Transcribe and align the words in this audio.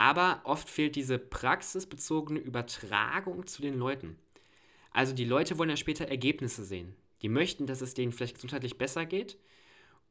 Aber 0.00 0.40
oft 0.44 0.70
fehlt 0.70 0.96
diese 0.96 1.18
praxisbezogene 1.18 2.40
Übertragung 2.40 3.46
zu 3.46 3.60
den 3.60 3.78
Leuten. 3.78 4.16
Also 4.92 5.12
die 5.12 5.26
Leute 5.26 5.58
wollen 5.58 5.68
ja 5.68 5.76
später 5.76 6.06
Ergebnisse 6.06 6.64
sehen. 6.64 6.96
Die 7.20 7.28
möchten, 7.28 7.66
dass 7.66 7.82
es 7.82 7.92
denen 7.92 8.10
vielleicht 8.10 8.36
gesundheitlich 8.36 8.78
besser 8.78 9.04
geht. 9.04 9.36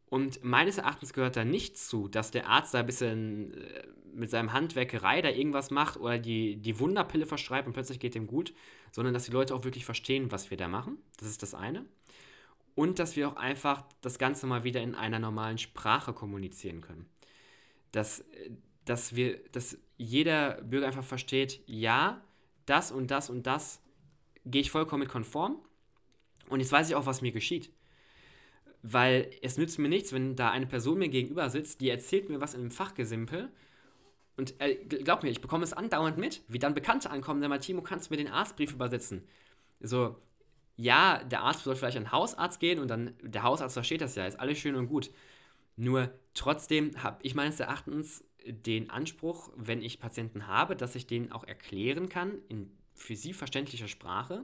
Und 0.06 0.44
meines 0.44 0.78
Erachtens 0.78 1.12
gehört 1.12 1.38
da 1.38 1.44
nicht 1.44 1.76
zu, 1.76 2.08
dass 2.08 2.30
der 2.30 2.48
Arzt 2.48 2.76
da 2.76 2.82
ein 2.82 2.86
bisschen 2.86 3.56
äh, 3.56 3.88
mit 4.14 4.30
seinem 4.30 4.54
Handwerkerei 4.54 5.24
da 5.24 5.30
irgendwas 5.30 5.72
macht 5.72 5.98
oder 5.98 6.20
die, 6.20 6.58
die 6.58 6.78
Wunderpille 6.78 7.26
verschreibt 7.26 7.66
und 7.66 7.74
plötzlich 7.74 8.00
geht 8.00 8.14
dem 8.14 8.28
gut, 8.28 8.54
sondern 8.92 9.16
dass 9.16 9.26
die 9.26 9.32
Leute 9.32 9.56
auch 9.56 9.64
wirklich 9.64 9.86
verstehen, 9.86 10.32
was 10.32 10.52
wir 10.52 10.58
da 10.58 10.68
machen. 10.68 11.00
Das 11.18 11.28
ist 11.28 11.42
das 11.42 11.56
eine. 11.56 11.84
Und 12.76 13.00
dass 13.00 13.16
wir 13.16 13.28
auch 13.28 13.38
einfach 13.38 13.84
das 14.02 14.20
Ganze 14.20 14.46
mal 14.46 14.64
wieder 14.64 14.84
in 14.84 14.94
einer 14.94 15.18
normalen 15.18 15.58
Sprache 15.58 16.14
kommunizieren 16.14 16.82
können. 16.82 17.10
Dass, 17.92 18.24
dass, 18.90 19.16
wir, 19.16 19.40
dass 19.52 19.78
jeder 19.98 20.62
Bürger 20.64 20.88
einfach 20.88 21.04
versteht, 21.04 21.62
ja, 21.68 22.22
das 22.66 22.92
und 22.92 23.12
das 23.12 23.30
und 23.30 23.46
das 23.46 23.82
gehe 24.46 24.62
ich 24.62 24.72
vollkommen 24.72 25.02
mit 25.02 25.10
konform. 25.10 25.60
Und 26.50 26.60
jetzt 26.60 26.72
weiß 26.72 26.90
ich 26.90 26.96
auch, 26.96 27.06
was 27.06 27.22
mir 27.22 27.32
geschieht. 27.32 27.72
Weil 28.82 29.30
es 29.42 29.58
nützt 29.58 29.78
mir 29.78 29.90
nichts, 29.90 30.12
wenn 30.12 30.36
da 30.36 30.50
eine 30.50 30.66
Person 30.66 30.98
mir 30.98 31.10
gegenüber 31.10 31.50
sitzt, 31.50 31.82
die 31.82 31.90
erzählt 31.90 32.30
mir 32.30 32.42
was 32.42 32.56
in 32.56 32.62
einem 32.62 32.72
Fachgesimpel. 32.72 33.52
Und 34.38 34.60
äh, 34.60 34.76
glaub 34.76 35.22
mir, 35.22 35.30
ich 35.30 35.42
bekomme 35.42 35.66
es 35.66 35.74
andauernd 35.74 36.18
mit, 36.18 36.42
wie 36.48 36.60
dann 36.60 36.74
Bekannte 36.74 37.12
ankommen, 37.12 37.42
sag 37.42 37.50
mal, 37.50 37.60
Timo, 37.60 37.82
kannst 37.82 38.10
du 38.10 38.14
mir 38.14 38.24
den 38.24 38.32
Arztbrief 38.32 38.72
übersetzen? 38.72 39.28
So, 39.82 40.16
ja, 40.78 41.22
der 41.26 41.42
Arzt 41.42 41.66
soll 41.66 41.76
vielleicht 41.76 41.98
an 41.98 42.06
den 42.06 42.12
Hausarzt 42.12 42.60
gehen 42.60 42.80
und 42.80 42.88
dann, 42.88 43.16
der 43.22 43.44
Hausarzt 43.44 43.74
versteht 43.74 44.02
das 44.02 44.16
ja, 44.16 44.26
ist 44.26 44.40
alles 44.40 44.58
schön 44.58 44.76
und 44.76 44.88
gut. 44.88 45.12
Nur 45.76 46.10
trotzdem 46.34 46.92
habe 47.04 47.20
ich 47.22 47.36
meines 47.36 47.60
Erachtens 47.60 48.24
den 48.54 48.90
Anspruch, 48.90 49.52
wenn 49.56 49.82
ich 49.82 50.00
Patienten 50.00 50.48
habe, 50.48 50.76
dass 50.76 50.96
ich 50.96 51.08
denen 51.08 51.32
auch 51.32 51.44
erklären 51.44 52.10
kann, 52.10 52.40
in 52.50 52.72
für 53.00 53.16
sie 53.16 53.34
verständlicher 53.34 53.88
Sprache, 53.88 54.44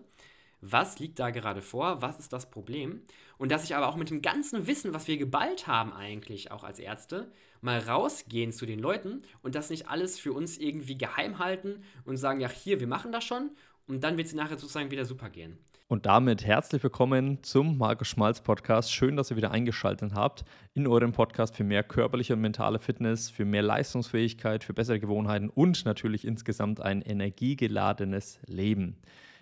was 0.61 0.99
liegt 0.99 1.19
da 1.19 1.29
gerade 1.29 1.61
vor, 1.61 2.01
was 2.01 2.17
ist 2.17 2.33
das 2.33 2.49
Problem 2.49 3.01
und 3.37 3.51
dass 3.51 3.63
ich 3.63 3.75
aber 3.75 3.87
auch 3.87 3.97
mit 3.97 4.09
dem 4.09 4.21
ganzen 4.21 4.65
Wissen, 4.67 4.93
was 4.93 5.07
wir 5.07 5.17
geballt 5.17 5.67
haben 5.67 5.93
eigentlich 5.93 6.51
auch 6.51 6.63
als 6.63 6.79
Ärzte, 6.79 7.31
mal 7.61 7.79
rausgehen 7.79 8.51
zu 8.51 8.65
den 8.65 8.79
Leuten 8.79 9.21
und 9.43 9.55
das 9.55 9.69
nicht 9.69 9.89
alles 9.89 10.17
für 10.17 10.33
uns 10.33 10.57
irgendwie 10.57 10.97
geheim 10.97 11.39
halten 11.39 11.83
und 12.05 12.17
sagen, 12.17 12.39
ja 12.39 12.49
hier, 12.49 12.79
wir 12.79 12.87
machen 12.87 13.11
das 13.11 13.23
schon 13.23 13.51
und 13.87 14.03
dann 14.03 14.17
wird 14.17 14.27
es 14.27 14.33
nachher 14.33 14.57
sozusagen 14.57 14.91
wieder 14.91 15.05
super 15.05 15.29
gehen. 15.29 15.57
Und 15.87 16.07
damit 16.07 16.43
herzlich 16.43 16.81
willkommen 16.81 17.43
zum 17.43 17.77
Markus 17.77 18.07
Schmalz 18.07 18.41
Podcast. 18.41 18.91
Schön, 18.91 19.15
dass 19.15 19.29
ihr 19.29 19.37
wieder 19.37 19.51
eingeschaltet 19.51 20.15
habt 20.15 20.43
in 20.73 20.87
eurem 20.87 21.11
Podcast 21.11 21.55
für 21.55 21.63
mehr 21.63 21.83
körperliche 21.83 22.33
und 22.33 22.41
mentale 22.41 22.79
Fitness, 22.79 23.29
für 23.29 23.45
mehr 23.45 23.61
Leistungsfähigkeit, 23.61 24.63
für 24.63 24.73
bessere 24.73 24.99
Gewohnheiten 24.99 25.47
und 25.47 25.85
natürlich 25.85 26.25
insgesamt 26.25 26.81
ein 26.81 27.03
energiegeladenes 27.03 28.39
Leben. 28.47 28.97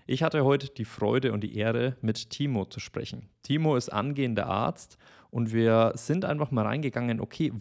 Ich 0.05 0.21
hatte 0.21 0.43
heute 0.43 0.67
die 0.67 0.83
Freude 0.83 1.31
und 1.31 1.45
die 1.45 1.55
Ehre, 1.55 1.95
mit 2.01 2.29
Timo 2.29 2.65
zu 2.65 2.81
sprechen. 2.81 3.29
Timo 3.43 3.77
ist 3.77 3.87
angehender 3.87 4.47
Arzt 4.47 4.97
und 5.29 5.53
wir 5.53 5.93
sind 5.95 6.25
einfach 6.25 6.51
mal 6.51 6.65
reingegangen, 6.65 7.21
okay, 7.21 7.53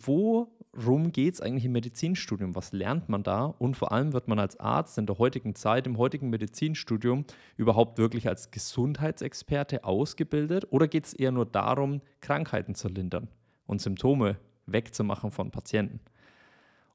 worum 0.73 1.13
geht 1.13 1.35
es 1.35 1.41
eigentlich 1.41 1.67
im 1.67 1.73
Medizinstudium? 1.73 2.55
Was 2.55 2.73
lernt 2.73 3.09
man 3.09 3.23
da? 3.23 3.45
Und 3.45 3.77
vor 3.77 3.93
allem 3.93 4.13
wird 4.13 4.29
man 4.29 4.39
als 4.39 4.59
Arzt 4.59 4.99
in 4.99 5.07
der 5.07 5.19
heutigen 5.19 5.55
Zeit, 5.55 5.87
im 5.87 5.99
heutigen 5.99 6.31
Medizinstudium, 6.31 7.25
überhaupt 7.57 7.99
wirklich 7.99 8.29
als 8.29 8.51
Gesundheitsexperte 8.51 9.85
ausgebildet? 9.85 10.67
Oder 10.71 10.89
geht 10.89 11.07
es 11.07 11.15
eher 11.15 11.33
nur 11.33 11.47
darum, 11.47 12.01
Krankheiten 12.21 12.75
zu 12.75 12.89
lindern 12.89 13.29
und 13.67 13.81
Symptome 13.81 14.39
wegzumachen 14.67 15.31
von 15.31 15.51
Patienten? 15.51 16.01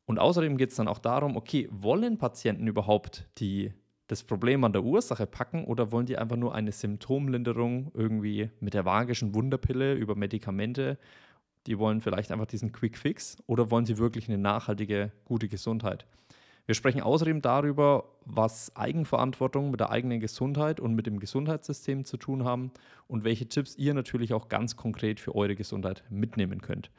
Und 0.06 0.20
außerdem 0.20 0.58
geht 0.58 0.72
es 0.72 0.78
dann 0.78 0.88
auch 0.88 1.00
darum, 1.00 1.36
okay, 1.36 1.68
wollen 1.70 2.18
Patienten 2.18 2.68
überhaupt 2.68 3.28
die 3.38 3.74
das 4.08 4.24
Problem 4.24 4.64
an 4.64 4.72
der 4.72 4.84
Ursache 4.84 5.28
packen 5.28 5.66
oder 5.66 5.92
wollen 5.92 6.06
die 6.06 6.18
einfach 6.18 6.38
nur 6.38 6.56
eine 6.56 6.72
Symptomlinderung 6.72 7.92
irgendwie 7.94 8.50
mit 8.62 8.74
der 8.74 8.86
vagischen 8.86 9.36
Wunderpille 9.36 9.96
über 9.96 10.16
Medikamente? 10.16 10.98
Die 11.68 11.78
wollen 11.78 12.02
vielleicht 12.02 12.32
einfach 12.32 12.48
diesen 12.48 12.72
Quick 12.72 12.98
Fix 12.98 13.38
oder 13.46 13.70
wollen 13.70 13.86
sie 13.86 13.98
wirklich 13.98 14.28
eine 14.28 14.38
nachhaltige, 14.38 15.12
gute 15.26 15.50
Gesundheit? 15.50 16.08
Wir 16.66 16.76
sprechen 16.76 17.02
außerdem 17.02 17.42
darüber, 17.42 18.06
was 18.26 18.76
Eigenverantwortung 18.76 19.72
mit 19.72 19.80
der 19.80 19.90
eigenen 19.90 20.20
Gesundheit 20.20 20.80
und 20.80 20.96
mit 20.96 21.08
dem 21.08 21.20
Gesundheitssystem 21.20 22.04
zu 22.04 22.18
tun 22.18 22.44
haben 22.44 22.72
und 23.08 23.24
welche 23.24 23.48
Tipps 23.48 23.78
ihr 23.78 23.94
natürlich 23.94 24.34
auch 24.34 24.50
ganz 24.50 24.76
konkret 24.76 25.20
für 25.20 25.36
eure 25.36 25.56
Gesundheit 25.56 26.04
mitnehmen 26.10 26.62
könnt. 26.62 26.90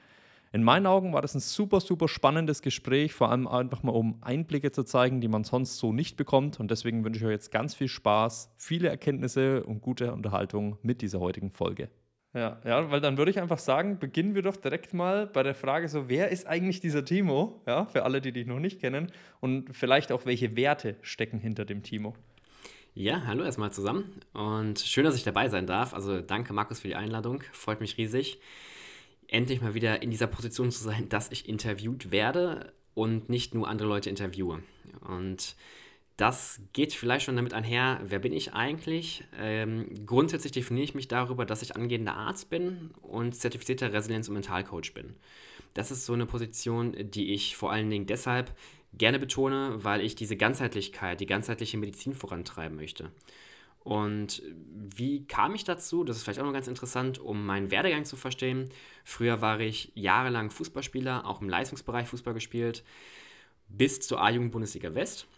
In 0.53 0.63
meinen 0.63 0.87
Augen 0.87 1.13
war 1.13 1.21
das 1.21 1.35
ein 1.35 1.41
super, 1.41 1.81
super 1.81 2.09
spannendes 2.09 2.63
Gespräch, 2.63 3.13
vor 3.13 3.31
allem 3.31 3.47
einfach 3.47 3.83
mal, 3.83 3.93
um 3.93 4.17
Einblicke 4.23 4.73
zu 4.73 4.85
zeigen, 4.85 5.21
die 5.21 5.29
man 5.29 5.45
sonst 5.45 5.77
so 5.77 5.93
nicht 5.93 6.17
bekommt. 6.17 6.59
Und 6.59 6.71
deswegen 6.71 7.05
wünsche 7.05 7.21
ich 7.21 7.27
euch 7.27 7.33
jetzt 7.33 7.51
ganz 7.51 7.75
viel 7.75 7.89
Spaß, 7.89 8.55
viele 8.57 8.89
Erkenntnisse 8.89 9.65
und 9.65 9.83
gute 9.83 10.13
Unterhaltung 10.15 10.79
mit 10.81 11.03
dieser 11.03 11.21
heutigen 11.21 11.51
Folge. 11.51 11.91
Ja, 12.39 12.61
ja, 12.65 12.91
weil 12.91 13.01
dann 13.01 13.19
würde 13.19 13.33
ich 13.33 13.41
einfach 13.41 13.59
sagen, 13.59 13.99
beginnen 13.99 14.37
wir 14.37 14.43
doch 14.43 14.57
direkt 14.57 14.95
mal 14.95 15.27
bei 15.27 15.43
der 15.43 15.55
Frage 15.55 15.89
so, 15.89 16.09
wer 16.09 16.29
ist 16.29 16.47
eigentlich 16.47 16.79
dieser 16.79 17.05
Timo? 17.05 17.61
Ja, 17.67 17.87
für 17.87 18.05
alle, 18.05 18.21
die 18.21 18.31
dich 18.31 18.47
noch 18.47 18.61
nicht 18.61 18.81
kennen 18.81 19.11
und 19.41 19.75
vielleicht 19.75 20.13
auch 20.13 20.25
welche 20.25 20.55
Werte 20.57 20.97
stecken 21.03 21.41
hinter 21.41 21.65
dem 21.65 21.83
Timo. 21.83 22.15
Ja, 22.95 23.25
hallo 23.27 23.45
erstmal 23.45 23.73
zusammen 23.73 24.05
und 24.33 24.79
schön, 24.79 25.05
dass 25.05 25.17
ich 25.17 25.25
dabei 25.25 25.49
sein 25.49 25.67
darf. 25.67 25.95
Also 25.95 26.21
danke 26.21 26.53
Markus 26.53 26.81
für 26.81 26.89
die 26.89 26.97
Einladung, 26.97 27.43
freut 27.53 27.81
mich 27.81 27.99
riesig 27.99 28.41
endlich 29.29 29.61
mal 29.61 29.75
wieder 29.75 30.03
in 30.03 30.11
dieser 30.11 30.27
Position 30.27 30.73
zu 30.73 30.83
sein, 30.83 31.09
dass 31.09 31.31
ich 31.31 31.49
interviewt 31.49 32.11
werde 32.11 32.73
und 32.95 33.29
nicht 33.29 33.55
nur 33.55 33.69
andere 33.69 33.89
Leute 33.89 34.11
interviewe. 34.11 34.63
Und 35.07 35.55
das 36.19 36.61
geht 36.73 36.93
vielleicht 36.93 37.25
schon 37.25 37.37
damit 37.37 37.55
einher, 37.55 38.01
wer 38.05 38.19
bin 38.19 38.33
ich 38.33 38.53
eigentlich? 38.53 39.23
Ähm, 39.39 40.05
grundsätzlich 40.05 40.51
definiere 40.51 40.85
ich 40.85 40.95
mich 40.97 41.07
darüber, 41.07 41.47
dass 41.47 41.63
ich 41.63 41.77
angehender 41.77 42.17
Arzt 42.17 42.51
bin 42.51 42.91
und 43.03 43.37
zertifizierter 43.37 43.93
Resilienz- 43.93 44.27
und 44.27 44.35
Mentalcoach 44.35 44.95
bin. 44.95 45.15
Das 45.75 45.93
ist 45.93 46.05
so 46.07 46.15
eine 46.15 46.27
Position, 46.27 46.97
die 46.99 47.33
ich 47.33 47.57
vor 47.57 47.71
allen 47.71 47.89
Dingen 47.89 48.07
deshalb 48.07 48.53
gerne 48.95 49.21
betone, 49.21 49.77
weil 49.85 50.01
ich 50.01 50.17
diese 50.17 50.37
Ganzheitlichkeit, 50.37 51.21
die 51.21 51.27
ganzheitliche 51.27 51.79
Medizin 51.79 52.15
vorantreiben 52.15 52.77
möchte. 52.77 53.13
Und 53.85 54.43
wie 54.65 55.25
kam 55.25 55.55
ich 55.55 55.63
dazu? 55.63 56.03
Das 56.03 56.17
ist 56.17 56.25
vielleicht 56.25 56.41
auch 56.41 56.45
noch 56.45 56.53
ganz 56.53 56.67
interessant, 56.67 57.21
um 57.21 57.47
meinen 57.47 57.71
Werdegang 57.71 58.05
zu 58.05 58.17
verstehen. 58.17 58.71
Früher 59.05 59.41
war 59.41 59.61
ich 59.61 59.93
jahrelang 59.95 60.51
Fußballspieler, 60.51 61.27
auch 61.27 61.41
im 61.41 61.49
Leistungsbereich 61.49 62.09
Fußball 62.09 62.35
gespielt, 62.35 62.83
bis 63.69 64.01
zur 64.01 64.21
A-Jugend-Bundesliga 64.21 64.97
West. 64.97 65.29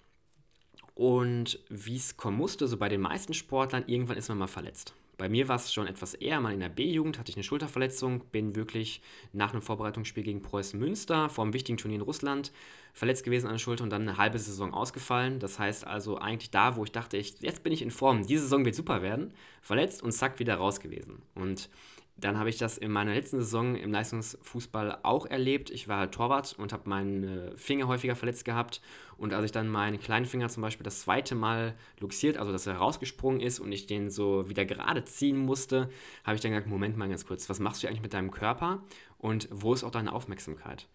Und 1.00 1.58
wie 1.70 1.96
es 1.96 2.18
kommen 2.18 2.36
musste, 2.36 2.68
so 2.68 2.76
bei 2.76 2.90
den 2.90 3.00
meisten 3.00 3.32
Sportlern, 3.32 3.84
irgendwann 3.86 4.18
ist 4.18 4.28
man 4.28 4.36
mal 4.36 4.46
verletzt. 4.46 4.92
Bei 5.16 5.30
mir 5.30 5.48
war 5.48 5.56
es 5.56 5.72
schon 5.72 5.86
etwas 5.86 6.12
eher, 6.12 6.42
mal 6.42 6.52
in 6.52 6.60
der 6.60 6.68
B-Jugend 6.68 7.18
hatte 7.18 7.30
ich 7.30 7.36
eine 7.36 7.42
Schulterverletzung, 7.42 8.20
bin 8.32 8.54
wirklich 8.54 9.00
nach 9.32 9.54
einem 9.54 9.62
Vorbereitungsspiel 9.62 10.22
gegen 10.22 10.42
Preußen 10.42 10.78
Münster 10.78 11.30
vor 11.30 11.44
einem 11.44 11.54
wichtigen 11.54 11.78
Turnier 11.78 12.00
in 12.00 12.02
Russland 12.02 12.52
verletzt 12.92 13.24
gewesen 13.24 13.46
an 13.46 13.54
der 13.54 13.60
Schulter 13.60 13.82
und 13.82 13.88
dann 13.88 14.02
eine 14.02 14.18
halbe 14.18 14.38
Saison 14.38 14.74
ausgefallen. 14.74 15.38
Das 15.38 15.58
heißt 15.58 15.86
also 15.86 16.18
eigentlich 16.18 16.50
da, 16.50 16.76
wo 16.76 16.84
ich 16.84 16.92
dachte, 16.92 17.16
ich, 17.16 17.40
jetzt 17.40 17.62
bin 17.62 17.72
ich 17.72 17.80
in 17.80 17.90
Form, 17.90 18.26
diese 18.26 18.42
Saison 18.42 18.66
wird 18.66 18.74
super 18.74 19.00
werden, 19.00 19.32
verletzt 19.62 20.02
und 20.02 20.12
zack, 20.12 20.38
wieder 20.38 20.56
raus 20.56 20.80
gewesen. 20.80 21.22
Und 21.34 21.70
dann 22.20 22.38
habe 22.38 22.50
ich 22.50 22.58
das 22.58 22.78
in 22.78 22.90
meiner 22.90 23.14
letzten 23.14 23.38
Saison 23.38 23.74
im 23.76 23.92
Leistungsfußball 23.92 24.98
auch 25.02 25.26
erlebt. 25.26 25.70
Ich 25.70 25.88
war 25.88 25.98
halt 25.98 26.12
Torwart 26.12 26.54
und 26.58 26.72
habe 26.72 26.88
meinen 26.88 27.56
Finger 27.56 27.88
häufiger 27.88 28.16
verletzt 28.16 28.44
gehabt. 28.44 28.80
Und 29.16 29.32
als 29.34 29.46
ich 29.46 29.52
dann 29.52 29.68
meinen 29.68 29.98
kleinen 30.00 30.26
Finger 30.26 30.48
zum 30.48 30.62
Beispiel 30.62 30.84
das 30.84 31.00
zweite 31.00 31.34
Mal 31.34 31.74
luxiert, 31.98 32.36
also 32.36 32.52
dass 32.52 32.66
er 32.66 32.76
rausgesprungen 32.76 33.40
ist 33.40 33.60
und 33.60 33.72
ich 33.72 33.86
den 33.86 34.10
so 34.10 34.48
wieder 34.48 34.64
gerade 34.64 35.04
ziehen 35.04 35.38
musste, 35.38 35.90
habe 36.24 36.36
ich 36.36 36.40
dann 36.40 36.52
gesagt, 36.52 36.68
Moment 36.68 36.96
mal 36.96 37.08
ganz 37.08 37.26
kurz, 37.26 37.48
was 37.48 37.60
machst 37.60 37.82
du 37.82 37.86
eigentlich 37.86 38.02
mit 38.02 38.14
deinem 38.14 38.30
Körper 38.30 38.82
und 39.18 39.48
wo 39.50 39.74
ist 39.74 39.84
auch 39.84 39.90
deine 39.90 40.12
Aufmerksamkeit? 40.12 40.88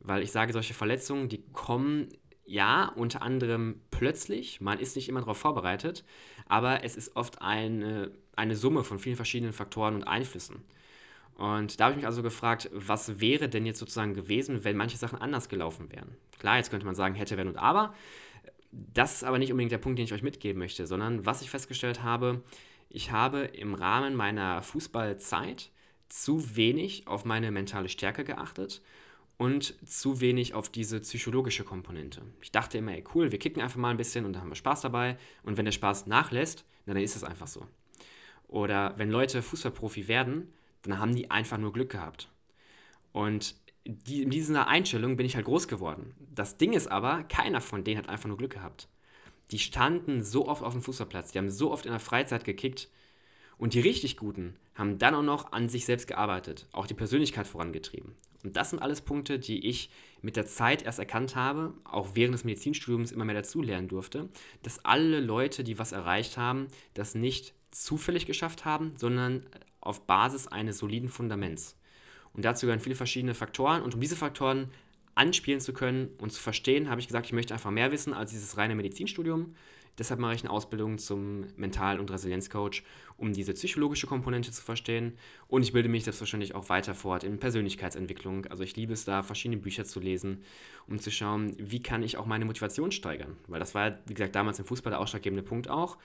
Weil 0.00 0.22
ich 0.22 0.32
sage, 0.32 0.52
solche 0.52 0.74
Verletzungen, 0.74 1.28
die 1.28 1.42
kommen 1.52 2.08
ja, 2.50 2.90
unter 2.96 3.22
anderem 3.22 3.80
plötzlich, 3.92 4.60
man 4.60 4.80
ist 4.80 4.96
nicht 4.96 5.08
immer 5.08 5.20
darauf 5.20 5.38
vorbereitet, 5.38 6.04
aber 6.46 6.82
es 6.82 6.96
ist 6.96 7.14
oft 7.14 7.40
eine, 7.42 8.10
eine 8.40 8.56
Summe 8.56 8.82
von 8.82 8.98
vielen 8.98 9.16
verschiedenen 9.16 9.52
Faktoren 9.52 9.94
und 9.94 10.04
Einflüssen. 10.04 10.64
Und 11.36 11.78
da 11.78 11.84
habe 11.84 11.92
ich 11.92 11.96
mich 11.96 12.06
also 12.06 12.22
gefragt, 12.22 12.68
was 12.72 13.20
wäre 13.20 13.48
denn 13.48 13.64
jetzt 13.64 13.78
sozusagen 13.78 14.14
gewesen, 14.14 14.64
wenn 14.64 14.76
manche 14.76 14.98
Sachen 14.98 15.18
anders 15.18 15.48
gelaufen 15.48 15.90
wären? 15.90 16.16
Klar, 16.38 16.56
jetzt 16.56 16.70
könnte 16.70 16.84
man 16.84 16.94
sagen, 16.94 17.14
hätte, 17.14 17.36
wenn 17.36 17.48
und 17.48 17.56
aber. 17.56 17.94
Das 18.72 19.14
ist 19.14 19.24
aber 19.24 19.38
nicht 19.38 19.50
unbedingt 19.50 19.72
der 19.72 19.78
Punkt, 19.78 19.98
den 19.98 20.04
ich 20.04 20.12
euch 20.12 20.22
mitgeben 20.22 20.58
möchte, 20.58 20.86
sondern 20.86 21.24
was 21.24 21.42
ich 21.42 21.50
festgestellt 21.50 22.02
habe, 22.02 22.42
ich 22.88 23.10
habe 23.10 23.40
im 23.40 23.74
Rahmen 23.74 24.16
meiner 24.16 24.62
Fußballzeit 24.62 25.70
zu 26.08 26.56
wenig 26.56 27.06
auf 27.06 27.24
meine 27.24 27.50
mentale 27.50 27.88
Stärke 27.88 28.24
geachtet 28.24 28.82
und 29.38 29.74
zu 29.88 30.20
wenig 30.20 30.54
auf 30.54 30.68
diese 30.68 31.00
psychologische 31.00 31.64
Komponente. 31.64 32.20
Ich 32.42 32.52
dachte 32.52 32.78
immer, 32.78 32.92
ey, 32.92 33.04
cool, 33.14 33.32
wir 33.32 33.38
kicken 33.38 33.62
einfach 33.62 33.78
mal 33.78 33.90
ein 33.90 33.96
bisschen 33.96 34.26
und 34.26 34.34
dann 34.34 34.42
haben 34.42 34.50
wir 34.50 34.56
Spaß 34.56 34.82
dabei. 34.82 35.16
Und 35.42 35.56
wenn 35.56 35.64
der 35.64 35.72
Spaß 35.72 36.06
nachlässt, 36.06 36.66
dann 36.84 36.96
ist 36.96 37.16
es 37.16 37.24
einfach 37.24 37.46
so. 37.46 37.66
Oder 38.50 38.94
wenn 38.96 39.10
Leute 39.10 39.42
Fußballprofi 39.42 40.08
werden, 40.08 40.52
dann 40.82 40.98
haben 40.98 41.14
die 41.14 41.30
einfach 41.30 41.56
nur 41.56 41.72
Glück 41.72 41.90
gehabt. 41.90 42.28
Und 43.12 43.54
die, 43.86 44.22
in 44.22 44.30
dieser 44.30 44.66
Einstellung 44.66 45.16
bin 45.16 45.24
ich 45.24 45.36
halt 45.36 45.46
groß 45.46 45.68
geworden. 45.68 46.14
Das 46.34 46.56
Ding 46.56 46.72
ist 46.72 46.90
aber, 46.90 47.22
keiner 47.24 47.60
von 47.60 47.84
denen 47.84 47.98
hat 47.98 48.08
einfach 48.08 48.28
nur 48.28 48.36
Glück 48.36 48.52
gehabt. 48.52 48.88
Die 49.52 49.60
standen 49.60 50.24
so 50.24 50.48
oft 50.48 50.62
auf 50.62 50.72
dem 50.72 50.82
Fußballplatz, 50.82 51.30
die 51.30 51.38
haben 51.38 51.50
so 51.50 51.70
oft 51.70 51.86
in 51.86 51.92
der 51.92 52.00
Freizeit 52.00 52.44
gekickt. 52.44 52.88
Und 53.56 53.74
die 53.74 53.80
richtig 53.80 54.16
Guten 54.16 54.56
haben 54.74 54.98
dann 54.98 55.14
auch 55.14 55.22
noch 55.22 55.52
an 55.52 55.68
sich 55.68 55.84
selbst 55.84 56.08
gearbeitet, 56.08 56.66
auch 56.72 56.86
die 56.86 56.94
Persönlichkeit 56.94 57.46
vorangetrieben. 57.46 58.14
Und 58.42 58.56
das 58.56 58.70
sind 58.70 58.80
alles 58.80 59.02
Punkte, 59.02 59.38
die 59.38 59.66
ich 59.68 59.90
mit 60.22 60.36
der 60.36 60.46
Zeit 60.46 60.82
erst 60.82 60.98
erkannt 60.98 61.36
habe, 61.36 61.74
auch 61.84 62.10
während 62.14 62.34
des 62.34 62.44
Medizinstudiums 62.44 63.12
immer 63.12 63.26
mehr 63.26 63.34
dazulernen 63.34 63.86
durfte, 63.86 64.28
dass 64.62 64.84
alle 64.84 65.20
Leute, 65.20 65.62
die 65.62 65.78
was 65.78 65.92
erreicht 65.92 66.36
haben, 66.36 66.68
das 66.94 67.14
nicht 67.14 67.54
zufällig 67.70 68.26
geschafft 68.26 68.64
haben, 68.64 68.92
sondern 68.96 69.46
auf 69.80 70.06
Basis 70.06 70.46
eines 70.46 70.78
soliden 70.78 71.08
Fundaments. 71.08 71.76
Und 72.32 72.44
dazu 72.44 72.66
gehören 72.66 72.80
viele 72.80 72.94
verschiedene 72.94 73.34
Faktoren. 73.34 73.82
Und 73.82 73.94
um 73.94 74.00
diese 74.00 74.16
Faktoren 74.16 74.70
anspielen 75.14 75.60
zu 75.60 75.72
können 75.72 76.10
und 76.18 76.32
zu 76.32 76.40
verstehen, 76.40 76.88
habe 76.88 77.00
ich 77.00 77.08
gesagt, 77.08 77.26
ich 77.26 77.32
möchte 77.32 77.54
einfach 77.54 77.70
mehr 77.70 77.92
wissen 77.92 78.14
als 78.14 78.30
dieses 78.30 78.56
reine 78.56 78.74
Medizinstudium. 78.74 79.54
Deshalb 79.98 80.20
mache 80.20 80.34
ich 80.34 80.42
eine 80.42 80.50
Ausbildung 80.50 80.98
zum 80.98 81.44
Mental- 81.56 82.00
und 82.00 82.10
Resilienzcoach, 82.10 82.84
um 83.18 83.34
diese 83.34 83.52
psychologische 83.52 84.06
Komponente 84.06 84.50
zu 84.50 84.62
verstehen. 84.62 85.18
Und 85.46 85.62
ich 85.62 85.72
bilde 85.72 85.90
mich 85.90 86.04
selbstverständlich 86.04 86.54
auch 86.54 86.70
weiter 86.70 86.94
fort 86.94 87.22
in 87.22 87.38
Persönlichkeitsentwicklung. 87.38 88.46
Also 88.46 88.62
ich 88.62 88.76
liebe 88.76 88.94
es 88.94 89.04
da, 89.04 89.22
verschiedene 89.22 89.60
Bücher 89.60 89.84
zu 89.84 90.00
lesen, 90.00 90.42
um 90.86 90.98
zu 90.98 91.10
schauen, 91.10 91.54
wie 91.58 91.82
kann 91.82 92.02
ich 92.02 92.16
auch 92.16 92.24
meine 92.24 92.46
Motivation 92.46 92.92
steigern. 92.92 93.36
Weil 93.46 93.60
das 93.60 93.74
war, 93.74 93.98
wie 94.06 94.14
gesagt, 94.14 94.34
damals 94.34 94.58
im 94.58 94.64
Fußball 94.64 94.90
der 94.90 95.00
ausschlaggebende 95.00 95.42
Punkt 95.42 95.68
auch. 95.68 95.98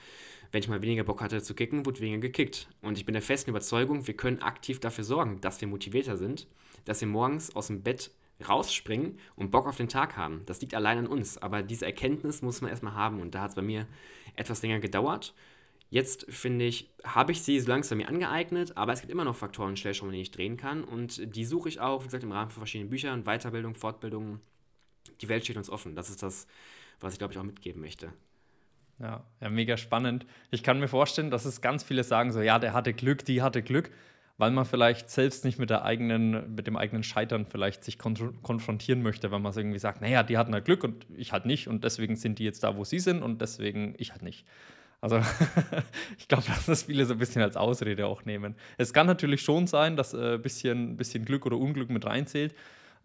Wenn 0.55 0.63
ich 0.63 0.69
mal 0.69 0.81
weniger 0.81 1.03
Bock 1.03 1.19
hatte 1.19 1.43
zu 1.43 1.53
kicken, 1.53 1.85
wurde 1.85 1.99
weniger 1.99 2.21
gekickt. 2.21 2.69
Und 2.81 2.97
ich 2.97 3.05
bin 3.05 3.11
der 3.11 3.21
festen 3.21 3.49
Überzeugung, 3.49 4.07
wir 4.07 4.15
können 4.15 4.41
aktiv 4.41 4.79
dafür 4.79 5.03
sorgen, 5.03 5.41
dass 5.41 5.59
wir 5.59 5.67
motivierter 5.67 6.15
sind, 6.15 6.47
dass 6.85 7.01
wir 7.01 7.09
morgens 7.09 7.53
aus 7.57 7.67
dem 7.67 7.83
Bett 7.83 8.11
rausspringen 8.47 9.19
und 9.35 9.51
Bock 9.51 9.67
auf 9.67 9.75
den 9.75 9.89
Tag 9.89 10.15
haben. 10.15 10.43
Das 10.45 10.61
liegt 10.61 10.73
allein 10.73 10.99
an 10.99 11.07
uns. 11.07 11.37
Aber 11.37 11.61
diese 11.61 11.85
Erkenntnis 11.85 12.41
muss 12.41 12.61
man 12.61 12.71
erstmal 12.71 12.93
haben. 12.93 13.19
Und 13.19 13.35
da 13.35 13.41
hat 13.41 13.49
es 13.49 13.55
bei 13.55 13.63
mir 13.63 13.85
etwas 14.37 14.61
länger 14.61 14.79
gedauert. 14.79 15.33
Jetzt 15.89 16.25
finde 16.29 16.63
ich, 16.63 16.89
habe 17.03 17.33
ich 17.33 17.41
sie 17.41 17.59
so 17.59 17.67
langsam 17.67 17.97
mir 17.97 18.07
angeeignet, 18.07 18.77
aber 18.77 18.93
es 18.93 19.01
gibt 19.01 19.11
immer 19.11 19.25
noch 19.25 19.35
Faktoren 19.35 19.71
und 19.71 19.79
Stellschrauben, 19.79 20.13
die 20.13 20.21
ich 20.21 20.31
drehen 20.31 20.55
kann. 20.55 20.85
Und 20.85 21.35
die 21.35 21.43
suche 21.43 21.67
ich 21.67 21.81
auch, 21.81 22.03
wie 22.03 22.05
gesagt, 22.05 22.23
im 22.23 22.31
Rahmen 22.31 22.49
von 22.49 22.61
verschiedenen 22.61 22.89
Büchern, 22.89 23.25
Weiterbildung, 23.25 23.75
Fortbildung. 23.75 24.39
Die 25.19 25.27
Welt 25.27 25.43
steht 25.43 25.57
uns 25.57 25.69
offen. 25.69 25.97
Das 25.97 26.09
ist 26.09 26.23
das, 26.23 26.47
was 27.01 27.11
ich, 27.11 27.19
glaube 27.19 27.33
ich, 27.33 27.39
auch 27.39 27.43
mitgeben 27.43 27.81
möchte. 27.81 28.13
Ja, 28.99 29.23
ja, 29.41 29.49
mega 29.49 29.75
spannend. 29.77 30.25
Ich 30.51 30.63
kann 30.63 30.79
mir 30.79 30.87
vorstellen, 30.87 31.29
dass 31.29 31.45
es 31.45 31.61
ganz 31.61 31.83
viele 31.83 32.03
sagen, 32.03 32.31
so, 32.31 32.41
ja, 32.41 32.59
der 32.59 32.73
hatte 32.73 32.93
Glück, 32.93 33.25
die 33.25 33.41
hatte 33.41 33.61
Glück 33.61 33.91
weil 34.37 34.51
man 34.51 34.65
vielleicht 34.65 35.09
selbst 35.09 35.45
nicht 35.45 35.59
mit 35.59 35.69
der 35.69 35.85
eigenen, 35.85 36.55
mit 36.55 36.67
dem 36.67 36.75
eigenen 36.75 37.03
Scheitern 37.03 37.45
vielleicht 37.45 37.83
sich 37.83 37.97
konfrontieren 37.97 39.01
möchte, 39.01 39.31
weil 39.31 39.39
man 39.39 39.53
irgendwie 39.53 39.79
sagt, 39.79 40.01
naja, 40.01 40.23
die 40.23 40.37
hatten 40.37 40.53
halt 40.53 40.65
Glück 40.65 40.83
und 40.83 41.05
ich 41.15 41.31
halt 41.31 41.45
nicht 41.45 41.67
und 41.67 41.83
deswegen 41.83 42.15
sind 42.15 42.39
die 42.39 42.43
jetzt 42.43 42.63
da, 42.63 42.75
wo 42.75 42.83
sie 42.83 42.99
sind 42.99 43.23
und 43.23 43.41
deswegen 43.41 43.95
ich 43.97 44.11
halt 44.11 44.23
nicht. 44.23 44.45
Also 44.99 45.21
ich 46.17 46.27
glaube, 46.27 46.43
dass 46.47 46.65
das 46.65 46.83
viele 46.83 47.05
so 47.05 47.13
ein 47.13 47.19
bisschen 47.19 47.41
als 47.41 47.55
Ausrede 47.55 48.07
auch 48.07 48.25
nehmen. 48.25 48.55
Es 48.77 48.91
kann 48.91 49.07
natürlich 49.07 49.41
schon 49.41 49.67
sein, 49.67 49.95
dass 49.95 50.13
ein 50.13 50.35
äh, 50.35 50.37
bisschen, 50.37 50.97
bisschen 50.97 51.23
Glück 51.23 51.45
oder 51.45 51.57
Unglück 51.57 51.89
mit 51.89 52.05
reinzählt 52.05 52.53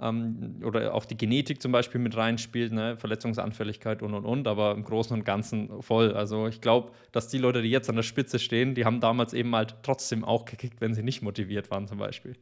ähm, 0.00 0.60
oder 0.64 0.94
auch 0.94 1.04
die 1.04 1.16
Genetik 1.16 1.60
zum 1.60 1.72
Beispiel 1.72 2.00
mit 2.00 2.16
reinspielt, 2.16 2.72
ne? 2.72 2.96
Verletzungsanfälligkeit 2.96 4.02
und 4.02 4.14
und 4.14 4.24
und, 4.24 4.48
aber 4.48 4.72
im 4.72 4.84
Großen 4.84 5.16
und 5.16 5.24
Ganzen 5.24 5.82
voll. 5.82 6.14
Also 6.14 6.46
ich 6.48 6.60
glaube, 6.60 6.92
dass 7.12 7.28
die 7.28 7.38
Leute, 7.38 7.62
die 7.62 7.70
jetzt 7.70 7.88
an 7.88 7.96
der 7.96 8.02
Spitze 8.02 8.38
stehen, 8.38 8.74
die 8.74 8.84
haben 8.84 9.00
damals 9.00 9.34
eben 9.34 9.54
halt 9.54 9.76
trotzdem 9.82 10.24
auch 10.24 10.44
gekickt, 10.44 10.80
wenn 10.80 10.94
sie 10.94 11.02
nicht 11.02 11.22
motiviert 11.22 11.70
waren 11.70 11.86
zum 11.86 11.98
Beispiel. 11.98 12.36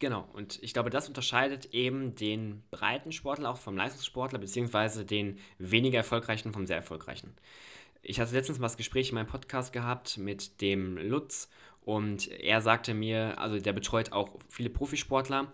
Genau, 0.00 0.28
und 0.32 0.58
ich 0.62 0.72
glaube, 0.72 0.90
das 0.90 1.08
unterscheidet 1.08 1.66
eben 1.72 2.14
den 2.14 2.62
breiten 2.70 3.12
Sportler 3.12 3.50
auch 3.50 3.58
vom 3.58 3.76
Leistungssportler, 3.76 4.38
beziehungsweise 4.38 5.04
den 5.04 5.38
weniger 5.58 5.98
erfolgreichen 5.98 6.52
vom 6.52 6.66
sehr 6.66 6.76
erfolgreichen. 6.76 7.32
Ich 8.02 8.20
hatte 8.20 8.34
letztens 8.34 8.58
mal 8.58 8.66
das 8.66 8.76
Gespräch 8.76 9.10
in 9.10 9.14
meinem 9.14 9.28
Podcast 9.28 9.72
gehabt 9.72 10.18
mit 10.18 10.60
dem 10.60 10.98
Lutz 10.98 11.48
und 11.84 12.28
er 12.28 12.60
sagte 12.60 12.92
mir, 12.92 13.38
also 13.38 13.58
der 13.58 13.72
betreut 13.72 14.12
auch 14.12 14.36
viele 14.48 14.68
Profisportler 14.68 15.52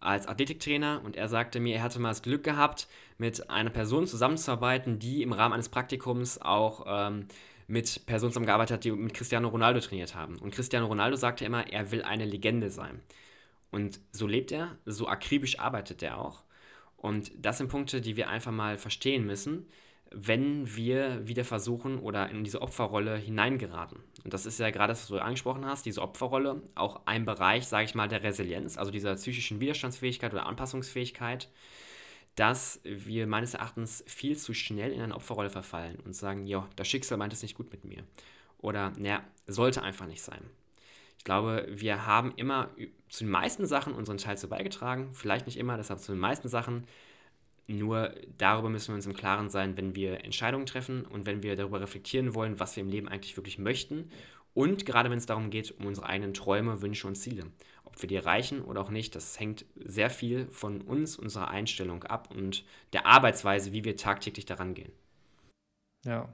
als 0.00 0.26
Athletiktrainer 0.26 1.02
und 1.04 1.16
er 1.16 1.28
sagte 1.28 1.60
mir, 1.60 1.76
er 1.76 1.82
hatte 1.82 1.98
mal 1.98 2.10
das 2.10 2.22
Glück 2.22 2.44
gehabt, 2.44 2.88
mit 3.18 3.50
einer 3.50 3.70
Person 3.70 4.06
zusammenzuarbeiten, 4.06 4.98
die 4.98 5.22
im 5.22 5.32
Rahmen 5.32 5.54
eines 5.54 5.68
Praktikums 5.68 6.40
auch 6.40 6.84
ähm, 6.86 7.26
mit 7.66 8.06
Personen 8.06 8.32
zusammengearbeitet 8.32 8.74
hat, 8.74 8.84
die 8.84 8.92
mit 8.92 9.14
Cristiano 9.14 9.48
Ronaldo 9.48 9.80
trainiert 9.80 10.14
haben. 10.14 10.38
Und 10.38 10.54
Cristiano 10.54 10.86
Ronaldo 10.86 11.16
sagte 11.16 11.44
immer, 11.44 11.70
er 11.70 11.90
will 11.90 12.02
eine 12.02 12.24
Legende 12.24 12.70
sein. 12.70 13.00
Und 13.70 14.00
so 14.12 14.26
lebt 14.26 14.52
er, 14.52 14.78
so 14.86 15.08
akribisch 15.08 15.58
arbeitet 15.58 16.02
er 16.02 16.18
auch. 16.18 16.44
Und 16.96 17.30
das 17.36 17.58
sind 17.58 17.68
Punkte, 17.68 18.00
die 18.00 18.16
wir 18.16 18.28
einfach 18.28 18.52
mal 18.52 18.78
verstehen 18.78 19.26
müssen, 19.26 19.66
wenn 20.10 20.74
wir 20.74 21.26
wieder 21.26 21.44
versuchen 21.44 21.98
oder 21.98 22.30
in 22.30 22.44
diese 22.44 22.62
Opferrolle 22.62 23.16
hineingeraten. 23.16 23.98
Und 24.24 24.34
das 24.34 24.46
ist 24.46 24.58
ja 24.58 24.70
gerade 24.70 24.92
das, 24.92 25.02
was 25.02 25.08
du 25.08 25.18
angesprochen 25.18 25.66
hast, 25.66 25.86
diese 25.86 26.02
Opferrolle, 26.02 26.62
auch 26.74 27.02
ein 27.06 27.24
Bereich, 27.24 27.66
sage 27.66 27.84
ich 27.84 27.94
mal, 27.94 28.08
der 28.08 28.22
Resilienz, 28.22 28.78
also 28.78 28.90
dieser 28.90 29.14
psychischen 29.16 29.60
Widerstandsfähigkeit 29.60 30.32
oder 30.32 30.46
Anpassungsfähigkeit, 30.46 31.48
dass 32.36 32.80
wir 32.84 33.26
meines 33.26 33.54
Erachtens 33.54 34.04
viel 34.06 34.36
zu 34.36 34.54
schnell 34.54 34.92
in 34.92 35.00
eine 35.00 35.14
Opferrolle 35.14 35.50
verfallen 35.50 35.98
und 36.04 36.14
sagen, 36.14 36.46
ja, 36.46 36.68
das 36.76 36.88
Schicksal 36.88 37.18
meint 37.18 37.32
es 37.32 37.42
nicht 37.42 37.56
gut 37.56 37.70
mit 37.72 37.84
mir. 37.84 38.04
Oder, 38.58 38.92
naja, 38.96 39.22
sollte 39.46 39.82
einfach 39.82 40.06
nicht 40.06 40.22
sein. 40.22 40.40
Ich 41.18 41.24
glaube, 41.24 41.66
wir 41.68 42.06
haben 42.06 42.32
immer 42.36 42.70
zu 43.08 43.24
den 43.24 43.30
meisten 43.30 43.66
Sachen 43.66 43.92
unseren 43.92 44.18
Teil 44.18 44.38
zu 44.38 44.48
beigetragen, 44.48 45.10
vielleicht 45.14 45.46
nicht 45.46 45.58
immer, 45.58 45.76
deshalb 45.76 46.00
zu 46.00 46.12
den 46.12 46.20
meisten 46.20 46.48
Sachen 46.48 46.86
nur 47.68 48.14
darüber 48.38 48.70
müssen 48.70 48.88
wir 48.88 48.94
uns 48.94 49.06
im 49.06 49.14
Klaren 49.14 49.50
sein, 49.50 49.76
wenn 49.76 49.94
wir 49.94 50.24
Entscheidungen 50.24 50.66
treffen 50.66 51.04
und 51.04 51.26
wenn 51.26 51.42
wir 51.42 51.54
darüber 51.54 51.80
reflektieren 51.80 52.34
wollen, 52.34 52.58
was 52.58 52.74
wir 52.74 52.82
im 52.82 52.88
Leben 52.88 53.08
eigentlich 53.08 53.36
wirklich 53.36 53.58
möchten. 53.58 54.10
Und 54.54 54.86
gerade 54.86 55.10
wenn 55.10 55.18
es 55.18 55.26
darum 55.26 55.50
geht, 55.50 55.78
um 55.78 55.86
unsere 55.86 56.06
eigenen 56.06 56.34
Träume, 56.34 56.80
Wünsche 56.80 57.06
und 57.06 57.14
Ziele. 57.14 57.44
Ob 57.84 58.00
wir 58.00 58.08
die 58.08 58.16
erreichen 58.16 58.62
oder 58.62 58.80
auch 58.80 58.90
nicht, 58.90 59.14
das 59.14 59.38
hängt 59.38 59.66
sehr 59.76 60.08
viel 60.08 60.48
von 60.50 60.80
uns, 60.80 61.16
unserer 61.16 61.48
Einstellung 61.48 62.04
ab 62.04 62.30
und 62.34 62.64
der 62.94 63.06
Arbeitsweise, 63.06 63.72
wie 63.72 63.84
wir 63.84 63.96
tagtäglich 63.96 64.46
daran 64.46 64.74
gehen. 64.74 64.92
Ja, 66.04 66.28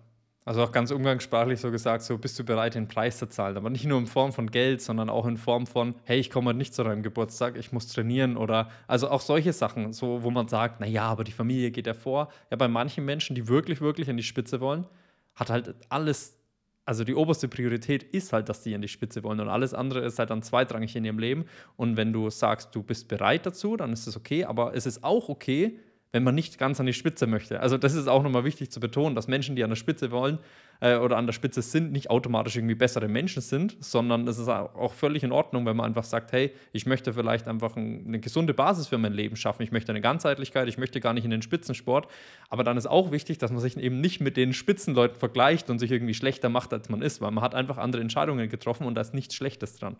also 0.46 0.62
auch 0.62 0.72
ganz 0.72 0.90
umgangssprachlich 0.90 1.58
so 1.58 1.70
gesagt, 1.70 2.02
so 2.02 2.18
bist 2.18 2.38
du 2.38 2.44
bereit, 2.44 2.74
den 2.74 2.86
Preis 2.86 3.18
zu 3.18 3.26
zahlen. 3.28 3.56
Aber 3.56 3.70
nicht 3.70 3.86
nur 3.86 3.98
in 3.98 4.06
Form 4.06 4.32
von 4.32 4.50
Geld, 4.50 4.82
sondern 4.82 5.08
auch 5.08 5.24
in 5.24 5.38
Form 5.38 5.66
von, 5.66 5.94
hey, 6.04 6.18
ich 6.18 6.28
komme 6.30 6.52
nicht 6.52 6.74
zu 6.74 6.84
deinem 6.84 7.02
Geburtstag, 7.02 7.56
ich 7.56 7.72
muss 7.72 7.88
trainieren 7.88 8.36
oder 8.36 8.68
also 8.86 9.08
auch 9.08 9.22
solche 9.22 9.54
Sachen, 9.54 9.94
so 9.94 10.22
wo 10.22 10.30
man 10.30 10.48
sagt, 10.48 10.80
naja, 10.80 11.04
aber 11.04 11.24
die 11.24 11.32
Familie 11.32 11.70
geht 11.70 11.86
ja 11.86 11.94
vor. 11.94 12.28
Ja, 12.50 12.58
bei 12.58 12.68
manchen 12.68 13.06
Menschen, 13.06 13.34
die 13.34 13.48
wirklich, 13.48 13.80
wirklich 13.80 14.10
an 14.10 14.18
die 14.18 14.22
Spitze 14.22 14.60
wollen, 14.60 14.86
hat 15.34 15.48
halt 15.48 15.74
alles, 15.88 16.36
also 16.84 17.04
die 17.04 17.14
oberste 17.14 17.48
Priorität 17.48 18.02
ist 18.02 18.34
halt, 18.34 18.50
dass 18.50 18.62
die 18.62 18.74
an 18.74 18.82
die 18.82 18.88
Spitze 18.88 19.22
wollen 19.22 19.40
und 19.40 19.48
alles 19.48 19.72
andere 19.72 20.00
ist 20.00 20.18
halt 20.18 20.28
dann 20.28 20.42
zweitrangig 20.42 20.94
in 20.94 21.06
ihrem 21.06 21.18
Leben. 21.18 21.46
Und 21.76 21.96
wenn 21.96 22.12
du 22.12 22.28
sagst, 22.28 22.74
du 22.74 22.82
bist 22.82 23.08
bereit 23.08 23.46
dazu, 23.46 23.78
dann 23.78 23.94
ist 23.94 24.06
es 24.06 24.14
okay, 24.14 24.44
aber 24.44 24.76
es 24.76 24.84
ist 24.84 25.04
auch 25.04 25.30
okay, 25.30 25.80
wenn 26.14 26.22
man 26.22 26.36
nicht 26.36 26.58
ganz 26.58 26.78
an 26.78 26.86
die 26.86 26.92
Spitze 26.92 27.26
möchte. 27.26 27.58
Also 27.58 27.76
das 27.76 27.94
ist 27.94 28.06
auch 28.06 28.22
nochmal 28.22 28.44
wichtig 28.44 28.70
zu 28.70 28.78
betonen, 28.78 29.16
dass 29.16 29.26
Menschen, 29.26 29.56
die 29.56 29.64
an 29.64 29.70
der 29.70 29.76
Spitze 29.76 30.12
wollen 30.12 30.38
äh, 30.78 30.94
oder 30.94 31.16
an 31.16 31.26
der 31.26 31.32
Spitze 31.32 31.60
sind, 31.60 31.90
nicht 31.90 32.08
automatisch 32.08 32.54
irgendwie 32.54 32.76
bessere 32.76 33.08
Menschen 33.08 33.42
sind, 33.42 33.76
sondern 33.80 34.28
es 34.28 34.38
ist 34.38 34.48
auch 34.48 34.92
völlig 34.92 35.24
in 35.24 35.32
Ordnung, 35.32 35.66
wenn 35.66 35.76
man 35.76 35.86
einfach 35.86 36.04
sagt, 36.04 36.30
hey, 36.30 36.52
ich 36.70 36.86
möchte 36.86 37.14
vielleicht 37.14 37.48
einfach 37.48 37.74
ein, 37.74 38.04
eine 38.06 38.20
gesunde 38.20 38.54
Basis 38.54 38.86
für 38.86 38.96
mein 38.96 39.12
Leben 39.12 39.34
schaffen, 39.34 39.64
ich 39.64 39.72
möchte 39.72 39.90
eine 39.90 40.00
Ganzheitlichkeit, 40.00 40.68
ich 40.68 40.78
möchte 40.78 41.00
gar 41.00 41.14
nicht 41.14 41.24
in 41.24 41.32
den 41.32 41.42
Spitzensport, 41.42 42.06
aber 42.48 42.62
dann 42.62 42.76
ist 42.76 42.86
auch 42.86 43.10
wichtig, 43.10 43.38
dass 43.38 43.50
man 43.50 43.58
sich 43.58 43.76
eben 43.76 44.00
nicht 44.00 44.20
mit 44.20 44.36
den 44.36 44.52
Spitzenleuten 44.52 45.16
vergleicht 45.16 45.68
und 45.68 45.80
sich 45.80 45.90
irgendwie 45.90 46.14
schlechter 46.14 46.48
macht, 46.48 46.72
als 46.72 46.88
man 46.88 47.02
ist, 47.02 47.22
weil 47.22 47.32
man 47.32 47.42
hat 47.42 47.56
einfach 47.56 47.76
andere 47.76 48.00
Entscheidungen 48.00 48.48
getroffen 48.48 48.86
und 48.86 48.94
da 48.94 49.00
ist 49.00 49.14
nichts 49.14 49.34
Schlechtes 49.34 49.78
dran. 49.78 49.96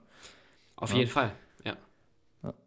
Auf 0.76 0.92
ja. 0.92 0.99
jeden 0.99 1.11
Fall, 1.11 1.33
ja. 1.64 1.75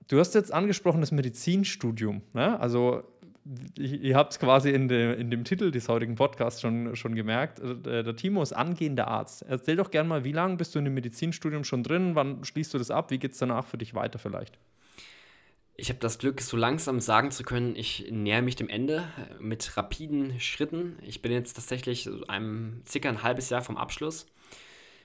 Du 0.09 0.19
hast 0.19 0.35
jetzt 0.35 0.53
angesprochen 0.53 0.99
das 1.01 1.11
Medizinstudium. 1.11 2.23
Ne? 2.33 2.59
Also 2.59 3.03
ihr 3.77 4.15
habt 4.15 4.33
es 4.33 4.39
quasi 4.39 4.71
in, 4.71 4.87
de, 4.87 5.19
in 5.19 5.31
dem 5.31 5.43
Titel 5.43 5.71
des 5.71 5.87
heutigen 5.89 6.15
Podcasts 6.15 6.61
schon, 6.61 6.95
schon 6.95 7.15
gemerkt. 7.15 7.59
Äh, 7.59 8.03
der 8.03 8.15
Timo 8.15 8.41
ist 8.41 8.53
angehender 8.53 9.07
Arzt. 9.07 9.43
Erzähl 9.47 9.75
doch 9.75 9.91
gerne 9.91 10.09
mal, 10.09 10.23
wie 10.23 10.31
lange 10.31 10.57
bist 10.57 10.75
du 10.75 10.79
in 10.79 10.85
dem 10.85 10.93
Medizinstudium 10.93 11.63
schon 11.63 11.83
drin? 11.83 12.15
Wann 12.15 12.43
schließt 12.43 12.73
du 12.73 12.77
das 12.77 12.91
ab? 12.91 13.11
Wie 13.11 13.19
geht 13.19 13.31
es 13.31 13.37
danach 13.37 13.65
für 13.65 13.77
dich 13.77 13.93
weiter 13.93 14.19
vielleicht? 14.19 14.57
Ich 15.75 15.89
habe 15.89 15.99
das 15.99 16.17
Glück, 16.17 16.41
so 16.41 16.57
langsam 16.57 16.99
sagen 16.99 17.29
zu 17.29 17.43
können, 17.43 17.75
ich 17.75 18.07
nähere 18.09 18.41
mich 18.41 18.55
dem 18.55 18.69
Ende 18.69 19.07
äh, 19.17 19.41
mit 19.41 19.77
rapiden 19.77 20.39
Schritten. 20.39 20.97
Ich 21.01 21.21
bin 21.21 21.31
jetzt 21.31 21.53
tatsächlich 21.53 22.09
einem 22.27 22.81
circa 22.87 23.09
ein 23.09 23.23
halbes 23.23 23.49
Jahr 23.49 23.61
vom 23.61 23.77
Abschluss. 23.77 24.25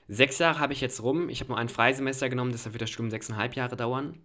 Sechs 0.07 0.39
Jahre 0.39 0.59
habe 0.59 0.73
ich 0.73 0.81
jetzt 0.81 1.01
rum. 1.01 1.29
Ich 1.29 1.39
habe 1.39 1.49
nur 1.49 1.57
ein 1.57 1.69
Freisemester 1.69 2.27
genommen, 2.27 2.51
deshalb 2.51 2.73
wird 2.73 2.81
das 2.81 2.89
Studium 2.89 3.11
sechseinhalb 3.11 3.55
Jahre 3.55 3.77
dauern. 3.77 4.17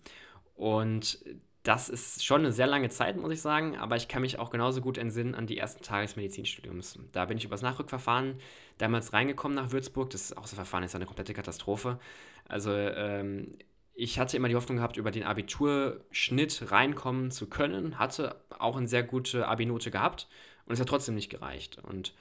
Und 0.57 1.19
das 1.63 1.89
ist 1.89 2.25
schon 2.25 2.43
eine 2.43 2.53
sehr 2.53 2.67
lange 2.67 2.89
Zeit, 2.89 3.17
muss 3.17 3.33
ich 3.33 3.43
sagen, 3.43 3.77
aber 3.77 3.97
ich 3.97 4.09
kann 4.09 4.23
mich 4.23 4.39
auch 4.39 4.51
genauso 4.51 4.81
gut 4.81 4.97
entsinnen 4.97 5.35
an 5.35 5.47
die 5.47 5.59
ersten 5.59 5.83
Tage 5.83 6.07
des 6.07 6.17
Medizinstudiums. 6.17 6.99
Da 7.13 7.27
bin 7.27 7.37
ich 7.37 7.45
übers 7.45 7.63
Nachrückverfahren 7.63 8.39
damals 8.79 9.13
reingekommen 9.13 9.57
nach 9.57 9.73
Würzburg. 9.73 10.11
Das 10.11 10.23
ist 10.23 10.37
auch 10.37 10.47
so 10.47 10.57
Verfahren 10.57 10.85
ist 10.85 10.95
eine 10.95 11.07
komplette 11.07 11.35
Katastrophe. 11.35 11.99
Also 12.47 12.73
ähm, 12.73 13.59
ich 13.95 14.19
hatte 14.19 14.37
immer 14.37 14.49
die 14.49 14.55
Hoffnung 14.55 14.77
gehabt, 14.77 14.97
über 14.97 15.11
den 15.11 15.25
Abiturschnitt 15.25 16.71
reinkommen 16.71 17.31
zu 17.33 17.49
können, 17.49 17.99
hatte 17.99 18.37
auch 18.59 18.77
eine 18.77 18.87
sehr 18.87 19.03
gute 19.03 19.49
Abi-Note 19.49 19.91
gehabt 19.91 20.29
und 20.67 20.75
es 20.75 20.81
hat 20.81 20.89
trotzdem 20.89 21.17
nicht 21.17 21.31
gereicht. 21.31 21.79
Und 21.83 22.15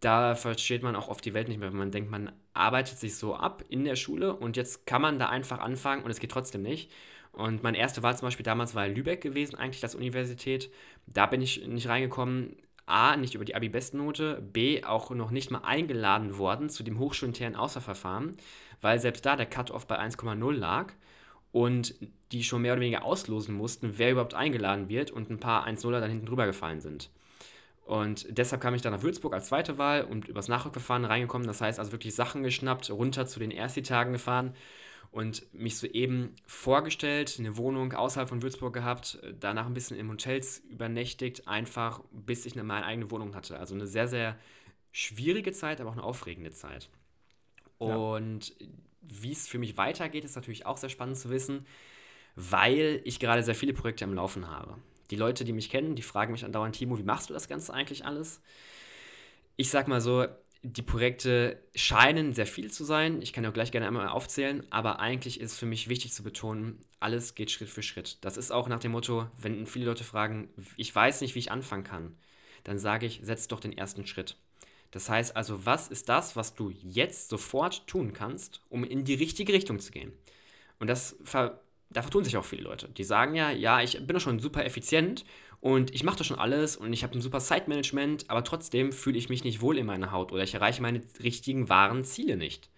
da 0.00 0.34
versteht 0.34 0.82
man 0.82 0.94
auch 0.94 1.08
oft 1.08 1.24
die 1.24 1.32
Welt 1.32 1.48
nicht 1.48 1.58
mehr, 1.58 1.70
wenn 1.70 1.78
man 1.78 1.90
denkt, 1.90 2.10
man 2.10 2.30
arbeitet 2.52 2.98
sich 2.98 3.16
so 3.16 3.34
ab 3.34 3.64
in 3.70 3.84
der 3.84 3.96
Schule 3.96 4.34
und 4.34 4.58
jetzt 4.58 4.86
kann 4.86 5.00
man 5.00 5.18
da 5.18 5.30
einfach 5.30 5.60
anfangen 5.60 6.04
und 6.04 6.10
es 6.10 6.20
geht 6.20 6.30
trotzdem 6.30 6.62
nicht. 6.62 6.92
Und 7.34 7.62
meine 7.62 7.78
erste 7.78 8.02
Wahl 8.02 8.16
zum 8.16 8.26
Beispiel 8.26 8.44
damals 8.44 8.74
war 8.74 8.86
Lübeck 8.86 9.20
gewesen, 9.20 9.56
eigentlich 9.56 9.82
als 9.82 9.94
Universität. 9.94 10.70
Da 11.06 11.26
bin 11.26 11.40
ich 11.40 11.66
nicht 11.66 11.88
reingekommen. 11.88 12.56
A, 12.86 13.16
nicht 13.16 13.34
über 13.34 13.44
die 13.44 13.54
Abi-Bestnote, 13.54 14.42
B, 14.52 14.84
auch 14.84 15.10
noch 15.10 15.30
nicht 15.30 15.50
mal 15.50 15.62
eingeladen 15.64 16.36
worden 16.38 16.68
zu 16.68 16.82
dem 16.82 16.98
hochschulinternen 16.98 17.58
Außerverfahren, 17.58 18.36
weil 18.82 19.00
selbst 19.00 19.24
da 19.24 19.36
der 19.36 19.46
Cut-Off 19.46 19.86
bei 19.86 19.98
1,0 19.98 20.52
lag 20.52 20.92
und 21.50 21.94
die 22.30 22.44
schon 22.44 22.60
mehr 22.60 22.74
oder 22.74 22.82
weniger 22.82 23.04
auslosen 23.04 23.54
mussten, 23.54 23.94
wer 23.96 24.12
überhaupt 24.12 24.34
eingeladen 24.34 24.90
wird 24.90 25.10
und 25.10 25.30
ein 25.30 25.40
paar 25.40 25.66
1-0er 25.66 26.00
dann 26.00 26.10
hinten 26.10 26.26
drüber 26.26 26.44
gefallen 26.44 26.82
sind. 26.82 27.08
Und 27.86 28.26
deshalb 28.30 28.60
kam 28.60 28.74
ich 28.74 28.82
dann 28.82 28.92
nach 28.92 29.02
Würzburg 29.02 29.32
als 29.32 29.46
zweite 29.46 29.78
Wahl 29.78 30.04
und 30.04 30.28
übers 30.28 30.48
Nachrückverfahren 30.48 31.04
reingekommen. 31.06 31.46
Das 31.46 31.62
heißt 31.62 31.78
also 31.78 31.92
wirklich 31.92 32.14
Sachen 32.14 32.42
geschnappt, 32.42 32.90
runter 32.90 33.26
zu 33.26 33.40
den 33.40 33.50
Ersti-Tagen 33.50 34.12
gefahren 34.12 34.54
und 35.14 35.46
mich 35.54 35.78
soeben 35.78 36.34
vorgestellt, 36.44 37.36
eine 37.38 37.56
Wohnung 37.56 37.92
außerhalb 37.92 38.28
von 38.28 38.42
Würzburg 38.42 38.74
gehabt, 38.74 39.20
danach 39.38 39.66
ein 39.66 39.72
bisschen 39.72 39.96
in 39.96 40.10
Hotels 40.10 40.58
übernächtigt, 40.68 41.46
einfach 41.46 42.00
bis 42.10 42.46
ich 42.46 42.56
meine 42.56 42.84
eigene 42.84 43.12
Wohnung 43.12 43.36
hatte. 43.36 43.60
Also 43.60 43.76
eine 43.76 43.86
sehr, 43.86 44.08
sehr 44.08 44.36
schwierige 44.90 45.52
Zeit, 45.52 45.80
aber 45.80 45.90
auch 45.90 45.94
eine 45.94 46.02
aufregende 46.02 46.50
Zeit. 46.50 46.90
Und 47.78 48.58
ja. 48.58 48.66
wie 49.02 49.30
es 49.30 49.46
für 49.46 49.58
mich 49.58 49.76
weitergeht, 49.76 50.24
ist 50.24 50.34
natürlich 50.34 50.66
auch 50.66 50.78
sehr 50.78 50.90
spannend 50.90 51.16
zu 51.16 51.30
wissen, 51.30 51.64
weil 52.34 53.00
ich 53.04 53.20
gerade 53.20 53.44
sehr 53.44 53.54
viele 53.54 53.72
Projekte 53.72 54.04
am 54.04 54.14
Laufen 54.14 54.48
habe. 54.48 54.78
Die 55.12 55.16
Leute, 55.16 55.44
die 55.44 55.52
mich 55.52 55.70
kennen, 55.70 55.94
die 55.94 56.02
fragen 56.02 56.32
mich 56.32 56.44
andauernd, 56.44 56.74
Timo, 56.74 56.98
wie 56.98 57.04
machst 57.04 57.30
du 57.30 57.34
das 57.34 57.46
Ganze 57.46 57.72
eigentlich 57.72 58.04
alles? 58.04 58.40
Ich 59.54 59.70
sag 59.70 59.86
mal 59.86 60.00
so, 60.00 60.26
die 60.64 60.82
Projekte 60.82 61.62
scheinen 61.74 62.32
sehr 62.32 62.46
viel 62.46 62.70
zu 62.70 62.84
sein. 62.84 63.20
Ich 63.20 63.34
kann 63.34 63.44
ja 63.44 63.50
gleich 63.50 63.70
gerne 63.70 63.86
einmal 63.86 64.08
aufzählen, 64.08 64.64
aber 64.70 64.98
eigentlich 64.98 65.38
ist 65.38 65.58
für 65.58 65.66
mich 65.66 65.88
wichtig 65.88 66.12
zu 66.12 66.22
betonen, 66.22 66.78
alles 67.00 67.34
geht 67.34 67.50
Schritt 67.50 67.68
für 67.68 67.82
Schritt. 67.82 68.16
Das 68.22 68.38
ist 68.38 68.50
auch 68.50 68.66
nach 68.66 68.80
dem 68.80 68.92
Motto, 68.92 69.26
wenn 69.36 69.66
viele 69.66 69.84
Leute 69.84 70.04
fragen, 70.04 70.48
ich 70.78 70.94
weiß 70.94 71.20
nicht, 71.20 71.34
wie 71.34 71.40
ich 71.40 71.52
anfangen 71.52 71.84
kann, 71.84 72.16
dann 72.64 72.78
sage 72.78 73.04
ich, 73.04 73.20
setz 73.22 73.46
doch 73.46 73.60
den 73.60 73.76
ersten 73.76 74.06
Schritt. 74.06 74.36
Das 74.90 75.10
heißt 75.10 75.36
also, 75.36 75.66
was 75.66 75.88
ist 75.88 76.08
das, 76.08 76.34
was 76.34 76.54
du 76.54 76.70
jetzt 76.70 77.28
sofort 77.28 77.86
tun 77.86 78.14
kannst, 78.14 78.62
um 78.70 78.84
in 78.84 79.04
die 79.04 79.14
richtige 79.14 79.52
Richtung 79.52 79.80
zu 79.80 79.92
gehen? 79.92 80.12
Und 80.78 80.88
das 80.88 81.16
ver 81.24 81.60
da 81.90 82.02
vertun 82.02 82.24
sich 82.24 82.36
auch 82.36 82.44
viele 82.44 82.62
Leute. 82.62 82.88
Die 82.88 83.04
sagen 83.04 83.36
ja, 83.36 83.50
ja, 83.50 83.80
ich 83.80 83.98
bin 84.04 84.14
doch 84.14 84.20
schon 84.20 84.40
super 84.40 84.64
effizient 84.64 85.24
und 85.64 85.94
ich 85.94 86.04
mache 86.04 86.18
das 86.18 86.26
schon 86.26 86.38
alles 86.38 86.76
und 86.76 86.92
ich 86.92 87.04
habe 87.04 87.14
ein 87.14 87.22
super 87.22 87.40
Zeitmanagement, 87.40 88.26
aber 88.28 88.44
trotzdem 88.44 88.92
fühle 88.92 89.16
ich 89.16 89.30
mich 89.30 89.44
nicht 89.44 89.62
wohl 89.62 89.78
in 89.78 89.86
meiner 89.86 90.12
Haut 90.12 90.30
oder 90.30 90.42
ich 90.42 90.52
erreiche 90.52 90.82
meine 90.82 91.00
richtigen, 91.22 91.70
wahren 91.70 92.04
Ziele 92.04 92.36
nicht. 92.36 92.68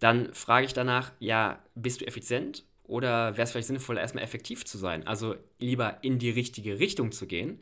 Dann 0.00 0.34
frage 0.34 0.66
ich 0.66 0.72
danach, 0.72 1.12
ja, 1.20 1.62
bist 1.76 2.00
du 2.00 2.08
effizient 2.08 2.64
oder 2.82 3.36
wäre 3.36 3.42
es 3.42 3.52
vielleicht 3.52 3.68
sinnvoller, 3.68 4.00
erstmal 4.00 4.24
effektiv 4.24 4.64
zu 4.64 4.78
sein? 4.78 5.06
Also 5.06 5.36
lieber 5.60 5.98
in 6.02 6.18
die 6.18 6.30
richtige 6.30 6.80
Richtung 6.80 7.12
zu 7.12 7.28
gehen 7.28 7.60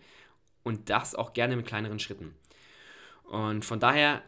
und 0.62 0.88
das 0.88 1.14
auch 1.14 1.34
gerne 1.34 1.54
mit 1.54 1.66
kleineren 1.66 1.98
Schritten. 1.98 2.34
Und 3.24 3.62
von 3.62 3.78
daher, 3.78 4.22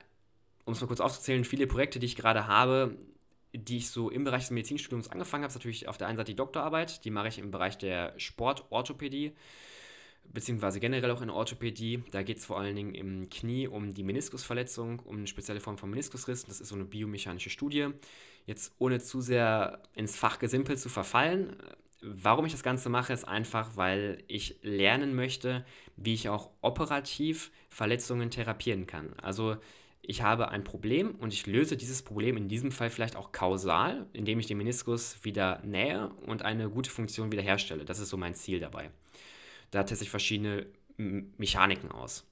um 0.67 0.75
es 0.75 0.81
mal 0.83 0.89
kurz 0.89 1.01
aufzuzählen, 1.01 1.47
viele 1.47 1.67
Projekte, 1.67 2.01
die 2.01 2.07
ich 2.07 2.17
gerade 2.17 2.47
habe, 2.47 2.99
die 3.55 3.79
ich 3.79 3.89
so 3.89 4.11
im 4.11 4.25
Bereich 4.25 4.43
des 4.43 4.51
Medizinstudiums 4.51 5.09
angefangen 5.09 5.45
habe, 5.45 5.53
ist 5.53 5.57
natürlich 5.57 5.89
auf 5.89 5.97
der 5.97 6.07
einen 6.07 6.19
Seite 6.19 6.33
die 6.33 6.37
Doktorarbeit, 6.37 7.07
die 7.07 7.11
mache 7.11 7.29
ich 7.29 7.39
im 7.39 7.51
Bereich 7.51 7.79
der 7.79 8.13
Sportorthopädie, 8.19 9.33
beziehungsweise 10.33 10.81
generell 10.81 11.11
auch 11.11 11.23
in 11.23 11.31
Orthopädie. 11.31 12.03
Da 12.11 12.23
geht 12.23 12.39
es 12.39 12.47
vor 12.47 12.59
allen 12.59 12.77
Dingen 12.77 12.95
im 12.95 13.29
Knie 13.29 13.69
um 13.69 13.95
die 13.95 14.03
Meniskusverletzung, 14.03 15.01
um 15.01 15.17
eine 15.17 15.27
spezielle 15.27 15.61
Form 15.61 15.79
von 15.79 15.91
Meniskusriss. 15.91 16.45
Das 16.45 16.61
ist 16.61 16.69
so 16.69 16.75
eine 16.75 16.85
biomechanische 16.85 17.51
Studie. 17.51 17.89
Jetzt 18.47 18.75
ohne 18.79 19.01
zu 19.01 19.21
sehr 19.21 19.83
ins 19.95 20.17
Fachgesimpel 20.17 20.77
zu 20.79 20.89
verfallen. 20.89 21.57
Warum 22.01 22.47
ich 22.47 22.53
das 22.53 22.63
Ganze 22.63 22.89
mache, 22.89 23.13
ist 23.13 23.27
einfach, 23.27 23.77
weil 23.77 24.23
ich 24.29 24.59
lernen 24.63 25.15
möchte, 25.15 25.65
wie 25.97 26.15
ich 26.15 26.29
auch 26.29 26.51
operativ 26.61 27.51
Verletzungen 27.69 28.31
therapieren 28.31 28.87
kann. 28.87 29.15
Also 29.21 29.57
ich 30.01 30.23
habe 30.23 30.49
ein 30.49 30.65
Problem 30.65 31.17
und 31.17 31.35
ich 31.35 31.47
löse 31.47 31.77
dieses 31.77 32.03
Problem 32.03 32.37
in 32.37 32.49
diesem 32.49 32.73
Fall 32.73 32.89
vielleicht 32.89 33.17
auch 33.17 33.33
kausal, 33.33 34.07
indem 34.13 34.39
ich 34.39 34.47
den 34.47 34.57
Meniskus 34.57 35.23
wieder 35.23 35.61
nähe 35.65 36.11
und 36.25 36.43
eine 36.43 36.71
gute 36.71 36.91
Funktion 36.91 37.31
wiederherstelle. 37.33 37.85
Das 37.85 37.99
ist 37.99 38.09
so 38.09 38.17
mein 38.17 38.35
Ziel 38.35 38.61
dabei. 38.61 38.91
Da 39.71 39.85
teste 39.85 40.05
ich 40.05 40.11
verschiedene 40.11 40.67
Mechaniken 40.97 41.91
aus. 41.91 42.25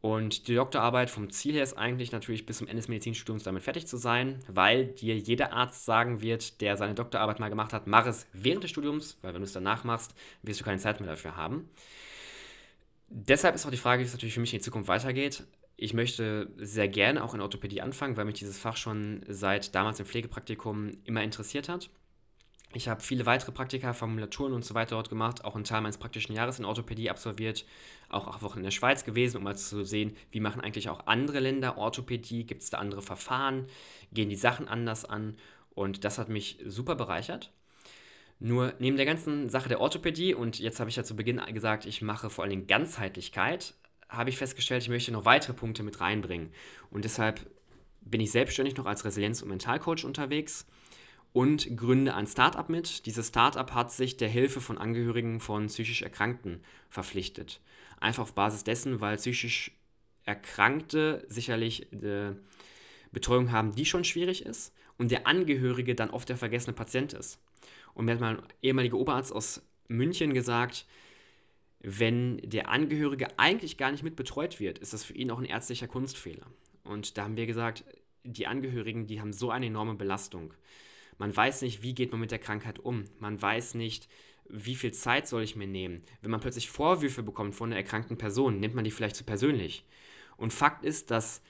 Und 0.00 0.46
die 0.46 0.54
Doktorarbeit 0.54 1.10
vom 1.10 1.30
Ziel 1.30 1.54
her 1.54 1.64
ist 1.64 1.76
eigentlich 1.76 2.12
natürlich 2.12 2.46
bis 2.46 2.58
zum 2.58 2.68
Ende 2.68 2.80
des 2.80 2.88
Medizinstudiums 2.88 3.42
damit 3.42 3.62
fertig 3.62 3.86
zu 3.86 3.96
sein, 3.96 4.38
weil 4.46 4.86
dir 4.86 5.16
jeder 5.16 5.52
Arzt 5.52 5.84
sagen 5.84 6.20
wird, 6.20 6.60
der 6.60 6.76
seine 6.76 6.94
Doktorarbeit 6.94 7.40
mal 7.40 7.48
gemacht 7.48 7.72
hat, 7.72 7.86
mach 7.86 8.06
es 8.06 8.26
während 8.32 8.62
des 8.62 8.70
Studiums, 8.70 9.18
weil 9.22 9.34
wenn 9.34 9.40
du 9.40 9.46
es 9.46 9.52
danach 9.52 9.84
machst, 9.84 10.14
wirst 10.42 10.60
du 10.60 10.64
keine 10.64 10.78
Zeit 10.78 11.00
mehr 11.00 11.08
dafür 11.08 11.36
haben. 11.36 11.68
Deshalb 13.08 13.54
ist 13.54 13.66
auch 13.66 13.70
die 13.70 13.76
Frage, 13.76 14.02
wie 14.02 14.06
es 14.06 14.12
natürlich 14.12 14.34
für 14.34 14.40
mich 14.40 14.52
in 14.52 14.58
die 14.58 14.64
Zukunft 14.64 14.88
weitergeht 14.88 15.44
ich 15.76 15.92
möchte 15.92 16.48
sehr 16.56 16.88
gerne 16.88 17.22
auch 17.22 17.34
in 17.34 17.40
Orthopädie 17.40 17.82
anfangen, 17.82 18.16
weil 18.16 18.24
mich 18.24 18.38
dieses 18.38 18.58
Fach 18.58 18.76
schon 18.76 19.22
seit 19.28 19.74
damals 19.74 20.00
im 20.00 20.06
Pflegepraktikum 20.06 20.92
immer 21.04 21.22
interessiert 21.22 21.68
hat. 21.68 21.90
Ich 22.76 22.88
habe 22.88 23.02
viele 23.02 23.24
weitere 23.24 23.52
Praktika, 23.52 23.94
Formulaturen 23.94 24.52
und 24.52 24.62
so 24.62 24.74
weiter 24.74 24.96
dort 24.96 25.08
gemacht, 25.08 25.46
auch 25.46 25.54
einen 25.54 25.64
Teil 25.64 25.80
meines 25.80 25.96
praktischen 25.96 26.34
Jahres 26.34 26.58
in 26.58 26.66
Orthopädie 26.66 27.08
absolviert, 27.08 27.64
auch 28.10 28.28
acht 28.28 28.42
Wochen 28.42 28.58
in 28.58 28.64
der 28.64 28.70
Schweiz 28.70 29.02
gewesen, 29.02 29.38
um 29.38 29.44
mal 29.44 29.56
zu 29.56 29.82
sehen, 29.82 30.14
wie 30.30 30.40
machen 30.40 30.60
eigentlich 30.60 30.90
auch 30.90 31.06
andere 31.06 31.40
Länder 31.40 31.78
Orthopädie, 31.78 32.44
gibt 32.44 32.62
es 32.62 32.68
da 32.68 32.76
andere 32.76 33.00
Verfahren, 33.00 33.64
gehen 34.12 34.28
die 34.28 34.36
Sachen 34.36 34.68
anders 34.68 35.06
an 35.06 35.38
und 35.74 36.04
das 36.04 36.18
hat 36.18 36.28
mich 36.28 36.58
super 36.66 36.96
bereichert. 36.96 37.50
Nur 38.40 38.74
neben 38.78 38.98
der 38.98 39.06
ganzen 39.06 39.48
Sache 39.48 39.70
der 39.70 39.80
Orthopädie, 39.80 40.34
und 40.34 40.58
jetzt 40.58 40.78
habe 40.78 40.90
ich 40.90 40.96
ja 40.96 41.04
zu 41.04 41.16
Beginn 41.16 41.40
gesagt, 41.54 41.86
ich 41.86 42.02
mache 42.02 42.28
vor 42.28 42.44
allen 42.44 42.50
Dingen 42.50 42.66
Ganzheitlichkeit, 42.66 43.72
habe 44.10 44.28
ich 44.28 44.36
festgestellt, 44.36 44.82
ich 44.82 44.90
möchte 44.90 45.12
noch 45.12 45.24
weitere 45.24 45.54
Punkte 45.54 45.82
mit 45.82 46.02
reinbringen. 46.02 46.52
Und 46.90 47.06
deshalb 47.06 47.40
bin 48.02 48.20
ich 48.20 48.32
selbstständig 48.32 48.76
noch 48.76 48.84
als 48.84 49.06
Resilienz- 49.06 49.40
und 49.40 49.48
Mentalcoach 49.48 50.04
unterwegs 50.04 50.66
und 51.36 51.76
gründe 51.76 52.14
ein 52.14 52.26
Startup 52.26 52.66
mit. 52.70 53.04
Dieses 53.04 53.28
Startup 53.28 53.74
hat 53.74 53.92
sich 53.92 54.16
der 54.16 54.30
Hilfe 54.30 54.62
von 54.62 54.78
Angehörigen 54.78 55.38
von 55.38 55.66
psychisch 55.66 56.00
Erkrankten 56.00 56.64
verpflichtet. 56.88 57.60
Einfach 58.00 58.22
auf 58.22 58.32
Basis 58.32 58.64
dessen, 58.64 59.02
weil 59.02 59.18
psychisch 59.18 59.72
Erkrankte 60.24 61.26
sicherlich 61.28 61.92
eine 61.92 62.38
Betreuung 63.12 63.52
haben, 63.52 63.74
die 63.74 63.84
schon 63.84 64.02
schwierig 64.02 64.46
ist 64.46 64.72
und 64.96 65.10
der 65.10 65.26
Angehörige 65.26 65.94
dann 65.94 66.08
oft 66.08 66.26
der 66.30 66.38
vergessene 66.38 66.72
Patient 66.72 67.12
ist. 67.12 67.38
Und 67.92 68.06
mir 68.06 68.12
hat 68.12 68.20
mal 68.20 68.38
ein 68.38 68.42
ehemaliger 68.62 68.96
Oberarzt 68.96 69.34
aus 69.34 69.60
München 69.88 70.32
gesagt, 70.32 70.86
wenn 71.80 72.38
der 72.38 72.70
Angehörige 72.70 73.38
eigentlich 73.38 73.76
gar 73.76 73.92
nicht 73.92 74.02
mit 74.02 74.16
betreut 74.16 74.58
wird, 74.58 74.78
ist 74.78 74.94
das 74.94 75.04
für 75.04 75.12
ihn 75.12 75.30
auch 75.30 75.38
ein 75.38 75.44
ärztlicher 75.44 75.86
Kunstfehler. 75.86 76.46
Und 76.82 77.18
da 77.18 77.24
haben 77.24 77.36
wir 77.36 77.44
gesagt, 77.44 77.84
die 78.24 78.46
Angehörigen, 78.46 79.06
die 79.06 79.20
haben 79.20 79.34
so 79.34 79.50
eine 79.50 79.66
enorme 79.66 79.96
Belastung. 79.96 80.54
Man 81.18 81.34
weiß 81.34 81.62
nicht, 81.62 81.82
wie 81.82 81.94
geht 81.94 82.12
man 82.12 82.20
mit 82.20 82.30
der 82.30 82.38
Krankheit 82.38 82.78
um. 82.78 83.04
Man 83.18 83.40
weiß 83.40 83.74
nicht, 83.74 84.08
wie 84.48 84.76
viel 84.76 84.92
Zeit 84.92 85.26
soll 85.26 85.42
ich 85.42 85.56
mir 85.56 85.66
nehmen. 85.66 86.02
Wenn 86.22 86.30
man 86.30 86.40
plötzlich 86.40 86.70
Vorwürfe 86.70 87.22
bekommt 87.22 87.54
von 87.54 87.70
einer 87.70 87.76
erkrankten 87.76 88.18
Person, 88.18 88.60
nimmt 88.60 88.74
man 88.74 88.84
die 88.84 88.90
vielleicht 88.90 89.16
zu 89.16 89.24
persönlich. 89.24 89.84
Und 90.36 90.52
Fakt 90.52 90.84
ist, 90.84 91.10
dass 91.10 91.42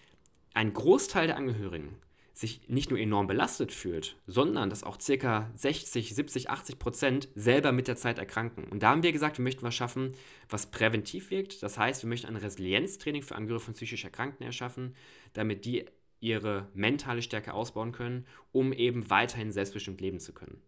ein 0.54 0.73
Großteil 0.73 1.26
der 1.26 1.37
Angehörigen 1.37 1.96
sich 2.32 2.68
nicht 2.68 2.90
nur 2.90 2.99
enorm 2.99 3.26
belastet 3.26 3.73
fühlt, 3.73 4.16
sondern 4.26 4.68
dass 4.68 4.85
auch 4.85 4.99
ca. 4.99 5.50
60, 5.54 6.14
70, 6.14 6.50
80 6.50 6.78
Prozent 6.78 7.28
selber 7.35 7.73
mit 7.73 7.88
der 7.88 7.96
Zeit 7.96 8.18
erkranken. 8.18 8.64
Und 8.64 8.82
da 8.82 8.90
haben 8.90 9.02
wir 9.02 9.12
gesagt, 9.12 9.38
wir 9.38 9.42
möchten 9.42 9.62
was 9.62 9.75
schaffen, 9.75 10.12
was 10.50 10.70
präventiv 10.70 11.30
wirkt. 11.30 11.62
Das 11.62 11.78
heißt, 11.78 12.02
wir 12.02 12.08
möchten 12.08 12.26
ein 12.26 12.37
Resilienztraining 12.37 13.23
für 13.23 13.37
Angehörige 13.37 13.64
von 13.64 13.75
psychisch 13.75 14.04
Erkrankten 14.04 14.44
erschaffen, 14.44 14.94
damit 15.32 15.64
die 15.64 15.87
ihre 16.20 16.68
mentale 16.75 17.23
Stärke 17.23 17.54
ausbauen 17.54 17.92
können, 17.92 18.26
um 18.52 18.73
eben 18.73 19.11
weiterhin 19.11 19.52
selbstbestimmt 19.52 20.00
leben 20.00 20.20
zu 20.20 20.32
können. 20.32 20.61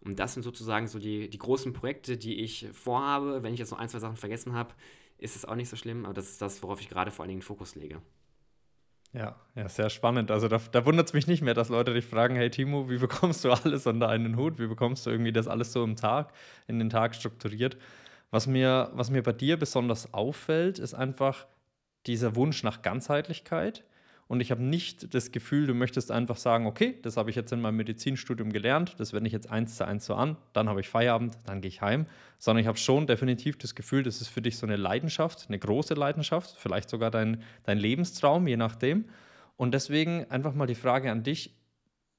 Und 0.00 0.18
das 0.18 0.34
sind 0.34 0.42
sozusagen 0.42 0.86
so 0.86 0.98
die, 0.98 1.30
die 1.30 1.38
großen 1.38 1.72
Projekte, 1.72 2.16
die 2.16 2.42
ich 2.42 2.68
vorhabe. 2.72 3.42
Wenn 3.42 3.54
ich 3.54 3.60
jetzt 3.60 3.70
noch 3.70 3.78
ein, 3.78 3.88
zwei 3.88 4.00
Sachen 4.00 4.16
vergessen 4.16 4.52
habe, 4.52 4.74
ist 5.16 5.34
es 5.34 5.46
auch 5.46 5.54
nicht 5.54 5.70
so 5.70 5.76
schlimm, 5.76 6.04
aber 6.04 6.14
das 6.14 6.30
ist 6.30 6.42
das, 6.42 6.62
worauf 6.62 6.80
ich 6.80 6.88
gerade 6.88 7.10
vor 7.10 7.22
allen 7.22 7.30
Dingen 7.30 7.40
den 7.40 7.46
Fokus 7.46 7.74
lege. 7.74 8.02
Ja, 9.14 9.36
ja, 9.54 9.68
sehr 9.68 9.90
spannend. 9.90 10.32
Also 10.32 10.48
da, 10.48 10.60
da 10.72 10.84
wundert 10.84 11.06
es 11.06 11.12
mich 11.14 11.28
nicht 11.28 11.40
mehr, 11.40 11.54
dass 11.54 11.68
Leute 11.68 11.94
dich 11.94 12.04
fragen, 12.04 12.34
hey 12.34 12.50
Timo, 12.50 12.90
wie 12.90 12.98
bekommst 12.98 13.44
du 13.44 13.52
alles 13.52 13.86
unter 13.86 14.08
einen 14.08 14.36
Hut? 14.36 14.58
Wie 14.58 14.66
bekommst 14.66 15.06
du 15.06 15.10
irgendwie 15.10 15.32
das 15.32 15.48
alles 15.48 15.72
so 15.72 15.84
im 15.84 15.96
Tag, 15.96 16.32
in 16.66 16.78
den 16.78 16.90
Tag 16.90 17.14
strukturiert? 17.14 17.78
Was 18.30 18.48
mir, 18.48 18.90
was 18.94 19.10
mir 19.10 19.22
bei 19.22 19.32
dir 19.32 19.56
besonders 19.56 20.12
auffällt, 20.12 20.80
ist 20.80 20.94
einfach 20.94 21.46
dieser 22.06 22.34
Wunsch 22.34 22.64
nach 22.64 22.82
Ganzheitlichkeit 22.82 23.84
und 24.34 24.40
ich 24.40 24.50
habe 24.50 24.64
nicht 24.64 25.14
das 25.14 25.30
Gefühl, 25.30 25.68
du 25.68 25.74
möchtest 25.74 26.10
einfach 26.10 26.36
sagen, 26.36 26.66
okay, 26.66 26.98
das 27.02 27.16
habe 27.16 27.30
ich 27.30 27.36
jetzt 27.36 27.52
in 27.52 27.60
meinem 27.60 27.76
Medizinstudium 27.76 28.52
gelernt, 28.52 28.96
das 28.98 29.12
wende 29.12 29.28
ich 29.28 29.32
jetzt 29.32 29.48
eins 29.48 29.76
zu 29.76 29.86
eins 29.86 30.06
so 30.06 30.16
an, 30.16 30.36
dann 30.52 30.68
habe 30.68 30.80
ich 30.80 30.88
Feierabend, 30.88 31.38
dann 31.46 31.60
gehe 31.60 31.68
ich 31.68 31.82
heim, 31.82 32.06
sondern 32.38 32.60
ich 32.60 32.66
habe 32.66 32.76
schon 32.76 33.06
definitiv 33.06 33.58
das 33.58 33.76
Gefühl, 33.76 34.02
das 34.02 34.20
ist 34.20 34.26
für 34.26 34.42
dich 34.42 34.58
so 34.58 34.66
eine 34.66 34.74
Leidenschaft, 34.74 35.44
eine 35.46 35.60
große 35.60 35.94
Leidenschaft, 35.94 36.56
vielleicht 36.58 36.90
sogar 36.90 37.12
dein, 37.12 37.44
dein 37.62 37.78
Lebenstraum, 37.78 38.48
je 38.48 38.56
nachdem. 38.56 39.04
Und 39.56 39.72
deswegen 39.72 40.28
einfach 40.32 40.52
mal 40.52 40.66
die 40.66 40.74
Frage 40.74 41.12
an 41.12 41.22
dich, 41.22 41.54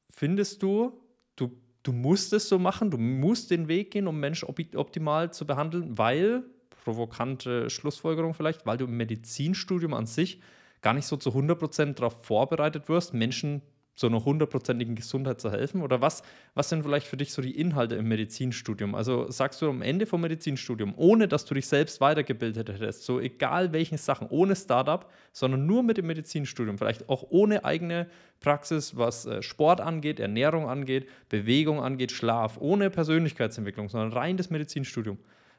findest 0.10 0.64
du, 0.64 0.98
du, 1.36 1.52
du 1.84 1.92
musst 1.92 2.32
es 2.32 2.48
so 2.48 2.58
machen, 2.58 2.92
du 2.92 2.98
musst 2.98 3.52
den 3.52 3.68
Weg 3.68 3.92
gehen, 3.92 4.08
um 4.08 4.22
Menschen 4.22 4.48
optimal 4.48 5.34
zu 5.34 5.46
behandeln, 5.46 5.98
weil, 5.98 6.46
provokante 6.86 7.70
Schlussfolgerung 7.70 8.34
vielleicht, 8.34 8.66
weil 8.66 8.78
du 8.78 8.86
im 8.86 8.96
Medizinstudium 8.96 9.94
an 9.94 10.06
sich 10.06 10.40
gar 10.86 10.94
nicht 10.94 11.08
so 11.08 11.18
zu 11.18 11.32
100% 11.32 11.96
darauf 11.96 12.24
vorbereitet 12.24 12.90
wirst, 12.90 13.16
Menschen 13.16 13.64
zu 13.96 14.06
einer 14.06 14.24
hundertprozentigen 14.24 14.94
Gesundheit 14.94 15.42
zu 15.42 15.52
helfen? 15.52 15.82
Oder 15.82 16.00
was, 16.00 16.22
was 16.54 16.70
sind 16.70 16.84
vielleicht 16.84 17.08
für 17.08 17.18
dich 17.18 17.34
so 17.34 17.42
die 17.42 17.60
Inhalte 17.60 17.96
im 17.96 18.08
Medizinstudium? 18.08 18.94
Also 18.94 19.32
sagst 19.32 19.64
du 19.64 19.70
am 19.72 19.82
Ende 19.82 20.06
vom 20.06 20.22
Medizinstudium, 20.22 20.94
ohne 20.96 21.28
dass 21.28 21.44
du 21.46 21.56
dich 21.56 21.66
selbst 21.66 22.02
weitergebildet 22.02 22.70
hättest, 22.70 23.04
so 23.04 23.20
egal 23.20 23.74
welchen 23.74 23.98
Sachen, 23.98 24.28
ohne 24.30 24.56
Startup, 24.56 25.12
sondern 25.32 25.66
nur 25.66 25.82
mit 25.82 25.98
dem 25.98 26.06
Medizinstudium, 26.06 26.78
vielleicht 26.78 27.10
auch 27.10 27.26
ohne 27.32 27.66
eigene 27.66 28.08
Praxis, 28.40 28.96
was 28.96 29.26
äh, 29.26 29.42
Sport 29.42 29.82
angeht, 29.82 30.20
Ernährung 30.20 30.70
angeht, 30.70 31.10
Bewegung 31.30 31.82
angeht, 31.82 32.12
Schlaf, 32.12 32.58
ohne 32.62 32.92
Persönlichkeitsentwicklung, 32.92 33.90
sondern 33.90 34.14
rein 34.14 34.38
das 34.38 34.52
Medizinstudium. 34.52 35.18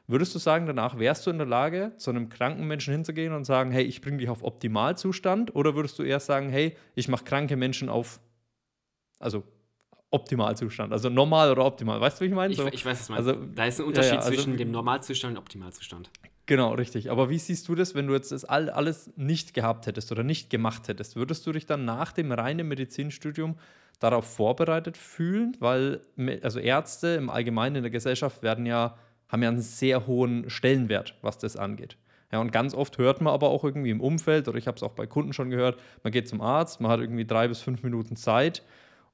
Würdest 0.09 0.33
du 0.33 0.39
sagen, 0.39 0.65
danach 0.65 0.97
wärst 0.97 1.25
du 1.27 1.31
in 1.31 1.37
der 1.37 1.47
Lage, 1.47 1.91
zu 1.97 2.09
einem 2.09 2.29
kranken 2.29 2.65
Menschen 2.65 2.93
hinzugehen 2.93 3.33
und 3.33 3.43
sagen, 3.43 3.71
hey, 3.71 3.83
ich 3.83 3.99
bringe 3.99 4.17
dich 4.17 4.29
auf 4.29 4.41
Optimalzustand? 4.41 5.53
Oder 5.53 5.75
würdest 5.75 5.99
du 5.99 6.03
eher 6.03 6.21
sagen, 6.21 6.49
hey, 6.49 6.77
ich 6.95 7.09
mache 7.09 7.25
kranke 7.25 7.57
Menschen 7.57 7.89
auf, 7.89 8.21
also 9.19 9.43
Optimalzustand, 10.09 10.93
also 10.93 11.09
normal 11.09 11.51
oder 11.51 11.65
optimal? 11.65 11.99
Weißt 11.99 12.19
du, 12.19 12.23
wie 12.23 12.29
ich 12.29 12.33
meine? 12.33 12.53
Ich, 12.53 12.59
ich 12.59 12.85
weiß, 12.85 12.99
was 12.99 13.07
du 13.07 13.13
meinst. 13.13 13.27
Also, 13.27 13.45
da 13.53 13.65
ist 13.65 13.81
ein 13.81 13.85
Unterschied 13.85 14.13
ja, 14.13 14.19
also, 14.19 14.31
zwischen 14.31 14.55
dem 14.55 14.71
Normalzustand 14.71 15.35
und 15.35 15.39
Optimalzustand. 15.39 16.09
Genau, 16.45 16.73
richtig. 16.73 17.11
Aber 17.11 17.29
wie 17.29 17.37
siehst 17.37 17.67
du 17.67 17.75
das, 17.75 17.93
wenn 17.93 18.07
du 18.07 18.13
jetzt 18.13 18.31
das 18.31 18.45
alles 18.45 19.11
nicht 19.17 19.53
gehabt 19.53 19.87
hättest 19.87 20.13
oder 20.13 20.23
nicht 20.23 20.49
gemacht 20.49 20.87
hättest? 20.87 21.17
Würdest 21.17 21.45
du 21.45 21.51
dich 21.51 21.65
dann 21.65 21.83
nach 21.83 22.13
dem 22.13 22.31
reinen 22.31 22.69
Medizinstudium 22.69 23.57
darauf 23.99 24.33
vorbereitet 24.33 24.95
fühlen? 24.95 25.57
Weil 25.59 25.99
also 26.41 26.59
Ärzte 26.59 27.09
im 27.09 27.29
Allgemeinen 27.29 27.75
in 27.75 27.83
der 27.83 27.91
Gesellschaft 27.91 28.41
werden 28.41 28.65
ja 28.65 28.97
haben 29.29 29.43
ja 29.43 29.49
einen 29.49 29.61
sehr 29.61 30.07
hohen 30.07 30.49
Stellenwert, 30.49 31.15
was 31.21 31.37
das 31.37 31.57
angeht. 31.57 31.97
Ja, 32.31 32.39
und 32.39 32.51
ganz 32.51 32.73
oft 32.73 32.97
hört 32.97 33.21
man 33.21 33.33
aber 33.33 33.49
auch 33.49 33.63
irgendwie 33.63 33.89
im 33.89 34.01
Umfeld, 34.01 34.47
oder 34.47 34.57
ich 34.57 34.67
habe 34.67 34.75
es 34.75 34.83
auch 34.83 34.91
bei 34.91 35.07
Kunden 35.07 35.33
schon 35.33 35.49
gehört, 35.49 35.79
man 36.03 36.11
geht 36.11 36.27
zum 36.27 36.41
Arzt, 36.41 36.81
man 36.81 36.91
hat 36.91 36.99
irgendwie 36.99 37.25
drei 37.25 37.47
bis 37.47 37.61
fünf 37.61 37.83
Minuten 37.83 38.17
Zeit 38.17 38.63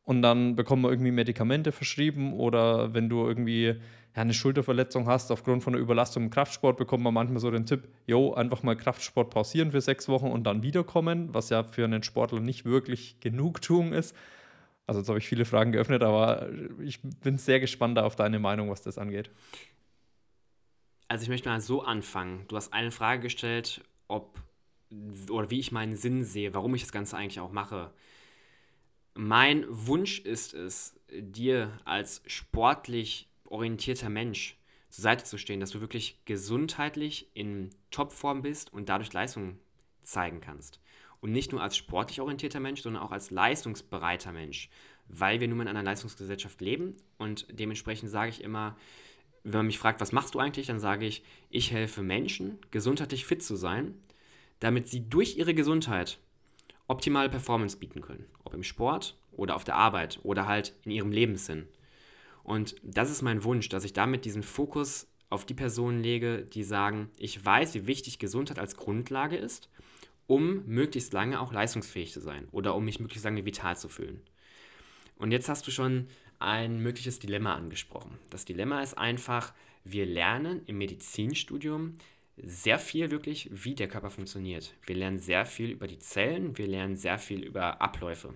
und 0.03 0.21
dann 0.21 0.55
bekommt 0.55 0.81
man 0.81 0.91
irgendwie 0.91 1.11
Medikamente 1.11 1.71
verschrieben 1.71 2.33
oder 2.33 2.93
wenn 2.93 3.09
du 3.09 3.25
irgendwie 3.27 3.75
ja, 4.15 4.21
eine 4.21 4.33
Schulterverletzung 4.33 5.07
hast 5.07 5.31
aufgrund 5.31 5.63
von 5.63 5.73
einer 5.73 5.81
Überlastung 5.81 6.23
im 6.23 6.29
Kraftsport, 6.31 6.77
bekommt 6.77 7.03
man 7.03 7.13
manchmal 7.13 7.39
so 7.39 7.51
den 7.51 7.65
Tipp, 7.65 7.87
jo, 8.07 8.33
einfach 8.33 8.63
mal 8.63 8.75
Kraftsport 8.75 9.29
pausieren 9.29 9.71
für 9.71 9.81
sechs 9.81 10.07
Wochen 10.07 10.27
und 10.27 10.43
dann 10.45 10.63
wiederkommen, 10.63 11.33
was 11.33 11.49
ja 11.49 11.63
für 11.63 11.85
einen 11.85 12.03
Sportler 12.03 12.39
nicht 12.39 12.65
wirklich 12.65 13.19
Genugtuung 13.19 13.93
ist. 13.93 14.15
Also 14.85 14.99
jetzt 14.99 15.07
habe 15.07 15.19
ich 15.19 15.27
viele 15.27 15.45
Fragen 15.45 15.71
geöffnet, 15.71 16.03
aber 16.03 16.49
ich 16.83 16.99
bin 17.01 17.37
sehr 17.37 17.59
gespannt 17.59 17.97
auf 17.97 18.15
deine 18.15 18.39
Meinung, 18.39 18.69
was 18.69 18.81
das 18.81 18.97
angeht. 18.97 19.31
Also 21.07 21.23
ich 21.23 21.29
möchte 21.29 21.49
mal 21.49 21.61
so 21.61 21.81
anfangen. 21.81 22.45
Du 22.47 22.55
hast 22.55 22.73
eine 22.73 22.91
Frage 22.91 23.21
gestellt, 23.21 23.83
ob 24.07 24.39
oder 25.29 25.49
wie 25.49 25.59
ich 25.59 25.71
meinen 25.71 25.95
Sinn 25.95 26.23
sehe, 26.23 26.53
warum 26.53 26.75
ich 26.75 26.81
das 26.81 26.91
Ganze 26.91 27.17
eigentlich 27.17 27.39
auch 27.39 27.51
mache. 27.51 27.91
Mein 29.15 29.65
Wunsch 29.69 30.19
ist 30.19 30.53
es, 30.53 30.99
dir 31.11 31.79
als 31.85 32.21
sportlich 32.27 33.29
orientierter 33.45 34.09
Mensch 34.09 34.57
zur 34.89 35.03
Seite 35.03 35.23
zu 35.23 35.37
stehen, 35.37 35.59
dass 35.59 35.71
du 35.71 35.81
wirklich 35.81 36.23
gesundheitlich 36.25 37.29
in 37.33 37.69
Topform 37.91 38.41
bist 38.41 38.73
und 38.73 38.89
dadurch 38.89 39.13
Leistung 39.13 39.59
zeigen 40.01 40.41
kannst. 40.41 40.79
Und 41.19 41.31
nicht 41.31 41.51
nur 41.51 41.61
als 41.61 41.77
sportlich 41.77 42.21
orientierter 42.21 42.59
Mensch, 42.59 42.81
sondern 42.81 43.01
auch 43.01 43.11
als 43.11 43.31
leistungsbereiter 43.31 44.31
Mensch, 44.31 44.69
weil 45.07 45.39
wir 45.39 45.47
nun 45.47 45.57
mal 45.57 45.63
in 45.63 45.69
einer 45.69 45.83
Leistungsgesellschaft 45.83 46.59
leben 46.61 46.97
und 47.17 47.47
dementsprechend 47.49 48.09
sage 48.09 48.29
ich 48.29 48.43
immer, 48.43 48.75
wenn 49.43 49.59
man 49.59 49.67
mich 49.67 49.79
fragt, 49.79 50.01
was 50.01 50.11
machst 50.11 50.35
du 50.35 50.39
eigentlich, 50.39 50.67
dann 50.67 50.79
sage 50.79 51.05
ich, 51.05 51.23
ich 51.49 51.71
helfe 51.71 52.01
Menschen, 52.01 52.57
gesundheitlich 52.71 53.25
fit 53.25 53.43
zu 53.43 53.55
sein, 53.55 53.95
damit 54.59 54.87
sie 54.87 55.07
durch 55.09 55.37
ihre 55.37 55.53
Gesundheit 55.53 56.19
optimale 56.87 57.29
Performance 57.29 57.77
bieten 57.77 58.01
können. 58.01 58.25
Ob 58.43 58.53
im 58.53 58.63
Sport 58.63 59.17
oder 59.31 59.55
auf 59.55 59.63
der 59.63 59.75
Arbeit 59.75 60.19
oder 60.23 60.47
halt 60.47 60.73
in 60.83 60.91
ihrem 60.91 61.11
Lebenssinn. 61.11 61.67
Und 62.43 62.75
das 62.83 63.09
ist 63.09 63.21
mein 63.21 63.43
Wunsch, 63.43 63.69
dass 63.69 63.83
ich 63.83 63.93
damit 63.93 64.25
diesen 64.25 64.43
Fokus 64.43 65.07
auf 65.29 65.45
die 65.45 65.53
Personen 65.53 66.01
lege, 66.03 66.45
die 66.45 66.63
sagen, 66.63 67.09
ich 67.17 67.43
weiß, 67.43 67.73
wie 67.73 67.87
wichtig 67.87 68.19
Gesundheit 68.19 68.59
als 68.59 68.75
Grundlage 68.75 69.35
ist, 69.35 69.69
um 70.27 70.65
möglichst 70.65 71.13
lange 71.13 71.39
auch 71.39 71.51
leistungsfähig 71.51 72.13
zu 72.13 72.21
sein 72.21 72.47
oder 72.51 72.75
um 72.75 72.85
mich 72.85 72.99
möglichst 72.99 73.25
lange 73.25 73.45
vital 73.45 73.75
zu 73.75 73.89
fühlen. 73.89 74.21
Und 75.17 75.31
jetzt 75.31 75.49
hast 75.49 75.65
du 75.67 75.71
schon 75.71 76.07
ein 76.43 76.79
mögliches 76.79 77.19
Dilemma 77.19 77.55
angesprochen. 77.55 78.19
Das 78.29 78.45
Dilemma 78.45 78.81
ist 78.81 78.97
einfach, 78.97 79.53
wir 79.83 80.05
lernen 80.05 80.61
im 80.65 80.77
Medizinstudium 80.77 81.97
sehr 82.37 82.79
viel 82.79 83.11
wirklich, 83.11 83.49
wie 83.51 83.75
der 83.75 83.87
Körper 83.87 84.09
funktioniert. 84.09 84.73
Wir 84.85 84.95
lernen 84.95 85.19
sehr 85.19 85.45
viel 85.45 85.71
über 85.71 85.87
die 85.87 85.99
Zellen, 85.99 86.57
wir 86.57 86.67
lernen 86.67 86.95
sehr 86.95 87.17
viel 87.17 87.43
über 87.43 87.81
Abläufe. 87.81 88.33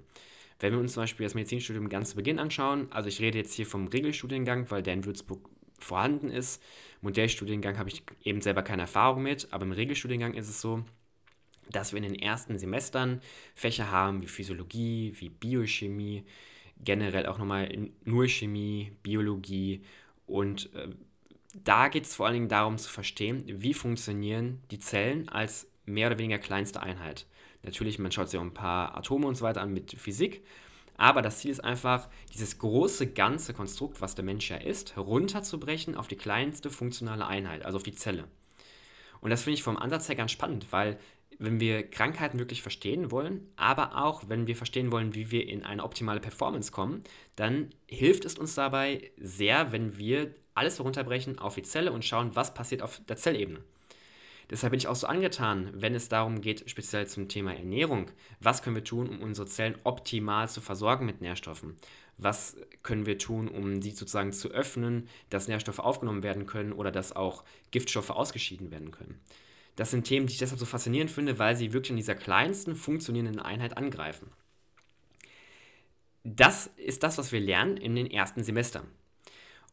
Wenn 0.59 0.73
wir 0.73 0.79
uns 0.79 0.93
zum 0.93 1.03
Beispiel 1.03 1.25
das 1.25 1.35
Medizinstudium 1.35 1.89
ganz 1.89 2.11
zu 2.11 2.15
Beginn 2.15 2.39
anschauen, 2.39 2.87
also 2.91 3.09
ich 3.09 3.19
rede 3.19 3.37
jetzt 3.37 3.53
hier 3.53 3.65
vom 3.65 3.87
Regelstudiengang, 3.87 4.69
weil 4.71 4.83
der 4.83 4.93
in 4.93 5.05
Würzburg 5.05 5.49
vorhanden 5.79 6.29
ist. 6.29 6.63
Modellstudiengang 7.01 7.77
habe 7.77 7.89
ich 7.89 8.03
eben 8.23 8.41
selber 8.41 8.63
keine 8.63 8.83
Erfahrung 8.83 9.21
mit, 9.21 9.47
aber 9.51 9.65
im 9.65 9.71
Regelstudiengang 9.71 10.33
ist 10.33 10.49
es 10.49 10.61
so, 10.61 10.83
dass 11.69 11.91
wir 11.91 11.97
in 11.97 12.11
den 12.11 12.15
ersten 12.15 12.57
Semestern 12.57 13.21
Fächer 13.53 13.91
haben 13.91 14.21
wie 14.21 14.27
Physiologie, 14.27 15.13
wie 15.19 15.29
Biochemie, 15.29 16.23
generell 16.83 17.25
auch 17.25 17.37
nochmal 17.37 17.69
nur 18.03 18.27
Chemie, 18.27 18.91
Biologie 19.03 19.83
und 20.25 20.73
äh, 20.73 20.89
da 21.63 21.87
geht 21.87 22.05
es 22.05 22.15
vor 22.15 22.25
allen 22.25 22.33
Dingen 22.33 22.49
darum 22.49 22.77
zu 22.77 22.89
verstehen, 22.89 23.43
wie 23.47 23.73
funktionieren 23.73 24.61
die 24.69 24.79
Zellen 24.79 25.27
als 25.29 25.67
mehr 25.85 26.07
oder 26.07 26.19
weniger 26.19 26.37
kleinste 26.37 26.81
Einheit. 26.81 27.25
Natürlich, 27.63 27.97
man 27.97 28.11
schaut 28.11 28.29
sich 28.29 28.39
auch 28.39 28.43
ein 28.43 28.53
paar 28.53 28.95
Atome 28.95 29.27
und 29.27 29.35
so 29.35 29.43
weiter 29.43 29.61
an 29.61 29.73
mit 29.73 29.93
Physik, 29.93 30.43
aber 30.97 31.21
das 31.21 31.39
Ziel 31.39 31.51
ist 31.51 31.63
einfach, 31.63 32.09
dieses 32.33 32.57
große 32.57 33.07
ganze 33.07 33.53
Konstrukt, 33.53 34.01
was 34.01 34.15
der 34.15 34.25
Mensch 34.25 34.49
ja 34.49 34.57
ist, 34.57 34.95
herunterzubrechen 34.95 35.95
auf 35.95 36.07
die 36.07 36.15
kleinste 36.15 36.69
funktionale 36.69 37.25
Einheit, 37.27 37.63
also 37.65 37.77
auf 37.77 37.83
die 37.83 37.93
Zelle. 37.93 38.25
Und 39.21 39.29
das 39.29 39.43
finde 39.43 39.55
ich 39.55 39.63
vom 39.63 39.77
Ansatz 39.77 40.09
her 40.09 40.15
ganz 40.15 40.31
spannend, 40.31 40.67
weil 40.71 40.99
wenn 41.39 41.59
wir 41.59 41.83
Krankheiten 41.89 42.39
wirklich 42.39 42.61
verstehen 42.61 43.11
wollen, 43.11 43.47
aber 43.55 44.03
auch 44.03 44.23
wenn 44.27 44.47
wir 44.47 44.55
verstehen 44.55 44.91
wollen, 44.91 45.15
wie 45.15 45.31
wir 45.31 45.47
in 45.47 45.63
eine 45.63 45.83
optimale 45.83 46.19
Performance 46.19 46.71
kommen, 46.71 47.03
dann 47.35 47.69
hilft 47.87 48.25
es 48.25 48.37
uns 48.37 48.55
dabei 48.55 49.11
sehr, 49.17 49.71
wenn 49.71 49.97
wir 49.97 50.33
alles 50.55 50.79
herunterbrechen 50.79 51.37
auf 51.37 51.55
die 51.55 51.63
Zelle 51.63 51.91
und 51.91 52.03
schauen, 52.03 52.35
was 52.35 52.53
passiert 52.53 52.81
auf 52.81 52.99
der 53.07 53.17
Zellebene. 53.17 53.59
Deshalb 54.49 54.71
bin 54.71 54.79
ich 54.79 54.87
auch 54.87 54.95
so 54.95 55.07
angetan, 55.07 55.71
wenn 55.73 55.93
es 55.93 56.07
darum 56.07 56.39
geht, 56.39 56.69
speziell 56.69 57.05
zum 57.05 57.27
Thema 57.27 57.53
Ernährung, 57.53 58.09
was 58.39 58.61
können 58.61 58.77
wir 58.77 58.83
tun, 58.83 59.09
um 59.09 59.21
unsere 59.21 59.45
Zellen 59.45 59.77
optimal 59.83 60.47
zu 60.47 60.61
versorgen 60.61 61.05
mit 61.05 61.21
Nährstoffen? 61.21 61.75
Was 62.17 62.55
können 62.81 63.05
wir 63.05 63.17
tun, 63.17 63.49
um 63.49 63.81
sie 63.81 63.91
sozusagen 63.91 64.31
zu 64.31 64.49
öffnen, 64.49 65.09
dass 65.29 65.49
Nährstoffe 65.49 65.79
aufgenommen 65.79 66.23
werden 66.23 66.45
können 66.45 66.71
oder 66.71 66.91
dass 66.91 67.15
auch 67.15 67.43
Giftstoffe 67.71 68.09
ausgeschieden 68.09 68.71
werden 68.71 68.91
können? 68.91 69.19
Das 69.77 69.91
sind 69.91 70.05
Themen, 70.05 70.25
die 70.25 70.33
ich 70.33 70.39
deshalb 70.39 70.59
so 70.59 70.65
faszinierend 70.65 71.11
finde, 71.11 71.39
weil 71.39 71.55
sie 71.55 71.71
wirklich 71.71 71.91
in 71.91 71.97
dieser 71.97 72.15
kleinsten 72.15 72.75
funktionierenden 72.75 73.39
Einheit 73.39 73.77
angreifen. 73.77 74.31
Das 76.23 76.67
ist 76.75 77.03
das, 77.03 77.17
was 77.17 77.31
wir 77.31 77.39
lernen 77.39 77.77
in 77.77 77.95
den 77.95 78.11
ersten 78.11 78.43
Semestern. 78.43 78.87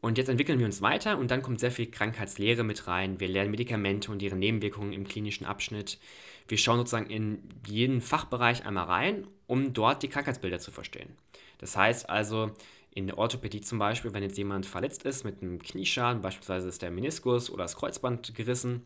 Und 0.03 0.19
jetzt 0.19 0.29
entwickeln 0.29 0.59
wir 0.59 0.67
uns 0.67 0.83
weiter 0.83 1.17
und 1.17 1.31
dann 1.31 1.41
kommt 1.41 1.59
sehr 1.59 1.73
viel 1.73 1.91
Krankheitslehre 1.91 2.63
mit 2.63 2.87
rein. 2.87 3.19
Wir 3.19 3.29
lernen 3.29 3.51
Medikamente 3.51 4.13
und 4.13 4.21
ihre 4.21 4.37
Nebenwirkungen 4.37 4.93
im 4.93 5.09
klinischen 5.09 5.47
Abschnitt. 5.47 5.99
Wir 6.47 6.59
schauen 6.59 6.77
sozusagen 6.77 7.09
in 7.09 7.39
jeden 7.67 8.03
Fachbereich 8.03 8.67
einmal 8.67 8.85
rein, 8.85 9.27
um 9.47 9.73
dort 9.73 10.03
die 10.03 10.09
Krankheitsbilder 10.09 10.59
zu 10.59 10.71
verstehen. 10.71 11.17
Das 11.57 11.79
heißt 11.79 12.11
also, 12.11 12.53
in 12.91 13.07
der 13.07 13.17
Orthopädie 13.17 13.63
zum 13.63 13.79
Beispiel, 13.79 14.13
wenn 14.13 14.23
jetzt 14.23 14.37
jemand 14.37 14.67
verletzt 14.67 15.07
ist 15.07 15.25
mit 15.25 15.41
einem 15.41 15.59
Knieschaden, 15.59 16.21
beispielsweise 16.21 16.69
ist 16.69 16.83
der 16.83 16.91
Meniskus 16.91 17.49
oder 17.49 17.65
das 17.65 17.77
Kreuzband 17.77 18.35
gerissen, 18.35 18.83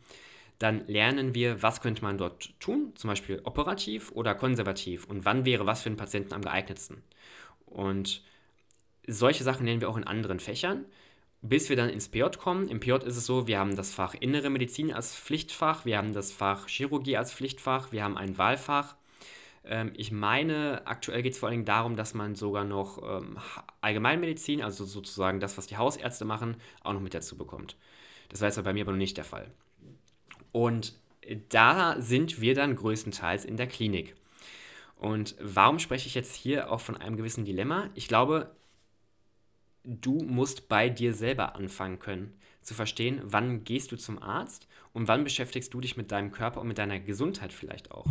dann 0.59 0.87
lernen 0.89 1.35
wir, 1.35 1.63
was 1.63 1.81
könnte 1.81 2.03
man 2.03 2.19
dort 2.19 2.59
tun, 2.61 2.93
zum 2.97 3.09
Beispiel 3.09 3.41
operativ 3.45 4.11
oder 4.13 4.35
konservativ 4.35 5.05
und 5.07 5.25
wann 5.25 5.45
wäre 5.45 5.67
was 5.67 5.83
für 5.83 5.91
den 5.91 5.97
Patienten 5.97 6.35
am 6.35 6.43
geeignetsten. 6.43 7.03
Und 7.67 8.23
solche 9.07 9.45
Sachen 9.45 9.67
lernen 9.67 9.81
wir 9.81 9.89
auch 9.89 9.97
in 9.97 10.05
anderen 10.05 10.41
Fächern, 10.41 10.85
bis 11.43 11.69
wir 11.69 11.77
dann 11.77 11.91
ins 11.91 12.09
PJ 12.09 12.37
kommen. 12.39 12.69
Im 12.69 12.81
PJ 12.81 12.95
ist 13.07 13.17
es 13.17 13.27
so, 13.27 13.47
wir 13.47 13.59
haben 13.59 13.77
das 13.77 13.93
Fach 13.95 14.15
Innere 14.15 14.51
Medizin 14.51 14.93
als 14.93 15.17
Pflichtfach, 15.17 15.85
wir 15.85 15.97
haben 15.99 16.13
das 16.13 16.33
Fach 16.33 16.67
Chirurgie 16.69 17.17
als 17.17 17.33
Pflichtfach, 17.33 17.93
wir 17.93 18.03
haben 18.05 18.17
ein 18.17 18.39
Wahlfach 18.39 18.97
Ähm, 19.65 19.93
ich 19.97 20.13
meine, 20.13 20.83
aktuell 20.87 21.23
geht 21.23 21.35
es 21.35 21.39
vor 21.39 21.49
allen 21.49 21.59
Dingen 21.59 21.65
darum, 21.67 21.97
dass 21.97 22.15
man 22.15 22.35
sogar 22.37 22.65
noch 22.65 23.03
ähm, 23.03 23.39
Allgemeinmedizin, 23.83 24.63
also 24.63 24.85
sozusagen 24.85 25.41
das, 25.41 25.59
was 25.59 25.67
die 25.67 25.77
Hausärzte 25.77 26.25
machen, 26.25 26.57
auch 26.83 26.95
noch 26.95 27.01
mit 27.01 27.15
dazu 27.15 27.37
bekommt. 27.37 27.77
Das 28.31 28.41
war 28.41 28.49
jetzt 28.49 28.63
bei 28.63 28.73
mir 28.73 28.83
aber 28.85 28.93
noch 28.93 28.99
nicht 28.99 29.17
der 29.17 29.25
Fall. 29.25 29.51
Und 30.53 30.95
da 31.51 32.01
sind 32.01 32.41
wir 32.41 32.55
dann 32.55 32.77
größtenteils 32.77 33.45
in 33.45 33.57
der 33.57 33.67
Klinik. 33.67 34.15
Und 34.97 35.37
warum 35.41 35.79
spreche 35.79 36.09
ich 36.09 36.15
jetzt 36.15 36.35
hier 36.35 36.73
auch 36.73 36.81
von 36.81 36.97
einem 36.97 37.17
gewissen 37.17 37.45
Dilemma? 37.45 37.91
Ich 37.95 38.09
glaube, 38.09 38.57
du 39.85 40.23
musst 40.25 40.69
bei 40.69 40.89
dir 40.89 41.15
selber 41.15 41.55
anfangen 41.55 41.99
können, 41.99 42.35
zu 42.63 42.75
verstehen, 42.75 43.21
wann 43.25 43.65
gehst 43.65 43.93
du 43.93 43.97
zum 43.97 44.21
Arzt 44.21 44.67
und 44.93 45.09
wann 45.09 45.25
beschäftigst 45.25 45.73
du 45.73 45.81
dich 45.81 45.97
mit 45.97 46.11
deinem 46.11 46.33
Körper 46.33 46.61
und 46.61 46.69
mit 46.69 46.79
deiner 46.79 46.99
Gesundheit 46.99 47.53
vielleicht 47.53 47.93
auch. 47.93 48.07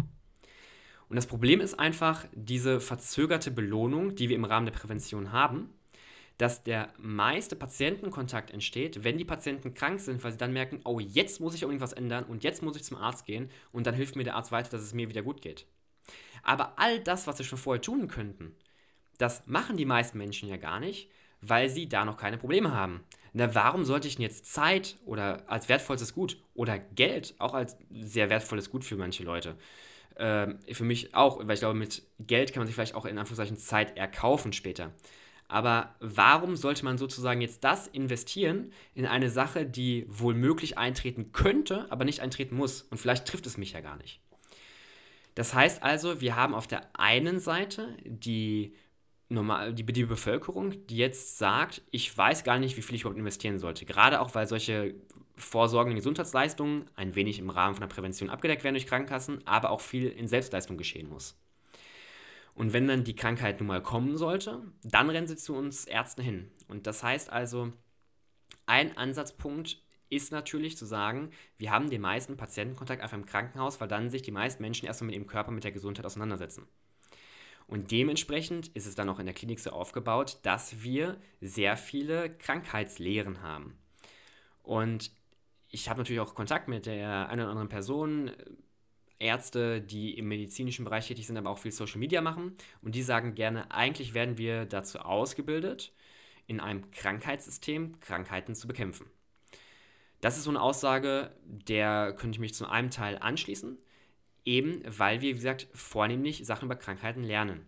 Und 1.10 1.16
das 1.16 1.28
Problem 1.28 1.62
ist 1.62 1.80
einfach 1.80 2.26
diese 2.34 2.80
verzögerte 2.80 3.52
Belohnung, 3.52 4.16
die 4.16 4.30
wir 4.30 4.36
im 4.36 4.46
Rahmen 4.46 4.66
der 4.66 4.74
Prävention 4.74 5.32
haben, 5.32 5.70
dass 6.38 6.64
der 6.64 6.94
meiste 6.98 7.56
Patientenkontakt 7.56 8.52
entsteht, 8.52 9.04
wenn 9.04 9.18
die 9.18 9.26
Patienten 9.26 9.74
krank 9.74 10.00
sind, 10.00 10.24
weil 10.24 10.32
sie 10.32 10.38
dann 10.38 10.54
merken, 10.54 10.82
oh, 10.84 11.00
jetzt 11.00 11.40
muss 11.40 11.56
ich 11.56 11.64
unbedingt 11.64 11.82
was 11.82 11.94
ändern 11.94 12.26
und 12.26 12.44
jetzt 12.44 12.62
muss 12.62 12.76
ich 12.76 12.84
zum 12.84 12.98
Arzt 12.98 13.26
gehen 13.26 13.50
und 13.72 13.88
dann 13.88 13.96
hilft 13.96 14.16
mir 14.16 14.24
der 14.24 14.36
Arzt 14.36 14.52
weiter, 14.52 14.70
dass 14.70 14.82
es 14.82 14.94
mir 14.94 15.10
wieder 15.10 15.24
gut 15.24 15.42
geht. 15.42 15.66
Aber 16.44 16.78
all 16.78 17.00
das, 17.00 17.28
was 17.28 17.38
sie 17.38 17.44
schon 17.44 17.58
vorher 17.58 17.82
tun 17.82 18.08
könnten, 18.08 18.56
das 19.18 19.48
machen 19.48 19.78
die 19.78 19.86
meisten 19.86 20.18
Menschen 20.18 20.48
ja 20.48 20.58
gar 20.58 20.80
nicht, 20.80 21.10
weil 21.42 21.70
sie 21.70 21.90
da 21.90 22.06
noch 22.06 22.18
keine 22.18 22.38
Probleme 22.38 22.74
haben. 22.74 23.04
Na, 23.34 23.54
warum 23.54 23.84
sollte 23.84 24.08
ich 24.08 24.16
denn 24.16 24.24
jetzt 24.24 24.46
Zeit 24.46 24.96
oder 25.06 25.44
als 25.50 25.70
wertvollstes 25.70 26.14
Gut 26.14 26.42
oder 26.54 26.78
Geld 26.80 27.36
auch 27.40 27.54
als 27.54 27.78
sehr 27.92 28.30
wertvolles 28.30 28.70
Gut 28.70 28.86
für 28.86 28.96
manche 28.96 29.24
Leute 29.24 29.58
äh, 30.18 30.48
für 30.72 30.84
mich 30.84 31.14
auch, 31.14 31.40
weil 31.40 31.54
ich 31.54 31.60
glaube, 31.60 31.78
mit 31.78 32.04
Geld 32.20 32.54
kann 32.54 32.62
man 32.62 32.68
sich 32.68 32.76
vielleicht 32.76 32.96
auch 32.96 33.06
in 33.06 33.18
Anführungszeichen 33.18 33.58
Zeit 33.58 33.98
erkaufen 33.98 34.54
später. 34.54 34.92
Aber 35.48 35.96
warum 36.00 36.58
sollte 36.58 36.84
man 36.84 36.98
sozusagen 36.98 37.42
jetzt 37.42 37.64
das 37.64 37.88
investieren 37.88 38.72
in 38.94 39.06
eine 39.06 39.30
Sache, 39.30 39.66
die 39.66 40.06
wohl 40.10 40.34
möglich 40.34 40.78
eintreten 40.78 41.32
könnte, 41.32 41.90
aber 41.90 42.04
nicht 42.04 42.20
eintreten 42.20 42.56
muss? 42.56 42.82
Und 42.84 42.98
vielleicht 42.98 43.28
trifft 43.28 43.46
es 43.48 43.58
mich 43.58 43.72
ja 43.72 43.82
gar 43.82 43.98
nicht. 43.98 44.20
Das 45.36 45.54
heißt 45.54 45.84
also, 45.84 46.20
wir 46.20 46.36
haben 46.36 46.54
auf 46.54 46.68
der 46.68 46.90
einen 47.00 47.40
Seite 47.40 47.96
die, 48.04 48.76
normal, 49.30 49.74
die, 49.74 49.86
die 49.86 50.06
Bevölkerung, 50.06 50.86
die 50.88 50.98
jetzt 50.98 51.38
sagt, 51.38 51.82
ich 51.92 52.18
weiß 52.18 52.44
gar 52.44 52.60
nicht, 52.60 52.76
wie 52.76 52.82
viel 52.82 52.96
ich 52.96 53.02
überhaupt 53.02 53.20
investieren 53.20 53.60
sollte. 53.60 53.86
Gerade 53.86 54.20
auch, 54.20 54.36
weil 54.36 54.48
solche 54.48 54.96
vorsorgende 55.38 55.96
Gesundheitsleistungen 55.96 56.90
ein 56.96 57.16
wenig 57.16 57.40
im 57.40 57.52
Rahmen 57.52 57.76
von 57.76 57.82
der 57.82 57.94
Prävention 57.94 58.30
abgedeckt 58.30 58.64
werden 58.64 58.74
durch 58.74 58.88
Krankenkassen, 58.88 59.46
aber 59.46 59.70
auch 59.70 59.82
viel 59.82 60.08
in 60.08 60.28
Selbstleistung 60.28 60.78
geschehen 60.78 61.08
muss. 61.08 61.38
Und 62.58 62.74
wenn 62.74 62.88
dann 62.88 63.04
die 63.04 63.16
Krankheit 63.16 63.60
nun 63.60 63.68
mal 63.68 63.84
kommen 63.84 64.18
sollte, 64.18 64.64
dann 64.82 65.12
rennen 65.12 65.28
sie 65.28 65.36
zu 65.36 65.54
uns 65.54 65.86
Ärzten 65.86 66.24
hin. 66.24 66.52
Und 66.68 66.88
das 66.88 67.04
heißt 67.04 67.32
also, 67.32 67.72
ein 68.66 68.98
Ansatzpunkt 68.98 69.78
ist 70.10 70.32
natürlich 70.32 70.76
zu 70.76 70.88
sagen, 70.88 71.30
wir 71.60 71.70
haben 71.70 71.92
den 71.92 72.02
meisten 72.02 72.36
Patientenkontakt 72.36 73.04
einfach 73.04 73.16
im 73.16 73.28
Krankenhaus, 73.28 73.80
weil 73.80 73.88
dann 73.88 74.10
sich 74.10 74.24
die 74.24 74.32
meisten 74.32 74.64
Menschen 74.64 74.88
erstmal 74.88 75.06
mit 75.06 75.16
ihrem 75.16 75.28
Körper, 75.28 75.52
mit 75.52 75.66
der 75.66 75.72
Gesundheit 75.72 76.08
auseinandersetzen. 76.08 76.66
Und 77.68 77.92
dementsprechend 77.92 78.70
ist 78.70 78.88
es 78.88 78.96
dann 78.96 79.10
auch 79.10 79.20
in 79.20 79.28
der 79.28 79.36
Klinik 79.36 79.60
so 79.60 79.70
aufgebaut, 79.70 80.40
dass 80.42 80.82
wir 80.82 81.22
sehr 81.40 81.78
viele 81.78 82.36
Krankheitslehren 82.38 83.44
haben. 83.44 83.78
Und 84.64 85.12
ich 85.70 85.90
habe 85.90 86.00
natürlich 86.00 86.22
auch 86.22 86.34
Kontakt 86.34 86.70
mit 86.70 86.88
der 86.88 87.30
einen 87.30 87.42
oder 87.42 87.52
anderen 87.52 87.70
Person, 87.70 88.32
Ärzte, 89.20 89.82
die 89.82 90.18
im 90.18 90.28
medizinischen 90.28 90.86
Bereich 90.86 91.08
tätig 91.08 91.28
sind, 91.28 91.38
aber 91.38 91.50
auch 91.50 91.58
viel 91.58 91.72
Social 91.72 92.00
Media 92.00 92.22
machen. 92.22 92.54
Und 92.82 92.96
die 92.96 93.04
sagen 93.04 93.36
gerne, 93.36 93.72
eigentlich 93.72 94.14
werden 94.14 94.38
wir 94.38 94.66
dazu 94.66 95.00
ausgebildet, 95.00 95.92
in 96.46 96.60
einem 96.60 96.90
Krankheitssystem 96.92 98.00
Krankheiten 98.00 98.56
zu 98.56 98.68
bekämpfen. 98.68 99.08
Das 100.22 100.38
ist 100.38 100.44
so 100.44 100.50
eine 100.50 100.62
Aussage, 100.62 101.32
der 101.46 102.14
könnte 102.14 102.38
ich 102.38 102.40
mich 102.40 102.54
zu 102.54 102.68
einem 102.68 102.90
Teil 102.90 103.18
anschließen, 103.18 103.78
eben 104.46 104.82
weil 104.86 105.22
wir, 105.22 105.32
wie 105.32 105.40
gesagt, 105.40 105.68
vornehmlich 105.74 106.46
Sachen 106.46 106.66
über 106.66 106.76
Krankheiten 106.76 107.24
lernen. 107.24 107.68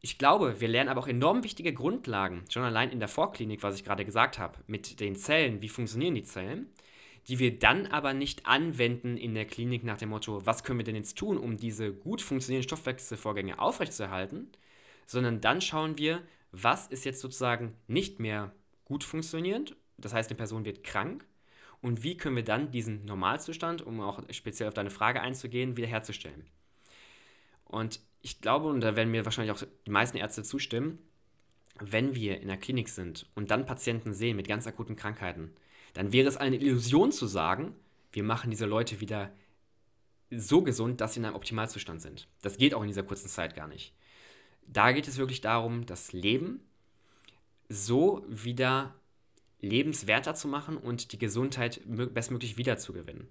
Ich 0.00 0.16
glaube, 0.18 0.60
wir 0.60 0.68
lernen 0.68 0.88
aber 0.88 1.00
auch 1.00 1.08
enorm 1.08 1.44
wichtige 1.44 1.74
Grundlagen, 1.74 2.44
schon 2.48 2.62
allein 2.62 2.90
in 2.90 3.00
der 3.00 3.08
Vorklinik, 3.08 3.62
was 3.62 3.76
ich 3.76 3.84
gerade 3.84 4.04
gesagt 4.04 4.38
habe, 4.38 4.58
mit 4.66 4.98
den 4.98 5.14
Zellen, 5.14 5.60
wie 5.60 5.68
funktionieren 5.68 6.14
die 6.14 6.22
Zellen 6.22 6.70
die 7.28 7.38
wir 7.38 7.58
dann 7.58 7.86
aber 7.86 8.14
nicht 8.14 8.46
anwenden 8.46 9.16
in 9.16 9.34
der 9.34 9.44
Klinik 9.44 9.84
nach 9.84 9.98
dem 9.98 10.10
Motto, 10.10 10.44
was 10.46 10.64
können 10.64 10.78
wir 10.78 10.84
denn 10.84 10.96
jetzt 10.96 11.18
tun, 11.18 11.38
um 11.38 11.56
diese 11.56 11.92
gut 11.92 12.22
funktionierenden 12.22 12.68
Stoffwechselvorgänge 12.68 13.58
aufrechtzuerhalten, 13.58 14.48
sondern 15.06 15.40
dann 15.40 15.60
schauen 15.60 15.98
wir, 15.98 16.22
was 16.52 16.86
ist 16.86 17.04
jetzt 17.04 17.20
sozusagen 17.20 17.74
nicht 17.86 18.18
mehr 18.20 18.52
gut 18.84 19.04
funktionierend, 19.04 19.76
das 19.98 20.12
heißt, 20.14 20.30
eine 20.30 20.36
Person 20.36 20.64
wird 20.64 20.82
krank, 20.82 21.26
und 21.82 22.02
wie 22.02 22.16
können 22.16 22.36
wir 22.36 22.44
dann 22.44 22.70
diesen 22.70 23.04
Normalzustand, 23.04 23.82
um 23.82 24.00
auch 24.00 24.22
speziell 24.30 24.68
auf 24.68 24.74
deine 24.74 24.90
Frage 24.90 25.22
einzugehen, 25.22 25.76
wiederherzustellen. 25.76 26.46
Und 27.64 28.00
ich 28.20 28.40
glaube, 28.40 28.68
und 28.68 28.80
da 28.82 28.96
werden 28.96 29.10
mir 29.10 29.24
wahrscheinlich 29.24 29.52
auch 29.52 29.66
die 29.86 29.90
meisten 29.90 30.18
Ärzte 30.18 30.42
zustimmen, 30.42 30.98
wenn 31.78 32.14
wir 32.14 32.40
in 32.40 32.48
der 32.48 32.58
Klinik 32.58 32.90
sind 32.90 33.30
und 33.34 33.50
dann 33.50 33.64
Patienten 33.64 34.12
sehen 34.12 34.36
mit 34.36 34.48
ganz 34.48 34.66
akuten 34.66 34.96
Krankheiten, 34.96 35.54
dann 35.94 36.12
wäre 36.12 36.28
es 36.28 36.36
eine 36.36 36.56
Illusion 36.56 37.12
zu 37.12 37.26
sagen, 37.26 37.74
wir 38.12 38.22
machen 38.22 38.50
diese 38.50 38.66
Leute 38.66 39.00
wieder 39.00 39.32
so 40.30 40.62
gesund, 40.62 41.00
dass 41.00 41.14
sie 41.14 41.20
in 41.20 41.26
einem 41.26 41.36
Optimalzustand 41.36 42.00
sind. 42.00 42.28
Das 42.42 42.56
geht 42.56 42.74
auch 42.74 42.82
in 42.82 42.88
dieser 42.88 43.02
kurzen 43.02 43.28
Zeit 43.28 43.54
gar 43.54 43.68
nicht. 43.68 43.94
Da 44.66 44.92
geht 44.92 45.08
es 45.08 45.18
wirklich 45.18 45.40
darum, 45.40 45.86
das 45.86 46.12
Leben 46.12 46.60
so 47.68 48.24
wieder 48.28 48.94
lebenswerter 49.60 50.34
zu 50.34 50.48
machen 50.48 50.76
und 50.76 51.12
die 51.12 51.18
Gesundheit 51.18 51.80
bestmöglich 51.86 52.56
wiederzugewinnen. 52.56 53.28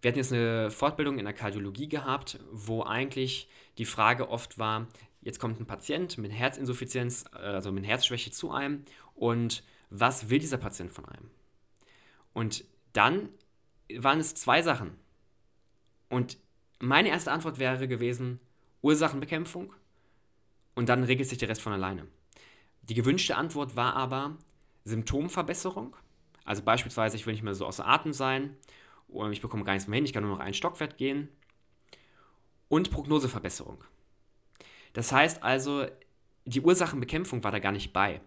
Wir 0.00 0.10
hatten 0.10 0.18
jetzt 0.18 0.32
eine 0.32 0.70
Fortbildung 0.70 1.18
in 1.18 1.24
der 1.24 1.34
Kardiologie 1.34 1.88
gehabt, 1.88 2.38
wo 2.50 2.82
eigentlich 2.82 3.48
die 3.76 3.84
Frage 3.84 4.30
oft 4.30 4.58
war, 4.58 4.86
jetzt 5.20 5.38
kommt 5.38 5.60
ein 5.60 5.66
Patient 5.66 6.16
mit 6.16 6.32
Herzinsuffizienz, 6.32 7.24
also 7.32 7.70
mit 7.72 7.86
Herzschwäche 7.86 8.30
zu 8.30 8.50
einem 8.50 8.82
und 9.14 9.62
was 9.90 10.30
will 10.30 10.38
dieser 10.38 10.56
Patient 10.56 10.90
von 10.92 11.04
einem? 11.04 11.30
Und 12.32 12.64
dann 12.92 13.28
waren 13.98 14.20
es 14.20 14.34
zwei 14.34 14.62
Sachen. 14.62 14.96
Und 16.08 16.38
meine 16.78 17.08
erste 17.08 17.32
Antwort 17.32 17.58
wäre 17.58 17.88
gewesen, 17.88 18.40
Ursachenbekämpfung 18.82 19.72
und 20.74 20.88
dann 20.88 21.04
regelt 21.04 21.28
sich 21.28 21.38
der 21.38 21.48
Rest 21.48 21.60
von 21.60 21.72
alleine. 21.72 22.06
Die 22.82 22.94
gewünschte 22.94 23.36
Antwort 23.36 23.76
war 23.76 23.94
aber 23.94 24.36
Symptomverbesserung. 24.84 25.94
Also 26.44 26.62
beispielsweise, 26.62 27.16
ich 27.16 27.26
will 27.26 27.34
nicht 27.34 27.42
mehr 27.42 27.54
so 27.54 27.66
außer 27.66 27.86
Atem 27.86 28.12
sein 28.12 28.56
oder 29.08 29.30
ich 29.30 29.42
bekomme 29.42 29.64
gar 29.64 29.74
nichts 29.74 29.88
mehr 29.88 29.96
hin, 29.96 30.04
ich 30.04 30.12
kann 30.12 30.22
nur 30.22 30.32
noch 30.32 30.40
einen 30.40 30.54
Stockwerk 30.54 30.96
gehen. 30.96 31.28
Und 32.68 32.90
Prognoseverbesserung. 32.90 33.84
Das 34.92 35.12
heißt 35.12 35.42
also, 35.42 35.86
die 36.44 36.60
Ursachenbekämpfung 36.60 37.44
war 37.44 37.52
da 37.52 37.58
gar 37.58 37.72
nicht 37.72 37.92
bei. 37.92 38.20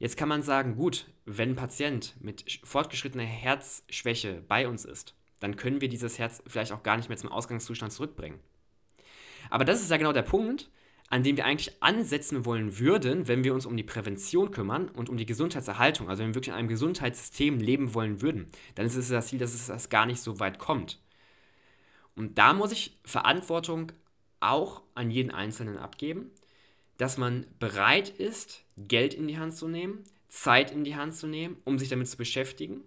Jetzt 0.00 0.16
kann 0.16 0.30
man 0.30 0.42
sagen, 0.42 0.76
gut, 0.76 1.04
wenn 1.26 1.50
ein 1.50 1.56
Patient 1.56 2.16
mit 2.20 2.60
fortgeschrittener 2.64 3.22
Herzschwäche 3.22 4.42
bei 4.48 4.66
uns 4.66 4.86
ist, 4.86 5.14
dann 5.40 5.56
können 5.56 5.82
wir 5.82 5.90
dieses 5.90 6.18
Herz 6.18 6.42
vielleicht 6.46 6.72
auch 6.72 6.82
gar 6.82 6.96
nicht 6.96 7.10
mehr 7.10 7.18
zum 7.18 7.30
Ausgangszustand 7.30 7.92
zurückbringen. 7.92 8.40
Aber 9.50 9.66
das 9.66 9.82
ist 9.82 9.90
ja 9.90 9.98
genau 9.98 10.14
der 10.14 10.22
Punkt, 10.22 10.70
an 11.10 11.22
dem 11.22 11.36
wir 11.36 11.44
eigentlich 11.44 11.82
ansetzen 11.82 12.46
wollen 12.46 12.78
würden, 12.78 13.28
wenn 13.28 13.44
wir 13.44 13.52
uns 13.52 13.66
um 13.66 13.76
die 13.76 13.82
Prävention 13.82 14.50
kümmern 14.52 14.88
und 14.88 15.10
um 15.10 15.18
die 15.18 15.26
Gesundheitserhaltung, 15.26 16.08
also 16.08 16.22
wenn 16.22 16.30
wir 16.30 16.34
wirklich 16.36 16.54
in 16.54 16.58
einem 16.58 16.68
Gesundheitssystem 16.68 17.60
leben 17.60 17.92
wollen 17.92 18.22
würden, 18.22 18.46
dann 18.76 18.86
ist 18.86 18.96
es 18.96 19.08
das 19.08 19.26
Ziel, 19.26 19.38
dass 19.38 19.52
es 19.52 19.66
das 19.66 19.90
gar 19.90 20.06
nicht 20.06 20.22
so 20.22 20.40
weit 20.40 20.58
kommt. 20.58 20.98
Und 22.16 22.38
da 22.38 22.54
muss 22.54 22.72
ich 22.72 22.98
Verantwortung 23.04 23.92
auch 24.40 24.80
an 24.94 25.10
jeden 25.10 25.30
Einzelnen 25.30 25.76
abgeben 25.76 26.30
dass 27.00 27.16
man 27.16 27.46
bereit 27.58 28.10
ist, 28.10 28.62
Geld 28.76 29.14
in 29.14 29.26
die 29.26 29.38
Hand 29.38 29.56
zu 29.56 29.68
nehmen, 29.68 30.04
Zeit 30.28 30.70
in 30.70 30.84
die 30.84 30.96
Hand 30.96 31.14
zu 31.14 31.26
nehmen, 31.26 31.56
um 31.64 31.78
sich 31.78 31.88
damit 31.88 32.08
zu 32.08 32.18
beschäftigen. 32.18 32.82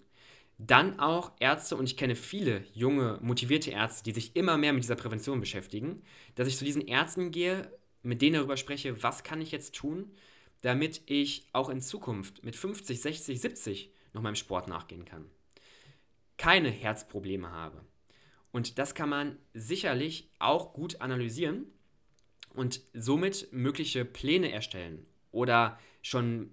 Dann 0.60 1.00
auch 1.00 1.32
Ärzte, 1.40 1.76
und 1.76 1.86
ich 1.86 1.98
kenne 1.98 2.16
viele 2.16 2.64
junge, 2.74 3.18
motivierte 3.24 3.72
Ärzte, 3.72 4.04
die 4.04 4.12
sich 4.12 4.36
immer 4.36 4.56
mehr 4.56 4.72
mit 4.72 4.84
dieser 4.84 4.96
Prävention 4.96 5.40
beschäftigen, 5.40 6.04
dass 6.36 6.48
ich 6.48 6.58
zu 6.58 6.64
diesen 6.64 6.88
Ärzten 6.88 7.32
gehe, 7.32 7.72
mit 8.04 8.22
denen 8.22 8.36
darüber 8.36 8.56
spreche, 8.56 9.02
was 9.02 9.24
kann 9.24 9.42
ich 9.42 9.52
jetzt 9.52 9.74
tun, 9.74 10.12
damit 10.62 11.02
ich 11.08 11.48
auch 11.52 11.70
in 11.70 11.82
Zukunft 11.82 12.44
mit 12.44 12.56
50, 12.56 13.02
60, 13.02 13.42
70 13.42 13.92
noch 14.14 14.22
meinem 14.22 14.36
Sport 14.36 14.68
nachgehen 14.68 15.06
kann. 15.06 15.26
Keine 16.38 16.70
Herzprobleme 16.70 17.52
habe. 17.52 17.84
Und 18.52 18.78
das 18.78 18.94
kann 18.94 19.10
man 19.10 19.40
sicherlich 19.56 20.30
auch 20.38 20.74
gut 20.74 21.02
analysieren 21.02 21.66
und 22.56 22.82
somit 22.94 23.48
mögliche 23.52 24.06
Pläne 24.06 24.52
erstellen 24.52 25.06
oder 25.32 25.80
schon 26.02 26.52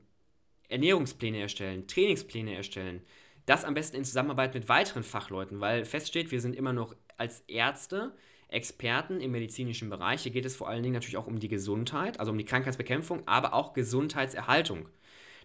Ernährungspläne 0.69 1.41
erstellen, 1.41 1.87
Trainingspläne 1.87 2.55
erstellen. 2.55 3.03
Das 3.47 3.65
am 3.65 3.75
besten 3.75 3.97
in 3.97 4.05
Zusammenarbeit 4.05 4.55
mit 4.55 4.69
weiteren 4.69 5.03
Fachleuten, 5.03 5.61
weil 5.61 5.85
feststeht, 5.85 6.31
wir 6.31 6.41
sind 6.41 6.55
immer 6.55 6.73
noch 6.73 6.95
als 7.17 7.43
Ärzte 7.49 8.15
Experten 8.49 9.21
im 9.21 9.31
medizinischen 9.31 9.91
Bereich. 9.91 10.23
Hier 10.23 10.33
geht 10.33 10.45
es 10.45 10.57
vor 10.57 10.69
allen 10.69 10.83
Dingen 10.83 10.95
natürlich 10.95 11.17
auch 11.17 11.27
um 11.27 11.39
die 11.39 11.49
Gesundheit, 11.49 12.19
also 12.19 12.33
um 12.33 12.39
die 12.39 12.45
Krankheitsbekämpfung, 12.45 13.23
aber 13.27 13.55
auch 13.55 13.73
Gesundheitserhaltung. 13.73 14.89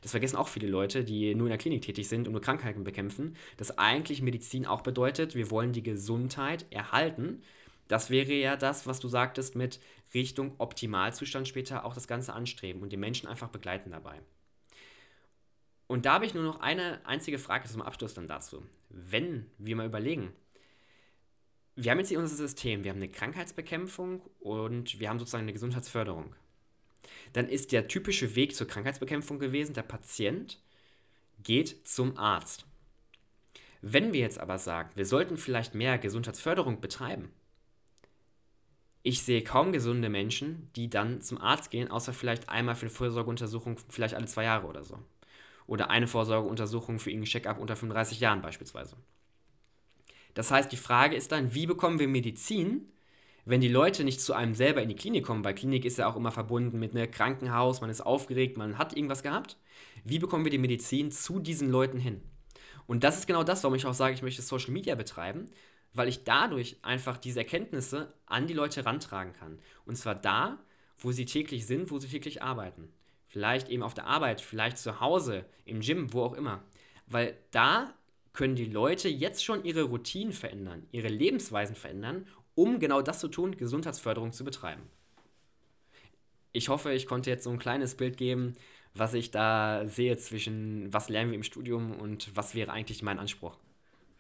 Das 0.02 0.12
vergessen 0.12 0.36
auch 0.36 0.48
viele 0.48 0.68
Leute, 0.68 1.04
die 1.04 1.34
nur 1.34 1.48
in 1.48 1.52
der 1.52 1.58
Klinik 1.58 1.82
tätig 1.82 2.08
sind 2.08 2.28
und 2.28 2.34
nur 2.34 2.42
Krankheiten 2.42 2.84
bekämpfen, 2.84 3.36
dass 3.58 3.78
eigentlich 3.78 4.22
Medizin 4.22 4.66
auch 4.66 4.82
bedeutet, 4.82 5.36
wir 5.36 5.50
wollen 5.50 5.74
die 5.74 5.84
Gesundheit 5.84 6.66
erhalten. 6.70 7.42
Das 7.88 8.10
wäre 8.10 8.34
ja 8.34 8.56
das, 8.56 8.86
was 8.86 9.00
du 9.00 9.08
sagtest, 9.08 9.56
mit 9.56 9.80
Richtung 10.14 10.56
Optimalzustand 10.58 11.48
später 11.48 11.86
auch 11.86 11.94
das 11.94 12.08
Ganze 12.08 12.34
anstreben 12.34 12.82
und 12.82 12.92
die 12.92 12.98
Menschen 12.98 13.28
einfach 13.28 13.50
begleiten 13.50 13.92
dabei. 13.92 14.22
Und 15.88 16.06
da 16.06 16.14
habe 16.14 16.26
ich 16.26 16.34
nur 16.34 16.44
noch 16.44 16.62
eine 16.62 17.06
einzige 17.06 17.38
Frage 17.38 17.68
zum 17.68 17.82
Abschluss 17.82 18.14
dann 18.14 18.28
dazu. 18.28 18.64
Wenn 18.90 19.46
wir 19.58 19.76
mal 19.76 19.86
überlegen, 19.86 20.34
wir 21.76 21.92
haben 21.92 22.00
jetzt 22.00 22.10
hier 22.10 22.20
unser 22.20 22.36
System, 22.36 22.84
wir 22.84 22.92
haben 22.92 22.98
eine 22.98 23.10
Krankheitsbekämpfung 23.12 24.22
und 24.40 25.00
wir 25.00 25.10
haben 25.10 25.20
sozusagen 25.20 25.44
eine 25.44 25.54
Gesundheitsförderung 25.54 26.34
dann 27.34 27.50
ist 27.50 27.72
der 27.72 27.88
typische 27.88 28.36
Weg 28.36 28.56
zur 28.56 28.68
Krankheitsbekämpfung 28.68 29.40
gewesen, 29.40 29.74
der 29.74 29.84
Patient 29.84 30.62
geht 31.44 31.88
zum 31.88 32.18
Arzt. 32.18 32.66
Wenn 33.82 34.14
wir 34.14 34.22
jetzt 34.22 34.40
aber 34.40 34.58
sagen, 34.58 34.90
wir 34.96 35.06
sollten 35.06 35.38
vielleicht 35.38 35.76
mehr 35.76 35.98
Gesundheitsförderung 35.98 36.82
betreiben, 36.82 37.32
ich 39.06 39.22
sehe 39.22 39.44
kaum 39.44 39.72
gesunde 39.72 40.10
Menschen, 40.10 40.68
die 40.76 40.90
dann 40.90 41.22
zum 41.22 41.40
Arzt 41.40 41.70
gehen, 41.70 41.92
außer 41.92 42.12
vielleicht 42.12 42.50
einmal 42.50 42.74
für 42.74 42.88
eine 42.88 42.90
Vorsorgeuntersuchung, 42.90 43.78
vielleicht 43.88 44.16
alle 44.16 44.26
zwei 44.26 44.46
Jahre 44.46 44.66
oder 44.66 44.84
so. 44.84 44.98
Oder 45.68 45.92
eine 45.92 46.08
Vorsorgeuntersuchung 46.08 46.98
für 46.98 47.12
irgendeinen 47.12 47.30
Check-up 47.30 47.60
unter 47.60 47.76
35 47.76 48.20
Jahren 48.20 48.42
beispielsweise. 48.42 48.96
Das 50.34 50.50
heißt, 50.50 50.72
die 50.72 50.78
Frage 50.78 51.16
ist 51.16 51.32
dann, 51.32 51.54
wie 51.54 51.68
bekommen 51.68 52.00
wir 52.00 52.08
Medizin, 52.08 52.92
wenn 53.46 53.62
die 53.62 53.68
Leute 53.68 54.04
nicht 54.04 54.22
zu 54.22 54.34
einem 54.34 54.56
selber 54.56 54.82
in 54.82 54.90
die 54.90 54.96
Klinik 54.96 55.24
kommen, 55.24 55.44
weil 55.44 55.54
Klinik 55.54 55.86
ist 55.86 56.00
ja 56.00 56.08
auch 56.08 56.16
immer 56.16 56.32
verbunden 56.32 56.80
mit 56.80 56.96
einem 56.96 57.12
Krankenhaus, 57.12 57.82
man 57.82 57.92
ist 57.92 58.02
aufgeregt, 58.02 58.58
man 58.58 58.80
hat 58.80 58.98
irgendwas 58.98 59.22
gehabt, 59.22 59.56
wie 60.04 60.18
bekommen 60.18 60.46
wir 60.46 60.52
die 60.52 60.58
Medizin 60.58 61.12
zu 61.12 61.38
diesen 61.38 61.70
Leuten 61.70 62.00
hin? 62.00 62.24
Und 62.88 63.04
das 63.04 63.20
ist 63.20 63.28
genau 63.28 63.44
das, 63.44 63.64
warum 63.64 63.76
ich 63.76 63.86
auch 63.86 63.94
sage, 63.94 64.16
ich 64.16 64.24
möchte 64.24 64.42
Social 64.42 64.72
Media 64.72 64.96
betreiben, 64.96 65.46
weil 65.96 66.08
ich 66.08 66.24
dadurch 66.24 66.78
einfach 66.84 67.18
diese 67.18 67.40
Erkenntnisse 67.40 68.14
an 68.26 68.48
die 68.48 68.54
Leute 68.54 68.86
rantragen 68.86 69.34
kann. 69.34 69.60
Und 69.86 69.98
zwar 69.98 70.16
da, 70.16 70.60
wo 70.98 71.12
sie 71.12 71.26
täglich 71.26 71.66
sind, 71.66 71.90
wo 71.92 72.00
sie 72.00 72.08
täglich 72.08 72.44
arbeiten. 72.44 72.92
Vielleicht 73.28 73.70
eben 73.70 73.84
auf 73.84 73.94
der 73.94 74.08
Arbeit, 74.08 74.42
vielleicht 74.42 74.78
zu 74.78 75.00
Hause, 75.00 75.46
im 75.66 75.82
Gym, 75.82 76.14
wo 76.14 76.22
auch 76.24 76.34
immer. 76.34 76.64
Weil 77.08 77.38
da 77.52 77.94
können 78.34 78.56
die 78.56 78.66
Leute 78.66 79.10
jetzt 79.10 79.44
schon 79.44 79.64
ihre 79.64 79.84
Routinen 79.84 80.34
verändern, 80.34 80.88
ihre 80.92 81.08
Lebensweisen 81.08 81.76
verändern 81.76 82.28
um 82.56 82.80
genau 82.80 83.02
das 83.02 83.20
zu 83.20 83.28
tun, 83.28 83.56
Gesundheitsförderung 83.58 84.32
zu 84.32 84.44
betreiben. 84.44 84.84
Ich 86.54 86.70
hoffe, 86.70 86.94
ich 86.94 87.06
konnte 87.06 87.30
jetzt 87.30 87.44
so 87.44 87.50
ein 87.50 87.60
kleines 87.60 87.96
Bild 87.96 88.16
geben, 88.16 88.54
was 88.94 89.14
ich 89.14 89.30
da 89.30 89.86
sehe 89.86 90.18
zwischen, 90.18 90.92
was 90.92 91.10
lernen 91.10 91.32
wir 91.32 91.36
im 91.36 91.44
Studium 91.44 91.92
und 91.92 92.34
was 92.36 92.56
wäre 92.56 92.72
eigentlich 92.72 93.04
mein 93.04 93.20
Anspruch. 93.20 93.58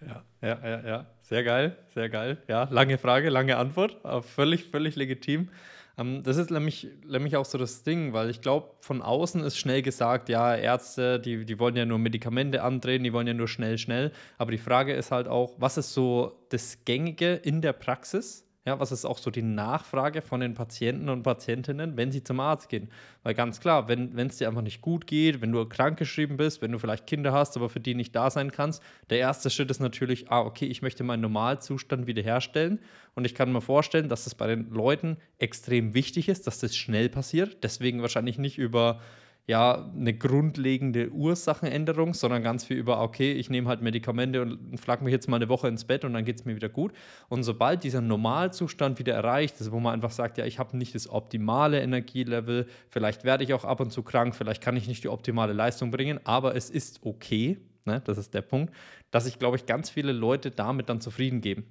Ja, 0.01 0.23
ja, 0.41 0.59
ja, 0.63 0.87
ja. 0.87 1.05
Sehr 1.21 1.43
geil, 1.43 1.77
sehr 1.93 2.09
geil. 2.09 2.37
Ja, 2.47 2.67
lange 2.69 2.97
Frage, 2.97 3.29
lange 3.29 3.57
Antwort, 3.57 3.97
aber 4.03 4.21
völlig, 4.21 4.65
völlig 4.65 4.95
legitim. 4.95 5.49
Ähm, 5.97 6.23
das 6.23 6.37
ist 6.37 6.51
nämlich, 6.51 6.87
nämlich 7.07 7.37
auch 7.37 7.45
so 7.45 7.57
das 7.57 7.83
Ding, 7.83 8.13
weil 8.13 8.29
ich 8.29 8.41
glaube, 8.41 8.71
von 8.81 9.01
außen 9.01 9.43
ist 9.43 9.57
schnell 9.57 9.81
gesagt, 9.81 10.29
ja, 10.29 10.55
Ärzte, 10.55 11.19
die, 11.19 11.45
die 11.45 11.59
wollen 11.59 11.75
ja 11.75 11.85
nur 11.85 11.99
Medikamente 11.99 12.63
andrehen, 12.63 13.03
die 13.03 13.13
wollen 13.13 13.27
ja 13.27 13.33
nur 13.33 13.47
schnell, 13.47 13.77
schnell. 13.77 14.11
Aber 14.37 14.51
die 14.51 14.57
Frage 14.57 14.93
ist 14.93 15.11
halt 15.11 15.27
auch, 15.27 15.53
was 15.57 15.77
ist 15.77 15.93
so 15.93 16.45
das 16.49 16.83
Gängige 16.85 17.33
in 17.35 17.61
der 17.61 17.73
Praxis? 17.73 18.44
Ja, 18.67 18.79
was 18.79 18.91
ist 18.91 19.05
auch 19.05 19.19
so 19.19 19.29
die 19.29 19.43
Nachfrage 19.43 20.23
von 20.23 20.39
den 20.39 20.55
Patienten 20.55 21.07
und 21.09 21.21
Patientinnen, 21.21 21.97
wenn 21.97 22.11
sie 22.11 22.23
zum 22.23 22.39
Arzt 22.39 22.67
gehen? 22.67 22.89
Weil 23.21 23.35
ganz 23.35 23.59
klar, 23.59 23.87
wenn 23.87 24.17
es 24.17 24.37
dir 24.37 24.47
einfach 24.47 24.63
nicht 24.63 24.81
gut 24.81 25.05
geht, 25.05 25.39
wenn 25.41 25.51
du 25.51 25.63
krankgeschrieben 25.67 26.35
bist, 26.35 26.63
wenn 26.63 26.71
du 26.71 26.79
vielleicht 26.79 27.05
Kinder 27.05 27.31
hast, 27.31 27.55
aber 27.55 27.69
für 27.69 27.79
die 27.79 27.93
nicht 27.93 28.15
da 28.15 28.31
sein 28.31 28.51
kannst, 28.51 28.81
der 29.11 29.19
erste 29.19 29.51
Schritt 29.51 29.69
ist 29.69 29.81
natürlich, 29.81 30.31
ah, 30.31 30.39
okay, 30.41 30.65
ich 30.65 30.81
möchte 30.81 31.03
meinen 31.03 31.21
Normalzustand 31.21 32.07
wiederherstellen. 32.07 32.79
Und 33.13 33.25
ich 33.25 33.35
kann 33.35 33.51
mir 33.51 33.61
vorstellen, 33.61 34.09
dass 34.09 34.23
das 34.23 34.33
bei 34.33 34.47
den 34.47 34.71
Leuten 34.71 35.17
extrem 35.37 35.93
wichtig 35.93 36.27
ist, 36.27 36.47
dass 36.47 36.57
das 36.57 36.75
schnell 36.75 37.09
passiert. 37.09 37.63
Deswegen 37.63 38.01
wahrscheinlich 38.01 38.39
nicht 38.39 38.57
über 38.57 38.99
ja, 39.47 39.91
eine 39.95 40.13
grundlegende 40.13 41.11
Ursachenänderung, 41.11 42.15
sondern 42.15 42.41
ganz 42.41 42.65
viel 42.65 42.77
über, 42.77 43.01
okay, 43.01 43.33
ich 43.33 43.49
nehme 43.51 43.69
halt 43.69 43.81
Medikamente 43.81 44.41
und 44.41 44.79
flag 44.79 45.01
mich 45.01 45.11
jetzt 45.11 45.29
mal 45.29 45.35
eine 45.35 45.49
Woche 45.49 45.67
ins 45.67 45.85
Bett 45.85 46.03
und 46.03 46.13
dann 46.13 46.25
geht 46.25 46.37
es 46.37 46.45
mir 46.45 46.55
wieder 46.55 46.69
gut. 46.69 46.93
Und 47.29 47.43
sobald 47.43 47.83
dieser 47.83 48.01
Normalzustand 48.01 48.97
wieder 48.97 49.13
erreicht 49.13 49.61
ist, 49.61 49.71
wo 49.71 49.79
man 49.79 49.93
einfach 49.93 50.09
sagt, 50.09 50.39
ja, 50.39 50.45
ich 50.45 50.57
habe 50.57 50.75
nicht 50.75 50.95
das 50.95 51.07
optimale 51.07 51.79
Energielevel, 51.81 52.65
vielleicht 52.89 53.23
werde 53.23 53.43
ich 53.43 53.53
auch 53.53 53.65
ab 53.65 53.81
und 53.81 53.91
zu 53.91 54.01
krank, 54.01 54.35
vielleicht 54.35 54.63
kann 54.63 54.77
ich 54.77 54.87
nicht 54.87 55.03
die 55.03 55.09
optimale 55.09 55.53
Leistung 55.53 55.91
bringen, 55.91 56.19
aber 56.23 56.55
es 56.55 56.71
ist 56.71 57.01
okay, 57.03 57.59
ne, 57.85 58.01
das 58.03 58.17
ist 58.17 58.33
der 58.33 58.41
Punkt, 58.41 58.73
dass 59.11 59.27
ich, 59.27 59.37
glaube 59.37 59.57
ich, 59.57 59.67
ganz 59.67 59.91
viele 59.91 60.11
Leute 60.11 60.49
damit 60.49 60.89
dann 60.89 61.01
zufrieden 61.01 61.41
geben. 61.41 61.65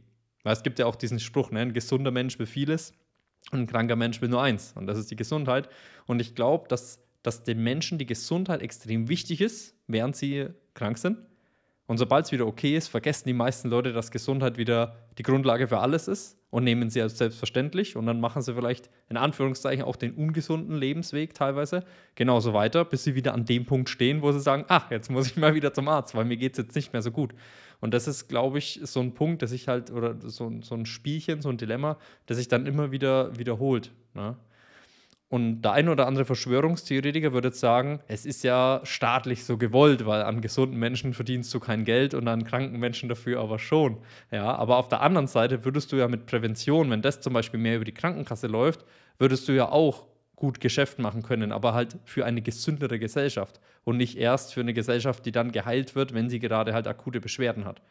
Weil 0.45 0.53
es 0.53 0.63
gibt 0.63 0.79
ja 0.79 0.87
auch 0.87 0.95
diesen 0.97 1.19
Spruch, 1.19 1.51
ne, 1.51 1.61
ein 1.61 1.73
gesunder 1.73 2.13
Mensch 2.13 2.39
will 2.39 2.47
vieles 2.47 2.95
und 3.51 3.61
ein 3.61 3.67
kranker 3.67 3.97
Mensch 3.97 4.21
will 4.23 4.29
nur 4.29 4.43
eins. 4.43 4.75
Und 4.77 4.87
das 4.87 4.97
ist 4.97 5.11
die 5.11 5.17
Gesundheit. 5.17 5.69
Und 6.07 6.21
ich 6.21 6.35
glaube, 6.35 6.69
dass 6.69 7.04
dass 7.25 7.43
den 7.43 7.61
Menschen 7.65 7.99
die 7.99 8.07
Gesundheit 8.07 8.63
extrem 8.63 9.09
wichtig 9.09 9.41
ist, 9.41 9.75
während 9.89 10.15
sie 10.15 10.47
krank 10.75 10.99
sind. 10.99 11.19
Und 11.87 11.99
sobald 11.99 12.27
es 12.27 12.33
wieder 12.33 12.47
okay 12.47 12.77
ist, 12.77 12.89
vergessen 12.89 13.29
die 13.29 13.35
meisten 13.35 13.69
Leute, 13.69 13.93
dass 13.93 14.11
Gesundheit 14.11 14.57
wieder 14.57 14.97
die 15.19 15.23
Grundlage 15.23 15.67
für 15.67 15.79
alles 15.81 16.07
ist 16.07 16.39
und 16.51 16.65
nehmen 16.65 16.89
sie 16.89 17.03
als 17.03 17.19
selbstverständlich. 17.19 17.97
Und 17.97 18.07
dann 18.07 18.21
machen 18.21 18.43
sie 18.43 18.55
vielleicht 18.55 18.89
in 19.09 19.17
Anführungszeichen 19.17 19.85
auch 19.85 19.97
den 19.97 20.15
ungesunden 20.15 20.77
Lebensweg 20.77 21.35
teilweise 21.35 21.85
genauso 22.15 22.55
weiter, 22.55 22.85
bis 22.85 23.05
sie 23.05 23.15
wieder 23.15 23.35
an 23.35 23.45
dem 23.45 23.67
Punkt 23.67 23.89
stehen, 23.89 24.23
wo 24.23 24.31
sie 24.33 24.41
sagen, 24.41 24.65
ach, 24.69 24.91
jetzt 24.91 25.11
muss 25.11 25.27
ich 25.27 25.37
mal 25.37 25.55
wieder 25.55 25.75
zum 25.75 25.89
Arzt, 25.89 26.15
weil 26.15 26.25
mir 26.25 26.37
geht 26.37 26.53
es 26.53 26.59
jetzt 26.59 26.75
nicht 26.75 26.93
mehr 26.93 27.03
so 27.03 27.11
gut. 27.11 27.35
Und 27.81 27.93
das 27.93 28.07
ist, 28.07 28.29
glaube 28.29 28.59
ich, 28.59 28.81
so 28.85 29.01
ein 29.01 29.13
Punkt, 29.13 29.43
dass 29.43 29.53
ich 29.53 29.69
halt, 29.69 29.91
oder 29.91 30.17
so, 30.21 30.53
so 30.63 30.75
ein 30.75 30.87
Spielchen, 30.87 31.43
so 31.43 31.51
ein 31.51 31.59
Dilemma, 31.59 31.99
das 32.27 32.37
sich 32.39 32.49
dann 32.49 32.67
immer 32.67 32.93
wieder 32.93 33.39
wiederholt. 33.39 33.93
Ne? 34.15 34.37
Und 35.35 35.63
der 35.63 35.73
ein 35.73 35.89
oder 35.89 36.07
andere 36.07 36.25
Verschwörungstheoretiker 36.27 37.33
würde 37.33 37.49
jetzt 37.49 37.59
sagen, 37.59 37.99
es 38.07 38.25
ist 38.25 38.45
ja 38.45 38.81
staatlich 38.85 39.43
so 39.43 39.59
gewollt, 39.59 40.07
weil 40.07 40.23
an 40.23 40.41
gesunden 40.41 40.79
Menschen 40.79 41.13
verdienst 41.13 41.53
du 41.53 41.59
kein 41.59 41.85
Geld 41.85 42.15
und 42.15 42.29
an 42.29 42.45
kranken 42.45 42.79
Menschen 42.79 43.09
dafür 43.09 43.41
aber 43.41 43.59
schon. 43.59 43.97
Ja, 44.31 44.55
aber 44.55 44.77
auf 44.77 44.87
der 44.89 45.01
anderen 45.01 45.27
Seite 45.27 45.65
würdest 45.65 45.91
du 45.91 45.97
ja 45.97 46.07
mit 46.07 46.27
Prävention, 46.27 46.89
wenn 46.89 47.03
das 47.03 47.21
zum 47.21 47.33
Beispiel 47.33 47.59
mehr 47.59 47.75
über 47.75 47.85
die 47.85 47.91
Krankenkasse 47.91 48.47
läuft, 48.47 48.85
würdest 49.19 49.49
du 49.49 49.53
ja 49.53 49.71
auch 49.71 50.07
gut 50.37 50.61
Geschäft 50.61 51.01
machen 51.01 51.25
können, 51.25 51.51
aber 51.51 51.75
halt 51.75 51.97
für 52.05 52.25
eine 52.25 52.41
gesündere 52.41 53.01
Gesellschaft 53.01 53.59
und 53.83 53.97
nicht 53.97 54.17
erst 54.17 54.55
für 54.55 54.61
eine 54.61 54.73
Gesellschaft, 54.73 55.27
die 55.27 55.33
dann 55.33 55.51
geheilt 55.51 55.97
wird, 55.97 56.15
wenn 56.15 56.31
sie 56.31 56.39
gerade 56.39 56.75
halt 56.75 56.87
akute 56.87 57.21
Beschwerden 57.21 57.65
hat. 57.65 57.83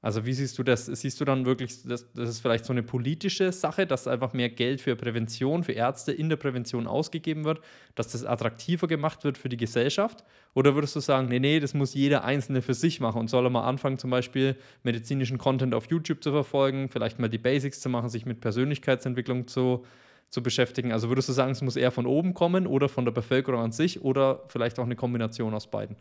Also 0.00 0.24
wie 0.24 0.32
siehst 0.32 0.56
du 0.56 0.62
das? 0.62 0.86
Siehst 0.86 1.20
du 1.20 1.24
dann 1.24 1.44
wirklich, 1.44 1.82
das, 1.82 2.06
das 2.12 2.28
ist 2.28 2.40
vielleicht 2.40 2.64
so 2.64 2.72
eine 2.72 2.84
politische 2.84 3.50
Sache, 3.50 3.84
dass 3.84 4.06
einfach 4.06 4.32
mehr 4.32 4.48
Geld 4.48 4.80
für 4.80 4.94
Prävention, 4.94 5.64
für 5.64 5.72
Ärzte 5.72 6.12
in 6.12 6.28
der 6.28 6.36
Prävention 6.36 6.86
ausgegeben 6.86 7.44
wird, 7.44 7.60
dass 7.96 8.12
das 8.12 8.24
attraktiver 8.24 8.86
gemacht 8.86 9.24
wird 9.24 9.36
für 9.36 9.48
die 9.48 9.56
Gesellschaft? 9.56 10.22
Oder 10.54 10.76
würdest 10.76 10.94
du 10.94 11.00
sagen, 11.00 11.26
nee, 11.28 11.40
nee, 11.40 11.58
das 11.58 11.74
muss 11.74 11.94
jeder 11.94 12.22
Einzelne 12.22 12.62
für 12.62 12.74
sich 12.74 13.00
machen 13.00 13.18
und 13.18 13.28
soll 13.28 13.44
er 13.44 13.50
mal 13.50 13.66
anfangen, 13.66 13.98
zum 13.98 14.10
Beispiel 14.10 14.54
medizinischen 14.84 15.36
Content 15.36 15.74
auf 15.74 15.86
YouTube 15.90 16.22
zu 16.22 16.30
verfolgen, 16.30 16.88
vielleicht 16.88 17.18
mal 17.18 17.28
die 17.28 17.38
Basics 17.38 17.80
zu 17.80 17.88
machen, 17.88 18.08
sich 18.08 18.24
mit 18.24 18.40
Persönlichkeitsentwicklung 18.40 19.48
zu, 19.48 19.84
zu 20.30 20.44
beschäftigen? 20.44 20.92
Also 20.92 21.08
würdest 21.08 21.28
du 21.28 21.32
sagen, 21.32 21.50
es 21.50 21.62
muss 21.62 21.74
eher 21.74 21.90
von 21.90 22.06
oben 22.06 22.34
kommen 22.34 22.68
oder 22.68 22.88
von 22.88 23.04
der 23.04 23.12
Bevölkerung 23.12 23.60
an 23.60 23.72
sich 23.72 24.00
oder 24.00 24.44
vielleicht 24.46 24.78
auch 24.78 24.84
eine 24.84 24.94
Kombination 24.94 25.54
aus 25.54 25.68
beiden? 25.68 25.96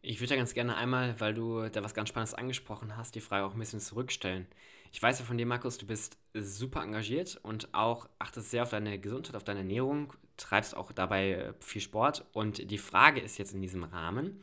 Ich 0.00 0.20
würde 0.20 0.34
ja 0.34 0.36
ganz 0.36 0.54
gerne 0.54 0.76
einmal, 0.76 1.18
weil 1.20 1.34
du 1.34 1.68
da 1.68 1.82
was 1.82 1.94
ganz 1.94 2.08
Spannendes 2.08 2.34
angesprochen 2.34 2.96
hast, 2.96 3.14
die 3.14 3.20
Frage 3.20 3.44
auch 3.44 3.54
ein 3.54 3.58
bisschen 3.58 3.80
zurückstellen. 3.80 4.46
Ich 4.92 5.02
weiß 5.02 5.18
ja 5.18 5.24
von 5.24 5.36
dir, 5.36 5.46
Markus, 5.46 5.76
du 5.76 5.86
bist 5.86 6.18
super 6.34 6.82
engagiert 6.82 7.38
und 7.42 7.74
auch 7.74 8.08
achtest 8.18 8.50
sehr 8.50 8.62
auf 8.62 8.70
deine 8.70 8.98
Gesundheit, 8.98 9.34
auf 9.34 9.44
deine 9.44 9.60
Ernährung, 9.60 10.12
treibst 10.36 10.76
auch 10.76 10.92
dabei 10.92 11.52
viel 11.60 11.82
Sport. 11.82 12.24
Und 12.32 12.70
die 12.70 12.78
Frage 12.78 13.20
ist 13.20 13.38
jetzt 13.38 13.52
in 13.52 13.60
diesem 13.60 13.84
Rahmen, 13.84 14.40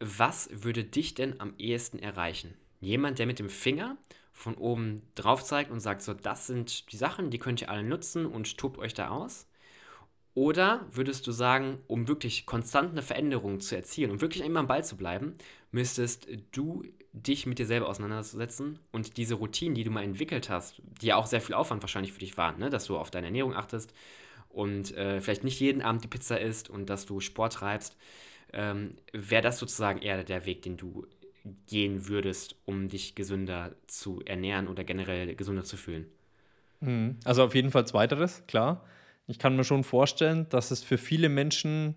was 0.00 0.50
würde 0.52 0.84
dich 0.84 1.14
denn 1.14 1.40
am 1.40 1.54
ehesten 1.58 1.98
erreichen? 2.00 2.54
Jemand, 2.80 3.20
der 3.20 3.26
mit 3.26 3.38
dem 3.38 3.48
Finger 3.48 3.96
von 4.32 4.56
oben 4.56 5.02
drauf 5.14 5.44
zeigt 5.44 5.70
und 5.70 5.78
sagt, 5.78 6.02
so, 6.02 6.14
das 6.14 6.48
sind 6.48 6.90
die 6.90 6.96
Sachen, 6.96 7.30
die 7.30 7.38
könnt 7.38 7.60
ihr 7.60 7.70
alle 7.70 7.84
nutzen 7.84 8.26
und 8.26 8.58
tobt 8.58 8.78
euch 8.78 8.92
da 8.92 9.10
aus? 9.10 9.46
Oder 10.34 10.86
würdest 10.90 11.26
du 11.26 11.32
sagen, 11.32 11.78
um 11.88 12.08
wirklich 12.08 12.46
konstant 12.46 12.92
eine 12.92 13.02
Veränderung 13.02 13.60
zu 13.60 13.76
erzielen 13.76 14.10
und 14.10 14.16
um 14.16 14.20
wirklich 14.22 14.44
immer 14.44 14.60
am 14.60 14.66
Ball 14.66 14.84
zu 14.84 14.96
bleiben, 14.96 15.34
müsstest 15.72 16.26
du 16.52 16.84
dich 17.12 17.44
mit 17.44 17.58
dir 17.58 17.66
selber 17.66 17.88
auseinandersetzen 17.88 18.78
und 18.90 19.18
diese 19.18 19.34
Routinen, 19.34 19.74
die 19.74 19.84
du 19.84 19.90
mal 19.90 20.02
entwickelt 20.02 20.48
hast, 20.48 20.80
die 21.02 21.06
ja 21.06 21.16
auch 21.16 21.26
sehr 21.26 21.42
viel 21.42 21.54
Aufwand 21.54 21.82
wahrscheinlich 21.82 22.12
für 22.12 22.20
dich 22.20 22.38
waren, 22.38 22.58
ne? 22.58 22.70
dass 22.70 22.86
du 22.86 22.96
auf 22.96 23.10
deine 23.10 23.26
Ernährung 23.26 23.54
achtest 23.54 23.92
und 24.48 24.96
äh, 24.96 25.20
vielleicht 25.20 25.44
nicht 25.44 25.60
jeden 25.60 25.82
Abend 25.82 26.04
die 26.04 26.08
Pizza 26.08 26.40
isst 26.40 26.70
und 26.70 26.88
dass 26.88 27.04
du 27.04 27.20
Sport 27.20 27.54
treibst, 27.54 27.98
ähm, 28.54 28.96
wäre 29.12 29.42
das 29.42 29.58
sozusagen 29.58 30.00
eher 30.00 30.24
der 30.24 30.46
Weg, 30.46 30.62
den 30.62 30.78
du 30.78 31.06
gehen 31.66 32.08
würdest, 32.08 32.56
um 32.64 32.88
dich 32.88 33.14
gesünder 33.14 33.74
zu 33.86 34.22
ernähren 34.24 34.68
oder 34.68 34.84
generell 34.84 35.34
gesünder 35.34 35.64
zu 35.64 35.76
fühlen? 35.76 36.06
Mhm. 36.80 37.18
Also 37.24 37.44
auf 37.44 37.54
jeden 37.54 37.70
Fall 37.70 37.86
zweiteres, 37.86 38.44
klar. 38.46 38.84
Ich 39.26 39.38
kann 39.38 39.56
mir 39.56 39.64
schon 39.64 39.84
vorstellen, 39.84 40.46
dass 40.48 40.70
es 40.70 40.82
für 40.82 40.98
viele 40.98 41.28
Menschen 41.28 41.96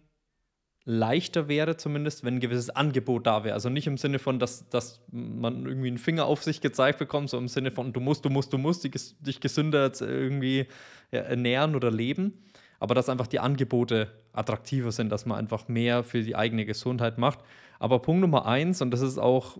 leichter 0.85 1.47
wäre, 1.47 1.77
zumindest, 1.77 2.23
wenn 2.23 2.35
ein 2.35 2.39
gewisses 2.39 2.69
Angebot 2.69 3.25
da 3.25 3.43
wäre. 3.43 3.55
Also 3.55 3.69
nicht 3.69 3.87
im 3.87 3.97
Sinne 3.97 4.19
von, 4.19 4.37
dass, 4.37 4.69
dass 4.69 5.01
man 5.11 5.65
irgendwie 5.65 5.87
einen 5.87 5.97
Finger 5.97 6.25
auf 6.25 6.43
sich 6.43 6.61
gezeigt 6.61 6.99
bekommt, 6.99 7.31
sondern 7.31 7.45
im 7.45 7.49
Sinne 7.49 7.71
von, 7.71 7.91
du 7.91 7.99
musst, 7.99 8.23
du 8.23 8.29
musst, 8.29 8.53
du 8.53 8.59
musst 8.59 8.83
dich 8.83 9.39
gesünder 9.39 9.91
irgendwie 9.99 10.67
ernähren 11.09 11.75
oder 11.75 11.89
leben. 11.89 12.33
Aber 12.79 12.93
dass 12.93 13.09
einfach 13.09 13.27
die 13.27 13.39
Angebote 13.39 14.11
attraktiver 14.31 14.91
sind, 14.91 15.09
dass 15.11 15.25
man 15.25 15.39
einfach 15.39 15.67
mehr 15.67 16.03
für 16.03 16.21
die 16.21 16.35
eigene 16.35 16.65
Gesundheit 16.65 17.17
macht. 17.17 17.39
Aber 17.79 17.99
Punkt 17.99 18.21
Nummer 18.21 18.45
eins, 18.45 18.81
und 18.81 18.91
das 18.91 19.01
ist 19.01 19.17
auch 19.17 19.57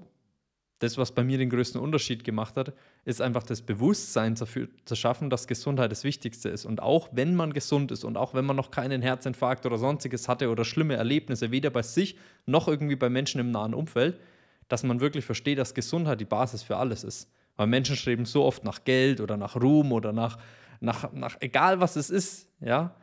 das, 0.79 0.97
was 0.97 1.13
bei 1.13 1.23
mir 1.23 1.37
den 1.37 1.49
größten 1.49 1.79
Unterschied 1.79 2.23
gemacht 2.23 2.57
hat, 2.57 2.73
ist 3.05 3.21
einfach 3.21 3.43
das 3.43 3.61
Bewusstsein 3.61 4.35
dafür 4.35 4.67
zu 4.83 4.95
schaffen, 4.95 5.29
dass 5.29 5.47
Gesundheit 5.47 5.91
das 5.91 6.03
Wichtigste 6.03 6.49
ist. 6.49 6.65
Und 6.65 6.81
auch 6.81 7.09
wenn 7.13 7.35
man 7.35 7.53
gesund 7.53 7.91
ist 7.91 8.03
und 8.03 8.17
auch 8.17 8.33
wenn 8.33 8.45
man 8.45 8.57
noch 8.57 8.71
keinen 8.71 9.01
Herzinfarkt 9.01 9.65
oder 9.65 9.77
sonstiges 9.77 10.27
hatte 10.27 10.49
oder 10.49 10.65
schlimme 10.65 10.95
Erlebnisse, 10.95 11.51
weder 11.51 11.69
bei 11.69 11.81
sich 11.81 12.17
noch 12.45 12.67
irgendwie 12.67 12.97
bei 12.97 13.09
Menschen 13.09 13.39
im 13.39 13.51
nahen 13.51 13.73
Umfeld, 13.73 14.19
dass 14.67 14.83
man 14.83 14.99
wirklich 14.99 15.23
versteht, 15.23 15.59
dass 15.59 15.73
Gesundheit 15.73 16.19
die 16.19 16.25
Basis 16.25 16.61
für 16.61 16.75
alles 16.75 17.03
ist. 17.03 17.31
Weil 17.55 17.67
Menschen 17.67 17.95
streben 17.95 18.25
so 18.25 18.43
oft 18.43 18.65
nach 18.65 18.83
Geld 18.83 19.21
oder 19.21 19.37
nach 19.37 19.55
Ruhm 19.55 19.93
oder 19.93 20.11
nach, 20.11 20.37
nach, 20.81 21.13
nach 21.13 21.37
egal 21.39 21.79
was 21.79 21.95
es 21.95 22.09
ist, 22.09 22.49
ja, 22.59 22.95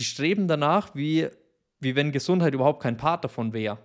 die 0.00 0.04
streben 0.04 0.48
danach, 0.48 0.94
wie, 0.96 1.28
wie 1.78 1.94
wenn 1.94 2.10
Gesundheit 2.10 2.54
überhaupt 2.54 2.82
kein 2.82 2.96
Part 2.96 3.24
davon 3.24 3.52
wäre. 3.52 3.78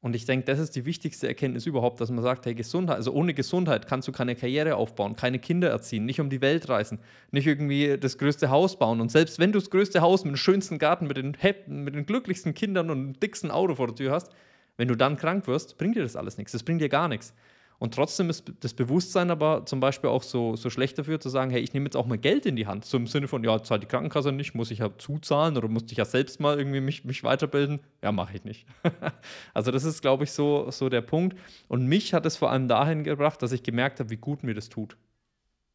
Und 0.00 0.14
ich 0.14 0.24
denke, 0.26 0.44
das 0.44 0.60
ist 0.60 0.76
die 0.76 0.84
wichtigste 0.84 1.26
Erkenntnis 1.26 1.66
überhaupt, 1.66 2.00
dass 2.00 2.10
man 2.10 2.22
sagt, 2.22 2.46
hey, 2.46 2.54
Gesundheit, 2.54 2.96
also 2.96 3.12
ohne 3.12 3.34
Gesundheit 3.34 3.88
kannst 3.88 4.06
du 4.06 4.12
keine 4.12 4.36
Karriere 4.36 4.76
aufbauen, 4.76 5.16
keine 5.16 5.40
Kinder 5.40 5.70
erziehen, 5.70 6.04
nicht 6.04 6.20
um 6.20 6.30
die 6.30 6.40
Welt 6.40 6.68
reisen, 6.68 7.00
nicht 7.32 7.48
irgendwie 7.48 7.98
das 7.98 8.16
größte 8.16 8.48
Haus 8.48 8.78
bauen. 8.78 9.00
Und 9.00 9.10
selbst 9.10 9.40
wenn 9.40 9.50
du 9.50 9.58
das 9.58 9.70
größte 9.70 10.00
Haus 10.00 10.24
mit 10.24 10.34
dem 10.34 10.36
schönsten 10.36 10.78
Garten, 10.78 11.08
mit 11.08 11.16
den, 11.16 11.36
mit 11.66 11.96
den 11.96 12.06
glücklichsten 12.06 12.54
Kindern 12.54 12.90
und 12.90 12.98
dem 12.98 13.20
dicksten 13.20 13.50
Auto 13.50 13.74
vor 13.74 13.88
der 13.88 13.96
Tür 13.96 14.12
hast, 14.12 14.30
wenn 14.76 14.86
du 14.86 14.94
dann 14.94 15.16
krank 15.16 15.48
wirst, 15.48 15.78
bringt 15.78 15.96
dir 15.96 16.02
das 16.02 16.14
alles 16.14 16.38
nichts. 16.38 16.52
Das 16.52 16.62
bringt 16.62 16.80
dir 16.80 16.88
gar 16.88 17.08
nichts. 17.08 17.34
Und 17.78 17.94
trotzdem 17.94 18.28
ist 18.28 18.52
das 18.60 18.74
Bewusstsein 18.74 19.30
aber 19.30 19.64
zum 19.64 19.78
Beispiel 19.78 20.10
auch 20.10 20.24
so, 20.24 20.56
so 20.56 20.68
schlecht 20.68 20.98
dafür 20.98 21.20
zu 21.20 21.28
sagen, 21.28 21.52
hey, 21.52 21.60
ich 21.60 21.72
nehme 21.74 21.86
jetzt 21.86 21.96
auch 21.96 22.06
mal 22.06 22.18
Geld 22.18 22.44
in 22.44 22.56
die 22.56 22.66
Hand. 22.66 22.84
So 22.84 22.96
im 22.96 23.06
Sinne 23.06 23.28
von, 23.28 23.44
ja, 23.44 23.62
zahlt 23.62 23.84
die 23.84 23.86
Krankenkasse 23.86 24.32
nicht, 24.32 24.54
muss 24.54 24.72
ich 24.72 24.80
ja 24.80 24.90
zuzahlen 24.98 25.56
oder 25.56 25.68
muss 25.68 25.84
ich 25.88 25.96
ja 25.96 26.04
selbst 26.04 26.40
mal 26.40 26.58
irgendwie 26.58 26.80
mich, 26.80 27.04
mich 27.04 27.22
weiterbilden. 27.22 27.78
Ja, 28.02 28.10
mache 28.10 28.34
ich 28.34 28.44
nicht. 28.44 28.66
also 29.54 29.70
das 29.70 29.84
ist, 29.84 30.02
glaube 30.02 30.24
ich, 30.24 30.32
so, 30.32 30.70
so 30.72 30.88
der 30.88 31.02
Punkt. 31.02 31.38
Und 31.68 31.86
mich 31.86 32.14
hat 32.14 32.26
es 32.26 32.36
vor 32.36 32.50
allem 32.50 32.66
dahin 32.66 33.04
gebracht, 33.04 33.40
dass 33.42 33.52
ich 33.52 33.62
gemerkt 33.62 34.00
habe, 34.00 34.10
wie 34.10 34.16
gut 34.16 34.42
mir 34.42 34.54
das 34.54 34.68
tut. 34.68 34.96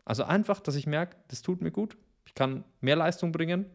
Also 0.04 0.26
einfach, 0.26 0.60
dass 0.60 0.76
ich 0.76 0.86
merke, 0.86 1.16
das 1.30 1.42
tut 1.42 1.62
mir 1.62 1.72
gut. 1.72 1.96
Ich 2.26 2.36
kann 2.36 2.66
mehr 2.82 2.98
Leistung 2.98 3.32
bringen. 3.32 3.66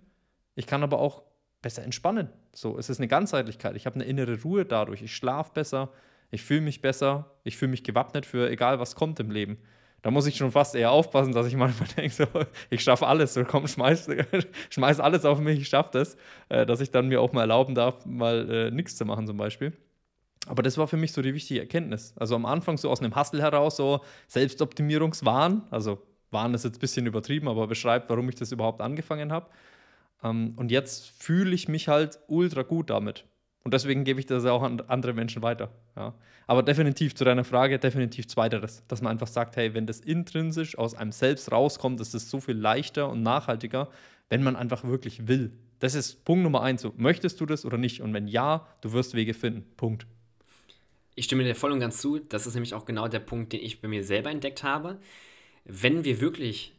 Ich 0.54 0.66
kann 0.66 0.82
aber 0.82 0.98
auch 0.98 1.22
besser 1.62 1.82
entspannen. 1.82 2.28
So, 2.52 2.78
es 2.78 2.90
ist 2.90 2.98
eine 2.98 3.08
Ganzheitlichkeit. 3.08 3.74
Ich 3.74 3.86
habe 3.86 3.94
eine 3.94 4.04
innere 4.04 4.42
Ruhe 4.42 4.66
dadurch. 4.66 5.00
Ich 5.00 5.14
schlafe 5.14 5.52
besser 5.54 5.90
ich 6.30 6.42
fühle 6.42 6.60
mich 6.60 6.80
besser, 6.80 7.30
ich 7.44 7.56
fühle 7.56 7.70
mich 7.70 7.84
gewappnet 7.84 8.26
für 8.26 8.50
egal, 8.50 8.78
was 8.80 8.94
kommt 8.94 9.20
im 9.20 9.30
Leben. 9.30 9.58
Da 10.02 10.10
muss 10.12 10.26
ich 10.26 10.36
schon 10.36 10.52
fast 10.52 10.74
eher 10.76 10.92
aufpassen, 10.92 11.32
dass 11.32 11.46
ich 11.46 11.56
manchmal 11.56 11.88
denke, 11.96 12.14
so, 12.14 12.26
ich 12.70 12.82
schaffe 12.82 13.06
alles, 13.06 13.34
so 13.34 13.44
komm, 13.44 13.66
schmeiß, 13.66 14.08
schmeiß 14.70 15.00
alles 15.00 15.24
auf 15.24 15.40
mich, 15.40 15.60
ich 15.60 15.68
schaffe 15.68 15.90
das, 15.92 16.16
äh, 16.48 16.66
dass 16.66 16.80
ich 16.80 16.90
dann 16.90 17.08
mir 17.08 17.20
auch 17.20 17.32
mal 17.32 17.42
erlauben 17.42 17.74
darf, 17.74 18.06
mal 18.06 18.50
äh, 18.50 18.70
nichts 18.70 18.96
zu 18.96 19.04
machen 19.04 19.26
zum 19.26 19.36
Beispiel. 19.36 19.72
Aber 20.46 20.62
das 20.62 20.78
war 20.78 20.86
für 20.88 20.96
mich 20.96 21.12
so 21.12 21.20
die 21.20 21.34
wichtige 21.34 21.60
Erkenntnis. 21.60 22.14
Also 22.16 22.34
am 22.34 22.46
Anfang 22.46 22.78
so 22.78 22.90
aus 22.90 23.00
einem 23.00 23.14
Hustle 23.14 23.42
heraus, 23.42 23.76
so 23.76 24.00
Selbstoptimierungswahn, 24.28 25.62
also 25.70 26.02
Wahn 26.30 26.54
ist 26.54 26.64
jetzt 26.64 26.76
ein 26.76 26.80
bisschen 26.80 27.06
übertrieben, 27.06 27.48
aber 27.48 27.66
beschreibt, 27.66 28.08
warum 28.10 28.28
ich 28.28 28.34
das 28.34 28.52
überhaupt 28.52 28.80
angefangen 28.80 29.32
habe. 29.32 29.48
Ähm, 30.22 30.54
und 30.56 30.70
jetzt 30.70 31.08
fühle 31.08 31.54
ich 31.54 31.68
mich 31.68 31.88
halt 31.88 32.18
ultra 32.28 32.62
gut 32.62 32.90
damit. 32.90 33.24
Und 33.68 33.74
deswegen 33.74 34.04
gebe 34.04 34.18
ich 34.18 34.24
das 34.24 34.46
auch 34.46 34.62
an 34.62 34.80
andere 34.88 35.12
Menschen 35.12 35.42
weiter. 35.42 35.68
Ja. 35.94 36.14
Aber 36.46 36.62
definitiv 36.62 37.14
zu 37.14 37.26
deiner 37.26 37.44
Frage, 37.44 37.78
definitiv 37.78 38.26
zweiteres. 38.26 38.82
Dass 38.88 39.02
man 39.02 39.12
einfach 39.12 39.26
sagt, 39.26 39.56
hey, 39.56 39.74
wenn 39.74 39.86
das 39.86 40.00
intrinsisch 40.00 40.78
aus 40.78 40.94
einem 40.94 41.12
selbst 41.12 41.52
rauskommt, 41.52 42.00
ist 42.00 42.14
es 42.14 42.30
so 42.30 42.40
viel 42.40 42.56
leichter 42.56 43.10
und 43.10 43.22
nachhaltiger, 43.22 43.90
wenn 44.30 44.42
man 44.42 44.56
einfach 44.56 44.84
wirklich 44.84 45.28
will. 45.28 45.52
Das 45.80 45.94
ist 45.94 46.24
Punkt 46.24 46.44
Nummer 46.44 46.62
eins. 46.62 46.80
So, 46.80 46.94
möchtest 46.96 47.42
du 47.42 47.44
das 47.44 47.66
oder 47.66 47.76
nicht? 47.76 48.00
Und 48.00 48.14
wenn 48.14 48.26
ja, 48.26 48.66
du 48.80 48.94
wirst 48.94 49.12
Wege 49.12 49.34
finden. 49.34 49.66
Punkt. 49.76 50.06
Ich 51.14 51.26
stimme 51.26 51.44
dir 51.44 51.54
voll 51.54 51.72
und 51.72 51.80
ganz 51.80 52.00
zu. 52.00 52.20
Das 52.20 52.46
ist 52.46 52.54
nämlich 52.54 52.72
auch 52.72 52.86
genau 52.86 53.06
der 53.06 53.20
Punkt, 53.20 53.52
den 53.52 53.60
ich 53.60 53.82
bei 53.82 53.88
mir 53.88 54.02
selber 54.02 54.30
entdeckt 54.30 54.62
habe. 54.62 54.98
Wenn 55.66 56.04
wir 56.04 56.22
wirklich 56.22 56.72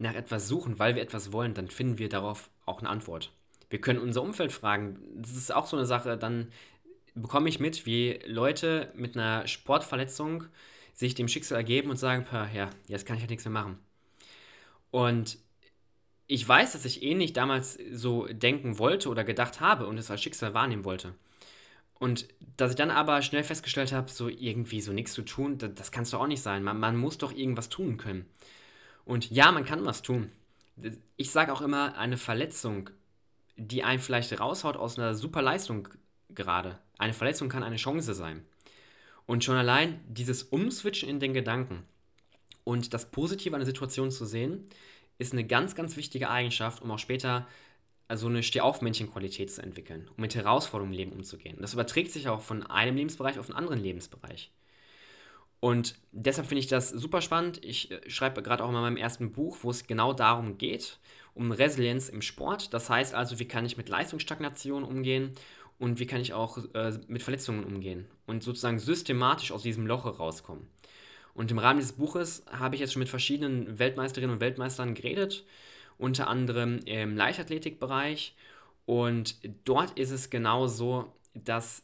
nach 0.00 0.16
etwas 0.16 0.48
suchen, 0.48 0.80
weil 0.80 0.96
wir 0.96 1.02
etwas 1.02 1.32
wollen, 1.32 1.54
dann 1.54 1.68
finden 1.68 1.98
wir 1.98 2.08
darauf 2.08 2.50
auch 2.66 2.80
eine 2.80 2.88
Antwort. 2.88 3.30
Wir 3.72 3.80
können 3.80 4.00
unser 4.00 4.20
Umfeld 4.20 4.52
fragen. 4.52 4.98
Das 5.16 5.34
ist 5.34 5.50
auch 5.50 5.66
so 5.66 5.78
eine 5.78 5.86
Sache. 5.86 6.18
Dann 6.18 6.52
bekomme 7.14 7.48
ich 7.48 7.58
mit, 7.58 7.86
wie 7.86 8.20
Leute 8.26 8.92
mit 8.94 9.16
einer 9.16 9.46
Sportverletzung 9.48 10.44
sich 10.92 11.14
dem 11.14 11.26
Schicksal 11.26 11.56
ergeben 11.56 11.88
und 11.88 11.96
sagen, 11.96 12.26
ja, 12.54 12.68
jetzt 12.86 13.06
kann 13.06 13.16
ich 13.16 13.22
halt 13.22 13.30
nichts 13.30 13.46
mehr 13.46 13.52
machen. 13.52 13.78
Und 14.90 15.38
ich 16.26 16.46
weiß, 16.46 16.72
dass 16.74 16.84
ich 16.84 17.02
ähnlich 17.02 17.32
damals 17.32 17.78
so 17.90 18.26
denken 18.26 18.78
wollte 18.78 19.08
oder 19.08 19.24
gedacht 19.24 19.60
habe 19.60 19.86
und 19.86 19.96
es 19.96 20.10
als 20.10 20.22
Schicksal 20.22 20.52
wahrnehmen 20.52 20.84
wollte. 20.84 21.14
Und 21.94 22.28
dass 22.58 22.72
ich 22.72 22.76
dann 22.76 22.90
aber 22.90 23.22
schnell 23.22 23.42
festgestellt 23.42 23.92
habe, 23.92 24.10
so 24.10 24.28
irgendwie 24.28 24.82
so 24.82 24.92
nichts 24.92 25.14
zu 25.14 25.22
tun, 25.22 25.56
das, 25.56 25.70
das 25.76 25.92
kannst 25.92 26.12
du 26.12 26.18
auch 26.18 26.26
nicht 26.26 26.42
sein. 26.42 26.62
Man, 26.62 26.78
man 26.78 26.98
muss 26.98 27.16
doch 27.16 27.32
irgendwas 27.32 27.70
tun 27.70 27.96
können. 27.96 28.26
Und 29.06 29.30
ja, 29.30 29.50
man 29.50 29.64
kann 29.64 29.86
was 29.86 30.02
tun. 30.02 30.30
Ich 31.16 31.30
sage 31.30 31.54
auch 31.54 31.62
immer, 31.62 31.96
eine 31.96 32.18
Verletzung 32.18 32.90
die 33.56 33.84
einen 33.84 34.00
vielleicht 34.00 34.38
raushaut 34.38 34.76
aus 34.76 34.98
einer 34.98 35.14
super 35.14 35.42
Leistung 35.42 35.88
gerade. 36.30 36.78
Eine 36.98 37.12
Verletzung 37.12 37.48
kann 37.48 37.62
eine 37.62 37.76
Chance 37.76 38.14
sein. 38.14 38.44
Und 39.26 39.44
schon 39.44 39.56
allein 39.56 40.00
dieses 40.08 40.42
Umswitchen 40.42 41.08
in 41.08 41.20
den 41.20 41.34
Gedanken 41.34 41.84
und 42.64 42.94
das 42.94 43.10
Positive 43.10 43.54
an 43.54 43.60
der 43.60 43.66
Situation 43.66 44.10
zu 44.10 44.24
sehen, 44.24 44.68
ist 45.18 45.32
eine 45.32 45.44
ganz, 45.44 45.74
ganz 45.74 45.96
wichtige 45.96 46.30
Eigenschaft, 46.30 46.82
um 46.82 46.90
auch 46.90 46.98
später 46.98 47.46
so 48.14 48.26
eine 48.26 48.42
Stehaufmännchen-Qualität 48.42 49.50
zu 49.50 49.62
entwickeln, 49.62 50.08
um 50.16 50.20
mit 50.20 50.34
Herausforderungen 50.34 50.92
im 50.92 50.98
Leben 50.98 51.12
umzugehen. 51.12 51.56
Das 51.60 51.72
überträgt 51.72 52.12
sich 52.12 52.28
auch 52.28 52.40
von 52.40 52.66
einem 52.66 52.96
Lebensbereich 52.96 53.38
auf 53.38 53.48
einen 53.48 53.56
anderen 53.56 53.82
Lebensbereich. 53.82 54.50
Und 55.60 55.94
deshalb 56.10 56.48
finde 56.48 56.58
ich 56.58 56.66
das 56.66 56.90
super 56.90 57.22
spannend. 57.22 57.64
Ich 57.64 57.92
äh, 57.92 58.10
schreibe 58.10 58.42
gerade 58.42 58.64
auch 58.64 58.68
in 58.68 58.74
meinem 58.74 58.96
ersten 58.96 59.30
Buch, 59.30 59.58
wo 59.62 59.70
es 59.70 59.86
genau 59.86 60.12
darum 60.12 60.58
geht 60.58 60.98
um 61.34 61.52
Resilienz 61.52 62.08
im 62.08 62.22
Sport. 62.22 62.72
Das 62.74 62.90
heißt 62.90 63.14
also, 63.14 63.38
wie 63.38 63.48
kann 63.48 63.64
ich 63.64 63.76
mit 63.76 63.88
Leistungsstagnation 63.88 64.84
umgehen 64.84 65.32
und 65.78 65.98
wie 65.98 66.06
kann 66.06 66.20
ich 66.20 66.32
auch 66.32 66.58
äh, 66.74 66.98
mit 67.08 67.22
Verletzungen 67.22 67.64
umgehen 67.64 68.06
und 68.26 68.42
sozusagen 68.42 68.78
systematisch 68.78 69.52
aus 69.52 69.62
diesem 69.62 69.86
Loch 69.86 70.06
rauskommen. 70.18 70.68
Und 71.34 71.50
im 71.50 71.58
Rahmen 71.58 71.78
dieses 71.78 71.94
Buches 71.94 72.44
habe 72.50 72.74
ich 72.74 72.80
jetzt 72.80 72.92
schon 72.92 73.00
mit 73.00 73.08
verschiedenen 73.08 73.78
Weltmeisterinnen 73.78 74.34
und 74.34 74.40
Weltmeistern 74.40 74.94
geredet, 74.94 75.44
unter 75.98 76.28
anderem 76.28 76.78
im 76.84 77.16
Leichtathletikbereich. 77.16 78.36
Und 78.84 79.36
dort 79.64 79.98
ist 79.98 80.10
es 80.10 80.30
genau 80.30 80.66
so, 80.66 81.12
dass 81.34 81.82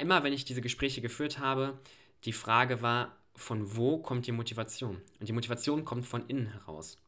immer, 0.00 0.22
wenn 0.22 0.32
ich 0.32 0.44
diese 0.44 0.60
Gespräche 0.60 1.00
geführt 1.00 1.38
habe, 1.38 1.78
die 2.24 2.32
Frage 2.32 2.82
war, 2.82 3.16
von 3.34 3.76
wo 3.76 3.98
kommt 3.98 4.26
die 4.26 4.32
Motivation? 4.32 5.00
Und 5.18 5.28
die 5.28 5.32
Motivation 5.32 5.84
kommt 5.84 6.06
von 6.06 6.26
innen 6.26 6.52
heraus. 6.52 6.98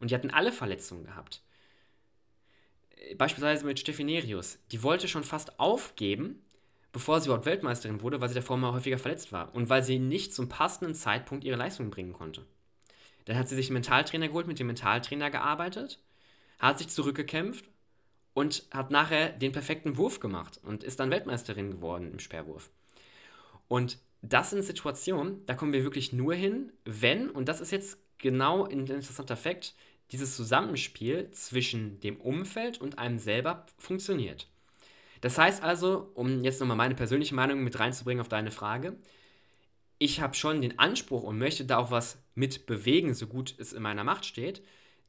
Und 0.00 0.10
die 0.10 0.14
hatten 0.14 0.30
alle 0.30 0.52
Verletzungen 0.52 1.04
gehabt. 1.04 1.42
Beispielsweise 3.16 3.64
mit 3.64 3.78
Stephanerius. 3.78 4.58
Die 4.72 4.82
wollte 4.82 5.08
schon 5.08 5.24
fast 5.24 5.58
aufgeben, 5.58 6.42
bevor 6.92 7.20
sie 7.20 7.26
überhaupt 7.26 7.46
Weltmeisterin 7.46 8.02
wurde, 8.02 8.20
weil 8.20 8.28
sie 8.28 8.34
davor 8.34 8.56
mal 8.56 8.72
häufiger 8.72 8.98
verletzt 8.98 9.32
war 9.32 9.54
und 9.54 9.68
weil 9.68 9.82
sie 9.82 9.98
nicht 9.98 10.34
zum 10.34 10.48
passenden 10.48 10.94
Zeitpunkt 10.94 11.44
ihre 11.44 11.56
Leistung 11.56 11.90
bringen 11.90 12.12
konnte. 12.12 12.44
Dann 13.26 13.36
hat 13.36 13.48
sie 13.48 13.56
sich 13.56 13.68
einen 13.68 13.74
Mentaltrainer 13.74 14.28
geholt, 14.28 14.46
mit 14.46 14.58
dem 14.58 14.68
Mentaltrainer 14.68 15.30
gearbeitet, 15.30 16.00
hat 16.58 16.78
sich 16.78 16.88
zurückgekämpft 16.88 17.66
und 18.34 18.64
hat 18.70 18.90
nachher 18.90 19.30
den 19.30 19.52
perfekten 19.52 19.96
Wurf 19.96 20.18
gemacht 20.20 20.60
und 20.62 20.82
ist 20.82 20.98
dann 20.98 21.10
Weltmeisterin 21.10 21.70
geworden 21.70 22.12
im 22.12 22.18
Sperrwurf. 22.20 22.70
Und 23.68 23.98
das 24.22 24.50
sind 24.50 24.62
Situationen, 24.62 25.44
da 25.46 25.54
kommen 25.54 25.72
wir 25.72 25.84
wirklich 25.84 26.12
nur 26.12 26.34
hin, 26.34 26.72
wenn, 26.84 27.30
und 27.30 27.48
das 27.48 27.60
ist 27.60 27.70
jetzt 27.70 27.98
genau 28.16 28.64
ein 28.64 28.86
interessanter 28.86 29.36
Fakt, 29.36 29.74
dieses 30.12 30.36
Zusammenspiel 30.36 31.30
zwischen 31.32 32.00
dem 32.00 32.16
Umfeld 32.20 32.80
und 32.80 32.98
einem 32.98 33.18
selber 33.18 33.66
funktioniert. 33.78 34.48
Das 35.20 35.36
heißt 35.36 35.62
also, 35.62 36.10
um 36.14 36.44
jetzt 36.44 36.60
nochmal 36.60 36.76
meine 36.76 36.94
persönliche 36.94 37.34
Meinung 37.34 37.64
mit 37.64 37.78
reinzubringen 37.78 38.20
auf 38.20 38.28
deine 38.28 38.50
Frage, 38.50 38.96
ich 39.98 40.20
habe 40.20 40.34
schon 40.34 40.62
den 40.62 40.78
Anspruch 40.78 41.24
und 41.24 41.38
möchte 41.38 41.64
da 41.64 41.78
auch 41.78 41.90
was 41.90 42.22
mit 42.34 42.66
bewegen, 42.66 43.14
so 43.14 43.26
gut 43.26 43.54
es 43.58 43.72
in 43.72 43.82
meiner 43.82 44.04
Macht 44.04 44.24
steht, 44.24 44.62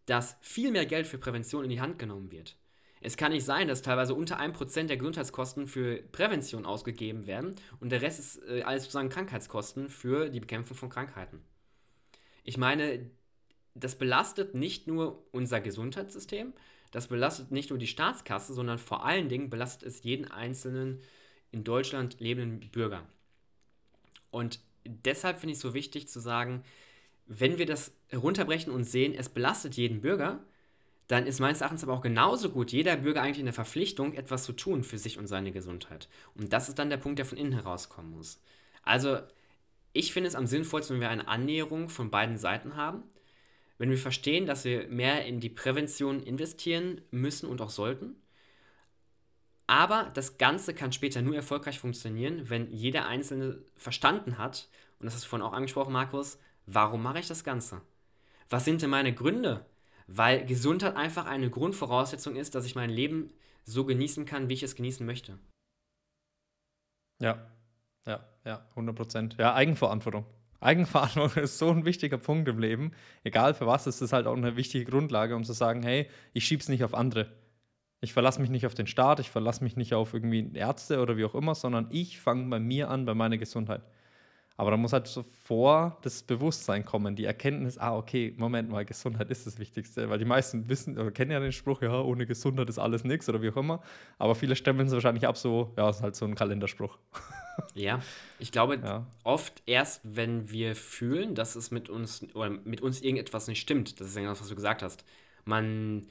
dass 0.08 0.38
viel 0.42 0.72
mehr 0.72 0.88
Geld 0.88 1.06
für 1.06 1.20
Prävention 1.20 1.64
in 1.64 1.70
die 1.70 1.82
Hand 1.82 2.00
genommen 2.00 2.32
wird. 2.32 2.58
Es 3.02 3.16
kann 3.16 3.32
nicht 3.32 3.46
sein, 3.46 3.68
dass 3.68 3.82
teilweise 3.82 4.14
unter 4.14 4.40
1% 4.42 4.88
der 4.88 4.98
Gesundheitskosten 4.98 5.68
für 5.68 6.02
Prävention 6.12 6.66
ausgegeben 6.66 7.28
werden 7.28 7.56
und 7.80 7.92
der 7.92 8.02
Rest 8.02 8.20
ist 8.20 8.42
äh, 8.50 8.64
alles 8.64 8.84
sozusagen 8.84 9.10
Krankheitskosten 9.10 9.90
für 9.90 10.30
die 10.30 10.42
Bekämpfung 10.42 10.76
von 10.76 10.90
Krankheiten. 10.90 11.42
Ich 12.44 12.58
meine, 12.58 13.10
das 13.76 13.98
belastet 13.98 14.56
nicht 14.56 14.88
nur 14.88 15.24
unser 15.32 15.62
Gesundheitssystem, 15.62 16.54
das 16.92 17.08
belastet 17.08 17.52
nicht 17.52 17.70
nur 17.70 17.80
die 17.80 17.88
Staatskasse, 17.88 18.54
sondern 18.54 18.80
vor 18.80 19.06
allen 19.06 19.30
Dingen 19.30 19.50
belastet 19.50 19.88
es 19.88 20.04
jeden 20.04 20.30
einzelnen 20.30 21.02
in 21.52 21.64
Deutschland 21.64 22.20
lebenden 22.20 22.72
Bürger. 22.72 23.04
Und 24.32 24.60
deshalb 24.86 25.40
finde 25.40 25.52
ich 25.52 25.58
es 25.58 25.62
so 25.62 25.74
wichtig 25.74 26.08
zu 26.08 26.20
sagen, 26.20 26.64
wenn 27.28 27.58
wir 27.58 27.66
das 27.66 27.92
herunterbrechen 28.08 28.74
und 28.74 28.86
sehen, 28.86 29.14
es 29.14 29.30
belastet 29.30 29.76
jeden 29.76 30.02
Bürger, 30.02 30.44
dann 31.08 31.26
ist 31.26 31.40
meines 31.40 31.62
Erachtens 31.62 31.84
aber 31.84 31.94
auch 31.94 32.02
genauso 32.02 32.50
gut 32.50 32.72
jeder 32.72 32.98
Bürger 32.98 33.22
eigentlich 33.22 33.40
in 33.40 33.46
der 33.46 33.54
Verpflichtung, 33.54 34.14
etwas 34.14 34.44
zu 34.44 34.54
tun 34.54 34.84
für 34.84 34.98
sich 34.98 35.18
und 35.18 35.28
seine 35.28 35.52
Gesundheit. 35.52 36.08
Und 36.36 36.54
das 36.54 36.70
ist 36.70 36.78
dann 36.78 36.90
der 36.90 36.98
Punkt, 36.98 37.18
der 37.18 37.26
von 37.26 37.38
innen 37.38 37.54
herauskommen 37.54 38.12
muss. 38.12 38.40
Also, 38.84 39.20
ich 39.92 40.14
finde 40.14 40.28
es 40.28 40.36
am 40.36 40.46
sinnvollsten, 40.46 40.96
wenn 40.96 41.02
wir 41.02 41.10
eine 41.10 41.28
Annäherung 41.28 41.90
von 41.90 42.12
beiden 42.12 42.38
Seiten 42.38 42.76
haben. 42.76 43.04
Wenn 43.80 43.90
wir 43.90 43.98
verstehen, 43.98 44.46
dass 44.46 44.66
wir 44.66 44.88
mehr 44.90 45.26
in 45.26 45.40
die 45.40 45.50
Prävention 45.50 46.22
investieren 46.22 47.02
müssen 47.10 47.50
und 47.50 47.62
auch 47.62 47.72
sollten. 47.72 48.16
Aber 49.66 50.12
das 50.14 50.38
Ganze 50.38 50.76
kann 50.76 50.92
später 50.92 51.24
nur 51.24 51.36
erfolgreich 51.36 51.80
funktionieren, 51.80 52.52
wenn 52.52 52.72
jeder 52.72 53.08
Einzelne 53.08 53.64
verstanden 53.76 54.38
hat, 54.38 54.70
und 55.00 55.08
das 55.08 55.16
hast 55.16 55.24
du 55.26 55.30
vorhin 55.30 55.48
auch 55.48 55.54
angesprochen, 55.54 55.94
Markus, 55.94 56.38
warum 56.68 57.02
mache 57.02 57.20
ich 57.20 57.28
das 57.28 57.44
Ganze? 57.44 57.82
Was 58.50 58.66
sind 58.66 58.84
denn 58.84 58.92
meine 58.92 59.14
Gründe? 59.16 59.66
weil 60.12 60.46
Gesundheit 60.46 60.96
einfach 60.96 61.28
eine 61.28 61.50
Grundvoraussetzung 61.50 62.36
ist, 62.36 62.56
dass 62.56 62.66
ich 62.66 62.76
mein 62.76 62.90
Leben 62.90 63.32
so 63.64 63.86
genießen 63.86 64.26
kann, 64.26 64.50
wie 64.50 64.54
ich 64.54 64.64
es 64.64 64.76
genießen 64.76 65.06
möchte. 65.06 65.38
Ja, 67.22 67.46
ja, 68.08 68.26
ja, 68.44 68.66
100 68.72 68.96
Prozent. 68.96 69.36
Ja, 69.38 69.54
Eigenverantwortung. 69.54 70.26
Eigenverantwortung 70.62 71.44
ist 71.44 71.58
so 71.58 71.70
ein 71.70 71.86
wichtiger 71.86 72.18
Punkt 72.18 72.48
im 72.48 72.60
Leben. 72.60 72.92
Egal 73.24 73.54
für 73.54 73.68
was, 73.68 73.88
ist 73.88 74.02
es 74.02 74.14
halt 74.14 74.28
auch 74.28 74.36
eine 74.36 74.56
wichtige 74.56 74.86
Grundlage, 74.86 75.36
um 75.36 75.44
zu 75.44 75.54
sagen, 75.54 75.84
hey, 75.84 76.08
ich 76.34 76.46
schieb's 76.46 76.70
nicht 76.70 76.84
auf 76.84 76.94
andere. 76.94 77.28
Ich 78.02 78.14
verlasse 78.14 78.40
mich 78.40 78.50
nicht 78.50 78.66
auf 78.66 78.76
den 78.76 78.88
Staat, 78.88 79.20
ich 79.20 79.30
verlasse 79.30 79.64
mich 79.64 79.76
nicht 79.76 79.94
auf 79.94 80.14
irgendwie 80.14 80.52
Ärzte 80.54 81.02
oder 81.02 81.18
wie 81.18 81.26
auch 81.26 81.36
immer, 81.36 81.56
sondern 81.56 81.88
ich 81.92 82.20
fange 82.20 82.50
bei 82.50 82.60
mir 82.60 82.90
an, 82.90 83.06
bei 83.06 83.14
meiner 83.14 83.38
Gesundheit. 83.38 83.82
Aber 84.60 84.72
da 84.72 84.78
muss 84.78 84.92
halt 84.92 85.08
sofort 85.08 86.06
das 86.06 86.22
Bewusstsein 86.22 86.84
kommen, 86.84 87.16
die 87.16 87.24
Erkenntnis, 87.24 87.78
ah, 87.78 87.96
okay, 87.96 88.34
Moment 88.38 88.70
mal, 88.70 88.84
Gesundheit 88.84 89.30
ist 89.30 89.48
das 89.48 89.58
Wichtigste. 89.58 90.10
Weil 90.10 90.20
die 90.20 90.26
meisten 90.26 90.68
wissen 90.68 90.98
oder 91.00 91.12
kennen 91.12 91.32
ja 91.32 91.40
den 91.40 91.54
Spruch, 91.54 91.82
ja, 91.82 92.02
ohne 92.02 92.26
Gesundheit 92.26 92.68
ist 92.68 92.78
alles 92.78 93.06
nichts 93.06 93.30
oder 93.30 93.42
wie 93.42 93.52
auch 93.52 93.56
immer. 93.56 93.82
Aber 94.18 94.36
viele 94.36 94.58
stemmen 94.58 94.86
es 94.86 94.92
wahrscheinlich 94.92 95.26
ab, 95.26 95.38
so, 95.38 95.74
ja, 95.78 95.90
ist 95.90 96.02
halt 96.02 96.18
so 96.18 96.26
ein 96.26 96.36
Kalenderspruch. 96.36 96.98
Ja, 97.74 98.02
ich 98.40 98.52
glaube, 98.52 98.80
ja. 98.84 99.06
oft 99.24 99.62
erst, 99.66 100.02
wenn 100.04 100.50
wir 100.50 100.76
fühlen, 100.76 101.36
dass 101.36 101.56
es 101.56 101.72
mit 101.72 101.90
uns 101.90 102.26
oder 102.34 102.50
mit 102.50 102.82
uns 102.82 103.02
irgendetwas 103.02 103.48
nicht 103.48 103.60
stimmt, 103.60 104.00
das 104.00 104.10
ist 104.10 104.18
ja 104.18 104.24
das, 104.24 104.42
was 104.42 104.50
du 104.50 104.56
gesagt 104.56 104.82
hast. 104.82 105.04
Man 105.46 106.08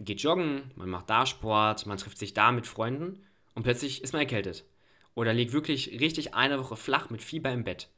geht 0.00 0.20
joggen, 0.22 0.70
man 0.74 0.88
macht 0.88 1.10
da 1.10 1.26
Sport, 1.26 1.86
man 1.86 1.98
trifft 1.98 2.18
sich 2.18 2.34
da 2.34 2.52
mit 2.52 2.66
Freunden 2.66 3.20
und 3.54 3.62
plötzlich 3.62 4.02
ist 4.02 4.12
man 4.12 4.20
erkältet. 4.20 4.64
Oder 5.14 5.34
liegt 5.34 5.52
wirklich 5.52 6.00
richtig 6.00 6.34
eine 6.34 6.58
Woche 6.58 6.76
flach 6.76 7.10
mit 7.10 7.22
Fieber 7.22 7.52
im 7.52 7.64
Bett. 7.64 7.88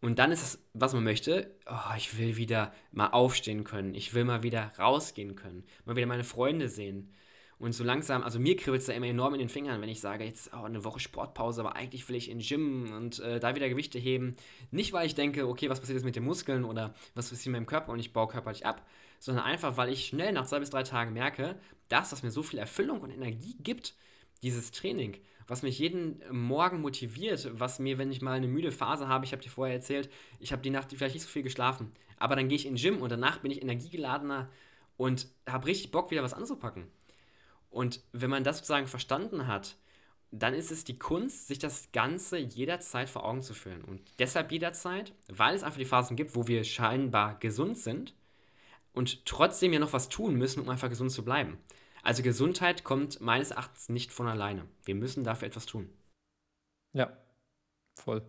Und 0.00 0.18
dann 0.18 0.30
ist 0.30 0.42
es, 0.42 0.62
was 0.74 0.94
man 0.94 1.04
möchte, 1.04 1.54
oh, 1.66 1.94
ich 1.96 2.18
will 2.18 2.36
wieder 2.36 2.72
mal 2.92 3.08
aufstehen 3.08 3.64
können. 3.64 3.94
Ich 3.94 4.14
will 4.14 4.24
mal 4.24 4.42
wieder 4.42 4.72
rausgehen 4.78 5.34
können. 5.34 5.64
Mal 5.84 5.96
wieder 5.96 6.06
meine 6.06 6.24
Freunde 6.24 6.68
sehen. 6.68 7.12
Und 7.58 7.72
so 7.72 7.82
langsam, 7.82 8.22
also 8.22 8.38
mir 8.38 8.56
kribbelt 8.56 8.82
es 8.82 8.86
da 8.86 8.92
immer 8.92 9.06
enorm 9.06 9.34
in 9.34 9.40
den 9.40 9.48
Fingern, 9.48 9.80
wenn 9.80 9.88
ich 9.88 10.00
sage, 10.00 10.24
jetzt 10.24 10.50
oh, 10.54 10.64
eine 10.64 10.84
Woche 10.84 11.00
Sportpause, 11.00 11.60
aber 11.60 11.74
eigentlich 11.74 12.08
will 12.08 12.14
ich 12.14 12.30
in 12.30 12.38
den 12.38 12.46
Gym 12.46 12.92
und 12.92 13.18
äh, 13.18 13.40
da 13.40 13.56
wieder 13.56 13.68
Gewichte 13.68 13.98
heben. 13.98 14.36
Nicht, 14.70 14.92
weil 14.92 15.06
ich 15.06 15.16
denke, 15.16 15.48
okay, 15.48 15.68
was 15.68 15.80
passiert 15.80 15.96
jetzt 15.96 16.04
mit 16.04 16.14
den 16.14 16.24
Muskeln 16.24 16.64
oder 16.64 16.94
was 17.16 17.30
passiert 17.30 17.46
mit 17.52 17.60
meinem 17.60 17.66
Körper 17.66 17.92
und 17.92 17.98
ich 17.98 18.12
baue 18.12 18.28
körperlich 18.28 18.64
ab, 18.64 18.86
sondern 19.18 19.44
einfach, 19.44 19.76
weil 19.76 19.92
ich 19.92 20.06
schnell 20.06 20.32
nach 20.32 20.46
zwei 20.46 20.60
bis 20.60 20.70
drei 20.70 20.84
Tagen 20.84 21.12
merke, 21.12 21.56
dass 21.88 22.10
das 22.10 22.22
mir 22.22 22.30
so 22.30 22.44
viel 22.44 22.60
Erfüllung 22.60 23.00
und 23.00 23.10
Energie 23.10 23.56
gibt, 23.58 23.94
dieses 24.42 24.70
Training 24.70 25.16
was 25.48 25.62
mich 25.62 25.78
jeden 25.78 26.22
Morgen 26.30 26.82
motiviert, 26.82 27.50
was 27.58 27.78
mir, 27.78 27.96
wenn 27.96 28.12
ich 28.12 28.20
mal 28.20 28.34
eine 28.34 28.46
müde 28.46 28.70
Phase 28.70 29.08
habe, 29.08 29.24
ich 29.24 29.32
habe 29.32 29.42
dir 29.42 29.48
vorher 29.48 29.74
erzählt, 29.74 30.10
ich 30.38 30.52
habe 30.52 30.62
die 30.62 30.70
Nacht 30.70 30.92
vielleicht 30.94 31.14
nicht 31.14 31.24
so 31.24 31.30
viel 31.30 31.42
geschlafen, 31.42 31.90
aber 32.18 32.36
dann 32.36 32.48
gehe 32.48 32.56
ich 32.56 32.66
in 32.66 32.74
den 32.74 32.82
Gym 32.82 33.02
und 33.02 33.10
danach 33.10 33.38
bin 33.38 33.50
ich 33.50 33.62
energiegeladener 33.62 34.50
und 34.98 35.26
habe 35.48 35.66
richtig 35.66 35.90
Bock, 35.90 36.10
wieder 36.10 36.22
was 36.22 36.34
anzupacken. 36.34 36.86
Und 37.70 38.00
wenn 38.12 38.30
man 38.30 38.44
das 38.44 38.58
sozusagen 38.58 38.86
verstanden 38.86 39.46
hat, 39.46 39.76
dann 40.30 40.54
ist 40.54 40.70
es 40.70 40.84
die 40.84 40.98
Kunst, 40.98 41.48
sich 41.48 41.58
das 41.58 41.90
Ganze 41.92 42.36
jederzeit 42.38 43.08
vor 43.08 43.24
Augen 43.24 43.42
zu 43.42 43.54
führen. 43.54 43.82
Und 43.82 44.02
deshalb 44.18 44.52
jederzeit, 44.52 45.12
weil 45.28 45.54
es 45.54 45.62
einfach 45.62 45.78
die 45.78 45.84
Phasen 45.84 46.16
gibt, 46.16 46.34
wo 46.34 46.46
wir 46.46 46.64
scheinbar 46.64 47.38
gesund 47.38 47.78
sind 47.78 48.14
und 48.92 49.24
trotzdem 49.24 49.72
ja 49.72 49.78
noch 49.78 49.92
was 49.92 50.08
tun 50.08 50.34
müssen, 50.34 50.60
um 50.60 50.68
einfach 50.68 50.90
gesund 50.90 51.12
zu 51.12 51.24
bleiben. 51.24 51.58
Also 52.02 52.22
Gesundheit 52.22 52.84
kommt 52.84 53.20
meines 53.20 53.50
Erachtens 53.50 53.88
nicht 53.88 54.12
von 54.12 54.26
alleine. 54.26 54.66
Wir 54.84 54.94
müssen 54.94 55.24
dafür 55.24 55.48
etwas 55.48 55.66
tun. 55.66 55.90
Ja, 56.92 57.16
voll. 57.94 58.22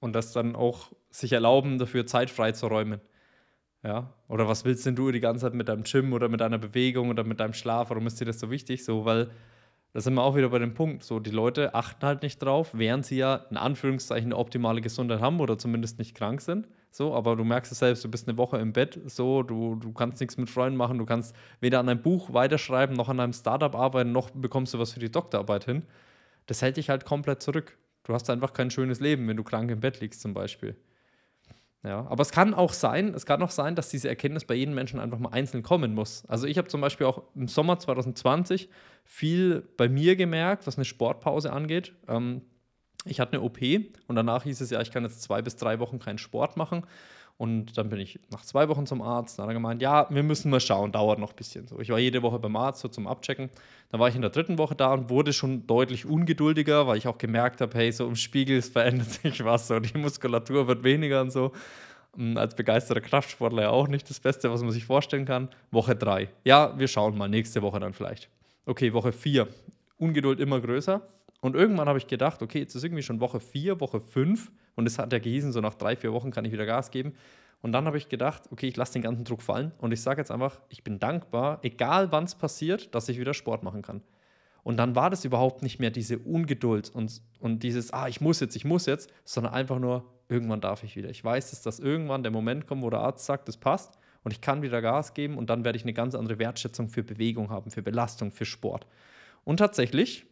Und 0.00 0.12
das 0.12 0.32
dann 0.32 0.54
auch 0.54 0.92
sich 1.10 1.32
erlauben, 1.32 1.78
dafür 1.78 2.06
Zeit 2.06 2.30
freizuräumen. 2.30 3.00
Ja, 3.84 4.12
oder 4.28 4.48
was 4.48 4.64
willst 4.64 4.84
denn 4.86 4.96
du 4.96 5.12
die 5.12 5.20
ganze 5.20 5.42
Zeit 5.42 5.54
mit 5.54 5.68
deinem 5.68 5.84
Gym 5.84 6.12
oder 6.12 6.28
mit 6.28 6.40
deiner 6.40 6.58
Bewegung 6.58 7.10
oder 7.10 7.22
mit 7.24 7.38
deinem 7.40 7.52
Schlaf? 7.54 7.90
Warum 7.90 8.06
ist 8.06 8.20
dir 8.20 8.24
das 8.24 8.40
so 8.40 8.50
wichtig? 8.50 8.84
So, 8.84 9.04
weil 9.04 9.30
da 9.92 10.00
sind 10.00 10.14
wir 10.14 10.22
auch 10.22 10.36
wieder 10.36 10.48
bei 10.50 10.58
dem 10.58 10.74
Punkt. 10.74 11.04
So, 11.04 11.20
die 11.20 11.30
Leute 11.30 11.74
achten 11.74 12.04
halt 12.04 12.22
nicht 12.22 12.38
drauf, 12.42 12.70
während 12.74 13.06
sie 13.06 13.18
ja 13.18 13.36
in 13.50 13.56
Anführungszeichen 13.56 14.28
eine 14.28 14.36
optimale 14.36 14.80
Gesundheit 14.80 15.20
haben 15.20 15.40
oder 15.40 15.58
zumindest 15.58 15.98
nicht 15.98 16.14
krank 16.16 16.40
sind. 16.40 16.68
So, 16.90 17.14
aber 17.14 17.36
du 17.36 17.44
merkst 17.44 17.70
es 17.72 17.78
selbst, 17.78 18.04
du 18.04 18.10
bist 18.10 18.28
eine 18.28 18.38
Woche 18.38 18.58
im 18.58 18.72
Bett, 18.72 18.98
so, 19.06 19.42
du, 19.42 19.76
du 19.76 19.92
kannst 19.92 20.20
nichts 20.20 20.36
mit 20.38 20.50
Freunden 20.50 20.76
machen, 20.76 20.98
du 20.98 21.06
kannst 21.06 21.36
weder 21.60 21.80
an 21.80 21.88
einem 21.88 22.02
Buch 22.02 22.32
weiterschreiben, 22.32 22.96
noch 22.96 23.08
an 23.08 23.20
einem 23.20 23.32
Startup 23.34 23.74
arbeiten, 23.74 24.12
noch 24.12 24.30
bekommst 24.30 24.74
du 24.74 24.78
was 24.78 24.92
für 24.92 25.00
die 25.00 25.10
Doktorarbeit 25.10 25.64
hin. 25.66 25.84
Das 26.46 26.62
hält 26.62 26.76
dich 26.78 26.90
halt 26.90 27.04
komplett 27.04 27.42
zurück. 27.42 27.78
Du 28.04 28.14
hast 28.14 28.30
einfach 28.30 28.52
kein 28.54 28.70
schönes 28.70 29.00
Leben, 29.00 29.28
wenn 29.28 29.36
du 29.36 29.44
krank 29.44 29.70
im 29.70 29.80
Bett 29.80 30.00
liegst, 30.00 30.22
zum 30.22 30.34
Beispiel. 30.34 30.76
Ja, 31.84 32.06
aber 32.08 32.22
es 32.22 32.32
kann 32.32 32.54
auch 32.54 32.72
sein, 32.72 33.14
es 33.14 33.24
kann 33.24 33.40
auch 33.40 33.50
sein, 33.50 33.76
dass 33.76 33.88
diese 33.88 34.08
Erkenntnis 34.08 34.44
bei 34.44 34.54
jedem 34.54 34.74
Menschen 34.74 34.98
einfach 34.98 35.18
mal 35.18 35.30
einzeln 35.30 35.62
kommen 35.62 35.94
muss. 35.94 36.24
Also 36.26 36.46
ich 36.46 36.58
habe 36.58 36.66
zum 36.68 36.80
Beispiel 36.80 37.06
auch 37.06 37.22
im 37.36 37.46
Sommer 37.46 37.78
2020 37.78 38.68
viel 39.04 39.62
bei 39.76 39.88
mir 39.88 40.16
gemerkt, 40.16 40.66
was 40.66 40.76
eine 40.76 40.84
Sportpause 40.84 41.52
angeht. 41.52 41.94
Ähm, 42.08 42.42
ich 43.04 43.20
hatte 43.20 43.34
eine 43.34 43.42
OP 43.42 43.58
und 44.08 44.16
danach 44.16 44.42
hieß 44.42 44.60
es 44.60 44.70
ja, 44.70 44.80
ich 44.80 44.90
kann 44.90 45.04
jetzt 45.04 45.22
zwei 45.22 45.40
bis 45.40 45.54
drei 45.54 45.78
Wochen 45.78 46.00
keinen 46.00 46.18
Sport 46.18 46.56
machen. 46.56 46.84
Und 47.38 47.78
dann 47.78 47.88
bin 47.88 48.00
ich 48.00 48.18
nach 48.32 48.44
zwei 48.44 48.68
Wochen 48.68 48.84
zum 48.84 49.00
Arzt. 49.00 49.38
Dann 49.38 49.44
hat 49.44 49.50
er 49.50 49.54
gemeint, 49.54 49.80
ja, 49.80 50.08
wir 50.10 50.24
müssen 50.24 50.50
mal 50.50 50.58
schauen, 50.58 50.90
dauert 50.90 51.20
noch 51.20 51.30
ein 51.30 51.36
bisschen. 51.36 51.68
So, 51.68 51.78
ich 51.78 51.88
war 51.90 52.00
jede 52.00 52.20
Woche 52.22 52.40
beim 52.40 52.56
Arzt 52.56 52.80
so 52.80 52.88
zum 52.88 53.06
Abchecken. 53.06 53.48
Dann 53.90 54.00
war 54.00 54.08
ich 54.08 54.16
in 54.16 54.22
der 54.22 54.30
dritten 54.30 54.58
Woche 54.58 54.74
da 54.74 54.92
und 54.92 55.08
wurde 55.08 55.32
schon 55.32 55.64
deutlich 55.68 56.04
ungeduldiger, 56.04 56.88
weil 56.88 56.98
ich 56.98 57.06
auch 57.06 57.16
gemerkt 57.16 57.60
habe, 57.60 57.78
hey, 57.78 57.92
so 57.92 58.08
im 58.08 58.16
Spiegel 58.16 58.60
verändert 58.60 59.10
sich 59.22 59.44
was, 59.44 59.68
so 59.68 59.78
die 59.78 59.96
Muskulatur 59.96 60.66
wird 60.66 60.82
weniger 60.82 61.20
und 61.20 61.30
so. 61.30 61.52
Hm, 62.16 62.36
als 62.36 62.56
begeisterter 62.56 63.00
Kraftsportler 63.00 63.62
ja 63.62 63.70
auch 63.70 63.86
nicht 63.86 64.10
das 64.10 64.18
Beste, 64.18 64.50
was 64.50 64.60
man 64.62 64.72
sich 64.72 64.84
vorstellen 64.84 65.24
kann. 65.24 65.48
Woche 65.70 65.94
drei. 65.94 66.30
Ja, 66.44 66.76
wir 66.76 66.88
schauen 66.88 67.16
mal, 67.16 67.28
nächste 67.28 67.62
Woche 67.62 67.78
dann 67.78 67.92
vielleicht. 67.92 68.28
Okay, 68.66 68.92
Woche 68.92 69.12
vier. 69.12 69.46
Ungeduld 69.96 70.40
immer 70.40 70.60
größer. 70.60 71.02
Und 71.40 71.54
irgendwann 71.54 71.88
habe 71.88 71.98
ich 71.98 72.06
gedacht, 72.06 72.42
okay, 72.42 72.58
jetzt 72.58 72.74
ist 72.74 72.84
irgendwie 72.84 73.02
schon 73.02 73.20
Woche 73.20 73.40
4, 73.40 73.80
Woche 73.80 74.00
5 74.00 74.50
und 74.74 74.86
es 74.86 74.98
hat 74.98 75.12
ja 75.12 75.18
gehießen, 75.18 75.52
so 75.52 75.60
nach 75.60 75.74
drei, 75.74 75.96
vier 75.96 76.12
Wochen 76.12 76.30
kann 76.30 76.44
ich 76.44 76.52
wieder 76.52 76.66
Gas 76.66 76.90
geben. 76.90 77.14
Und 77.60 77.72
dann 77.72 77.86
habe 77.86 77.98
ich 77.98 78.08
gedacht, 78.08 78.44
okay, 78.50 78.68
ich 78.68 78.76
lasse 78.76 78.92
den 78.92 79.02
ganzen 79.02 79.24
Druck 79.24 79.42
fallen 79.42 79.72
und 79.78 79.92
ich 79.92 80.00
sage 80.00 80.20
jetzt 80.20 80.30
einfach, 80.30 80.60
ich 80.68 80.84
bin 80.84 80.98
dankbar, 80.98 81.58
egal 81.62 82.12
wann 82.12 82.24
es 82.24 82.34
passiert, 82.34 82.94
dass 82.94 83.08
ich 83.08 83.18
wieder 83.18 83.34
Sport 83.34 83.62
machen 83.62 83.82
kann. 83.82 84.02
Und 84.62 84.76
dann 84.76 84.94
war 84.94 85.10
das 85.10 85.24
überhaupt 85.24 85.62
nicht 85.62 85.78
mehr 85.80 85.90
diese 85.90 86.18
Ungeduld 86.18 86.90
und, 86.90 87.22
und 87.40 87.62
dieses, 87.62 87.92
ah, 87.92 88.08
ich 88.08 88.20
muss 88.20 88.40
jetzt, 88.40 88.54
ich 88.54 88.64
muss 88.64 88.86
jetzt, 88.86 89.10
sondern 89.24 89.54
einfach 89.54 89.78
nur, 89.78 90.04
irgendwann 90.28 90.60
darf 90.60 90.84
ich 90.84 90.94
wieder. 90.94 91.08
Ich 91.08 91.24
weiß, 91.24 91.50
dass 91.50 91.62
das 91.62 91.78
irgendwann 91.78 92.22
der 92.22 92.32
Moment 92.32 92.66
kommt, 92.66 92.82
wo 92.82 92.90
der 92.90 93.00
Arzt 93.00 93.24
sagt, 93.24 93.48
das 93.48 93.56
passt 93.56 93.98
und 94.24 94.32
ich 94.32 94.40
kann 94.40 94.62
wieder 94.62 94.82
Gas 94.82 95.14
geben 95.14 95.38
und 95.38 95.48
dann 95.50 95.64
werde 95.64 95.78
ich 95.78 95.84
eine 95.84 95.94
ganz 95.94 96.14
andere 96.14 96.38
Wertschätzung 96.38 96.88
für 96.88 97.02
Bewegung 97.02 97.50
haben, 97.50 97.70
für 97.70 97.82
Belastung, 97.82 98.30
für 98.30 98.44
Sport. 98.44 98.86
Und 99.44 99.56
tatsächlich, 99.56 100.26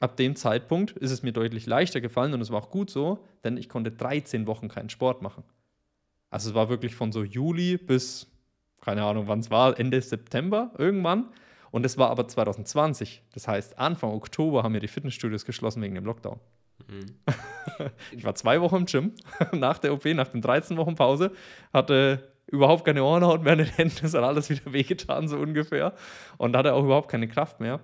ab 0.00 0.16
dem 0.16 0.36
Zeitpunkt 0.36 0.92
ist 0.92 1.10
es 1.10 1.22
mir 1.22 1.32
deutlich 1.32 1.66
leichter 1.66 2.00
gefallen 2.00 2.34
und 2.34 2.40
es 2.40 2.50
war 2.50 2.62
auch 2.62 2.70
gut 2.70 2.90
so, 2.90 3.24
denn 3.44 3.56
ich 3.56 3.68
konnte 3.68 3.90
13 3.90 4.46
Wochen 4.46 4.68
keinen 4.68 4.90
Sport 4.90 5.22
machen. 5.22 5.42
Also 6.30 6.50
es 6.50 6.54
war 6.54 6.68
wirklich 6.68 6.94
von 6.94 7.12
so 7.12 7.22
Juli 7.22 7.76
bis, 7.76 8.26
keine 8.80 9.04
Ahnung 9.04 9.28
wann 9.28 9.40
es 9.40 9.50
war, 9.50 9.78
Ende 9.78 10.00
September 10.00 10.72
irgendwann. 10.76 11.26
Und 11.70 11.84
es 11.84 11.98
war 11.98 12.10
aber 12.10 12.26
2020. 12.26 13.22
Das 13.34 13.48
heißt, 13.48 13.78
Anfang 13.78 14.10
Oktober 14.10 14.62
haben 14.62 14.72
wir 14.72 14.80
die 14.80 14.88
Fitnessstudios 14.88 15.44
geschlossen 15.44 15.82
wegen 15.82 15.94
dem 15.94 16.04
Lockdown. 16.04 16.40
Mhm. 16.88 17.06
ich 18.12 18.24
war 18.24 18.34
zwei 18.34 18.60
Wochen 18.60 18.76
im 18.76 18.86
Gym 18.86 19.12
nach 19.52 19.78
der 19.78 19.92
OP, 19.92 20.04
nach 20.06 20.28
den 20.28 20.40
13 20.40 20.76
Wochen 20.76 20.94
Pause, 20.94 21.32
hatte 21.72 22.32
überhaupt 22.46 22.84
keine 22.84 23.02
Ohrenhaut 23.02 23.42
mehr 23.42 23.54
in 23.54 23.60
den 23.60 23.68
Händen, 23.68 23.98
es 24.06 24.14
hat 24.14 24.24
alles 24.24 24.50
wieder 24.50 24.72
wehgetan, 24.72 25.28
so 25.28 25.36
ungefähr. 25.38 25.94
Und 26.38 26.56
hatte 26.56 26.74
auch 26.74 26.84
überhaupt 26.84 27.10
keine 27.10 27.28
Kraft 27.28 27.60
mehr. 27.60 27.80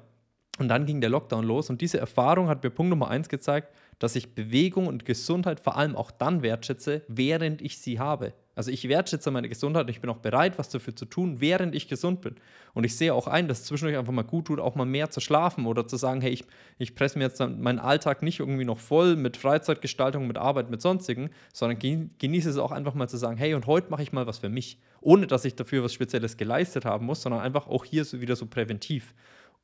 Und 0.58 0.68
dann 0.68 0.84
ging 0.84 1.00
der 1.00 1.10
Lockdown 1.10 1.44
los 1.44 1.70
und 1.70 1.80
diese 1.80 1.98
Erfahrung 1.98 2.48
hat 2.48 2.62
mir 2.62 2.70
Punkt 2.70 2.90
Nummer 2.90 3.08
eins 3.08 3.30
gezeigt, 3.30 3.74
dass 3.98 4.16
ich 4.16 4.34
Bewegung 4.34 4.86
und 4.86 5.04
Gesundheit 5.06 5.60
vor 5.60 5.76
allem 5.76 5.96
auch 5.96 6.10
dann 6.10 6.42
wertschätze, 6.42 7.02
während 7.08 7.62
ich 7.62 7.78
sie 7.78 7.98
habe. 7.98 8.34
Also 8.54 8.70
ich 8.70 8.86
wertschätze 8.86 9.30
meine 9.30 9.48
Gesundheit 9.48 9.84
und 9.84 9.88
ich 9.88 10.02
bin 10.02 10.10
auch 10.10 10.18
bereit, 10.18 10.58
was 10.58 10.68
dafür 10.68 10.94
zu 10.94 11.06
tun, 11.06 11.40
während 11.40 11.74
ich 11.74 11.88
gesund 11.88 12.20
bin. 12.20 12.34
Und 12.74 12.84
ich 12.84 12.96
sehe 12.96 13.14
auch 13.14 13.26
ein, 13.26 13.48
dass 13.48 13.60
es 13.60 13.64
zwischendurch 13.64 13.98
einfach 13.98 14.12
mal 14.12 14.22
gut 14.22 14.46
tut, 14.48 14.60
auch 14.60 14.74
mal 14.74 14.84
mehr 14.84 15.08
zu 15.08 15.20
schlafen 15.20 15.64
oder 15.64 15.86
zu 15.86 15.96
sagen, 15.96 16.20
hey, 16.20 16.32
ich, 16.32 16.44
ich 16.76 16.94
presse 16.94 17.16
mir 17.16 17.24
jetzt 17.24 17.40
meinen 17.40 17.78
Alltag 17.78 18.22
nicht 18.22 18.40
irgendwie 18.40 18.66
noch 18.66 18.78
voll 18.78 19.16
mit 19.16 19.38
Freizeitgestaltung, 19.38 20.26
mit 20.26 20.36
Arbeit, 20.36 20.68
mit 20.68 20.82
sonstigen, 20.82 21.30
sondern 21.54 21.78
genieße 21.78 22.50
es 22.50 22.58
auch 22.58 22.72
einfach 22.72 22.92
mal 22.92 23.08
zu 23.08 23.16
sagen, 23.16 23.38
hey, 23.38 23.54
und 23.54 23.66
heute 23.66 23.90
mache 23.90 24.02
ich 24.02 24.12
mal 24.12 24.26
was 24.26 24.38
für 24.38 24.50
mich, 24.50 24.78
ohne 25.00 25.26
dass 25.26 25.46
ich 25.46 25.54
dafür 25.54 25.82
was 25.82 25.94
Spezielles 25.94 26.36
geleistet 26.36 26.84
haben 26.84 27.06
muss, 27.06 27.22
sondern 27.22 27.40
einfach 27.40 27.68
auch 27.68 27.86
hier 27.86 28.04
so 28.04 28.20
wieder 28.20 28.36
so 28.36 28.44
präventiv. 28.46 29.14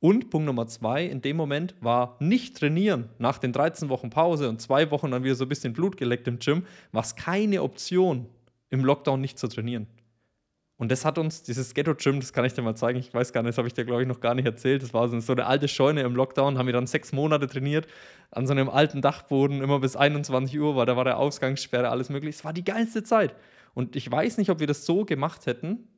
Und 0.01 0.31
Punkt 0.31 0.47
Nummer 0.47 0.67
zwei 0.69 1.05
in 1.05 1.23
dem 1.23 1.37
Moment 1.37 1.75
war 1.81 2.17
nicht 2.21 2.57
trainieren. 2.57 3.09
Nach 3.19 3.39
den 3.39 3.53
13 3.53 3.89
Wochen 3.89 4.11
Pause 4.11 4.49
und 4.49 4.61
zwei 4.61 4.91
Wochen 4.91 5.11
dann 5.11 5.25
wieder 5.25 5.35
so 5.35 5.45
ein 5.45 5.49
bisschen 5.49 5.73
Blut 5.73 5.97
geleckt 5.97 6.29
im 6.29 6.39
Gym, 6.39 6.65
war 6.93 7.03
es 7.03 7.17
keine 7.17 7.63
Option, 7.63 8.27
im 8.71 8.85
Lockdown 8.85 9.21
nicht 9.21 9.39
zu 9.39 9.49
trainieren. 9.49 9.89
Und 10.77 10.93
das 10.93 11.05
hat 11.05 11.19
uns, 11.19 11.43
dieses 11.43 11.75
Ghetto-Gym, 11.75 12.21
das 12.21 12.33
kann 12.33 12.45
ich 12.45 12.55
dir 12.55 12.63
mal 12.63 12.77
zeigen, 12.77 13.01
ich 13.01 13.13
weiß 13.13 13.33
gar 13.33 13.43
nicht, 13.43 13.49
das 13.49 13.59
habe 13.59 13.67
ich 13.67 13.75
dir, 13.75 13.85
glaube 13.85 14.03
ich, 14.03 14.09
noch 14.09 14.21
gar 14.21 14.37
nicht 14.37 14.47
erzählt. 14.47 14.85
Das 14.85 14.95
war 14.95 15.09
so 15.09 15.33
eine 15.33 15.47
alte 15.47 15.67
Scheune 15.67 16.03
im 16.03 16.15
Lockdown, 16.15 16.57
haben 16.57 16.67
wir 16.67 16.73
dann 16.73 16.87
sechs 16.87 17.11
Monate 17.11 17.49
trainiert, 17.49 17.89
an 18.31 18.47
so 18.47 18.53
einem 18.53 18.69
alten 18.69 19.03
Dachboden, 19.03 19.61
immer 19.61 19.81
bis 19.81 19.97
21 19.97 20.57
Uhr, 20.61 20.77
weil 20.77 20.87
da 20.87 20.97
war 20.97 21.03
der 21.03 21.19
Ausgangssperre, 21.19 21.89
alles 21.89 22.11
möglich. 22.11 22.37
Es 22.37 22.45
war 22.45 22.53
die 22.53 22.65
geilste 22.65 23.03
Zeit. 23.03 23.35
Und 23.75 23.97
ich 23.97 24.09
weiß 24.09 24.39
nicht, 24.39 24.51
ob 24.51 24.61
wir 24.61 24.69
das 24.69 24.87
so 24.87 25.05
gemacht 25.05 25.47
hätten, 25.47 25.89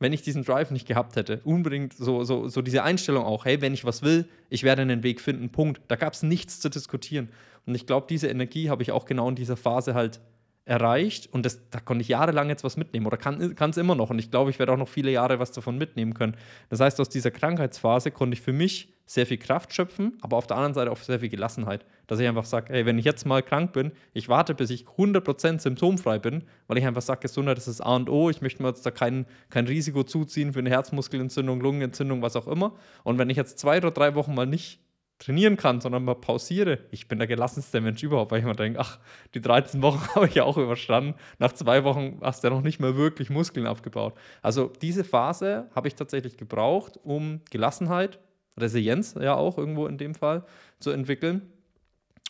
wenn 0.00 0.12
ich 0.12 0.22
diesen 0.22 0.44
Drive 0.44 0.70
nicht 0.70 0.86
gehabt 0.86 1.16
hätte. 1.16 1.40
Unbedingt 1.44 1.94
so, 1.94 2.24
so, 2.24 2.48
so 2.48 2.62
diese 2.62 2.82
Einstellung 2.82 3.24
auch, 3.24 3.44
hey, 3.44 3.60
wenn 3.60 3.74
ich 3.74 3.84
was 3.84 4.02
will, 4.02 4.28
ich 4.50 4.62
werde 4.62 4.82
einen 4.82 5.02
Weg 5.02 5.20
finden, 5.20 5.50
Punkt. 5.50 5.80
Da 5.88 5.96
gab 5.96 6.12
es 6.12 6.22
nichts 6.22 6.60
zu 6.60 6.68
diskutieren. 6.68 7.28
Und 7.66 7.74
ich 7.74 7.86
glaube, 7.86 8.06
diese 8.08 8.28
Energie 8.28 8.70
habe 8.70 8.82
ich 8.82 8.92
auch 8.92 9.04
genau 9.04 9.28
in 9.28 9.36
dieser 9.36 9.56
Phase 9.56 9.94
halt 9.94 10.20
erreicht 10.66 11.28
und 11.30 11.44
das, 11.44 11.68
da 11.68 11.78
konnte 11.78 12.02
ich 12.02 12.08
jahrelang 12.08 12.48
jetzt 12.48 12.64
was 12.64 12.78
mitnehmen 12.78 13.06
oder 13.06 13.18
kann 13.18 13.38
es 13.38 13.76
immer 13.76 13.94
noch 13.94 14.08
und 14.08 14.18
ich 14.18 14.30
glaube, 14.30 14.50
ich 14.50 14.58
werde 14.58 14.72
auch 14.72 14.78
noch 14.78 14.88
viele 14.88 15.10
Jahre 15.10 15.38
was 15.38 15.52
davon 15.52 15.76
mitnehmen 15.76 16.14
können. 16.14 16.36
Das 16.70 16.80
heißt, 16.80 16.98
aus 17.00 17.10
dieser 17.10 17.30
Krankheitsphase 17.30 18.10
konnte 18.10 18.34
ich 18.34 18.40
für 18.40 18.54
mich 18.54 18.94
sehr 19.04 19.26
viel 19.26 19.36
Kraft 19.36 19.74
schöpfen, 19.74 20.16
aber 20.22 20.38
auf 20.38 20.46
der 20.46 20.56
anderen 20.56 20.72
Seite 20.72 20.90
auch 20.90 20.96
sehr 20.96 21.20
viel 21.20 21.28
Gelassenheit, 21.28 21.84
dass 22.06 22.18
ich 22.20 22.28
einfach 22.28 22.44
sage, 22.44 22.72
hey, 22.72 22.86
wenn 22.86 22.98
ich 22.98 23.04
jetzt 23.04 23.26
mal 23.26 23.42
krank 23.42 23.72
bin, 23.72 23.92
ich 24.12 24.28
warte, 24.28 24.54
bis 24.54 24.70
ich 24.70 24.84
100% 24.84 25.60
symptomfrei 25.60 26.18
bin, 26.18 26.44
weil 26.66 26.78
ich 26.78 26.86
einfach 26.86 27.02
sage, 27.02 27.20
Gesundheit 27.20 27.58
ist 27.58 27.68
das 27.68 27.80
A 27.80 27.96
und 27.96 28.10
O, 28.10 28.30
ich 28.30 28.40
möchte 28.42 28.62
mir 28.62 28.68
jetzt 28.68 28.84
da 28.84 28.90
kein, 28.90 29.26
kein 29.50 29.66
Risiko 29.66 30.02
zuziehen 30.02 30.52
für 30.52 30.58
eine 30.60 30.70
Herzmuskelentzündung, 30.70 31.60
Lungenentzündung, 31.60 32.22
was 32.22 32.36
auch 32.36 32.46
immer. 32.46 32.74
Und 33.02 33.18
wenn 33.18 33.30
ich 33.30 33.36
jetzt 33.36 33.58
zwei 33.58 33.78
oder 33.78 33.90
drei 33.90 34.14
Wochen 34.14 34.34
mal 34.34 34.46
nicht 34.46 34.80
trainieren 35.18 35.56
kann, 35.56 35.80
sondern 35.80 36.04
mal 36.04 36.14
pausiere. 36.14 36.80
Ich 36.90 37.08
bin 37.08 37.18
der 37.18 37.28
gelassenste 37.28 37.80
Mensch 37.80 38.02
überhaupt, 38.02 38.32
weil 38.32 38.40
ich 38.40 38.44
mir 38.44 38.54
denke, 38.54 38.80
ach, 38.80 38.98
die 39.34 39.40
13 39.40 39.80
Wochen 39.82 40.06
habe 40.14 40.26
ich 40.26 40.34
ja 40.34 40.44
auch 40.44 40.58
überstanden. 40.58 41.14
Nach 41.38 41.52
zwei 41.52 41.84
Wochen 41.84 42.18
hast 42.20 42.42
du 42.42 42.48
ja 42.48 42.54
noch 42.54 42.62
nicht 42.62 42.80
mal 42.80 42.96
wirklich 42.96 43.30
Muskeln 43.30 43.66
aufgebaut. 43.66 44.14
Also 44.42 44.72
diese 44.82 45.04
Phase 45.04 45.70
habe 45.74 45.88
ich 45.88 45.94
tatsächlich 45.94 46.36
gebraucht, 46.36 46.98
um 47.02 47.40
Gelassenheit, 47.50 48.18
Resilienz 48.56 49.14
ja 49.20 49.34
auch 49.34 49.58
irgendwo 49.58 49.86
in 49.86 49.98
dem 49.98 50.14
Fall 50.14 50.44
zu 50.78 50.90
entwickeln. 50.90 51.53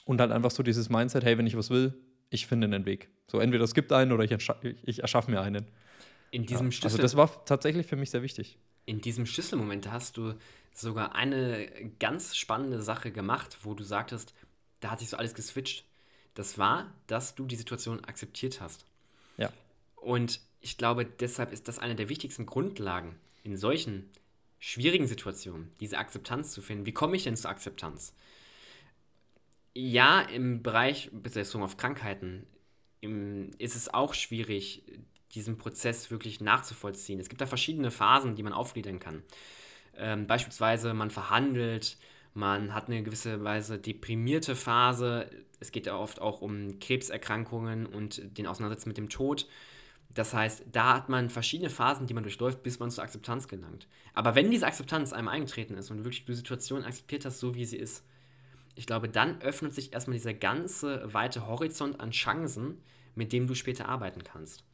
Und 0.04 0.18
dann 0.18 0.32
einfach 0.32 0.50
so 0.50 0.62
dieses 0.62 0.90
Mindset, 0.90 1.24
hey, 1.24 1.38
wenn 1.38 1.46
ich 1.46 1.56
was 1.56 1.70
will, 1.70 1.94
ich 2.30 2.46
finde 2.46 2.66
einen 2.66 2.84
Weg. 2.86 3.08
So 3.26 3.38
entweder 3.38 3.64
es 3.64 3.74
gibt 3.74 3.92
einen 3.92 4.12
oder 4.12 4.24
ich, 4.24 4.32
ich 4.82 4.98
erschaffe 5.00 5.30
mir 5.30 5.40
einen. 5.40 5.66
In 6.30 6.46
diesem 6.46 6.70
ja, 6.70 6.84
Also 6.84 6.98
das 6.98 7.16
war 7.16 7.44
tatsächlich 7.44 7.86
für 7.86 7.96
mich 7.96 8.10
sehr 8.10 8.22
wichtig. 8.22 8.58
In 8.86 9.00
diesem 9.00 9.24
Schlüsselmoment 9.24 9.90
hast 9.90 10.16
du 10.16 10.34
sogar 10.74 11.14
eine 11.14 11.68
ganz 12.00 12.36
spannende 12.36 12.82
Sache 12.82 13.12
gemacht, 13.12 13.58
wo 13.62 13.74
du 13.74 13.84
sagtest, 13.84 14.34
da 14.80 14.90
hat 14.90 14.98
sich 14.98 15.08
so 15.08 15.16
alles 15.16 15.34
geswitcht. 15.34 15.84
Das 16.34 16.58
war, 16.58 16.92
dass 17.06 17.34
du 17.34 17.46
die 17.46 17.56
Situation 17.56 18.04
akzeptiert 18.04 18.60
hast. 18.60 18.84
Ja. 19.36 19.50
Und 19.96 20.40
ich 20.60 20.76
glaube, 20.76 21.06
deshalb 21.06 21.52
ist 21.52 21.68
das 21.68 21.78
eine 21.78 21.94
der 21.94 22.08
wichtigsten 22.08 22.46
Grundlagen 22.46 23.16
in 23.44 23.56
solchen 23.56 24.10
schwierigen 24.58 25.06
Situationen, 25.06 25.70
diese 25.80 25.98
Akzeptanz 25.98 26.50
zu 26.50 26.62
finden. 26.62 26.86
Wie 26.86 26.92
komme 26.92 27.16
ich 27.16 27.24
denn 27.24 27.36
zur 27.36 27.50
Akzeptanz? 27.50 28.14
Ja, 29.74 30.20
im 30.20 30.62
Bereich 30.62 31.10
Besetzung 31.12 31.62
auf 31.62 31.76
Krankheiten 31.76 32.46
ist 33.58 33.76
es 33.76 33.92
auch 33.92 34.14
schwierig, 34.14 34.82
diesen 35.32 35.58
Prozess 35.58 36.10
wirklich 36.10 36.40
nachzuvollziehen. 36.40 37.20
Es 37.20 37.28
gibt 37.28 37.40
da 37.40 37.46
verschiedene 37.46 37.90
Phasen, 37.90 38.36
die 38.36 38.42
man 38.42 38.52
aufgliedern 38.52 39.00
kann. 39.00 39.22
Ähm, 39.96 40.26
beispielsweise 40.26 40.94
man 40.94 41.10
verhandelt, 41.10 41.98
man 42.34 42.72
hat 42.74 42.88
eine 42.88 43.02
gewisse 43.02 43.42
Weise 43.44 43.78
deprimierte 43.78 44.56
Phase. 44.56 45.28
Es 45.60 45.72
geht 45.72 45.86
ja 45.86 45.96
oft 45.98 46.20
auch 46.20 46.40
um 46.40 46.78
Krebserkrankungen 46.78 47.86
und 47.86 48.38
den 48.38 48.46
Auseinandersetzen 48.46 48.88
mit 48.88 48.96
dem 48.96 49.08
Tod. 49.08 49.46
Das 50.14 50.32
heißt, 50.34 50.64
da 50.70 50.94
hat 50.94 51.08
man 51.08 51.30
verschiedene 51.30 51.70
Phasen, 51.70 52.06
die 52.06 52.14
man 52.14 52.22
durchläuft, 52.22 52.62
bis 52.62 52.78
man 52.78 52.90
zur 52.90 53.02
Akzeptanz 53.02 53.48
gelangt. 53.48 53.88
Aber 54.14 54.36
wenn 54.36 54.50
diese 54.50 54.66
Akzeptanz 54.66 55.12
einem 55.12 55.28
eingetreten 55.28 55.76
ist 55.76 55.90
und 55.90 56.04
wirklich 56.04 56.24
die 56.24 56.34
Situation 56.34 56.84
akzeptiert 56.84 57.24
hast, 57.24 57.40
so 57.40 57.54
wie 57.56 57.64
sie 57.64 57.76
ist, 57.76 58.04
ich 58.74 58.86
glaube, 58.86 59.08
dann 59.08 59.40
öffnet 59.40 59.74
sich 59.74 59.92
erstmal 59.92 60.16
dieser 60.16 60.34
ganze 60.34 61.12
weite 61.12 61.46
Horizont 61.46 62.00
an 62.00 62.10
Chancen, 62.10 62.80
mit 63.14 63.32
dem 63.32 63.46
du 63.46 63.54
später 63.54 63.88
arbeiten 63.88 64.24
kannst. 64.24 64.64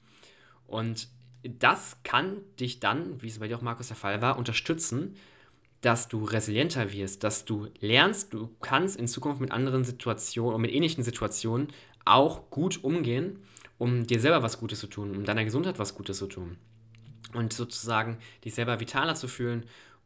Und 0.67 1.09
das 1.43 1.99
kann 2.03 2.39
dich 2.59 2.81
dann, 2.81 3.21
wie 3.23 3.29
es 3.29 3.39
bei 3.39 3.49
dir 3.49 3.57
auch 3.57 3.63
Markus 3.63 3.89
der 3.89 3.97
Fall 3.97 4.21
war, 4.21 4.39
unterstützen, 4.39 5.17
dass 5.81 6.09
du 6.09 6.25
resilienter 6.25 6.93
wirst, 6.93 7.25
dass 7.25 7.45
du 7.45 7.69
lernst, 7.81 8.35
du 8.35 8.55
kannst 8.61 8.97
in 8.97 9.09
Zukunft 9.09 9.41
mit 9.41 9.51
anderen 9.51 9.85
Situationen 9.85 10.55
und 10.55 10.61
mit 10.61 10.73
ähnlichen 10.73 11.03
Situationen 11.03 11.69
auch 12.05 12.51
gut 12.51 12.85
umgehen, 12.85 13.43
um 13.79 14.07
dir 14.07 14.21
selber 14.21 14.43
was 14.43 14.61
Gutes 14.61 14.81
zu 14.81 14.87
tun, 14.87 15.17
um 15.17 15.25
deiner 15.25 15.45
Gesundheit 15.45 15.79
was 15.79 15.95
Gutes 15.95 16.19
zu 16.19 16.27
tun. 16.27 16.59
Und 17.33 17.53
sozusagen 17.53 18.19
dich 18.45 18.55
selber 18.55 18.81
vitaler 18.81 19.15
zu 19.15 19.29
fühlen 19.29 19.65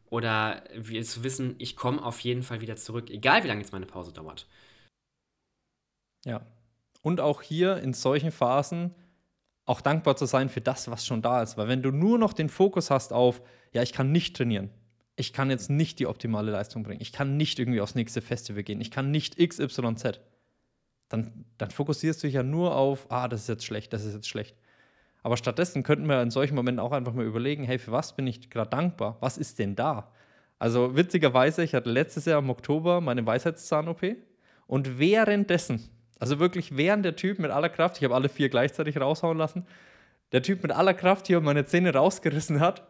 oder 0.09 0.63
zu 1.03 1.23
wissen, 1.23 1.55
ich 1.57 1.75
komme 1.75 2.03
auf 2.03 2.19
jeden 2.19 2.43
Fall 2.43 2.61
wieder 2.61 2.75
zurück, 2.75 3.09
egal 3.09 3.43
wie 3.43 3.47
lange 3.47 3.61
jetzt 3.61 3.73
meine 3.73 3.85
Pause 3.85 4.13
dauert. 4.13 4.47
Ja. 6.25 6.45
Und 7.01 7.21
auch 7.21 7.41
hier 7.41 7.77
in 7.77 7.93
solchen 7.93 8.31
Phasen 8.31 8.95
auch 9.65 9.81
dankbar 9.81 10.15
zu 10.15 10.25
sein 10.25 10.49
für 10.49 10.61
das, 10.61 10.89
was 10.89 11.05
schon 11.05 11.21
da 11.21 11.41
ist. 11.41 11.57
Weil 11.57 11.67
wenn 11.67 11.81
du 11.81 11.91
nur 11.91 12.17
noch 12.17 12.33
den 12.33 12.49
Fokus 12.49 12.91
hast 12.91 13.13
auf, 13.13 13.41
ja, 13.73 13.81
ich 13.81 13.93
kann 13.93 14.11
nicht 14.11 14.35
trainieren, 14.35 14.69
ich 15.15 15.33
kann 15.33 15.49
jetzt 15.49 15.69
nicht 15.69 15.99
die 15.99 16.07
optimale 16.07 16.51
Leistung 16.51 16.83
bringen, 16.83 17.01
ich 17.01 17.11
kann 17.11 17.37
nicht 17.37 17.59
irgendwie 17.59 17.81
aufs 17.81 17.95
nächste 17.95 18.21
Festival 18.21 18.63
gehen, 18.63 18.81
ich 18.81 18.91
kann 18.91 19.11
nicht 19.11 19.37
XYZ, 19.37 20.19
dann, 21.09 21.45
dann 21.57 21.71
fokussierst 21.71 22.21
du 22.21 22.27
dich 22.27 22.35
ja 22.35 22.43
nur 22.43 22.75
auf, 22.75 23.11
ah, 23.11 23.27
das 23.27 23.41
ist 23.41 23.47
jetzt 23.47 23.65
schlecht, 23.65 23.93
das 23.93 24.03
ist 24.03 24.13
jetzt 24.13 24.27
schlecht. 24.27 24.55
Aber 25.25 25.37
stattdessen 25.37 25.81
könnten 25.81 26.05
wir 26.05 26.21
in 26.21 26.29
solchen 26.29 26.53
Momenten 26.53 26.79
auch 26.79 26.91
einfach 26.91 27.13
mal 27.13 27.25
überlegen, 27.25 27.63
hey, 27.63 27.79
für 27.79 27.91
was 27.91 28.15
bin 28.15 28.27
ich 28.27 28.51
gerade 28.51 28.69
dankbar? 28.69 29.17
Was 29.21 29.39
ist 29.39 29.57
denn 29.57 29.75
da? 29.75 30.11
Also 30.59 30.95
witzigerweise, 30.95 31.63
ich 31.63 31.73
hatte 31.73 31.89
letztes 31.89 32.25
Jahr 32.25 32.37
im 32.37 32.49
Oktober 32.51 33.01
meine 33.01 33.25
Weisheitszahn-OP 33.25 34.03
und 34.67 34.99
währenddessen 34.99 35.89
also 36.19 36.39
wirklich 36.39 36.77
während 36.77 37.05
der 37.05 37.15
Typ 37.15 37.39
mit 37.39 37.51
aller 37.51 37.69
Kraft, 37.69 37.97
ich 37.97 38.03
habe 38.03 38.15
alle 38.15 38.29
vier 38.29 38.49
gleichzeitig 38.49 38.99
raushauen 38.99 39.37
lassen, 39.37 39.65
der 40.31 40.41
Typ 40.41 40.63
mit 40.63 40.71
aller 40.71 40.93
Kraft 40.93 41.27
hier 41.27 41.41
meine 41.41 41.65
Zähne 41.65 41.93
rausgerissen 41.93 42.59
hat, 42.59 42.87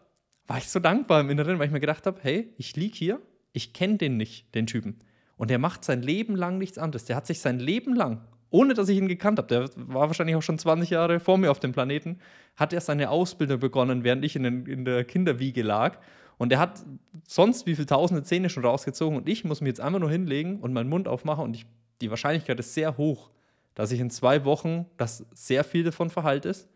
war 0.47 0.57
ich 0.57 0.69
so 0.69 0.79
dankbar 0.79 1.21
im 1.21 1.29
Inneren, 1.29 1.57
weil 1.57 1.67
ich 1.67 1.73
mir 1.73 1.79
gedacht 1.79 2.05
habe, 2.05 2.19
hey, 2.21 2.53
ich 2.57 2.75
liege 2.75 2.95
hier, 2.95 3.21
ich 3.51 3.73
kenne 3.73 3.97
den 3.97 4.17
nicht, 4.17 4.53
den 4.53 4.67
Typen. 4.67 4.99
Und 5.37 5.49
der 5.49 5.59
macht 5.59 5.83
sein 5.83 6.01
Leben 6.01 6.35
lang 6.35 6.57
nichts 6.57 6.77
anderes. 6.77 7.05
Der 7.05 7.15
hat 7.15 7.25
sich 7.25 7.39
sein 7.39 7.59
Leben 7.59 7.95
lang, 7.95 8.21
ohne 8.55 8.73
dass 8.73 8.87
ich 8.87 8.97
ihn 8.97 9.09
gekannt 9.09 9.37
habe, 9.37 9.49
der 9.49 9.69
war 9.75 10.07
wahrscheinlich 10.07 10.37
auch 10.37 10.41
schon 10.41 10.57
20 10.57 10.89
Jahre 10.89 11.19
vor 11.19 11.37
mir 11.37 11.51
auf 11.51 11.59
dem 11.59 11.73
Planeten, 11.73 12.19
hat 12.55 12.71
er 12.71 12.79
seine 12.79 13.09
Ausbildung 13.09 13.59
begonnen, 13.59 14.05
während 14.05 14.23
ich 14.23 14.37
in, 14.37 14.43
den, 14.43 14.65
in 14.65 14.85
der 14.85 15.03
Kinderwiege 15.03 15.61
lag. 15.61 15.97
Und 16.37 16.53
er 16.53 16.59
hat 16.59 16.81
sonst 17.27 17.65
wie 17.65 17.75
viele 17.75 17.85
tausende 17.85 18.23
Zähne 18.23 18.49
schon 18.49 18.63
rausgezogen 18.63 19.17
und 19.17 19.27
ich 19.27 19.43
muss 19.43 19.59
mich 19.59 19.67
jetzt 19.67 19.81
einfach 19.81 19.99
nur 19.99 20.09
hinlegen 20.09 20.61
und 20.61 20.71
meinen 20.71 20.87
Mund 20.87 21.09
aufmachen 21.09 21.43
und 21.43 21.53
ich 21.53 21.65
die 21.99 22.09
Wahrscheinlichkeit 22.09 22.57
ist 22.59 22.73
sehr 22.73 22.97
hoch, 22.97 23.29
dass 23.73 23.91
ich 23.91 23.99
in 23.99 24.09
zwei 24.09 24.45
Wochen, 24.45 24.85
dass 24.95 25.25
sehr 25.33 25.65
viel 25.65 25.83
davon 25.83 26.09
verheilt 26.09 26.45
ist, 26.45 26.69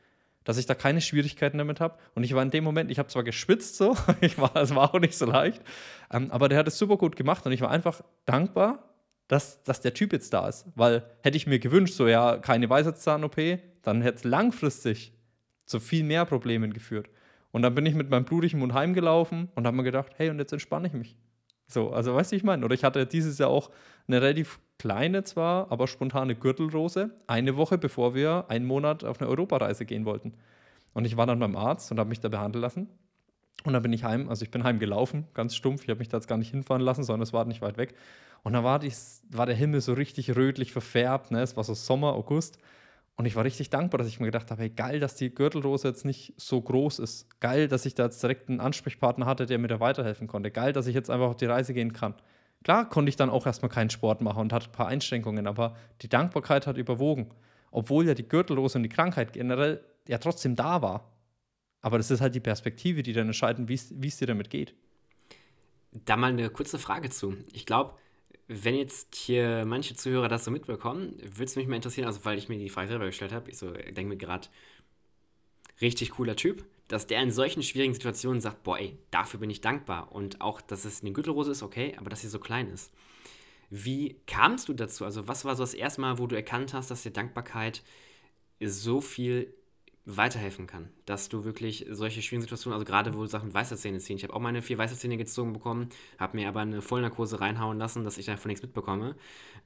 dass 0.44 0.58
ich 0.58 0.66
da 0.66 0.76
keine 0.76 1.00
Schwierigkeiten 1.00 1.60
damit 1.60 1.80
habe. 1.80 1.98
Und 2.14 2.24
ich 2.26 2.34
war 2.34 2.44
in 2.44 2.52
dem 2.52 2.64
Moment, 2.66 2.92
ich 2.92 3.00
habe 3.00 3.08
zwar 3.08 3.24
geschwitzt 3.24 3.78
so, 3.78 3.96
ich 4.22 4.38
war, 4.38 4.56
es 4.58 4.76
war 4.76 4.94
auch 4.94 5.00
nicht 5.00 5.18
so 5.18 5.26
leicht, 5.26 5.62
ähm, 6.12 6.30
aber 6.32 6.50
der 6.50 6.58
hat 6.58 6.68
es 6.68 6.78
super 6.78 6.98
gut 6.98 7.16
gemacht 7.16 7.46
und 7.46 7.54
ich 7.54 7.62
war 7.62 7.72
einfach 7.72 8.02
dankbar, 8.26 8.89
dass, 9.30 9.64
dass 9.64 9.80
der 9.80 9.94
Typ 9.94 10.12
jetzt 10.12 10.34
da 10.34 10.50
ist. 10.50 10.66
Weil 10.76 11.04
hätte 11.22 11.38
ich 11.38 11.48
mir 11.48 11.60
gewünscht, 11.60 11.94
so 11.94 12.08
ja, 12.08 12.38
keine 12.38 12.70
Weisheitszahn-OP, 12.70 13.60
dann 13.84 14.02
hätte 14.02 14.18
es 14.18 14.24
langfristig 14.26 15.14
zu 15.66 15.80
viel 15.80 16.04
mehr 16.04 16.26
Problemen 16.26 16.74
geführt. 16.74 17.10
Und 17.52 17.62
dann 17.62 17.74
bin 17.76 17.86
ich 17.86 17.96
mit 17.96 18.10
meinem 18.10 18.26
blutigen 18.26 18.60
Mund 18.60 18.74
heimgelaufen 18.74 19.50
und 19.56 19.66
habe 19.66 19.78
mir 19.78 19.84
gedacht, 19.84 20.12
hey, 20.18 20.30
und 20.30 20.40
jetzt 20.40 20.52
entspanne 20.52 20.88
ich 20.88 20.94
mich. 20.94 21.16
So, 21.68 21.92
also 21.92 22.16
weißt 22.16 22.32
du, 22.32 22.36
ich 22.36 22.44
meine, 22.44 22.66
oder 22.66 22.74
ich 22.74 22.84
hatte 22.84 23.06
dieses 23.06 23.38
Jahr 23.38 23.50
auch 23.50 23.70
eine 24.08 24.22
relativ 24.22 24.60
kleine 24.80 25.24
zwar, 25.24 25.72
aber 25.72 25.88
spontane 25.88 26.34
Gürtelrose, 26.36 27.12
eine 27.28 27.56
Woche 27.56 27.78
bevor 27.78 28.16
wir 28.16 28.46
einen 28.50 28.66
Monat 28.66 29.04
auf 29.04 29.22
eine 29.22 29.30
Europareise 29.30 29.86
gehen 29.86 30.06
wollten. 30.06 30.34
Und 30.94 31.06
ich 31.06 31.18
war 31.18 31.28
dann 31.28 31.40
beim 31.40 31.56
Arzt 31.56 31.92
und 31.92 32.00
habe 32.00 32.10
mich 32.10 32.20
da 32.20 32.30
behandeln 32.30 32.64
lassen. 32.64 32.90
Und 33.66 33.74
dann 33.74 33.84
bin 33.84 33.92
ich 33.92 34.04
heim, 34.04 34.30
also 34.30 34.44
ich 34.44 34.52
bin 34.52 34.64
heimgelaufen, 34.64 35.28
ganz 35.34 35.56
stumpf. 35.56 35.84
Ich 35.84 35.90
habe 35.90 36.00
mich 36.00 36.08
da 36.08 36.18
jetzt 36.18 36.28
gar 36.28 36.38
nicht 36.38 36.52
hinfahren 36.52 36.82
lassen, 36.82 37.04
sondern 37.04 37.24
es 37.24 37.34
war 37.34 37.46
nicht 37.46 37.62
weit 37.62 37.78
weg. 37.78 37.94
Und 38.44 38.54
dann 38.54 38.64
war, 38.64 38.80
die, 38.80 38.92
war 39.32 39.46
der 39.46 39.56
Himmel 39.56 39.82
so 39.82 39.94
richtig 39.94 40.36
rötlich 40.36 40.72
verfärbt, 40.72 41.32
ne? 41.32 41.42
es 41.42 41.58
war 41.58 41.64
so 41.64 41.74
Sommer, 41.74 42.14
August. 42.14 42.58
Und 43.18 43.26
ich 43.26 43.36
war 43.36 43.44
richtig 43.44 43.70
dankbar, 43.70 43.98
dass 43.98 44.08
ich 44.08 44.22
mir 44.22 44.28
gedacht 44.28 44.50
habe, 44.50 44.62
hey, 44.62 44.70
geil, 44.70 45.02
dass 45.02 45.16
die 45.16 45.36
Gürtelrose 45.36 45.90
jetzt 45.90 46.06
nicht 46.06 46.34
so 46.38 46.62
groß 46.62 47.00
ist. 47.00 47.42
Geil, 47.42 47.68
dass 47.68 47.86
ich 47.86 47.94
da 47.94 48.06
jetzt 48.06 48.24
direkt 48.24 48.48
einen 48.48 48.62
Ansprechpartner 48.62 49.26
hatte, 49.26 49.46
der 49.46 49.60
mir 49.60 49.68
da 49.68 49.82
weiterhelfen 49.82 50.28
konnte. 50.28 50.52
Geil, 50.52 50.72
dass 50.72 50.88
ich 50.88 50.96
jetzt 50.96 51.10
einfach 51.10 51.28
auf 51.28 51.36
die 51.36 51.46
Reise 51.46 51.74
gehen 51.74 51.92
kann. 51.92 52.14
Klar 52.64 52.88
konnte 52.88 53.10
ich 53.10 53.18
dann 53.18 53.30
auch 53.30 53.46
erstmal 53.46 53.70
keinen 53.70 53.90
Sport 53.90 54.22
machen 54.22 54.40
und 54.40 54.54
hatte 54.54 54.70
ein 54.70 54.72
paar 54.72 54.88
Einschränkungen, 54.88 55.48
aber 55.48 55.76
die 56.02 56.08
Dankbarkeit 56.08 56.66
hat 56.66 56.78
überwogen. 56.78 57.32
Obwohl 57.72 58.08
ja 58.08 58.14
die 58.14 58.28
Gürtelrose 58.28 58.78
und 58.78 58.84
die 58.84 58.90
Krankheit 58.90 59.34
generell 59.34 59.84
ja 60.08 60.18
trotzdem 60.18 60.56
da 60.56 60.82
war. 60.82 61.12
Aber 61.82 61.98
das 61.98 62.12
ist 62.12 62.22
halt 62.22 62.36
die 62.36 62.40
Perspektive, 62.40 63.04
die 63.04 63.14
dann 63.14 63.28
entscheiden, 63.28 63.70
wie 63.70 63.74
es 64.08 64.18
dir 64.18 64.28
damit 64.28 64.50
geht. 64.50 64.74
Da 65.92 66.18
mal 66.18 66.32
eine 66.32 66.50
kurze 66.50 66.78
Frage 66.78 67.10
zu. 67.10 67.38
Ich 67.54 67.66
glaube, 67.66 67.96
wenn 68.48 68.76
jetzt 68.76 69.16
hier 69.16 69.64
manche 69.66 69.96
Zuhörer 69.96 70.28
das 70.28 70.46
so 70.46 70.52
mitbekommen, 70.52 71.16
würde 71.22 71.46
es 71.46 71.56
mich 71.56 71.68
mal 71.68 71.76
interessieren, 71.76 72.08
also 72.08 72.26
weil 72.26 72.38
ich 72.38 72.50
mir 72.50 72.58
die 72.58 72.70
Frage 72.70 72.90
selber 72.90 73.06
gestellt 73.06 73.32
habe, 73.32 73.50
ich 73.50 73.58
so 73.58 73.72
denke 73.72 74.06
mir 74.06 74.18
gerade, 74.18 74.48
richtig 75.82 76.12
cooler 76.12 76.36
Typ, 76.36 76.66
dass 76.88 77.08
der 77.08 77.22
in 77.22 77.32
solchen 77.32 77.64
schwierigen 77.64 77.94
Situationen 77.94 78.42
sagt, 78.42 78.64
boah, 78.64 78.80
ey, 78.80 78.98
dafür 79.12 79.40
bin 79.40 79.50
ich 79.50 79.62
dankbar. 79.62 80.12
Und 80.12 80.42
auch, 80.42 80.62
dass 80.62 80.86
es 80.86 81.02
eine 81.02 81.12
Gürtelrose 81.12 81.52
ist, 81.52 81.64
okay, 81.64 81.96
aber 81.98 82.10
dass 82.10 82.22
sie 82.22 82.28
so 82.28 82.40
klein 82.40 82.70
ist. 82.72 82.92
Wie 83.70 84.20
kamst 84.26 84.68
du 84.68 84.74
dazu? 84.74 85.06
Also, 85.06 85.28
was 85.28 85.46
war 85.46 85.56
so 85.56 85.64
das 85.64 85.76
erste 85.76 86.02
Mal, 86.02 86.18
wo 86.18 86.26
du 86.26 86.36
erkannt 86.36 86.74
hast, 86.74 86.90
dass 86.90 87.04
dir 87.04 87.12
Dankbarkeit 87.12 87.84
so 88.60 89.00
viel 89.00 89.54
weiterhelfen 90.18 90.68
kann. 90.68 90.90
Dass 91.06 91.30
du 91.30 91.44
wirklich 91.44 91.86
solche 91.90 92.22
schwierigen 92.22 92.44
Situationen, 92.44 92.74
also 92.74 92.86
gerade 92.86 93.14
wo 93.16 93.26
Sachen 93.26 93.54
weiße 93.54 93.78
Zähne 93.78 94.00
ziehen. 94.00 94.18
Ich 94.18 94.24
habe 94.24 94.34
auch 94.34 94.40
meine 94.40 94.62
vier 94.62 94.78
weiße 94.78 94.98
Zähne 94.98 95.18
gezogen 95.18 95.54
bekommen, 95.54 95.90
habe 96.18 96.38
mir 96.38 96.48
aber 96.48 96.62
eine 96.62 96.82
Vollnarkose 96.82 97.40
reinhauen 97.40 97.78
lassen, 97.78 98.04
dass 98.04 98.18
ich 98.18 98.26
davon 98.26 98.50
nichts 98.50 98.64
mitbekomme. 98.64 99.16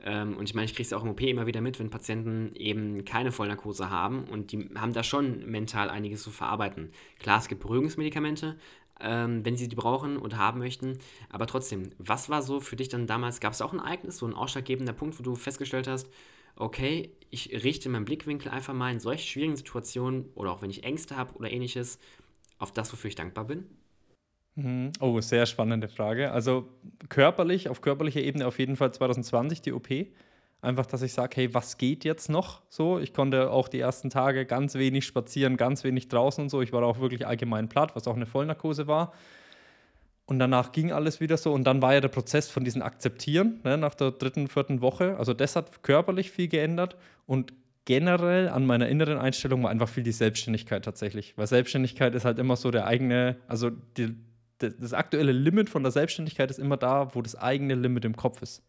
Ähm, 0.03 0.37
und 0.37 0.49
ich 0.49 0.55
meine, 0.55 0.65
ich 0.65 0.73
kriege 0.73 0.85
es 0.85 0.93
auch 0.93 1.03
im 1.03 1.09
OP 1.09 1.21
immer 1.21 1.45
wieder 1.45 1.61
mit, 1.61 1.79
wenn 1.79 1.89
Patienten 1.89 2.51
eben 2.55 3.05
keine 3.05 3.31
Vollnarkose 3.31 3.89
haben 3.89 4.25
und 4.25 4.51
die 4.51 4.69
haben 4.75 4.93
da 4.93 5.03
schon 5.03 5.45
mental 5.49 5.89
einiges 5.89 6.23
zu 6.23 6.31
verarbeiten. 6.31 6.91
Klar, 7.19 7.39
es 7.39 7.47
gibt 7.47 7.61
Beruhigungsmedikamente, 7.61 8.57
ähm, 8.99 9.45
wenn 9.45 9.57
sie 9.57 9.67
die 9.67 9.75
brauchen 9.75 10.17
und 10.17 10.37
haben 10.37 10.59
möchten. 10.59 10.99
Aber 11.29 11.47
trotzdem, 11.47 11.91
was 11.97 12.29
war 12.29 12.41
so 12.41 12.59
für 12.59 12.75
dich 12.75 12.89
dann 12.89 13.07
damals? 13.07 13.39
Gab 13.39 13.53
es 13.53 13.61
auch 13.61 13.73
ein 13.73 13.79
Ereignis, 13.79 14.17
so 14.17 14.25
ein 14.25 14.33
ausschlaggebender 14.33 14.93
Punkt, 14.93 15.17
wo 15.19 15.23
du 15.23 15.35
festgestellt 15.35 15.87
hast, 15.87 16.09
okay, 16.55 17.11
ich 17.29 17.51
richte 17.63 17.89
meinen 17.89 18.05
Blickwinkel 18.05 18.51
einfach 18.51 18.73
mal 18.73 18.91
in 18.91 18.99
solch 18.99 19.29
schwierigen 19.29 19.55
Situationen 19.55 20.29
oder 20.35 20.51
auch 20.51 20.61
wenn 20.61 20.69
ich 20.69 20.83
Ängste 20.83 21.17
habe 21.17 21.33
oder 21.33 21.51
ähnliches 21.51 21.99
auf 22.59 22.71
das, 22.71 22.91
wofür 22.93 23.07
ich 23.09 23.15
dankbar 23.15 23.45
bin? 23.45 23.65
Mhm. 24.55 24.91
Oh, 24.99 25.19
sehr 25.19 25.45
spannende 25.45 25.87
Frage. 25.87 26.31
Also 26.31 26.69
körperlich, 27.09 27.69
auf 27.69 27.81
körperlicher 27.81 28.21
Ebene 28.21 28.45
auf 28.45 28.59
jeden 28.59 28.75
Fall 28.75 28.93
2020 28.93 29.61
die 29.61 29.73
OP. 29.73 29.89
Einfach, 30.61 30.85
dass 30.85 31.01
ich 31.01 31.11
sage, 31.11 31.35
hey, 31.35 31.53
was 31.53 31.77
geht 31.77 32.05
jetzt 32.05 32.29
noch 32.29 32.61
so? 32.69 32.99
Ich 32.99 33.13
konnte 33.13 33.51
auch 33.51 33.67
die 33.67 33.79
ersten 33.79 34.09
Tage 34.09 34.45
ganz 34.45 34.75
wenig 34.75 35.05
spazieren, 35.05 35.57
ganz 35.57 35.83
wenig 35.83 36.07
draußen 36.07 36.43
und 36.43 36.49
so. 36.49 36.61
Ich 36.61 36.71
war 36.71 36.83
auch 36.83 36.99
wirklich 36.99 37.27
allgemein 37.27 37.67
platt, 37.67 37.95
was 37.95 38.07
auch 38.07 38.15
eine 38.15 38.25
Vollnarkose 38.25 38.87
war. 38.87 39.13
Und 40.25 40.39
danach 40.39 40.71
ging 40.71 40.91
alles 40.91 41.19
wieder 41.19 41.37
so. 41.37 41.51
Und 41.51 41.65
dann 41.65 41.81
war 41.81 41.93
ja 41.93 42.01
der 42.01 42.07
Prozess 42.07 42.49
von 42.49 42.63
diesem 42.63 42.81
Akzeptieren 42.81 43.59
ne, 43.63 43.77
nach 43.77 43.93
der 43.93 44.11
dritten, 44.11 44.47
vierten 44.47 44.81
Woche. 44.81 45.17
Also 45.17 45.33
das 45.33 45.55
hat 45.55 45.83
körperlich 45.83 46.31
viel 46.31 46.47
geändert. 46.47 46.95
Und 47.25 47.53
generell 47.85 48.47
an 48.47 48.65
meiner 48.65 48.87
inneren 48.87 49.17
Einstellung 49.17 49.63
war 49.63 49.69
einfach 49.69 49.89
viel 49.89 50.03
die 50.03 50.13
Selbstständigkeit 50.13 50.85
tatsächlich. 50.85 51.37
Weil 51.37 51.47
Selbstständigkeit 51.47 52.15
ist 52.15 52.23
halt 52.23 52.39
immer 52.39 52.55
so 52.55 52.71
der 52.71 52.87
eigene, 52.87 53.35
also 53.47 53.69
die, 53.69 54.15
das 54.59 54.93
aktuelle 54.93 55.33
Limit 55.33 55.69
von 55.69 55.83
der 55.83 55.91
Selbstständigkeit 55.91 56.49
ist 56.49 56.59
immer 56.59 56.77
da, 56.77 57.13
wo 57.15 57.21
das 57.21 57.35
eigene 57.35 57.75
Limit 57.75 58.05
im 58.05 58.15
Kopf 58.15 58.41
ist. 58.41 58.63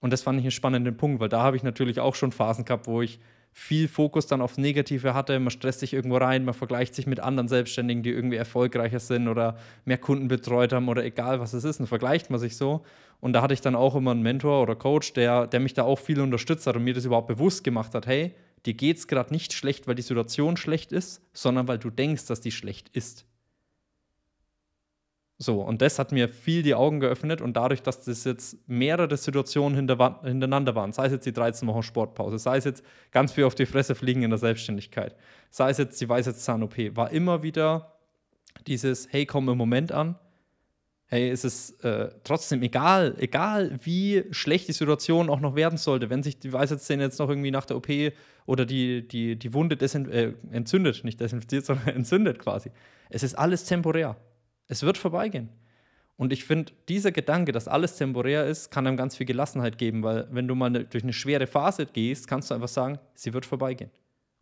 Und 0.00 0.12
das 0.12 0.22
fand 0.22 0.38
ich 0.38 0.44
einen 0.44 0.50
spannenden 0.50 0.96
Punkt, 0.96 1.20
weil 1.20 1.28
da 1.28 1.42
habe 1.42 1.56
ich 1.56 1.62
natürlich 1.62 2.00
auch 2.00 2.14
schon 2.14 2.32
Phasen 2.32 2.64
gehabt, 2.64 2.86
wo 2.86 3.02
ich 3.02 3.20
viel 3.52 3.86
Fokus 3.86 4.26
dann 4.26 4.40
aufs 4.40 4.56
Negative 4.56 5.14
hatte. 5.14 5.38
Man 5.38 5.50
stresst 5.50 5.80
sich 5.80 5.92
irgendwo 5.92 6.16
rein, 6.16 6.44
man 6.44 6.54
vergleicht 6.54 6.94
sich 6.94 7.06
mit 7.06 7.20
anderen 7.20 7.48
Selbstständigen, 7.48 8.02
die 8.02 8.10
irgendwie 8.10 8.36
erfolgreicher 8.36 8.98
sind 8.98 9.28
oder 9.28 9.58
mehr 9.84 9.98
Kunden 9.98 10.28
betreut 10.28 10.72
haben 10.72 10.88
oder 10.88 11.04
egal 11.04 11.40
was 11.40 11.52
es 11.52 11.64
ist. 11.64 11.80
Dann 11.80 11.86
vergleicht 11.86 12.30
man 12.30 12.40
sich 12.40 12.56
so. 12.56 12.82
Und 13.20 13.34
da 13.34 13.42
hatte 13.42 13.54
ich 13.54 13.60
dann 13.60 13.74
auch 13.74 13.94
immer 13.94 14.12
einen 14.12 14.22
Mentor 14.22 14.62
oder 14.62 14.74
Coach, 14.74 15.12
der, 15.12 15.46
der 15.46 15.60
mich 15.60 15.74
da 15.74 15.82
auch 15.82 15.98
viel 15.98 16.20
unterstützt 16.20 16.66
hat 16.66 16.76
und 16.76 16.84
mir 16.84 16.94
das 16.94 17.04
überhaupt 17.04 17.28
bewusst 17.28 17.62
gemacht 17.62 17.94
hat. 17.94 18.06
Hey, 18.06 18.34
dir 18.64 18.74
geht 18.74 18.96
es 18.96 19.06
gerade 19.06 19.32
nicht 19.32 19.52
schlecht, 19.52 19.86
weil 19.86 19.94
die 19.94 20.02
Situation 20.02 20.56
schlecht 20.56 20.90
ist, 20.90 21.20
sondern 21.32 21.68
weil 21.68 21.78
du 21.78 21.90
denkst, 21.90 22.26
dass 22.26 22.40
die 22.40 22.52
schlecht 22.52 22.88
ist. 22.88 23.26
So, 25.42 25.60
und 25.60 25.82
das 25.82 25.98
hat 25.98 26.12
mir 26.12 26.28
viel 26.28 26.62
die 26.62 26.76
Augen 26.76 27.00
geöffnet 27.00 27.40
und 27.40 27.56
dadurch, 27.56 27.82
dass 27.82 28.00
das 28.00 28.22
jetzt 28.22 28.56
mehrere 28.68 29.16
Situationen 29.16 29.76
hintereinander 29.76 30.76
waren, 30.76 30.92
sei 30.92 31.06
es 31.06 31.12
jetzt 31.12 31.26
die 31.26 31.32
13 31.32 31.66
Wochen 31.66 31.82
Sportpause, 31.82 32.38
sei 32.38 32.58
es 32.58 32.64
jetzt 32.64 32.84
ganz 33.10 33.32
viel 33.32 33.42
auf 33.42 33.56
die 33.56 33.66
Fresse 33.66 33.96
fliegen 33.96 34.22
in 34.22 34.30
der 34.30 34.38
Selbstständigkeit, 34.38 35.16
sei 35.50 35.70
es 35.70 35.78
jetzt 35.78 36.00
die 36.00 36.08
Weisheitszahn-OP, 36.08 36.94
war 36.94 37.10
immer 37.10 37.42
wieder 37.42 37.96
dieses, 38.68 39.08
hey, 39.10 39.26
komm 39.26 39.48
im 39.48 39.58
Moment 39.58 39.90
an, 39.90 40.14
hey, 41.06 41.28
es 41.28 41.44
ist 41.44 41.84
äh, 41.84 42.10
trotzdem 42.22 42.62
egal, 42.62 43.16
egal 43.18 43.80
wie 43.82 44.22
schlecht 44.30 44.68
die 44.68 44.72
Situation 44.72 45.28
auch 45.28 45.40
noch 45.40 45.56
werden 45.56 45.76
sollte, 45.76 46.08
wenn 46.08 46.22
sich 46.22 46.38
die 46.38 46.52
Weisheitszähne 46.52 47.02
jetzt 47.02 47.18
noch 47.18 47.28
irgendwie 47.28 47.50
nach 47.50 47.64
der 47.64 47.78
OP 47.78 47.88
oder 48.46 48.64
die, 48.64 49.08
die, 49.08 49.34
die 49.34 49.52
Wunde 49.54 49.74
äh, 49.74 50.34
entzündet, 50.52 51.02
nicht 51.02 51.18
desinfiziert, 51.18 51.64
sondern 51.66 51.88
entzündet 51.88 52.38
quasi. 52.38 52.70
Es 53.10 53.24
ist 53.24 53.34
alles 53.34 53.64
temporär. 53.64 54.16
Es 54.68 54.82
wird 54.82 54.98
vorbeigehen. 54.98 55.48
Und 56.16 56.32
ich 56.32 56.44
finde, 56.44 56.72
dieser 56.88 57.10
Gedanke, 57.10 57.52
dass 57.52 57.68
alles 57.68 57.96
temporär 57.96 58.46
ist, 58.46 58.70
kann 58.70 58.86
einem 58.86 58.96
ganz 58.96 59.16
viel 59.16 59.26
Gelassenheit 59.26 59.78
geben, 59.78 60.02
weil 60.02 60.28
wenn 60.30 60.46
du 60.46 60.54
mal 60.54 60.70
ne, 60.70 60.84
durch 60.84 61.02
eine 61.02 61.12
schwere 61.12 61.46
Phase 61.46 61.86
gehst, 61.86 62.28
kannst 62.28 62.50
du 62.50 62.54
einfach 62.54 62.68
sagen, 62.68 62.98
sie 63.14 63.32
wird 63.32 63.46
vorbeigehen. 63.46 63.90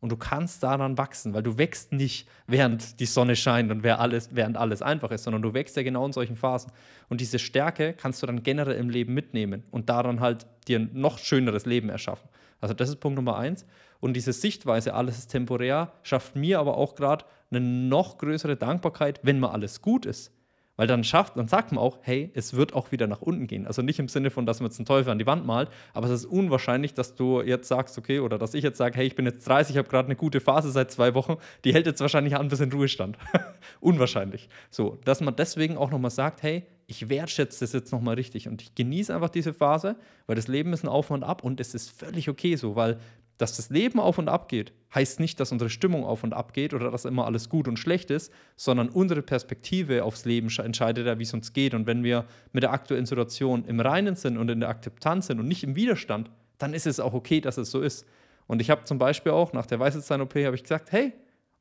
Und 0.01 0.11
du 0.11 0.17
kannst 0.17 0.63
daran 0.63 0.97
wachsen, 0.97 1.35
weil 1.35 1.43
du 1.43 1.59
wächst 1.59 1.93
nicht, 1.93 2.27
während 2.47 3.01
die 3.01 3.07
Sonne 3.07 3.37
scheint 3.37 3.71
und 3.71 3.85
alles, 3.87 4.31
während 4.33 4.57
alles 4.57 4.81
einfach 4.81 5.11
ist, 5.11 5.25
sondern 5.25 5.43
du 5.43 5.53
wächst 5.53 5.77
ja 5.77 5.83
genau 5.83 6.07
in 6.07 6.13
solchen 6.13 6.37
Phasen. 6.37 6.73
Und 7.11 7.21
diese 7.21 7.39
Stärke 7.39 7.93
kannst 7.93 8.23
du 8.23 8.27
dann 8.27 8.43
generell 8.43 8.77
im 8.77 8.89
Leben 8.89 9.13
mitnehmen 9.13 9.63
und 9.71 9.91
daran 9.91 10.21
halt 10.21 10.47
dir 10.69 10.81
ein 10.81 10.91
noch 10.95 11.19
schöneres 11.19 11.67
Leben 11.67 11.91
erschaffen. 11.91 12.29
Also 12.61 12.75
das 12.75 12.89
ist 12.89 12.97
Punkt 12.97 13.17
Nummer 13.17 13.37
eins. 13.37 13.67
Und 14.01 14.15
diese 14.15 14.33
Sichtweise, 14.33 14.95
alles 14.95 15.19
ist 15.19 15.29
temporär, 15.29 15.93
schafft 16.03 16.35
mir 16.35 16.59
aber 16.59 16.79
auch 16.79 16.95
gerade 16.95 17.27
eine 17.51 17.61
noch 17.61 18.19
größere 18.19 18.57
Dankbarkeit, 18.57 19.21
wenn 19.23 19.41
mal 19.41 19.51
alles 19.51 19.83
gut 19.83 20.07
ist. 20.07 20.33
Weil 20.81 20.87
dann 20.87 21.05
schafft, 21.05 21.37
dann 21.37 21.47
sagt 21.47 21.73
man 21.73 21.79
auch, 21.79 21.99
hey, 22.01 22.31
es 22.33 22.55
wird 22.55 22.73
auch 22.73 22.91
wieder 22.91 23.07
nach 23.07 23.21
unten 23.21 23.47
gehen. 23.47 23.67
Also 23.67 23.83
nicht 23.83 23.99
im 23.99 24.09
Sinne 24.09 24.31
von, 24.31 24.47
dass 24.47 24.61
man 24.61 24.71
jetzt 24.71 24.79
einen 24.79 24.87
Teufel 24.87 25.11
an 25.11 25.19
die 25.19 25.27
Wand 25.27 25.45
malt, 25.45 25.69
aber 25.93 26.07
es 26.07 26.23
ist 26.23 26.25
unwahrscheinlich, 26.25 26.95
dass 26.95 27.15
du 27.15 27.43
jetzt 27.43 27.69
sagst, 27.69 27.99
okay, 27.99 28.21
oder 28.21 28.39
dass 28.39 28.55
ich 28.55 28.65
jetzt 28.65 28.79
sage, 28.79 28.97
hey, 28.97 29.07
ich 29.07 29.15
bin 29.15 29.27
jetzt 29.27 29.47
30, 29.47 29.75
ich 29.75 29.79
habe 29.79 29.91
gerade 29.91 30.07
eine 30.07 30.17
gute 30.17 30.41
Phase 30.41 30.71
seit 30.71 30.91
zwei 30.91 31.15
Wochen, 31.15 31.37
die 31.67 31.75
hält 31.75 31.85
jetzt 31.85 32.01
wahrscheinlich 32.01 32.35
an 32.35 32.49
bis 32.49 32.61
in 32.61 32.73
Ruhestand. 32.73 33.19
Unwahrscheinlich. 33.81 34.49
So, 34.71 34.99
dass 35.05 35.21
man 35.21 35.37
deswegen 35.37 35.77
auch 35.77 35.91
nochmal 35.91 36.11
sagt, 36.11 36.43
hey, 36.43 36.65
ich 36.87 37.11
wertschätze 37.11 37.61
das 37.61 37.75
jetzt 37.75 37.93
nochmal 37.93 38.15
richtig 38.15 38.49
und 38.49 38.63
ich 38.63 38.75
genieße 38.75 39.15
einfach 39.15 39.29
diese 39.29 39.53
Phase, 39.53 39.97
weil 40.27 40.37
das 40.37 40.49
Leben 40.49 40.73
ist 40.73 40.83
ein 40.83 40.89
Auf 40.89 41.11
und 41.11 41.25
Ab 41.25 41.45
und 41.45 41.61
es 41.61 41.75
ist 41.75 41.91
völlig 41.91 42.31
okay 42.31 42.57
so, 42.57 42.75
weil 42.75 42.99
dass 43.41 43.57
das 43.57 43.71
Leben 43.71 43.99
auf 44.01 44.19
und 44.19 44.29
ab 44.29 44.49
geht, 44.49 44.73
heißt 44.95 45.19
nicht, 45.19 45.41
dass 45.41 45.51
unsere 45.51 45.71
Stimmung 45.71 46.05
auf 46.05 46.25
und 46.25 46.35
ab 46.35 46.53
geht 46.53 46.75
oder 46.75 46.91
dass 46.91 47.07
immer 47.07 47.25
alles 47.25 47.49
gut 47.49 47.69
und 47.69 47.79
schlecht 47.79 48.11
ist, 48.11 48.33
sondern 48.57 48.89
unsere 48.91 49.23
Perspektive 49.23 50.05
aufs 50.05 50.27
Leben 50.27 50.49
entscheidet 50.59 51.07
ja, 51.07 51.19
wie 51.19 51.23
es 51.23 51.33
uns 51.33 51.53
geht. 51.53 51.73
Und 51.73 51.87
wenn 51.87 52.05
wir 52.05 52.27
mit 52.53 52.63
der 52.63 52.73
aktuellen 52.73 53.07
Situation 53.07 53.65
im 53.65 53.81
Reinen 53.81 54.15
sind 54.15 54.37
und 54.37 54.51
in 54.51 54.61
der 54.61 54.69
Akzeptanz 54.69 55.29
sind 55.29 55.41
und 55.41 55.49
nicht 55.49 55.65
im 55.65 55.75
Widerstand, 55.75 56.31
dann 56.59 56.75
ist 56.75 56.87
es 56.87 57.01
auch 57.01 57.15
okay, 57.15 57.41
dass 57.41 57.57
es 57.57 57.71
so 57.71 57.81
ist. 57.81 58.05
Und 58.47 58.61
ich 58.61 58.69
habe 58.69 58.85
zum 58.85 58.99
Beispiel 58.99 59.33
auch 59.33 59.53
nach 59.53 59.65
der 59.65 59.81
ich 59.81 60.63
gesagt, 60.63 60.93
hey, 60.93 61.15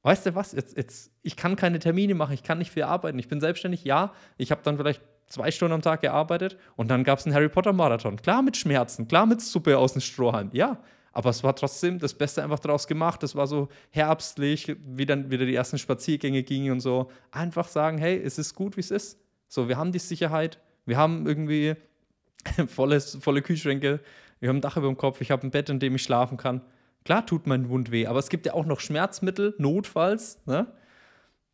weißt 0.04 0.26
du 0.26 0.36
was, 0.36 0.52
jetzt, 0.52 0.76
jetzt, 0.76 1.12
ich 1.22 1.36
kann 1.36 1.56
keine 1.56 1.80
Termine 1.80 2.16
machen, 2.16 2.34
ich 2.34 2.44
kann 2.44 2.58
nicht 2.58 2.72
viel 2.72 2.84
arbeiten, 2.84 3.20
ich 3.20 3.28
bin 3.28 3.40
selbstständig, 3.40 3.84
ja, 3.84 4.12
ich 4.38 4.52
habe 4.52 4.62
dann 4.64 4.78
vielleicht 4.78 5.02
zwei 5.28 5.52
Stunden 5.52 5.76
am 5.76 5.82
Tag 5.82 6.02
gearbeitet 6.02 6.58
und 6.76 6.90
dann 6.90 7.04
gab 7.04 7.20
es 7.20 7.26
einen 7.26 7.36
Harry 7.36 7.50
Potter 7.50 7.74
Marathon. 7.74 8.18
Klar 8.18 8.42
mit 8.42 8.58
Schmerzen, 8.58 9.08
klar 9.08 9.26
mit 9.26 9.42
Suppe 9.42 9.78
aus 9.78 9.94
dem 9.94 10.02
Strohhalm, 10.02 10.50
ja, 10.54 10.80
aber 11.12 11.30
es 11.30 11.44
war 11.44 11.56
trotzdem 11.56 12.00
das 12.00 12.14
Beste 12.14 12.44
einfach 12.44 12.60
daraus 12.60 12.88
gemacht. 12.88 13.24
Es 13.24 13.36
war 13.36 13.48
so 13.48 13.70
herbstlich, 13.92 14.76
wie 14.86 15.06
dann 15.06 15.32
wieder 15.32 15.46
die 15.46 15.56
ersten 15.56 15.78
Spaziergänge 15.78 16.44
gingen 16.44 16.72
und 16.72 16.80
so. 16.80 17.10
Einfach 17.32 17.68
sagen, 17.68 17.98
hey, 17.98 18.22
es 18.22 18.38
ist 18.38 18.54
gut, 18.54 18.78
wie 18.78 18.82
es 18.82 18.92
ist. 18.92 19.20
So, 19.48 19.68
wir 19.68 19.78
haben 19.78 19.92
die 19.92 20.00
Sicherheit, 20.00 20.60
wir 20.86 20.98
haben 20.98 21.26
irgendwie 21.26 21.76
volles, 22.68 23.18
volle 23.20 23.42
Kühlschränke, 23.42 24.00
wir 24.40 24.50
haben 24.50 24.58
ein 24.58 24.62
Dach 24.62 24.78
über 24.78 24.88
dem 24.88 24.98
Kopf, 24.98 25.22
ich 25.22 25.32
habe 25.32 25.46
ein 25.46 25.52
Bett, 25.52 25.70
in 25.70 25.80
dem 25.80 25.96
ich 25.96 26.04
schlafen 26.04 26.38
kann. 26.38 26.62
Klar 27.04 27.26
tut 27.26 27.48
mein 27.48 27.70
Wund 27.70 27.92
weh, 27.92 28.06
aber 28.06 28.20
es 28.20 28.30
gibt 28.30 28.46
ja 28.46 28.54
auch 28.54 28.66
noch 28.66 28.80
Schmerzmittel, 28.80 29.56
notfalls. 29.58 30.40
Ne? 30.46 30.68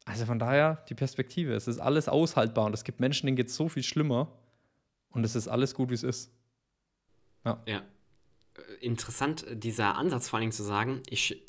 Also 0.03 0.25
von 0.25 0.37
daher 0.37 0.83
die 0.89 0.95
Perspektive. 0.95 1.53
Es 1.53 1.67
ist 1.67 1.79
alles 1.79 2.09
aushaltbar 2.09 2.65
und 2.65 2.73
es 2.73 2.83
gibt 2.83 2.99
Menschen, 2.99 3.27
denen 3.27 3.37
geht 3.37 3.47
es 3.47 3.55
so 3.55 3.69
viel 3.69 3.83
schlimmer 3.83 4.27
und 5.11 5.23
es 5.23 5.35
ist 5.35 5.47
alles 5.47 5.73
gut, 5.73 5.89
wie 5.89 5.95
es 5.95 6.03
ist. 6.03 6.31
Ja. 7.45 7.61
ja 7.65 7.81
interessant, 8.79 9.45
dieser 9.51 9.95
Ansatz 9.95 10.29
vor 10.29 10.39
allem 10.39 10.51
zu 10.51 10.63
sagen, 10.63 11.01
ich 11.09 11.43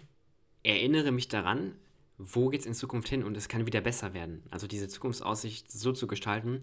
erinnere 0.62 1.12
mich 1.12 1.28
daran, 1.28 1.76
wo 2.18 2.48
geht 2.48 2.60
es 2.60 2.66
in 2.66 2.74
Zukunft 2.74 3.08
hin 3.08 3.22
und 3.22 3.36
es 3.36 3.48
kann 3.48 3.66
wieder 3.66 3.80
besser 3.80 4.14
werden. 4.14 4.42
Also 4.50 4.66
diese 4.66 4.88
Zukunftsaussicht 4.88 5.70
so 5.70 5.92
zu 5.92 6.06
gestalten, 6.06 6.62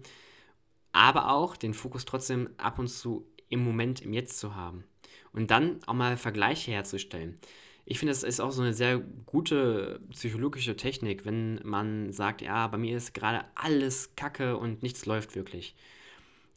aber 0.92 1.30
auch 1.30 1.56
den 1.56 1.74
Fokus 1.74 2.04
trotzdem 2.04 2.50
ab 2.56 2.78
und 2.78 2.88
zu 2.88 3.26
im 3.48 3.64
Moment, 3.64 4.00
im 4.02 4.12
Jetzt 4.12 4.38
zu 4.38 4.54
haben. 4.54 4.84
Und 5.32 5.50
dann 5.50 5.82
auch 5.86 5.94
mal 5.94 6.16
Vergleiche 6.16 6.70
herzustellen. 6.70 7.38
ich 7.86 7.98
finde, 7.98 8.12
es 8.12 8.22
ist 8.22 8.40
auch 8.40 8.50
so 8.50 8.62
eine 8.62 8.72
sehr 8.72 8.98
gute 9.26 10.00
psychologische 10.10 10.76
Technik, 10.76 11.24
wenn 11.24 11.60
man 11.64 12.12
sagt, 12.12 12.40
ja, 12.40 12.66
bei 12.68 12.78
mir 12.78 12.96
ist 12.96 13.14
gerade 13.14 13.44
alles 13.54 14.16
Kacke 14.16 14.56
und 14.56 14.82
nichts 14.82 15.06
läuft 15.06 15.34
wirklich. 15.34 15.74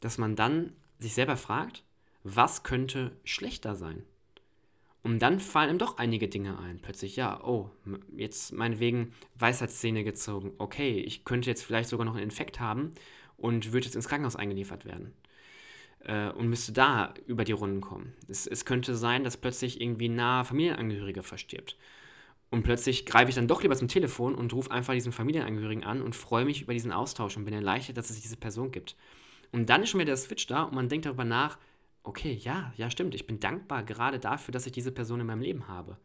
Dass 0.00 0.16
man 0.16 0.36
dann 0.36 0.72
sich 0.98 1.14
selber 1.14 1.36
fragt, 1.36 1.84
was 2.36 2.62
könnte 2.62 3.12
schlechter 3.24 3.76
sein? 3.76 4.04
Und 5.02 5.20
dann 5.20 5.40
fallen 5.40 5.70
ihm 5.70 5.78
doch 5.78 5.98
einige 5.98 6.28
Dinge 6.28 6.58
ein. 6.58 6.80
Plötzlich, 6.80 7.16
ja, 7.16 7.42
oh, 7.44 7.70
jetzt 8.16 8.52
meinetwegen 8.52 9.12
Weisheitszähne 9.36 10.04
gezogen. 10.04 10.52
Okay, 10.58 11.00
ich 11.00 11.24
könnte 11.24 11.48
jetzt 11.48 11.62
vielleicht 11.62 11.88
sogar 11.88 12.04
noch 12.04 12.14
einen 12.14 12.24
Infekt 12.24 12.60
haben 12.60 12.92
und 13.36 13.72
würde 13.72 13.86
jetzt 13.86 13.94
ins 13.94 14.08
Krankenhaus 14.08 14.36
eingeliefert 14.36 14.84
werden 14.84 15.14
äh, 16.00 16.30
und 16.30 16.48
müsste 16.48 16.72
da 16.72 17.14
über 17.26 17.44
die 17.44 17.52
Runden 17.52 17.80
kommen. 17.80 18.14
Es, 18.28 18.46
es 18.46 18.64
könnte 18.64 18.96
sein, 18.96 19.24
dass 19.24 19.36
plötzlich 19.36 19.80
irgendwie 19.80 20.08
ein 20.08 20.16
naher 20.16 20.44
Familienangehöriger 20.44 21.22
verstirbt. 21.22 21.76
Und 22.50 22.62
plötzlich 22.62 23.04
greife 23.04 23.28
ich 23.28 23.34
dann 23.34 23.48
doch 23.48 23.62
lieber 23.62 23.76
zum 23.76 23.88
Telefon 23.88 24.34
und 24.34 24.52
rufe 24.54 24.70
einfach 24.70 24.94
diesen 24.94 25.12
Familienangehörigen 25.12 25.84
an 25.84 26.00
und 26.00 26.16
freue 26.16 26.46
mich 26.46 26.62
über 26.62 26.72
diesen 26.72 26.92
Austausch 26.92 27.36
und 27.36 27.44
bin 27.44 27.54
erleichtert, 27.54 27.98
dass 27.98 28.10
es 28.10 28.20
diese 28.20 28.38
Person 28.38 28.72
gibt. 28.72 28.96
Und 29.52 29.68
dann 29.68 29.82
ist 29.82 29.90
schon 29.90 30.00
wieder 30.00 30.12
der 30.12 30.16
Switch 30.16 30.46
da 30.46 30.62
und 30.64 30.74
man 30.74 30.88
denkt 30.88 31.06
darüber 31.06 31.24
nach, 31.24 31.58
okay, 32.08 32.38
ja, 32.42 32.72
ja, 32.76 32.90
stimmt, 32.90 33.14
ich 33.14 33.26
bin 33.26 33.40
dankbar 33.40 33.82
gerade 33.82 34.18
dafür, 34.18 34.52
dass 34.52 34.66
ich 34.66 34.72
diese 34.72 34.92
Person 34.92 35.20
in 35.20 35.26
meinem 35.26 35.42
Leben 35.42 35.68
habe. 35.68 35.96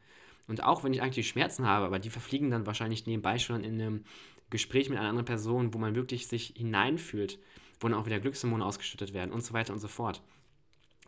Und 0.47 0.63
auch 0.63 0.83
wenn 0.83 0.93
ich 0.93 1.01
eigentlich 1.01 1.27
Schmerzen 1.27 1.65
habe, 1.65 1.85
aber 1.85 1.99
die 1.99 2.09
verfliegen 2.09 2.51
dann 2.51 2.65
wahrscheinlich 2.65 3.07
nebenbei 3.07 3.39
schon 3.39 3.63
in 3.63 3.81
einem 3.81 4.03
Gespräch 4.49 4.89
mit 4.89 4.99
einer 4.99 5.09
anderen 5.09 5.25
Person, 5.25 5.73
wo 5.73 5.77
man 5.77 5.95
wirklich 5.95 6.27
sich 6.27 6.53
hineinfühlt 6.57 7.39
wo 7.83 7.89
dann 7.89 7.97
auch 7.97 8.05
wieder 8.05 8.19
Glückshormone 8.19 8.65
ausgeschüttet 8.65 9.13
werden 9.13 9.31
und 9.31 9.43
so 9.43 9.53
weiter 9.53 9.73
und 9.73 9.79
so 9.79 9.87
fort. 9.87 10.21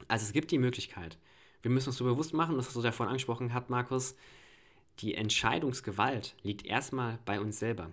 Also 0.08 0.26
es 0.26 0.34
gibt 0.34 0.52
die 0.52 0.58
Möglichkeit. 0.58 1.18
Wir 1.62 1.72
müssen 1.72 1.89
uns 1.89 1.98
so 1.98 2.06
bewusst 2.06 2.34
machen, 2.34 2.58
das, 2.58 2.68
was 2.68 2.74
du 2.74 2.82
ja 2.82 2.91
vorhin 2.91 3.12
angesprochen 3.12 3.54
hast, 3.54 3.70
Markus, 3.70 4.16
die 5.00 5.16
Entscheidungsgewalt 5.16 6.36
liegt 6.43 6.66
erstmal 6.66 7.18
bei 7.26 7.39
uns 7.39 7.58
selber. 7.58 7.91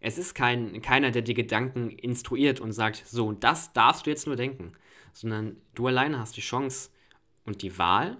Es 0.00 0.18
ist 0.18 0.34
kein, 0.34 0.80
keiner, 0.82 1.10
der 1.10 1.22
die 1.22 1.34
Gedanken 1.34 1.90
instruiert 1.90 2.60
und 2.60 2.72
sagt, 2.72 3.04
so, 3.06 3.32
das 3.32 3.72
darfst 3.72 4.06
du 4.06 4.10
jetzt 4.10 4.26
nur 4.26 4.36
denken, 4.36 4.72
sondern 5.12 5.56
du 5.74 5.86
alleine 5.86 6.18
hast 6.18 6.36
die 6.36 6.42
Chance 6.42 6.90
und 7.44 7.62
die 7.62 7.78
Wahl, 7.78 8.18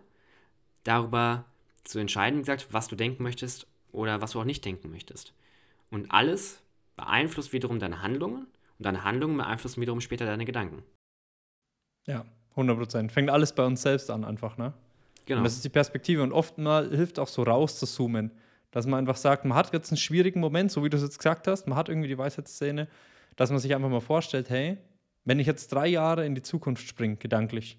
darüber 0.84 1.44
zu 1.84 1.98
entscheiden, 1.98 2.40
gesagt, 2.40 2.68
was 2.70 2.88
du 2.88 2.96
denken 2.96 3.22
möchtest 3.22 3.66
oder 3.92 4.20
was 4.20 4.32
du 4.32 4.40
auch 4.40 4.44
nicht 4.44 4.64
denken 4.64 4.90
möchtest. 4.90 5.34
Und 5.90 6.10
alles 6.10 6.62
beeinflusst 6.96 7.52
wiederum 7.52 7.78
deine 7.78 8.02
Handlungen 8.02 8.46
und 8.78 8.86
deine 8.86 9.04
Handlungen 9.04 9.36
beeinflussen 9.36 9.80
wiederum 9.80 10.00
später 10.00 10.26
deine 10.26 10.44
Gedanken. 10.44 10.82
Ja, 12.06 12.24
100 12.50 12.78
Prozent. 12.78 13.12
Fängt 13.12 13.30
alles 13.30 13.54
bei 13.54 13.64
uns 13.64 13.82
selbst 13.82 14.10
an, 14.10 14.24
einfach, 14.24 14.56
ne? 14.56 14.72
Genau. 15.26 15.38
Und 15.38 15.44
das 15.44 15.54
ist 15.54 15.64
die 15.64 15.70
Perspektive. 15.70 16.22
Und 16.22 16.32
oft 16.32 16.56
mal 16.58 16.88
hilft 16.88 17.18
auch 17.18 17.28
so 17.28 17.42
rauszuzoomen, 17.42 18.30
dass 18.76 18.86
man 18.86 18.98
einfach 18.98 19.16
sagt, 19.16 19.46
man 19.46 19.56
hat 19.56 19.72
jetzt 19.72 19.90
einen 19.90 19.96
schwierigen 19.96 20.38
Moment, 20.38 20.70
so 20.70 20.84
wie 20.84 20.90
du 20.90 20.98
es 20.98 21.02
jetzt 21.02 21.16
gesagt 21.16 21.48
hast, 21.48 21.66
man 21.66 21.78
hat 21.78 21.88
irgendwie 21.88 22.08
die 22.08 22.18
Weisheitsszene, 22.18 22.88
dass 23.34 23.48
man 23.48 23.58
sich 23.58 23.74
einfach 23.74 23.88
mal 23.88 24.02
vorstellt, 24.02 24.50
hey, 24.50 24.76
wenn 25.24 25.40
ich 25.40 25.46
jetzt 25.46 25.72
drei 25.72 25.86
Jahre 25.86 26.26
in 26.26 26.34
die 26.34 26.42
Zukunft 26.42 26.86
springe, 26.86 27.16
gedanklich, 27.16 27.78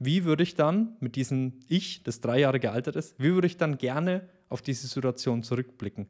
wie 0.00 0.24
würde 0.24 0.42
ich 0.42 0.56
dann 0.56 0.96
mit 0.98 1.14
diesem 1.14 1.60
Ich, 1.68 2.02
das 2.02 2.20
drei 2.20 2.40
Jahre 2.40 2.58
gealtert 2.58 2.96
ist, 2.96 3.14
wie 3.16 3.32
würde 3.32 3.46
ich 3.46 3.58
dann 3.58 3.78
gerne 3.78 4.28
auf 4.48 4.60
diese 4.60 4.88
Situation 4.88 5.44
zurückblicken? 5.44 6.08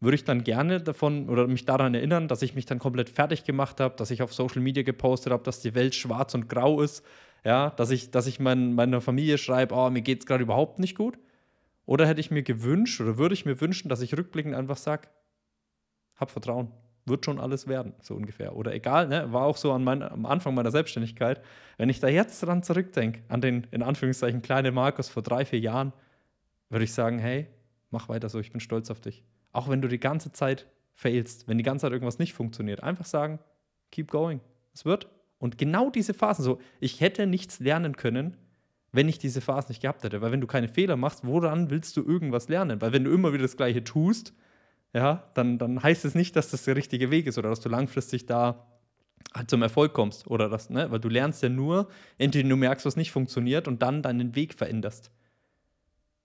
würde 0.00 0.14
ich 0.14 0.24
dann 0.24 0.44
gerne 0.44 0.80
davon 0.80 1.28
oder 1.28 1.46
mich 1.46 1.66
daran 1.66 1.94
erinnern, 1.94 2.26
dass 2.26 2.40
ich 2.40 2.54
mich 2.54 2.64
dann 2.64 2.78
komplett 2.78 3.10
fertig 3.10 3.44
gemacht 3.44 3.80
habe, 3.80 3.94
dass 3.96 4.10
ich 4.10 4.22
auf 4.22 4.32
Social 4.32 4.62
Media 4.62 4.82
gepostet 4.82 5.30
habe, 5.30 5.42
dass 5.42 5.60
die 5.60 5.74
Welt 5.74 5.94
schwarz 5.94 6.32
und 6.32 6.48
grau 6.48 6.80
ist, 6.80 7.04
ja, 7.44 7.68
dass 7.68 7.90
ich, 7.90 8.10
dass 8.10 8.26
ich 8.26 8.40
mein, 8.40 8.72
meiner 8.72 9.02
Familie 9.02 9.36
schreibe, 9.36 9.74
oh, 9.74 9.90
mir 9.90 10.00
geht 10.00 10.20
es 10.20 10.26
gerade 10.26 10.42
überhaupt 10.42 10.78
nicht 10.78 10.96
gut. 10.96 11.18
Oder 11.90 12.06
hätte 12.06 12.20
ich 12.20 12.30
mir 12.30 12.44
gewünscht 12.44 13.00
oder 13.00 13.18
würde 13.18 13.34
ich 13.34 13.44
mir 13.44 13.60
wünschen, 13.60 13.88
dass 13.88 14.00
ich 14.00 14.16
rückblickend 14.16 14.54
einfach 14.54 14.76
sage, 14.76 15.08
hab 16.14 16.30
Vertrauen, 16.30 16.70
wird 17.04 17.24
schon 17.24 17.40
alles 17.40 17.66
werden, 17.66 17.94
so 18.00 18.14
ungefähr. 18.14 18.54
Oder 18.54 18.72
egal, 18.72 19.08
ne, 19.08 19.32
war 19.32 19.42
auch 19.42 19.56
so 19.56 19.72
an 19.72 19.82
mein, 19.82 20.04
am 20.04 20.24
Anfang 20.24 20.54
meiner 20.54 20.70
Selbstständigkeit. 20.70 21.42
Wenn 21.78 21.88
ich 21.88 21.98
da 21.98 22.06
jetzt 22.06 22.38
dran 22.44 22.62
zurückdenke, 22.62 23.24
an 23.26 23.40
den 23.40 23.66
in 23.72 23.82
Anführungszeichen 23.82 24.40
kleinen 24.40 24.72
Markus 24.72 25.08
vor 25.08 25.24
drei, 25.24 25.44
vier 25.44 25.58
Jahren, 25.58 25.92
würde 26.68 26.84
ich 26.84 26.92
sagen, 26.92 27.18
hey, 27.18 27.48
mach 27.90 28.08
weiter 28.08 28.28
so, 28.28 28.38
ich 28.38 28.52
bin 28.52 28.60
stolz 28.60 28.88
auf 28.92 29.00
dich. 29.00 29.24
Auch 29.50 29.68
wenn 29.68 29.82
du 29.82 29.88
die 29.88 29.98
ganze 29.98 30.30
Zeit 30.30 30.68
failst, 30.94 31.48
wenn 31.48 31.58
die 31.58 31.64
ganze 31.64 31.86
Zeit 31.86 31.92
irgendwas 31.92 32.20
nicht 32.20 32.34
funktioniert, 32.34 32.84
einfach 32.84 33.04
sagen, 33.04 33.40
keep 33.90 34.12
going. 34.12 34.38
Es 34.72 34.84
wird. 34.84 35.08
Und 35.40 35.58
genau 35.58 35.90
diese 35.90 36.14
Phasen, 36.14 36.44
so, 36.44 36.60
ich 36.78 37.00
hätte 37.00 37.26
nichts 37.26 37.58
lernen 37.58 37.96
können, 37.96 38.36
wenn 38.92 39.08
ich 39.08 39.18
diese 39.18 39.40
Phasen 39.40 39.70
nicht 39.70 39.82
gehabt 39.82 40.02
hätte. 40.04 40.20
Weil 40.20 40.32
wenn 40.32 40.40
du 40.40 40.46
keine 40.46 40.68
Fehler 40.68 40.96
machst, 40.96 41.26
woran 41.26 41.70
willst 41.70 41.96
du 41.96 42.02
irgendwas 42.02 42.48
lernen? 42.48 42.80
Weil 42.80 42.92
wenn 42.92 43.04
du 43.04 43.10
immer 43.10 43.32
wieder 43.32 43.42
das 43.42 43.56
Gleiche 43.56 43.84
tust, 43.84 44.34
ja, 44.92 45.30
dann, 45.34 45.58
dann 45.58 45.82
heißt 45.82 46.04
es 46.04 46.14
nicht, 46.14 46.34
dass 46.34 46.50
das 46.50 46.64
der 46.64 46.76
richtige 46.76 47.10
Weg 47.10 47.26
ist 47.26 47.38
oder 47.38 47.48
dass 47.48 47.60
du 47.60 47.68
langfristig 47.68 48.26
da 48.26 48.66
halt 49.34 49.48
zum 49.50 49.62
Erfolg 49.62 49.92
kommst. 49.92 50.26
Oder 50.26 50.48
das, 50.48 50.70
ne? 50.70 50.90
Weil 50.90 51.00
du 51.00 51.08
lernst 51.08 51.42
ja 51.42 51.48
nur, 51.48 51.88
entweder 52.18 52.48
du 52.48 52.56
merkst, 52.56 52.84
was 52.86 52.96
nicht 52.96 53.12
funktioniert 53.12 53.68
und 53.68 53.82
dann 53.82 54.02
deinen 54.02 54.34
Weg 54.34 54.54
veränderst. 54.54 55.10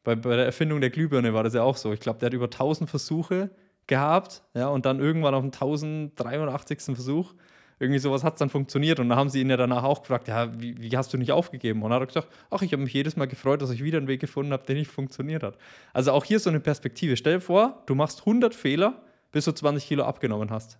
Bei, 0.04 0.16
bei 0.16 0.36
der 0.36 0.46
Erfindung 0.46 0.82
der 0.82 0.90
Glühbirne 0.90 1.34
war 1.34 1.44
das 1.44 1.54
ja 1.54 1.64
auch 1.64 1.78
so. 1.78 1.94
Ich 1.94 2.00
glaube, 2.00 2.20
der 2.20 2.28
hat 2.28 2.34
über 2.34 2.46
1000 2.46 2.90
Versuche 2.90 3.52
gehabt, 3.88 4.44
ja, 4.56 4.68
und 4.68 4.86
dann 4.86 5.00
irgendwann 5.00 5.36
auf 5.36 5.42
dem 5.42 5.52
1083. 5.52 6.96
Versuch, 6.96 7.34
irgendwie 7.80 8.00
sowas 8.00 8.24
hat 8.24 8.34
es 8.34 8.40
dann 8.40 8.50
funktioniert. 8.50 9.00
Und 9.00 9.10
dann 9.10 9.18
haben 9.18 9.30
sie 9.30 9.42
ihn 9.42 9.50
ja 9.50 9.58
danach 9.58 9.84
auch 9.84 10.02
gefragt, 10.02 10.28
ja, 10.28 10.60
wie, 10.60 10.80
wie 10.82 10.96
hast 10.96 11.14
du 11.14 11.18
nicht 11.18 11.32
aufgegeben? 11.32 11.84
Und 11.84 11.90
dann 11.90 12.02
hat 12.02 12.04
er 12.04 12.08
gesagt, 12.08 12.30
ach, 12.50 12.62
ich 12.62 12.72
habe 12.72 12.84
mich 12.84 12.94
jedes 12.94 13.16
Mal 13.18 13.28
gefreut, 13.28 13.62
dass 13.62 13.70
ich 13.70 13.84
wieder 13.84 13.98
einen 13.98 14.08
Weg 14.08 14.22
gefunden 14.22 14.54
habe, 14.54 14.66
der 14.66 14.76
nicht 14.76 14.90
funktioniert 14.90 15.44
hat. 15.44 15.58
Also 15.94 16.12
auch 16.12 16.24
hier 16.24 16.40
so 16.40 16.50
eine 16.50 16.60
Perspektive. 16.60 17.18
Stell 17.18 17.36
dir 17.36 17.42
vor, 17.42 17.84
du 17.86 17.96
machst 17.96 18.22
100 18.22 18.56
Fehler, 18.56 19.02
bis 19.32 19.46
du 19.46 19.52
20 19.52 19.88
Kilo 19.88 20.04
abgenommen 20.04 20.52
hast. 20.52 20.80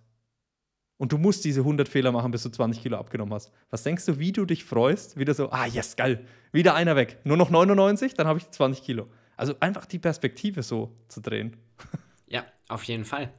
Und 0.98 1.12
du 1.12 1.18
musst 1.18 1.44
diese 1.44 1.60
100 1.60 1.88
Fehler 1.88 2.10
machen, 2.10 2.30
bis 2.30 2.42
du 2.42 2.48
20 2.48 2.82
Kilo 2.82 2.96
abgenommen 2.96 3.34
hast. 3.34 3.52
Was 3.68 3.82
denkst 3.82 4.06
du, 4.06 4.18
wie 4.18 4.32
du 4.32 4.46
dich 4.46 4.64
freust? 4.64 5.18
Wieder 5.18 5.34
so, 5.34 5.50
ah, 5.50 5.66
yes, 5.66 5.96
geil. 5.96 6.24
Wieder 6.52 6.74
einer 6.74 6.96
weg. 6.96 7.18
Nur 7.24 7.36
noch 7.36 7.50
99, 7.50 8.14
dann 8.14 8.26
habe 8.26 8.38
ich 8.38 8.50
20 8.50 8.82
Kilo. 8.82 9.08
Also 9.36 9.54
einfach 9.60 9.84
die 9.84 9.98
Perspektive 9.98 10.62
so 10.62 10.96
zu 11.08 11.20
drehen. 11.20 11.56
Ja, 12.28 12.44
auf 12.68 12.82
jeden 12.84 13.04
Fall. 13.04 13.32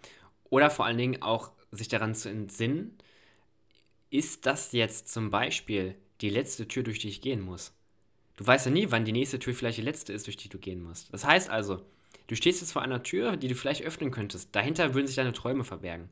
Oder 0.49 0.69
vor 0.69 0.85
allen 0.85 0.97
Dingen 0.97 1.21
auch 1.21 1.51
sich 1.71 1.87
daran 1.89 2.15
zu 2.15 2.29
entsinnen, 2.29 2.97
ist 4.09 4.45
das 4.45 4.71
jetzt 4.71 5.09
zum 5.09 5.29
Beispiel 5.29 5.95
die 6.21 6.29
letzte 6.29 6.67
Tür, 6.67 6.83
durch 6.83 6.99
die 6.99 7.09
ich 7.09 7.21
gehen 7.21 7.41
muss? 7.41 7.73
Du 8.35 8.45
weißt 8.45 8.67
ja 8.67 8.71
nie, 8.71 8.91
wann 8.91 9.05
die 9.05 9.11
nächste 9.11 9.39
Tür 9.39 9.53
vielleicht 9.53 9.77
die 9.77 9.83
letzte 9.83 10.13
ist, 10.13 10.27
durch 10.27 10.37
die 10.37 10.49
du 10.49 10.59
gehen 10.59 10.81
musst. 10.81 11.11
Das 11.13 11.25
heißt 11.25 11.49
also, 11.49 11.83
du 12.27 12.35
stehst 12.35 12.61
jetzt 12.61 12.71
vor 12.71 12.83
einer 12.83 13.03
Tür, 13.03 13.35
die 13.35 13.47
du 13.47 13.55
vielleicht 13.55 13.83
öffnen 13.83 14.11
könntest. 14.11 14.55
Dahinter 14.55 14.93
würden 14.93 15.07
sich 15.07 15.15
deine 15.15 15.33
Träume 15.33 15.63
verbergen 15.63 16.09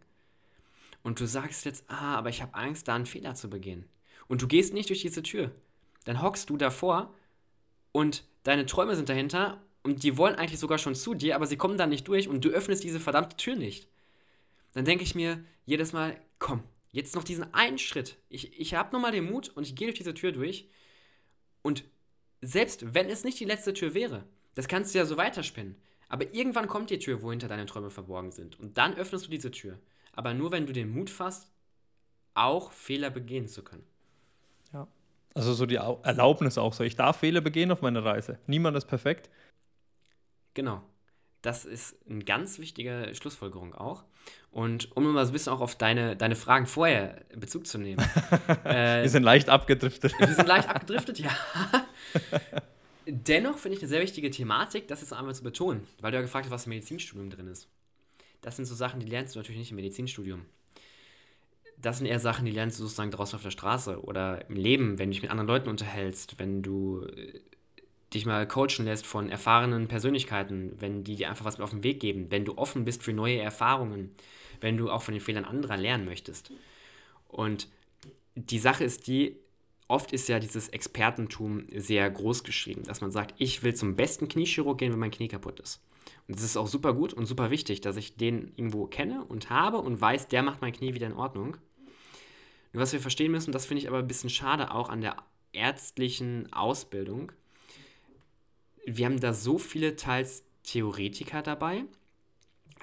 und 1.06 1.20
du 1.20 1.28
sagst 1.28 1.66
jetzt, 1.66 1.84
ah, 1.88 2.16
aber 2.16 2.30
ich 2.30 2.42
habe 2.42 2.56
Angst, 2.56 2.88
da 2.88 2.96
einen 2.96 3.06
Fehler 3.06 3.36
zu 3.36 3.48
begehen. 3.48 3.86
Und 4.28 4.42
du 4.42 4.48
gehst 4.48 4.74
nicht 4.74 4.90
durch 4.90 5.02
diese 5.02 5.22
Tür. 5.22 5.52
Dann 6.04 6.24
hockst 6.24 6.50
du 6.50 6.58
davor 6.58 7.14
und 7.92 8.24
deine 8.42 8.66
Träume 8.66 8.96
sind 8.96 9.08
dahinter 9.08 9.62
und 9.84 10.02
die 10.02 10.18
wollen 10.18 10.34
eigentlich 10.34 10.60
sogar 10.60 10.80
schon 10.80 10.96
zu 10.96 11.14
dir, 11.14 11.36
aber 11.36 11.46
sie 11.46 11.58
kommen 11.58 11.78
da 11.78 11.86
nicht 11.86 12.08
durch 12.08 12.28
und 12.28 12.44
du 12.44 12.50
öffnest 12.50 12.84
diese 12.84 13.00
verdammte 13.00 13.38
Tür 13.38 13.56
nicht. 13.56 13.88
Dann 14.74 14.84
denke 14.84 15.04
ich 15.04 15.14
mir 15.14 15.46
jedes 15.66 15.94
Mal, 15.94 16.20
komm, 16.40 16.64
jetzt 16.96 17.16
noch 17.16 17.24
diesen 17.24 17.54
einen 17.54 17.78
Schritt. 17.78 18.18
Ich, 18.30 18.60
ich 18.60 18.74
habe 18.74 18.94
nochmal 18.94 19.12
den 19.12 19.30
Mut 19.30 19.50
und 19.50 19.64
ich 19.64 19.76
gehe 19.76 19.88
durch 19.88 19.98
diese 19.98 20.14
Tür 20.14 20.32
durch. 20.32 20.70
Und 21.62 21.84
selbst 22.42 22.94
wenn 22.94 23.10
es 23.10 23.24
nicht 23.24 23.40
die 23.40 23.46
letzte 23.46 23.74
Tür 23.74 23.94
wäre, 23.94 24.24
das 24.56 24.68
kannst 24.68 24.94
du 24.94 25.00
ja 25.00 25.06
so 25.06 25.18
weiterspinnen. 25.18 25.76
Aber 26.08 26.34
irgendwann 26.34 26.68
kommt 26.68 26.90
die 26.90 27.00
Tür, 27.00 27.22
wo 27.22 27.32
hinter 27.32 27.48
deine 27.48 27.66
Träume 27.66 27.90
verborgen 27.90 28.32
sind. 28.32 28.60
Und 28.60 28.78
dann 28.78 28.96
öffnest 28.96 29.26
du 29.26 29.30
diese 29.30 29.52
Tür 29.52 29.80
aber 30.16 30.34
nur 30.34 30.52
wenn 30.52 30.66
du 30.66 30.74
den 30.74 30.90
Mut 30.90 31.10
fasst, 31.10 31.52
auch 32.34 32.72
Fehler 32.72 33.10
begehen 33.10 33.48
zu 33.48 33.64
können. 33.64 33.86
Ja. 34.74 34.88
Also 35.34 35.54
so 35.54 35.66
die 35.66 35.76
Erlaubnis 35.76 36.58
auch 36.58 36.74
so. 36.74 36.84
Ich 36.84 36.96
darf 36.96 37.18
Fehler 37.18 37.42
begehen 37.42 37.72
auf 37.72 37.82
meiner 37.82 38.04
Reise. 38.04 38.40
Niemand 38.48 38.78
ist 38.78 38.86
perfekt. 38.86 39.30
Genau. 40.54 40.82
Das 41.46 41.64
ist 41.64 41.96
eine 42.10 42.24
ganz 42.24 42.58
wichtige 42.58 43.12
Schlussfolgerung 43.14 43.76
auch. 43.76 44.04
Und 44.50 44.98
um 44.98 45.04
mal 45.14 45.24
so 45.26 45.30
ein 45.30 45.34
bisschen 45.34 45.54
auch 45.54 45.62
auf 45.62 45.76
deine, 45.76 46.16
deine 46.16 46.36
Fragen 46.36 46.66
vorher 46.66 47.24
Bezug 47.36 47.68
zu 47.68 47.78
nehmen. 47.78 48.04
äh, 48.64 49.04
wir 49.04 49.10
sind 49.10 49.22
leicht 49.22 49.48
abgedriftet. 49.48 50.18
Wir 50.18 50.34
sind 50.34 50.48
leicht 50.48 50.68
abgedriftet, 50.68 51.20
ja. 51.20 51.30
Dennoch 53.06 53.60
finde 53.60 53.76
ich 53.78 53.84
eine 53.84 53.90
sehr 53.90 54.02
wichtige 54.02 54.32
Thematik, 54.32 54.88
das 54.88 55.02
jetzt 55.02 55.14
einmal 55.14 55.36
zu 55.36 55.44
betonen, 55.44 55.88
weil 56.02 56.10
du 56.10 56.18
ja 56.18 56.24
gefragt 56.24 56.46
hast, 56.46 56.52
was 56.52 56.66
im 56.66 56.72
Medizinstudium 56.72 57.30
drin 57.30 57.48
ist. 57.48 57.68
Das 58.42 58.56
sind 58.56 58.66
so 58.66 58.74
Sachen, 58.74 59.00
die 59.00 59.06
lernst 59.06 59.36
du 59.36 59.40
natürlich 59.40 59.60
nicht 59.60 59.70
im 59.70 59.76
Medizinstudium. 59.76 60.48
Das 61.78 62.00
sind 62.00 62.08
eher 62.08 62.20
Sachen, 62.20 62.46
die 62.46 62.52
lernst 62.52 62.80
du 62.80 62.84
sozusagen 62.84 63.12
draußen 63.12 63.36
auf 63.36 63.44
der 63.44 63.52
Straße 63.52 64.02
oder 64.02 64.50
im 64.50 64.56
Leben, 64.56 64.98
wenn 64.98 65.10
du 65.10 65.14
dich 65.14 65.22
mit 65.22 65.30
anderen 65.30 65.48
Leuten 65.48 65.70
unterhältst, 65.70 66.40
wenn 66.40 66.64
du 66.64 67.06
äh, 67.06 67.40
dich 68.16 68.26
mal 68.26 68.48
coachen 68.48 68.86
lässt 68.86 69.06
von 69.06 69.30
erfahrenen 69.30 69.88
Persönlichkeiten, 69.88 70.76
wenn 70.80 71.04
die 71.04 71.16
dir 71.16 71.30
einfach 71.30 71.46
was 71.46 71.58
mit 71.58 71.64
auf 71.64 71.72
den 71.72 71.84
Weg 71.84 72.00
geben, 72.00 72.32
wenn 72.32 72.46
du 72.46 72.58
offen 72.58 72.86
bist 72.86 73.04
für 73.04 73.14
neue 73.14 73.40
Erfahrungen, 73.40 74.12
wenn 74.62 74.78
du 74.78 74.90
auch 74.90 75.02
von 75.02 75.14
den 75.14 75.22
Fehlern 75.22 75.46
anderer 75.46 75.78
lernen 75.78 76.06
möchtest. 76.06 76.52
Und 77.28 77.68
die 78.36 78.60
Sache 78.60 78.84
ist 78.84 79.08
die, 79.08 79.38
oft 79.88 80.12
ist 80.12 80.28
ja 80.30 80.40
dieses 80.40 80.70
Expertentum 80.70 81.68
sehr 81.76 82.10
groß 82.10 82.44
geschrieben, 82.44 82.84
dass 82.84 83.02
man 83.02 83.12
sagt, 83.12 83.36
ich 83.38 83.64
will 83.64 83.76
zum 83.76 83.96
besten 83.96 84.28
Kniechirurg 84.28 84.78
gehen, 84.78 84.92
wenn 84.92 85.00
mein 85.00 85.12
Knie 85.12 85.28
kaputt 85.28 85.60
ist. 85.60 85.82
Und 86.28 86.36
es 86.38 86.44
ist 86.44 86.58
auch 86.58 86.68
super 86.68 86.94
gut 86.94 87.14
und 87.14 87.26
super 87.26 87.52
wichtig, 87.52 87.82
dass 87.82 87.98
ich 87.98 88.16
den 88.16 88.52
irgendwo 88.56 88.88
kenne 88.88 89.24
und 89.26 89.50
habe 89.50 89.78
und 89.78 90.02
weiß, 90.02 90.28
der 90.28 90.44
macht 90.44 90.62
mein 90.62 90.74
Knie 90.74 90.94
wieder 90.94 91.08
in 91.08 91.14
Ordnung. 91.14 91.58
Nur 92.74 92.82
was 92.82 92.94
wir 92.94 93.00
verstehen 93.00 93.32
müssen, 93.32 93.52
das 93.52 93.66
finde 93.66 93.82
ich 93.82 93.88
aber 93.88 94.00
ein 94.00 94.08
bisschen 94.08 94.30
schade 94.30 94.72
auch 94.72 94.90
an 94.90 95.02
der 95.02 95.18
ärztlichen 95.54 96.52
Ausbildung. 96.52 97.32
Wir 98.86 99.06
haben 99.06 99.20
da 99.20 99.34
so 99.34 99.58
viele 99.58 99.96
teils 99.96 100.44
Theoretiker 100.64 101.42
dabei, 101.42 101.86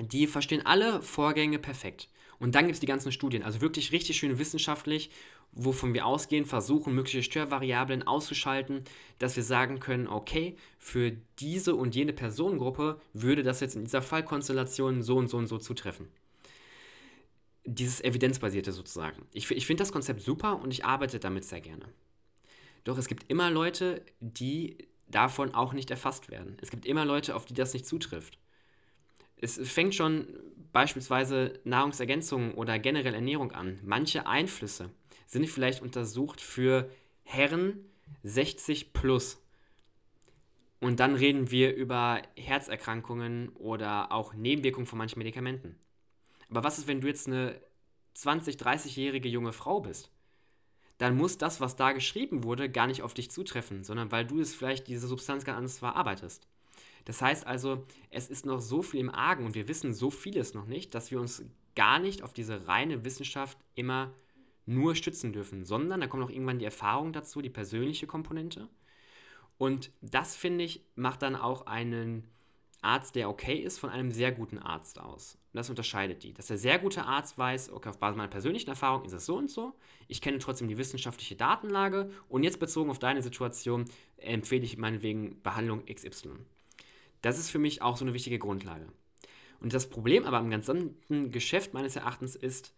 die 0.00 0.26
verstehen 0.26 0.64
alle 0.66 1.02
Vorgänge 1.02 1.58
perfekt. 1.58 2.08
Und 2.38 2.54
dann 2.54 2.64
gibt 2.64 2.74
es 2.74 2.80
die 2.80 2.86
ganzen 2.86 3.12
Studien, 3.12 3.44
also 3.44 3.60
wirklich 3.60 3.92
richtig 3.92 4.16
schön 4.16 4.38
wissenschaftlich, 4.38 5.10
wovon 5.52 5.94
wir 5.94 6.06
ausgehen, 6.06 6.44
versuchen, 6.44 6.94
mögliche 6.94 7.22
Störvariablen 7.22 8.02
auszuschalten, 8.04 8.82
dass 9.18 9.36
wir 9.36 9.44
sagen 9.44 9.78
können, 9.78 10.08
okay, 10.08 10.56
für 10.78 11.12
diese 11.38 11.76
und 11.76 11.94
jene 11.94 12.12
Personengruppe 12.12 13.00
würde 13.12 13.42
das 13.42 13.60
jetzt 13.60 13.76
in 13.76 13.84
dieser 13.84 14.02
Fallkonstellation 14.02 15.02
so 15.02 15.16
und 15.16 15.28
so 15.28 15.36
und 15.36 15.46
so 15.46 15.58
zutreffen. 15.58 16.08
Dieses 17.64 18.02
Evidenzbasierte 18.02 18.72
sozusagen. 18.72 19.22
Ich, 19.32 19.48
ich 19.50 19.66
finde 19.66 19.82
das 19.82 19.92
Konzept 19.92 20.22
super 20.22 20.60
und 20.60 20.72
ich 20.72 20.84
arbeite 20.84 21.20
damit 21.20 21.44
sehr 21.44 21.60
gerne. 21.60 21.86
Doch 22.82 22.98
es 22.98 23.06
gibt 23.06 23.30
immer 23.30 23.50
Leute, 23.50 24.04
die 24.18 24.78
davon 25.14 25.54
auch 25.54 25.72
nicht 25.72 25.90
erfasst 25.90 26.30
werden. 26.30 26.56
Es 26.60 26.70
gibt 26.70 26.86
immer 26.86 27.04
Leute, 27.04 27.34
auf 27.36 27.44
die 27.44 27.54
das 27.54 27.72
nicht 27.72 27.86
zutrifft. 27.86 28.38
Es 29.36 29.58
fängt 29.58 29.94
schon 29.94 30.26
beispielsweise 30.72 31.60
Nahrungsergänzungen 31.64 32.54
oder 32.54 32.78
generell 32.78 33.14
Ernährung 33.14 33.52
an. 33.52 33.78
Manche 33.82 34.26
Einflüsse 34.26 34.90
sind 35.26 35.48
vielleicht 35.48 35.82
untersucht 35.82 36.40
für 36.40 36.90
Herren 37.24 37.84
60 38.22 38.92
plus. 38.92 39.42
Und 40.80 41.00
dann 41.00 41.14
reden 41.14 41.50
wir 41.50 41.74
über 41.74 42.22
Herzerkrankungen 42.36 43.50
oder 43.50 44.12
auch 44.12 44.34
Nebenwirkungen 44.34 44.86
von 44.86 44.98
manchen 44.98 45.18
Medikamenten. 45.18 45.78
Aber 46.50 46.64
was 46.64 46.78
ist, 46.78 46.86
wenn 46.86 47.00
du 47.00 47.08
jetzt 47.08 47.26
eine 47.26 47.60
20, 48.14 48.56
30-jährige 48.56 49.28
junge 49.28 49.52
Frau 49.52 49.80
bist? 49.80 50.11
Dann 51.02 51.16
muss 51.16 51.36
das, 51.36 51.60
was 51.60 51.74
da 51.74 51.90
geschrieben 51.90 52.44
wurde, 52.44 52.70
gar 52.70 52.86
nicht 52.86 53.02
auf 53.02 53.12
dich 53.12 53.28
zutreffen, 53.28 53.82
sondern 53.82 54.12
weil 54.12 54.24
du 54.24 54.38
es 54.38 54.54
vielleicht 54.54 54.86
diese 54.86 55.08
Substanz 55.08 55.44
ganz 55.44 55.58
anders 55.58 55.78
verarbeitest. 55.80 56.46
Das 57.06 57.20
heißt 57.20 57.44
also, 57.44 57.84
es 58.10 58.28
ist 58.28 58.46
noch 58.46 58.60
so 58.60 58.82
viel 58.82 59.00
im 59.00 59.10
Argen 59.10 59.44
und 59.44 59.56
wir 59.56 59.66
wissen 59.66 59.94
so 59.94 60.12
vieles 60.12 60.54
noch 60.54 60.66
nicht, 60.66 60.94
dass 60.94 61.10
wir 61.10 61.18
uns 61.18 61.44
gar 61.74 61.98
nicht 61.98 62.22
auf 62.22 62.32
diese 62.32 62.68
reine 62.68 63.04
Wissenschaft 63.04 63.58
immer 63.74 64.14
nur 64.64 64.94
stützen 64.94 65.32
dürfen, 65.32 65.64
sondern 65.64 66.00
da 66.00 66.06
kommt 66.06 66.22
auch 66.22 66.30
irgendwann 66.30 66.60
die 66.60 66.66
Erfahrung 66.66 67.12
dazu, 67.12 67.42
die 67.42 67.50
persönliche 67.50 68.06
Komponente. 68.06 68.68
Und 69.58 69.90
das, 70.02 70.36
finde 70.36 70.62
ich, 70.62 70.84
macht 70.94 71.22
dann 71.22 71.34
auch 71.34 71.66
einen 71.66 72.28
Arzt, 72.82 73.14
der 73.14 73.30
okay 73.30 73.56
ist, 73.56 73.78
von 73.78 73.90
einem 73.90 74.10
sehr 74.10 74.32
guten 74.32 74.58
Arzt 74.58 75.00
aus. 75.00 75.38
Und 75.52 75.58
das 75.58 75.70
unterscheidet 75.70 76.22
die. 76.22 76.34
Dass 76.34 76.48
der 76.48 76.58
sehr 76.58 76.78
gute 76.78 77.04
Arzt 77.04 77.38
weiß, 77.38 77.72
okay, 77.72 77.88
auf 77.88 77.98
Basis 77.98 78.16
meiner 78.16 78.28
persönlichen 78.28 78.70
Erfahrung 78.70 79.04
ist 79.04 79.12
es 79.12 79.24
so 79.24 79.36
und 79.36 79.50
so. 79.50 79.74
Ich 80.08 80.20
kenne 80.20 80.38
trotzdem 80.38 80.68
die 80.68 80.78
wissenschaftliche 80.78 81.36
Datenlage 81.36 82.10
und 82.28 82.42
jetzt 82.42 82.58
bezogen 82.58 82.90
auf 82.90 82.98
deine 82.98 83.22
Situation 83.22 83.86
empfehle 84.16 84.64
ich 84.64 84.76
meinetwegen 84.76 85.40
Behandlung 85.42 85.84
XY. 85.86 86.30
Das 87.22 87.38
ist 87.38 87.50
für 87.50 87.60
mich 87.60 87.82
auch 87.82 87.96
so 87.96 88.04
eine 88.04 88.14
wichtige 88.14 88.38
Grundlage. 88.38 88.86
Und 89.60 89.72
das 89.72 89.88
Problem 89.88 90.24
aber 90.24 90.38
am 90.38 90.50
gesamten 90.50 91.30
Geschäft 91.30 91.72
meines 91.72 91.94
Erachtens 91.94 92.34
ist, 92.34 92.74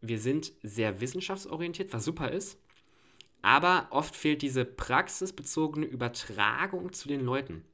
wir 0.00 0.20
sind 0.20 0.52
sehr 0.62 1.00
wissenschaftsorientiert, 1.00 1.92
was 1.92 2.04
super 2.04 2.30
ist, 2.30 2.58
aber 3.42 3.88
oft 3.90 4.14
fehlt 4.14 4.42
diese 4.42 4.64
praxisbezogene 4.64 5.86
Übertragung 5.86 6.92
zu 6.92 7.08
den 7.08 7.24
Leuten. 7.24 7.64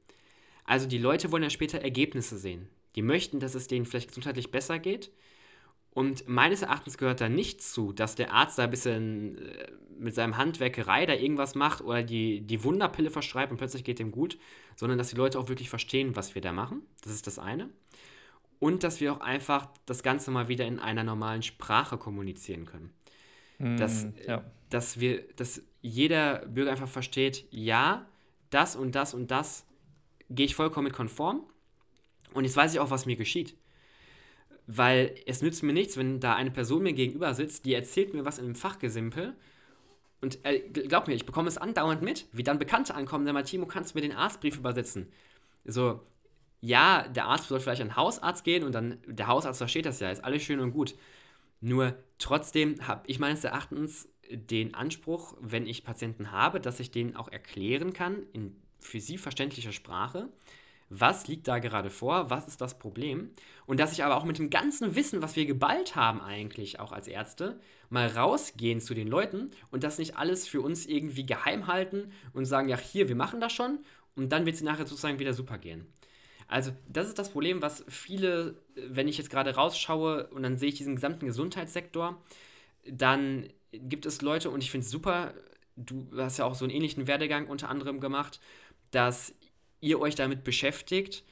Also 0.67 0.85
die 0.85 0.99
Leute 0.99 1.31
wollen 1.31 1.43
ja 1.43 1.49
später 1.49 1.79
Ergebnisse 1.79 2.37
sehen. 2.37 2.67
Die 2.95 3.01
möchten, 3.01 3.39
dass 3.39 3.55
es 3.55 3.67
denen 3.67 3.85
vielleicht 3.85 4.09
gesundheitlich 4.09 4.51
besser 4.51 4.77
geht. 4.77 5.11
Und 5.91 6.27
meines 6.27 6.61
Erachtens 6.61 6.99
gehört 6.99 7.21
da 7.21 7.29
nicht 7.29 7.63
zu, 7.63 7.91
dass 7.91 8.13
der 8.13 8.31
Arzt 8.31 8.59
da 8.59 8.65
ein 8.65 8.69
bisschen 8.69 9.37
äh, 9.39 9.71
mit 9.97 10.13
seinem 10.13 10.37
Handwerkerei 10.37 11.07
da 11.07 11.13
irgendwas 11.13 11.55
macht 11.55 11.81
oder 11.81 12.03
die, 12.03 12.41
die 12.41 12.63
Wunderpille 12.63 13.09
verschreibt 13.09 13.51
und 13.51 13.57
plötzlich 13.57 13.83
geht 13.83 13.97
dem 13.97 14.11
gut, 14.11 14.37
sondern 14.75 14.99
dass 14.99 15.09
die 15.09 15.15
Leute 15.15 15.39
auch 15.39 15.47
wirklich 15.47 15.69
verstehen, 15.69 16.15
was 16.15 16.35
wir 16.35 16.41
da 16.41 16.51
machen. 16.51 16.83
Das 17.01 17.13
ist 17.13 17.25
das 17.25 17.39
eine. 17.39 17.69
Und 18.59 18.83
dass 18.83 18.99
wir 18.99 19.13
auch 19.13 19.21
einfach 19.21 19.69
das 19.85 20.03
Ganze 20.03 20.29
mal 20.29 20.49
wieder 20.49 20.67
in 20.67 20.79
einer 20.79 21.03
normalen 21.03 21.43
Sprache 21.43 21.97
kommunizieren 21.97 22.65
können. 22.65 22.93
Mm, 23.57 23.77
dass, 23.77 24.05
ja. 24.27 24.43
dass, 24.69 24.99
wir, 24.99 25.23
dass 25.35 25.61
jeder 25.81 26.45
Bürger 26.45 26.71
einfach 26.71 26.89
versteht, 26.89 27.45
ja, 27.51 28.05
das 28.49 28.75
und 28.75 28.95
das 28.95 29.13
und 29.13 29.31
das 29.31 29.66
gehe 30.29 30.45
ich 30.45 30.55
vollkommen 30.55 30.85
mit 30.85 30.93
konform. 30.93 31.41
Und 32.33 32.43
jetzt 32.43 32.57
weiß 32.57 32.73
ich 32.73 32.79
auch, 32.79 32.91
was 32.91 33.05
mir 33.05 33.15
geschieht. 33.15 33.55
Weil 34.67 35.15
es 35.25 35.41
nützt 35.41 35.63
mir 35.63 35.73
nichts, 35.73 35.97
wenn 35.97 36.19
da 36.19 36.35
eine 36.35 36.51
Person 36.51 36.83
mir 36.83 36.93
gegenüber 36.93 37.33
sitzt, 37.33 37.65
die 37.65 37.73
erzählt 37.73 38.13
mir 38.13 38.25
was 38.25 38.37
in 38.37 38.45
einem 38.45 38.55
Fachgesimpel 38.55 39.35
und 40.21 40.43
äh, 40.43 40.59
glaub 40.59 41.07
mir, 41.07 41.13
ich 41.13 41.25
bekomme 41.25 41.47
es 41.47 41.57
andauernd 41.57 42.01
mit, 42.01 42.27
wie 42.31 42.43
dann 42.43 42.59
Bekannte 42.59 42.95
ankommen, 42.95 43.25
der 43.25 43.33
mal, 43.33 43.43
Timo, 43.43 43.65
kannst 43.65 43.93
du 43.93 43.97
mir 43.97 44.01
den 44.01 44.15
Arztbrief 44.15 44.57
übersetzen? 44.57 45.11
So, 45.63 46.01
ja, 46.59 47.07
der 47.07 47.25
Arzt 47.25 47.47
soll 47.47 47.59
vielleicht 47.59 47.81
an 47.81 47.89
den 47.89 47.95
Hausarzt 47.95 48.43
gehen 48.43 48.63
und 48.63 48.73
dann, 48.73 48.99
der 49.05 49.27
Hausarzt 49.27 49.59
versteht 49.59 49.85
das 49.85 49.99
ja, 49.99 50.09
ist 50.09 50.23
alles 50.23 50.41
schön 50.41 50.59
und 50.59 50.71
gut. 50.71 50.95
Nur 51.61 51.95
trotzdem 52.17 52.87
habe 52.87 53.03
ich 53.07 53.19
meines 53.19 53.43
Erachtens 53.43 54.09
den 54.29 54.73
Anspruch, 54.73 55.35
wenn 55.39 55.67
ich 55.67 55.83
Patienten 55.83 56.31
habe, 56.31 56.59
dass 56.59 56.79
ich 56.79 56.91
denen 56.91 57.15
auch 57.15 57.29
erklären 57.29 57.93
kann, 57.93 58.23
in 58.33 58.55
für 58.79 58.99
sie 58.99 59.17
verständlicher 59.17 59.71
Sprache, 59.71 60.29
was 60.89 61.27
liegt 61.27 61.47
da 61.47 61.59
gerade 61.59 61.89
vor, 61.89 62.29
was 62.29 62.47
ist 62.47 62.61
das 62.61 62.79
Problem? 62.79 63.31
Und 63.65 63.79
dass 63.79 63.91
ich 63.91 64.03
aber 64.03 64.15
auch 64.15 64.23
mit 64.23 64.37
dem 64.37 64.49
ganzen 64.49 64.95
Wissen, 64.95 65.21
was 65.21 65.35
wir 65.35 65.45
geballt 65.45 65.95
haben 65.95 66.21
eigentlich 66.21 66.79
auch 66.79 66.93
als 66.93 67.07
Ärzte, 67.07 67.59
mal 67.89 68.07
rausgehen 68.07 68.79
zu 68.79 68.93
den 68.93 69.07
Leuten 69.07 69.51
und 69.69 69.83
das 69.83 69.97
nicht 69.97 70.15
alles 70.15 70.47
für 70.47 70.61
uns 70.61 70.85
irgendwie 70.85 71.25
geheim 71.25 71.67
halten 71.67 72.11
und 72.33 72.45
sagen, 72.45 72.69
ja 72.69 72.77
hier, 72.77 73.09
wir 73.09 73.15
machen 73.15 73.41
das 73.41 73.51
schon 73.51 73.79
und 74.15 74.31
dann 74.31 74.45
wird 74.45 74.55
es 74.55 74.61
nachher 74.61 74.87
sozusagen 74.87 75.19
wieder 75.19 75.33
super 75.33 75.57
gehen. 75.57 75.85
Also 76.47 76.71
das 76.87 77.07
ist 77.07 77.19
das 77.19 77.31
Problem, 77.31 77.61
was 77.61 77.83
viele, 77.89 78.55
wenn 78.75 79.09
ich 79.09 79.17
jetzt 79.17 79.29
gerade 79.29 79.55
rausschaue 79.55 80.27
und 80.27 80.43
dann 80.43 80.57
sehe 80.57 80.69
ich 80.69 80.75
diesen 80.75 80.95
gesamten 80.95 81.25
Gesundheitssektor, 81.25 82.21
dann 82.89 83.49
gibt 83.73 84.05
es 84.05 84.21
Leute 84.21 84.49
und 84.49 84.63
ich 84.63 84.71
finde 84.71 84.85
es 84.85 84.91
super, 84.91 85.33
du 85.75 86.07
hast 86.15 86.37
ja 86.37 86.45
auch 86.45 86.55
so 86.55 86.63
einen 86.63 86.73
ähnlichen 86.73 87.07
Werdegang 87.07 87.47
unter 87.47 87.69
anderem 87.69 87.99
gemacht, 87.99 88.39
dass 88.97 89.35
ihr 89.79 90.01
euch 90.01 90.15
damit 90.15 90.43
beschäftigt, 90.43 91.23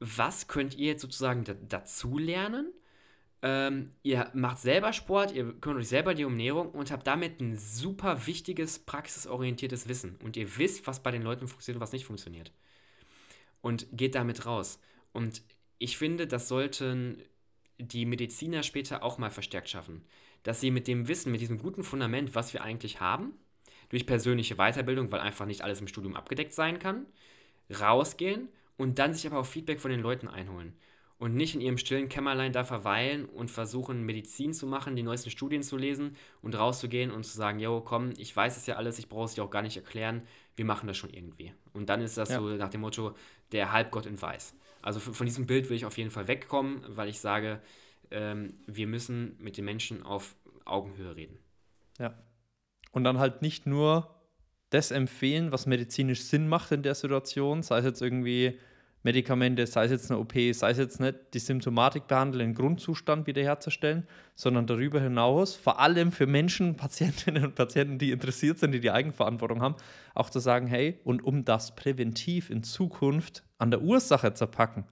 was 0.00 0.48
könnt 0.48 0.74
ihr 0.74 0.86
jetzt 0.86 1.02
sozusagen 1.02 1.44
dazu 1.68 2.16
lernen. 2.16 2.72
Ähm, 3.42 3.90
ihr 4.02 4.30
macht 4.32 4.58
selber 4.58 4.94
Sport, 4.94 5.32
ihr 5.32 5.52
kümmert 5.60 5.82
euch 5.82 5.88
selber 5.88 6.14
die 6.14 6.22
Ernährung 6.22 6.70
und 6.70 6.90
habt 6.90 7.06
damit 7.06 7.42
ein 7.42 7.58
super 7.58 8.26
wichtiges, 8.26 8.78
praxisorientiertes 8.78 9.86
Wissen. 9.86 10.16
Und 10.24 10.38
ihr 10.38 10.56
wisst, 10.56 10.86
was 10.86 11.02
bei 11.02 11.10
den 11.10 11.20
Leuten 11.20 11.46
funktioniert 11.46 11.76
und 11.76 11.82
was 11.82 11.92
nicht 11.92 12.06
funktioniert. 12.06 12.52
Und 13.60 13.86
geht 13.92 14.14
damit 14.14 14.46
raus. 14.46 14.80
Und 15.12 15.42
ich 15.78 15.98
finde, 15.98 16.26
das 16.26 16.48
sollten 16.48 17.22
die 17.76 18.06
Mediziner 18.06 18.62
später 18.62 19.02
auch 19.02 19.18
mal 19.18 19.30
verstärkt 19.30 19.68
schaffen. 19.68 20.06
Dass 20.42 20.62
sie 20.62 20.70
mit 20.70 20.88
dem 20.88 21.06
Wissen, 21.06 21.32
mit 21.32 21.42
diesem 21.42 21.58
guten 21.58 21.84
Fundament, 21.84 22.34
was 22.34 22.54
wir 22.54 22.62
eigentlich 22.62 23.00
haben, 23.00 23.34
durch 23.94 24.06
persönliche 24.06 24.56
Weiterbildung, 24.56 25.12
weil 25.12 25.20
einfach 25.20 25.46
nicht 25.46 25.62
alles 25.62 25.80
im 25.80 25.86
Studium 25.86 26.16
abgedeckt 26.16 26.52
sein 26.52 26.80
kann, 26.80 27.06
rausgehen 27.80 28.48
und 28.76 28.98
dann 28.98 29.14
sich 29.14 29.24
aber 29.24 29.38
auch 29.38 29.46
Feedback 29.46 29.78
von 29.78 29.92
den 29.92 30.00
Leuten 30.00 30.26
einholen. 30.26 30.72
Und 31.16 31.36
nicht 31.36 31.54
in 31.54 31.60
ihrem 31.60 31.78
stillen 31.78 32.08
Kämmerlein 32.08 32.52
da 32.52 32.64
verweilen 32.64 33.24
und 33.24 33.52
versuchen, 33.52 34.02
Medizin 34.04 34.52
zu 34.52 34.66
machen, 34.66 34.96
die 34.96 35.04
neuesten 35.04 35.30
Studien 35.30 35.62
zu 35.62 35.76
lesen 35.76 36.16
und 36.42 36.58
rauszugehen 36.58 37.12
und 37.12 37.22
zu 37.22 37.36
sagen, 37.36 37.60
yo, 37.60 37.82
komm, 37.82 38.12
ich 38.18 38.34
weiß 38.34 38.56
es 38.56 38.66
ja 38.66 38.74
alles, 38.74 38.98
ich 38.98 39.08
brauche 39.08 39.26
es 39.26 39.34
dir 39.34 39.44
auch 39.44 39.50
gar 39.50 39.62
nicht 39.62 39.76
erklären, 39.76 40.22
wir 40.56 40.64
machen 40.64 40.88
das 40.88 40.96
schon 40.96 41.10
irgendwie. 41.10 41.54
Und 41.72 41.88
dann 41.88 42.00
ist 42.00 42.18
das 42.18 42.30
ja. 42.30 42.40
so 42.40 42.48
nach 42.48 42.70
dem 42.70 42.80
Motto, 42.80 43.14
der 43.52 43.70
Halbgott 43.70 44.06
in 44.06 44.20
Weiß. 44.20 44.56
Also 44.82 44.98
von 44.98 45.24
diesem 45.24 45.46
Bild 45.46 45.70
will 45.70 45.76
ich 45.76 45.86
auf 45.86 45.96
jeden 45.98 46.10
Fall 46.10 46.26
wegkommen, 46.26 46.82
weil 46.88 47.08
ich 47.08 47.20
sage, 47.20 47.60
ähm, 48.10 48.54
wir 48.66 48.88
müssen 48.88 49.36
mit 49.38 49.56
den 49.56 49.64
Menschen 49.64 50.02
auf 50.02 50.34
Augenhöhe 50.64 51.14
reden. 51.14 51.38
Ja, 52.00 52.18
und 52.94 53.04
dann 53.04 53.18
halt 53.18 53.42
nicht 53.42 53.66
nur 53.66 54.08
das 54.70 54.90
empfehlen, 54.90 55.52
was 55.52 55.66
medizinisch 55.66 56.22
Sinn 56.22 56.48
macht 56.48 56.72
in 56.72 56.82
der 56.82 56.94
Situation, 56.94 57.62
sei 57.62 57.78
es 57.78 57.84
jetzt 57.84 58.02
irgendwie 58.02 58.58
Medikamente, 59.02 59.66
sei 59.66 59.84
es 59.84 59.90
jetzt 59.90 60.10
eine 60.10 60.18
OP, 60.18 60.32
sei 60.32 60.70
es 60.70 60.78
jetzt 60.78 60.98
nicht 60.98 61.16
die 61.34 61.38
Symptomatik 61.38 62.06
behandeln, 62.06 62.38
den 62.38 62.54
Grundzustand 62.54 63.26
wiederherzustellen, 63.26 64.06
sondern 64.34 64.66
darüber 64.66 64.98
hinaus, 64.98 65.54
vor 65.56 65.78
allem 65.78 66.10
für 66.10 66.26
Menschen, 66.26 66.76
Patientinnen 66.76 67.44
und 67.44 67.54
Patienten, 67.54 67.98
die 67.98 68.12
interessiert 68.12 68.58
sind, 68.58 68.72
die 68.72 68.80
die 68.80 68.90
Eigenverantwortung 68.90 69.60
haben, 69.60 69.74
auch 70.14 70.30
zu 70.30 70.38
sagen, 70.38 70.66
hey, 70.66 71.00
und 71.04 71.22
um 71.22 71.44
das 71.44 71.76
präventiv 71.76 72.48
in 72.48 72.62
Zukunft 72.62 73.42
an 73.58 73.70
der 73.70 73.82
Ursache 73.82 74.32
zu 74.32 74.46
packen, 74.46 74.86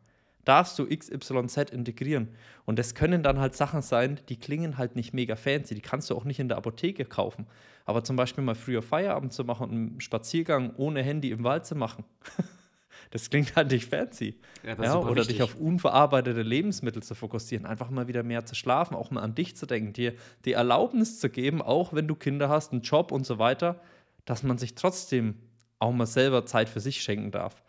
darfst 0.44 0.78
du 0.78 0.86
XYZ 0.86 1.70
integrieren. 1.70 2.28
Und 2.64 2.78
das 2.78 2.94
können 2.94 3.22
dann 3.22 3.38
halt 3.38 3.54
Sachen 3.54 3.82
sein, 3.82 4.20
die 4.28 4.36
klingen 4.36 4.78
halt 4.78 4.96
nicht 4.96 5.12
mega 5.12 5.36
fancy. 5.36 5.74
Die 5.74 5.80
kannst 5.80 6.10
du 6.10 6.16
auch 6.16 6.24
nicht 6.24 6.40
in 6.40 6.48
der 6.48 6.56
Apotheke 6.56 7.04
kaufen. 7.04 7.46
Aber 7.84 8.04
zum 8.04 8.16
Beispiel 8.16 8.44
mal 8.44 8.54
früher 8.54 8.82
Feierabend 8.82 9.32
zu 9.32 9.44
machen 9.44 9.64
und 9.64 9.70
einen 9.70 10.00
Spaziergang 10.00 10.74
ohne 10.76 11.02
Handy 11.02 11.30
im 11.30 11.44
Wald 11.44 11.66
zu 11.66 11.74
machen. 11.74 12.04
das 13.10 13.30
klingt 13.30 13.54
halt 13.56 13.70
nicht 13.70 13.88
fancy. 13.88 14.38
Ja, 14.64 14.82
ja, 14.82 14.96
oder 14.96 15.16
wichtig. 15.16 15.36
dich 15.36 15.42
auf 15.42 15.56
unverarbeitete 15.56 16.42
Lebensmittel 16.42 17.02
zu 17.02 17.14
fokussieren, 17.14 17.66
einfach 17.66 17.90
mal 17.90 18.08
wieder 18.08 18.22
mehr 18.22 18.44
zu 18.44 18.54
schlafen, 18.54 18.94
auch 18.94 19.10
mal 19.10 19.22
an 19.22 19.34
dich 19.34 19.56
zu 19.56 19.66
denken, 19.66 19.92
dir 19.92 20.14
die 20.44 20.52
Erlaubnis 20.52 21.18
zu 21.18 21.28
geben, 21.28 21.62
auch 21.62 21.92
wenn 21.92 22.06
du 22.06 22.14
Kinder 22.14 22.48
hast, 22.48 22.72
einen 22.72 22.82
Job 22.82 23.12
und 23.12 23.26
so 23.26 23.38
weiter, 23.38 23.80
dass 24.24 24.42
man 24.42 24.58
sich 24.58 24.74
trotzdem 24.74 25.34
auch 25.78 25.92
mal 25.92 26.06
selber 26.06 26.46
Zeit 26.46 26.68
für 26.68 26.80
sich 26.80 27.02
schenken 27.02 27.32
darf. 27.32 27.61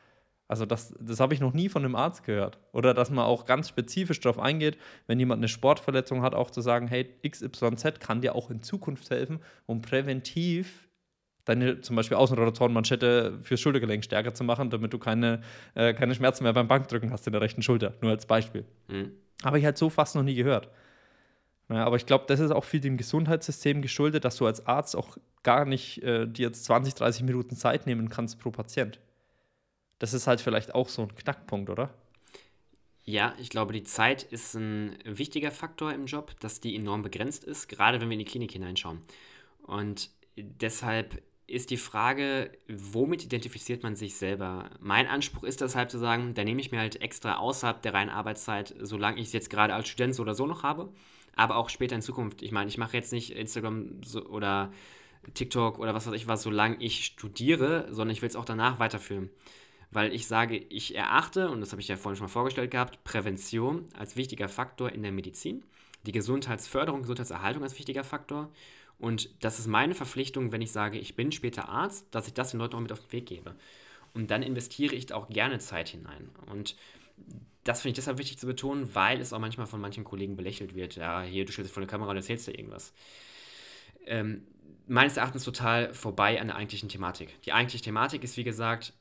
Also 0.54 0.68
das, 0.68 0.94
das 1.00 1.20
habe 1.20 1.34
ich 1.34 1.40
noch 1.40 1.54
nie 1.54 1.68
von 1.68 1.84
einem 1.84 1.96
Arzt 1.96 2.24
gehört. 2.24 2.60
Oder 2.74 2.94
dass 2.94 3.10
man 3.10 3.26
auch 3.26 3.48
ganz 3.48 3.70
spezifisch 3.70 4.20
darauf 4.20 4.38
eingeht, 4.38 4.78
wenn 5.08 5.18
jemand 5.18 5.40
eine 5.40 5.48
Sportverletzung 5.48 6.22
hat, 6.22 6.36
auch 6.36 6.52
zu 6.52 6.62
sagen, 6.62 6.88
hey, 6.88 7.10
XYZ 7.28 8.00
kann 8.00 8.22
dir 8.22 8.36
auch 8.36 8.52
in 8.52 8.62
Zukunft 8.62 9.10
helfen, 9.10 9.40
um 9.66 9.82
präventiv 9.82 10.88
deine 11.46 11.82
zum 11.82 11.96
Beispiel 11.96 12.18
Außenrotatorenmanschette 12.18 13.40
fürs 13.42 13.62
Schultergelenk 13.62 14.04
stärker 14.04 14.36
zu 14.36 14.44
machen, 14.44 14.70
damit 14.70 14.94
du 14.94 15.00
keine, 15.00 15.42
äh, 15.74 15.96
keine 15.96 16.14
Schmerzen 16.14 16.44
mehr 16.44 16.54
beim 16.54 16.68
Bankdrücken 16.68 17.10
hast 17.10 17.26
in 17.26 17.34
der 17.34 17.42
rechten 17.42 17.64
Schulter. 17.64 17.96
Nur 18.02 18.12
als 18.12 18.28
Beispiel. 18.28 18.64
Mhm. 18.90 19.12
Habe 19.44 19.58
ich 19.58 19.66
halt 19.66 19.80
so 19.80 19.90
fast 19.90 20.14
noch 20.14 20.22
nie 20.22 20.36
gehört. 20.36 20.70
Ja, 21.68 21.84
aber 21.84 21.96
ich 21.96 22.06
glaube, 22.06 22.26
das 22.28 22.40
ist 22.40 22.52
auch 22.52 22.64
viel 22.64 22.80
dem 22.80 22.98
Gesundheitssystem 22.98 23.82
geschuldet, 23.82 24.24
dass 24.24 24.36
du 24.36 24.46
als 24.46 24.68
Arzt 24.68 24.96
auch 24.96 25.18
gar 25.42 25.66
nicht 25.66 26.04
äh, 26.04 26.28
dir 26.28 26.46
jetzt 26.46 26.64
20, 26.66 26.94
30 26.94 27.24
Minuten 27.24 27.56
Zeit 27.56 27.88
nehmen 27.88 28.10
kannst 28.10 28.40
pro 28.40 28.52
Patient. 28.52 29.00
Das 30.04 30.14
ist 30.14 30.28
halt 30.28 30.42
vielleicht 30.42 30.76
auch 30.76 30.90
so 30.90 31.04
ein 31.04 31.16
Knackpunkt, 31.16 31.70
oder? 31.70 31.94
Ja, 33.06 33.34
ich 33.40 33.48
glaube, 33.48 33.72
die 33.72 33.86
Zeit 33.86 34.24
ist 34.24 34.54
ein 34.54 34.98
wichtiger 35.06 35.50
Faktor 35.50 35.94
im 35.94 36.08
Job, 36.08 36.38
dass 36.42 36.60
die 36.60 36.76
enorm 36.76 37.04
begrenzt 37.04 37.46
ist, 37.46 37.70
gerade 37.70 38.02
wenn 38.02 38.10
wir 38.10 38.16
in 38.16 38.20
die 38.20 38.26
Klinik 38.26 38.52
hineinschauen. 38.52 39.00
Und 39.62 40.10
deshalb 40.36 41.24
ist 41.48 41.70
die 41.70 41.78
Frage, 41.78 42.52
womit 42.68 43.24
identifiziert 43.24 43.82
man 43.84 43.96
sich 43.96 44.18
selber? 44.18 44.72
Mein 44.82 45.08
Anspruch 45.08 45.46
ist 45.46 45.62
deshalb 45.62 45.90
zu 45.90 46.00
sagen, 46.00 46.34
da 46.34 46.44
nehme 46.44 46.60
ich 46.60 46.74
mir 46.74 46.80
halt 46.80 47.00
extra 47.00 47.38
außerhalb 47.38 47.82
der 47.82 47.94
reinen 47.94 48.10
Arbeitszeit, 48.10 48.76
solange 48.82 49.22
ich 49.22 49.28
es 49.28 49.34
jetzt 49.34 49.50
gerade 49.50 49.74
als 49.74 49.88
Student 49.88 50.16
so 50.16 50.24
oder 50.24 50.36
so 50.36 50.46
noch 50.46 50.64
habe, 50.64 50.92
aber 51.38 51.56
auch 51.56 51.70
später 51.70 51.96
in 51.96 52.02
Zukunft. 52.02 52.42
Ich 52.42 52.52
meine, 52.52 52.68
ich 52.68 52.78
mache 52.78 52.98
jetzt 52.98 53.14
nicht 53.14 53.32
Instagram 53.38 54.04
so, 54.04 54.26
oder 54.26 54.74
TikTok 55.34 55.80
oder 55.80 55.94
was 55.94 56.06
weiß 56.06 56.14
ich 56.14 56.28
was, 56.28 56.44
solange 56.44 56.76
ich 56.82 57.06
studiere, 57.06 57.88
sondern 57.90 58.12
ich 58.12 58.22
will 58.22 58.28
es 58.28 58.36
auch 58.36 58.44
danach 58.44 58.80
weiterführen. 58.80 59.30
Weil 59.94 60.14
ich 60.14 60.28
sage, 60.28 60.58
ich 60.58 60.96
erachte, 60.96 61.50
und 61.50 61.62
das 61.62 61.72
habe 61.72 61.82
ich 61.82 61.88
ja 61.88 61.98
vorhin 61.98 62.18
schon 62.18 62.26
mal 62.26 62.32
vorgestellt 62.32 62.72
gehabt, 62.72 63.04
Prävention 63.04 63.86
als 63.98 64.16
wichtiger 64.16 64.50
Faktor 64.50 64.92
in 64.92 65.04
der 65.04 65.12
Medizin, 65.12 65.64
die 66.06 66.12
Gesundheitsförderung, 66.12 67.02
Gesundheitserhaltung 67.02 67.64
als 67.64 67.78
wichtiger 67.78 68.04
Faktor. 68.04 68.50
Und 68.98 69.30
das 69.44 69.60
ist 69.60 69.68
meine 69.68 69.96
Verpflichtung, 69.96 70.52
wenn 70.52 70.62
ich 70.62 70.72
sage, 70.72 70.98
ich 70.98 71.16
bin 71.16 71.32
später 71.32 71.70
Arzt, 71.70 72.08
dass 72.12 72.28
ich 72.28 72.34
das 72.34 72.52
den 72.52 72.60
Leuten 72.60 72.76
auch 72.76 72.82
mit 72.82 72.92
auf 72.92 73.02
den 73.02 73.12
Weg 73.12 73.28
gebe. 73.28 73.56
Und 74.14 74.32
dann 74.32 74.44
investiere 74.44 74.96
ich 74.96 75.14
auch 75.14 75.30
gerne 75.30 75.60
Zeit 75.60 75.90
hinein. 75.90 76.30
Und 76.50 76.76
das 77.64 77.82
finde 77.82 77.92
ich 77.92 77.96
deshalb 77.96 78.18
wichtig 78.18 78.38
zu 78.38 78.48
betonen, 78.48 78.94
weil 78.96 79.22
es 79.22 79.34
auch 79.34 79.40
manchmal 79.40 79.68
von 79.68 79.82
manchen 79.82 80.04
Kollegen 80.04 80.36
belächelt 80.36 80.76
wird. 80.76 80.96
Ja, 80.96 81.22
hier, 81.22 81.46
du 81.46 81.52
stellst 81.52 81.70
dich 81.70 81.74
vor 81.74 81.82
der 81.82 81.90
Kamera 81.90 82.12
und 82.12 82.18
erzählst 82.18 82.48
dir 82.48 82.58
irgendwas. 82.58 82.94
Ähm, 84.06 84.44
meines 84.88 85.18
Erachtens 85.18 85.44
total 85.44 85.94
vorbei 85.94 86.42
an 86.42 86.48
der 86.48 86.56
eigentlichen 86.58 86.90
Thematik. 86.90 87.42
Die 87.44 87.54
eigentliche 87.54 87.84
Thematik 87.84 88.24
ist, 88.24 88.38
wie 88.38 88.44
gesagt, 88.44 88.94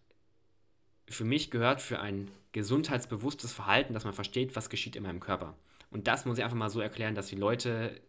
für 1.14 1.24
mich 1.24 1.50
gehört 1.50 1.80
für 1.80 2.00
ein 2.00 2.30
gesundheitsbewusstes 2.52 3.52
Verhalten, 3.52 3.94
dass 3.94 4.04
man 4.04 4.14
versteht, 4.14 4.56
was 4.56 4.70
geschieht 4.70 4.96
in 4.96 5.02
meinem 5.02 5.20
Körper. 5.20 5.56
Und 5.90 6.06
das 6.06 6.24
muss 6.24 6.38
ich 6.38 6.44
einfach 6.44 6.56
mal 6.56 6.70
so 6.70 6.80
erklären, 6.80 7.14
dass 7.14 7.28
die 7.28 7.36
Leute 7.36 8.00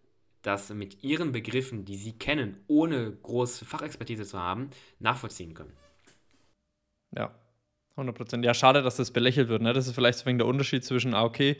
das 0.41 0.69
mit 0.69 1.03
ihren 1.03 1.31
Begriffen, 1.31 1.85
die 1.85 1.95
sie 1.95 2.13
kennen, 2.13 2.57
ohne 2.67 3.11
große 3.11 3.65
Fachexpertise 3.65 4.25
zu 4.25 4.39
haben, 4.39 4.69
nachvollziehen 4.99 5.53
können. 5.53 5.73
Ja, 7.15 7.33
100 7.91 8.15
Prozent. 8.15 8.45
Ja, 8.45 8.53
schade, 8.53 8.81
dass 8.81 8.97
das 8.97 9.11
belächelt 9.11 9.49
wird. 9.49 9.61
Ne? 9.61 9.73
Das 9.73 9.87
ist 9.87 9.95
vielleicht 9.95 10.19
so 10.19 10.31
der 10.31 10.45
Unterschied 10.45 10.83
zwischen, 10.83 11.13
ah, 11.13 11.23
okay, 11.23 11.57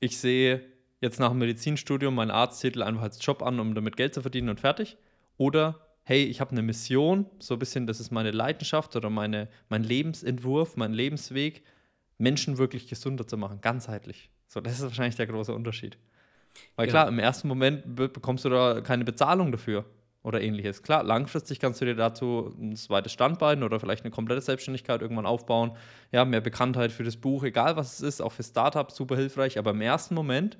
ich 0.00 0.18
sehe 0.18 0.62
jetzt 1.00 1.20
nach 1.20 1.30
dem 1.30 1.38
Medizinstudium 1.38 2.14
meinen 2.14 2.30
Arzttitel 2.30 2.82
einfach 2.82 3.02
als 3.02 3.24
Job 3.24 3.42
an, 3.42 3.60
um 3.60 3.74
damit 3.74 3.96
Geld 3.96 4.14
zu 4.14 4.22
verdienen 4.22 4.48
und 4.48 4.60
fertig. 4.60 4.96
Oder, 5.36 5.95
hey, 6.08 6.22
ich 6.22 6.40
habe 6.40 6.52
eine 6.52 6.62
Mission, 6.62 7.26
so 7.40 7.54
ein 7.54 7.58
bisschen, 7.58 7.88
das 7.88 7.98
ist 7.98 8.12
meine 8.12 8.30
Leidenschaft 8.30 8.94
oder 8.94 9.10
meine, 9.10 9.48
mein 9.68 9.82
Lebensentwurf, 9.82 10.76
mein 10.76 10.92
Lebensweg, 10.92 11.64
Menschen 12.16 12.58
wirklich 12.58 12.86
gesunder 12.86 13.26
zu 13.26 13.36
machen, 13.36 13.60
ganzheitlich. 13.60 14.30
So, 14.46 14.60
das 14.60 14.74
ist 14.74 14.82
wahrscheinlich 14.82 15.16
der 15.16 15.26
große 15.26 15.52
Unterschied. 15.52 15.98
Weil 16.76 16.86
klar, 16.86 17.08
im 17.08 17.18
ersten 17.18 17.48
Moment 17.48 17.96
bekommst 17.96 18.44
du 18.44 18.50
da 18.50 18.80
keine 18.82 19.04
Bezahlung 19.04 19.50
dafür 19.50 19.84
oder 20.22 20.40
ähnliches. 20.40 20.84
Klar, 20.84 21.02
langfristig 21.02 21.58
kannst 21.58 21.80
du 21.80 21.84
dir 21.84 21.96
dazu 21.96 22.54
ein 22.56 22.76
zweites 22.76 23.10
Standbein 23.10 23.64
oder 23.64 23.80
vielleicht 23.80 24.04
eine 24.04 24.12
komplette 24.12 24.42
Selbstständigkeit 24.42 25.02
irgendwann 25.02 25.26
aufbauen. 25.26 25.72
Ja, 26.12 26.24
mehr 26.24 26.40
Bekanntheit 26.40 26.92
für 26.92 27.02
das 27.02 27.16
Buch, 27.16 27.42
egal 27.42 27.76
was 27.76 27.94
es 27.94 28.00
ist, 28.00 28.20
auch 28.20 28.32
für 28.32 28.44
Startups 28.44 28.94
super 28.94 29.16
hilfreich. 29.16 29.58
Aber 29.58 29.72
im 29.72 29.80
ersten 29.80 30.14
Moment 30.14 30.56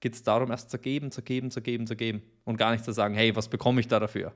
geht 0.00 0.14
es 0.14 0.22
darum, 0.22 0.50
erst 0.50 0.70
zu 0.70 0.78
geben, 0.78 1.10
zu 1.10 1.20
geben, 1.20 1.50
zu 1.50 1.60
geben, 1.60 1.86
zu 1.86 1.96
geben. 1.96 2.22
Und 2.44 2.56
gar 2.56 2.72
nicht 2.72 2.84
zu 2.84 2.92
sagen, 2.92 3.14
hey, 3.14 3.36
was 3.36 3.48
bekomme 3.48 3.80
ich 3.80 3.88
da 3.88 4.00
dafür? 4.00 4.32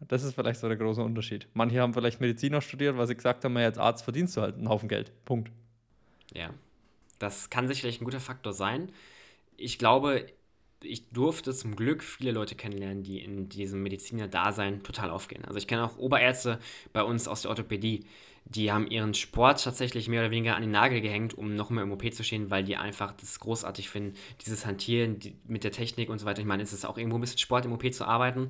Das 0.00 0.22
ist 0.22 0.34
vielleicht 0.34 0.60
so 0.60 0.68
der 0.68 0.76
große 0.76 1.02
Unterschied. 1.02 1.48
Manche 1.54 1.80
haben 1.80 1.92
vielleicht 1.92 2.20
Mediziner 2.20 2.60
studiert, 2.60 2.96
weil 2.96 3.06
sie 3.06 3.16
gesagt 3.16 3.44
haben, 3.44 3.56
als 3.56 3.78
Arzt 3.78 4.04
verdienst 4.04 4.36
du 4.36 4.42
halt 4.42 4.56
einen 4.56 4.68
Haufen 4.68 4.88
Geld. 4.88 5.12
Punkt. 5.24 5.50
Ja, 6.34 6.50
das 7.18 7.50
kann 7.50 7.66
sicherlich 7.66 8.00
ein 8.00 8.04
guter 8.04 8.20
Faktor 8.20 8.52
sein. 8.52 8.92
Ich 9.56 9.78
glaube, 9.78 10.26
ich 10.82 11.08
durfte 11.10 11.52
zum 11.52 11.74
Glück 11.74 12.04
viele 12.04 12.30
Leute 12.30 12.54
kennenlernen, 12.54 13.02
die 13.02 13.18
in 13.18 13.48
diesem 13.48 13.82
Mediziner-Dasein 13.82 14.84
total 14.84 15.10
aufgehen. 15.10 15.44
Also 15.44 15.58
ich 15.58 15.66
kenne 15.66 15.84
auch 15.84 15.98
Oberärzte 15.98 16.60
bei 16.92 17.02
uns 17.02 17.26
aus 17.26 17.42
der 17.42 17.50
Orthopädie, 17.50 18.04
die 18.44 18.72
haben 18.72 18.86
ihren 18.86 19.12
Sport 19.12 19.62
tatsächlich 19.62 20.08
mehr 20.08 20.22
oder 20.22 20.30
weniger 20.30 20.56
an 20.56 20.62
den 20.62 20.70
Nagel 20.70 21.02
gehängt, 21.02 21.36
um 21.36 21.54
noch 21.54 21.68
mehr 21.68 21.82
im 21.82 21.92
OP 21.92 22.14
zu 22.14 22.24
stehen, 22.24 22.50
weil 22.50 22.64
die 22.64 22.76
einfach 22.76 23.12
das 23.12 23.40
großartig 23.40 23.90
finden, 23.90 24.16
dieses 24.44 24.64
Hantieren 24.64 25.18
die, 25.18 25.36
mit 25.46 25.64
der 25.64 25.72
Technik 25.72 26.08
und 26.08 26.18
so 26.18 26.24
weiter. 26.24 26.40
Ich 26.40 26.46
meine, 26.46 26.62
es 26.62 26.72
ist 26.72 26.86
auch 26.86 26.96
irgendwo 26.96 27.18
ein 27.18 27.20
bisschen 27.20 27.38
Sport 27.38 27.66
im 27.66 27.72
OP 27.72 27.92
zu 27.92 28.06
arbeiten, 28.06 28.48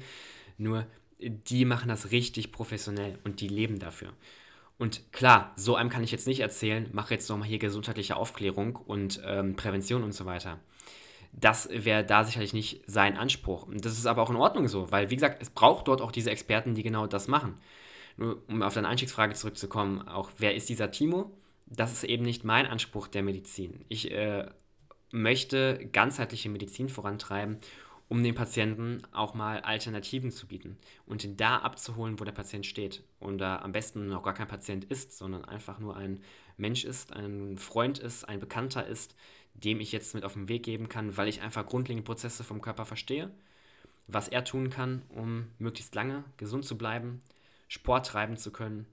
nur 0.57 0.87
die 1.19 1.65
machen 1.65 1.89
das 1.89 2.11
richtig 2.11 2.53
professionell 2.53 3.19
und 3.25 3.41
die 3.41 3.49
leben 3.49 3.79
dafür. 3.79 4.13
Und 4.79 5.13
klar, 5.13 5.53
so 5.57 5.75
einem 5.75 5.91
kann 5.91 6.05
ich 6.05 6.13
jetzt 6.13 6.27
nicht 6.27 6.41
erzählen, 6.41 6.89
mache 6.93 7.15
jetzt 7.15 7.29
nochmal 7.29 7.49
hier 7.49 7.59
gesundheitliche 7.59 8.17
Aufklärung 8.17 8.77
und 8.77 9.21
ähm, 9.25 9.57
Prävention 9.57 10.05
und 10.05 10.13
so 10.13 10.25
weiter 10.25 10.61
das 11.33 11.69
wäre 11.71 12.05
da 12.05 12.25
sicherlich 12.25 12.53
nicht 12.53 12.83
sein 12.87 13.17
Anspruch. 13.17 13.67
Das 13.71 13.93
ist 13.93 14.07
aber 14.07 14.23
auch 14.23 14.31
in 14.31 14.37
Ordnung 14.37 14.69
so, 14.69 14.91
weil, 14.91 15.11
wie 15.11 15.17
gesagt, 15.17 15.43
es 15.43 15.51
braucht 15.51 15.89
dort 15.89 16.01
auch 16.01 16.13
diese 16.13 16.31
Experten, 16.31 16.75
die 16.75 16.83
genau 16.83 17.07
das 17.07 17.29
machen. 17.29 17.55
Nur 18.17 18.43
um 18.49 18.63
auf 18.63 18.75
deine 18.75 18.89
Einstiegsfrage 18.89 19.35
zurückzukommen, 19.35 20.07
auch 20.09 20.31
wer 20.39 20.55
ist 20.55 20.69
dieser 20.69 20.91
Timo? 20.91 21.31
Das 21.67 21.93
ist 21.93 22.05
eben 22.05 22.25
nicht 22.25 22.45
mein 22.45 22.67
Anspruch 22.67 23.09
der 23.09 23.23
Medizin. 23.23 23.85
Ich 23.89 24.11
äh, 24.11 24.47
möchte 25.13 25.89
ganzheitliche 25.93 26.49
Medizin 26.49 26.89
vorantreiben, 26.89 27.59
um 28.09 28.23
den 28.23 28.35
Patienten 28.35 29.03
auch 29.13 29.35
mal 29.35 29.61
Alternativen 29.61 30.31
zu 30.31 30.47
bieten 30.47 30.79
und 31.07 31.25
ihn 31.25 31.37
da 31.37 31.59
abzuholen, 31.59 32.19
wo 32.19 32.25
der 32.25 32.33
Patient 32.33 32.65
steht. 32.65 33.03
Und 33.21 33.39
da 33.39 33.59
am 33.59 33.73
besten 33.73 34.09
noch 34.09 34.23
gar 34.23 34.35
kein 34.35 34.49
Patient 34.49 34.85
ist, 34.85 35.17
sondern 35.17 35.45
einfach 35.45 35.79
nur 35.79 35.97
ein 35.97 36.21
Mensch 36.57 36.85
ist, 36.85 37.13
ein 37.13 37.59
Freund 37.59 37.99
ist, 37.99 38.25
ein 38.25 38.41
Bekannter 38.41 38.87
ist, 38.87 39.15
dem 39.55 39.81
ich 39.81 39.93
jetzt 39.93 40.15
mit 40.15 40.25
auf 40.25 40.33
den 40.33 40.49
Weg 40.49 40.63
geben 40.63 40.89
kann, 40.89 41.17
weil 41.17 41.29
ich 41.29 41.43
einfach 41.43 41.67
grundlegende 41.67 42.07
Prozesse 42.07 42.45
vom 42.45 42.63
Körper 42.63 42.87
verstehe, 42.87 43.31
was 44.07 44.29
er 44.29 44.45
tun 44.45 44.71
kann, 44.71 45.03
um 45.11 45.49
möglichst 45.59 45.95
lange 45.95 46.25
gesund 46.39 46.65
zu 46.65 46.79
bleiben, 46.79 47.21
Sport 47.69 48.07
treiben 48.07 48.39
zu 48.39 48.51
können, 48.51 48.87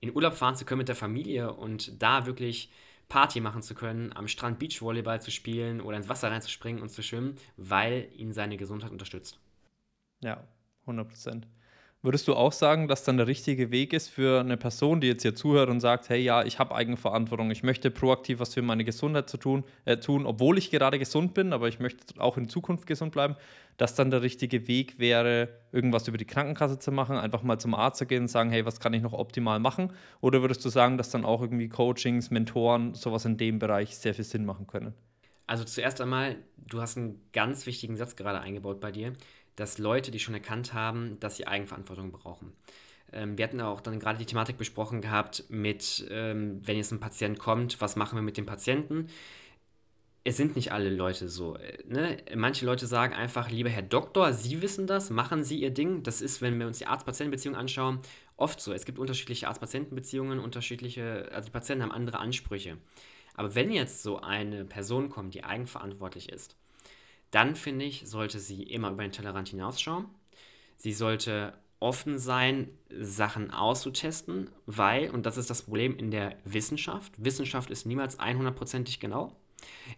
in 0.00 0.14
Urlaub 0.14 0.34
fahren 0.34 0.56
zu 0.56 0.64
können 0.64 0.78
mit 0.78 0.88
der 0.88 0.96
Familie 0.96 1.52
und 1.52 2.00
da 2.02 2.26
wirklich 2.26 2.70
Party 3.08 3.40
machen 3.40 3.62
zu 3.62 3.74
können, 3.74 4.12
am 4.14 4.28
Strand 4.28 4.58
Beachvolleyball 4.58 5.20
zu 5.20 5.30
spielen 5.30 5.80
oder 5.80 5.96
ins 5.96 6.08
Wasser 6.08 6.30
reinzuspringen 6.30 6.82
und 6.82 6.88
zu 6.88 7.02
schwimmen, 7.02 7.36
weil 7.56 8.08
ihn 8.16 8.32
seine 8.32 8.56
Gesundheit 8.56 8.90
unterstützt. 8.90 9.38
Ja, 10.20 10.46
100 10.82 11.08
Prozent. 11.08 11.46
Würdest 12.02 12.28
du 12.28 12.34
auch 12.34 12.52
sagen, 12.52 12.86
dass 12.86 13.02
dann 13.02 13.16
der 13.16 13.26
richtige 13.26 13.70
Weg 13.70 13.92
ist 13.92 14.08
für 14.08 14.38
eine 14.38 14.56
Person, 14.56 15.00
die 15.00 15.08
jetzt 15.08 15.22
hier 15.22 15.34
zuhört 15.34 15.68
und 15.70 15.80
sagt, 15.80 16.08
hey 16.08 16.20
ja, 16.20 16.44
ich 16.44 16.58
habe 16.58 16.74
Eigenverantwortung, 16.74 17.50
ich 17.50 17.62
möchte 17.62 17.90
proaktiv 17.90 18.38
was 18.38 18.54
für 18.54 18.62
meine 18.62 18.84
Gesundheit 18.84 19.28
zu 19.28 19.38
tun, 19.38 19.64
äh, 19.86 19.96
tun, 19.96 20.24
obwohl 20.24 20.56
ich 20.58 20.70
gerade 20.70 20.98
gesund 20.98 21.34
bin, 21.34 21.52
aber 21.52 21.68
ich 21.68 21.80
möchte 21.80 22.20
auch 22.20 22.36
in 22.36 22.48
Zukunft 22.48 22.86
gesund 22.86 23.12
bleiben, 23.12 23.34
dass 23.76 23.94
dann 23.94 24.10
der 24.10 24.22
richtige 24.22 24.68
Weg 24.68 24.98
wäre, 24.98 25.48
irgendwas 25.72 26.06
über 26.06 26.18
die 26.18 26.26
Krankenkasse 26.26 26.78
zu 26.78 26.92
machen, 26.92 27.16
einfach 27.16 27.42
mal 27.42 27.58
zum 27.58 27.74
Arzt 27.74 27.98
zu 27.98 28.06
gehen 28.06 28.22
und 28.22 28.28
sagen, 28.28 28.50
hey, 28.50 28.64
was 28.64 28.78
kann 28.78 28.94
ich 28.94 29.02
noch 29.02 29.12
optimal 29.12 29.58
machen? 29.58 29.92
Oder 30.20 30.42
würdest 30.42 30.64
du 30.64 30.68
sagen, 30.68 30.98
dass 30.98 31.10
dann 31.10 31.24
auch 31.24 31.40
irgendwie 31.40 31.68
Coachings, 31.68 32.30
Mentoren, 32.30 32.94
sowas 32.94 33.24
in 33.24 33.36
dem 33.36 33.58
Bereich 33.58 33.96
sehr 33.96 34.14
viel 34.14 34.24
Sinn 34.24 34.44
machen 34.44 34.66
können? 34.66 34.94
Also 35.48 35.64
zuerst 35.64 36.00
einmal, 36.00 36.36
du 36.56 36.80
hast 36.80 36.96
einen 36.96 37.20
ganz 37.32 37.66
wichtigen 37.66 37.96
Satz 37.96 38.16
gerade 38.16 38.40
eingebaut 38.40 38.80
bei 38.80 38.92
dir 38.92 39.12
dass 39.56 39.78
Leute, 39.78 40.10
die 40.10 40.20
schon 40.20 40.34
erkannt 40.34 40.74
haben, 40.74 41.18
dass 41.20 41.36
sie 41.36 41.46
Eigenverantwortung 41.46 42.12
brauchen. 42.12 42.52
Ähm, 43.12 43.36
wir 43.36 43.44
hatten 43.44 43.60
auch 43.60 43.80
dann 43.80 43.98
gerade 43.98 44.18
die 44.18 44.26
Thematik 44.26 44.58
besprochen 44.58 45.00
gehabt 45.00 45.44
mit, 45.48 46.06
ähm, 46.10 46.60
wenn 46.64 46.76
jetzt 46.76 46.92
ein 46.92 47.00
Patient 47.00 47.38
kommt, 47.38 47.80
was 47.80 47.96
machen 47.96 48.16
wir 48.16 48.22
mit 48.22 48.36
dem 48.36 48.46
Patienten? 48.46 49.08
es 50.26 50.36
sind 50.36 50.56
nicht 50.56 50.72
alle 50.72 50.90
Leute 50.90 51.28
so. 51.28 51.56
Äh, 51.56 51.78
ne? 51.86 52.16
Manche 52.34 52.66
Leute 52.66 52.88
sagen 52.88 53.14
einfach, 53.14 53.48
lieber 53.48 53.70
Herr 53.70 53.82
Doktor, 53.82 54.32
Sie 54.32 54.60
wissen 54.60 54.88
das, 54.88 55.08
machen 55.08 55.44
Sie 55.44 55.60
Ihr 55.60 55.70
Ding. 55.70 56.02
Das 56.02 56.20
ist, 56.20 56.42
wenn 56.42 56.58
wir 56.58 56.66
uns 56.66 56.78
die 56.78 56.86
Arzt-Patienten-Beziehung 56.86 57.54
anschauen, 57.54 58.00
oft 58.36 58.60
so. 58.60 58.72
Es 58.72 58.84
gibt 58.84 58.98
unterschiedliche 58.98 59.46
Arzt-Patienten-Beziehungen, 59.46 60.40
unterschiedliche, 60.40 61.28
also 61.32 61.46
die 61.46 61.52
Patienten 61.52 61.84
haben 61.84 61.92
andere 61.92 62.18
Ansprüche. 62.18 62.76
Aber 63.34 63.54
wenn 63.54 63.70
jetzt 63.70 64.02
so 64.02 64.18
eine 64.18 64.64
Person 64.64 65.10
kommt, 65.10 65.34
die 65.34 65.44
eigenverantwortlich 65.44 66.28
ist, 66.30 66.56
dann 67.30 67.56
finde 67.56 67.84
ich, 67.84 68.06
sollte 68.06 68.38
sie 68.38 68.62
immer 68.62 68.90
über 68.90 69.02
den 69.02 69.12
Tellerrand 69.12 69.48
hinausschauen. 69.48 70.06
Sie 70.76 70.92
sollte 70.92 71.54
offen 71.80 72.18
sein, 72.18 72.70
Sachen 72.90 73.50
auszutesten, 73.50 74.50
weil, 74.66 75.10
und 75.10 75.26
das 75.26 75.36
ist 75.36 75.50
das 75.50 75.62
Problem 75.62 75.96
in 75.98 76.10
der 76.10 76.36
Wissenschaft, 76.44 77.12
Wissenschaft 77.22 77.70
ist 77.70 77.86
niemals 77.86 78.18
100%ig 78.18 78.98
genau. 78.98 79.36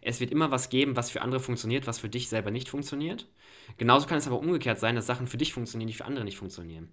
Es 0.00 0.20
wird 0.20 0.30
immer 0.30 0.50
was 0.50 0.70
geben, 0.70 0.96
was 0.96 1.10
für 1.10 1.22
andere 1.22 1.40
funktioniert, 1.40 1.86
was 1.86 1.98
für 1.98 2.08
dich 2.08 2.28
selber 2.28 2.50
nicht 2.50 2.68
funktioniert. 2.68 3.28
Genauso 3.76 4.06
kann 4.06 4.18
es 4.18 4.26
aber 4.26 4.38
umgekehrt 4.38 4.78
sein, 4.78 4.96
dass 4.96 5.06
Sachen 5.06 5.26
für 5.26 5.36
dich 5.36 5.52
funktionieren, 5.52 5.88
die 5.88 5.94
für 5.94 6.04
andere 6.04 6.24
nicht 6.24 6.38
funktionieren. 6.38 6.88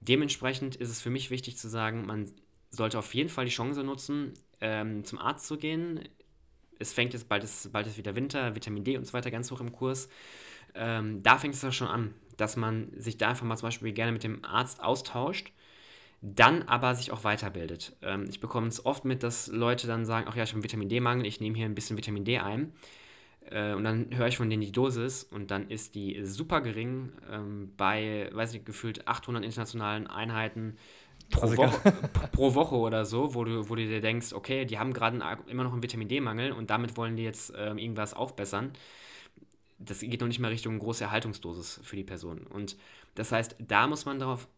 Dementsprechend 0.00 0.76
ist 0.76 0.90
es 0.90 1.00
für 1.00 1.10
mich 1.10 1.30
wichtig 1.30 1.56
zu 1.56 1.68
sagen, 1.68 2.06
man 2.06 2.30
sollte 2.70 2.98
auf 2.98 3.14
jeden 3.14 3.28
Fall 3.28 3.46
die 3.46 3.50
Chance 3.50 3.82
nutzen, 3.82 4.34
ähm, 4.60 5.04
zum 5.04 5.18
Arzt 5.18 5.46
zu 5.46 5.56
gehen. 5.56 6.00
Es 6.78 6.92
fängt 6.92 7.12
jetzt 7.12 7.28
bald 7.28 7.44
ist, 7.44 7.72
bald 7.72 7.86
ist 7.86 7.98
wieder 7.98 8.16
Winter, 8.16 8.54
Vitamin 8.54 8.84
D 8.84 8.96
und 8.96 9.06
so 9.06 9.12
weiter 9.12 9.30
ganz 9.30 9.50
hoch 9.50 9.60
im 9.60 9.72
Kurs. 9.72 10.08
Ähm, 10.74 11.22
da 11.22 11.38
fängt 11.38 11.54
es 11.54 11.64
auch 11.64 11.72
schon 11.72 11.88
an, 11.88 12.14
dass 12.36 12.56
man 12.56 12.92
sich 12.96 13.16
da 13.16 13.28
einfach 13.28 13.46
mal 13.46 13.56
zum 13.56 13.68
Beispiel 13.68 13.92
gerne 13.92 14.12
mit 14.12 14.24
dem 14.24 14.44
Arzt 14.44 14.82
austauscht 14.82 15.52
dann 16.22 16.62
aber 16.62 16.94
sich 16.94 17.12
auch 17.12 17.24
weiterbildet. 17.24 17.94
Ähm, 18.02 18.26
ich 18.28 18.40
bekomme 18.40 18.68
es 18.68 18.84
oft 18.84 19.04
mit, 19.04 19.22
dass 19.22 19.48
Leute 19.48 19.86
dann 19.86 20.04
sagen, 20.04 20.26
ach 20.28 20.36
ja, 20.36 20.44
ich 20.44 20.52
habe 20.52 20.62
Vitamin 20.62 20.88
D-Mangel, 20.88 21.26
ich 21.26 21.40
nehme 21.40 21.56
hier 21.56 21.66
ein 21.66 21.74
bisschen 21.74 21.96
Vitamin 21.96 22.24
D 22.24 22.38
ein. 22.38 22.72
Äh, 23.50 23.74
und 23.74 23.84
dann 23.84 24.08
höre 24.16 24.26
ich 24.26 24.36
von 24.36 24.50
denen 24.50 24.62
die 24.62 24.72
Dosis 24.72 25.22
und 25.24 25.50
dann 25.50 25.68
ist 25.70 25.94
die 25.94 26.24
super 26.24 26.60
gering 26.60 27.12
ähm, 27.30 27.72
bei, 27.76 28.30
weiß 28.32 28.52
nicht, 28.54 28.66
gefühlt 28.66 29.06
800 29.06 29.44
internationalen 29.44 30.06
Einheiten 30.06 30.76
pro, 31.30 31.42
also 31.42 31.56
Woche, 31.56 31.92
pro 32.32 32.54
Woche 32.54 32.74
oder 32.76 33.04
so, 33.04 33.34
wo 33.34 33.44
du, 33.44 33.68
wo 33.68 33.74
du 33.74 33.86
dir 33.86 34.00
denkst, 34.00 34.32
okay, 34.32 34.64
die 34.64 34.78
haben 34.78 34.92
gerade 34.92 35.18
immer 35.46 35.64
noch 35.64 35.72
einen 35.72 35.82
Vitamin 35.82 36.08
D-Mangel 36.08 36.52
und 36.52 36.70
damit 36.70 36.96
wollen 36.96 37.16
die 37.16 37.24
jetzt 37.24 37.52
ähm, 37.56 37.78
irgendwas 37.78 38.14
aufbessern. 38.14 38.72
Das 39.78 40.00
geht 40.00 40.20
noch 40.20 40.28
nicht 40.28 40.38
mal 40.38 40.48
Richtung 40.48 40.78
große 40.78 41.04
Erhaltungsdosis 41.04 41.80
für 41.82 41.96
die 41.96 42.04
Person. 42.04 42.46
Und 42.46 42.76
das 43.14 43.32
heißt, 43.32 43.56
da 43.58 43.86
muss 43.86 44.06
man 44.06 44.18
darauf 44.18 44.48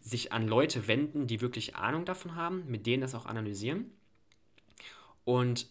sich 0.00 0.32
an 0.32 0.46
Leute 0.46 0.88
wenden, 0.88 1.26
die 1.26 1.40
wirklich 1.40 1.76
Ahnung 1.76 2.04
davon 2.04 2.34
haben, 2.34 2.64
mit 2.66 2.86
denen 2.86 3.02
das 3.02 3.14
auch 3.14 3.26
analysieren. 3.26 3.90
Und 5.24 5.68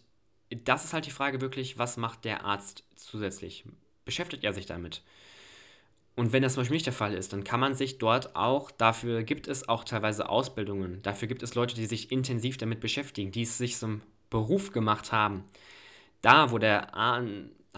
das 0.64 0.84
ist 0.84 0.92
halt 0.92 1.06
die 1.06 1.10
Frage 1.10 1.40
wirklich, 1.40 1.78
was 1.78 1.96
macht 1.96 2.24
der 2.24 2.44
Arzt 2.44 2.84
zusätzlich? 2.94 3.64
Beschäftigt 4.04 4.44
er 4.44 4.52
sich 4.52 4.66
damit? 4.66 5.02
Und 6.18 6.32
wenn 6.32 6.42
das 6.42 6.54
zum 6.54 6.62
Beispiel 6.62 6.74
nicht 6.74 6.86
der 6.86 6.92
Fall 6.92 7.14
ist, 7.14 7.32
dann 7.32 7.44
kann 7.44 7.60
man 7.60 7.76
sich 7.76 7.98
dort 7.98 8.34
auch, 8.34 8.72
dafür 8.72 9.22
gibt 9.22 9.46
es 9.46 9.68
auch 9.68 9.84
teilweise 9.84 10.28
Ausbildungen, 10.28 11.00
dafür 11.02 11.28
gibt 11.28 11.44
es 11.44 11.54
Leute, 11.54 11.76
die 11.76 11.86
sich 11.86 12.10
intensiv 12.10 12.56
damit 12.56 12.80
beschäftigen, 12.80 13.30
die 13.30 13.42
es 13.42 13.56
sich 13.56 13.76
zum 13.76 14.00
Beruf 14.28 14.72
gemacht 14.72 15.12
haben. 15.12 15.44
Da, 16.20 16.50
wo 16.50 16.58
der 16.58 16.90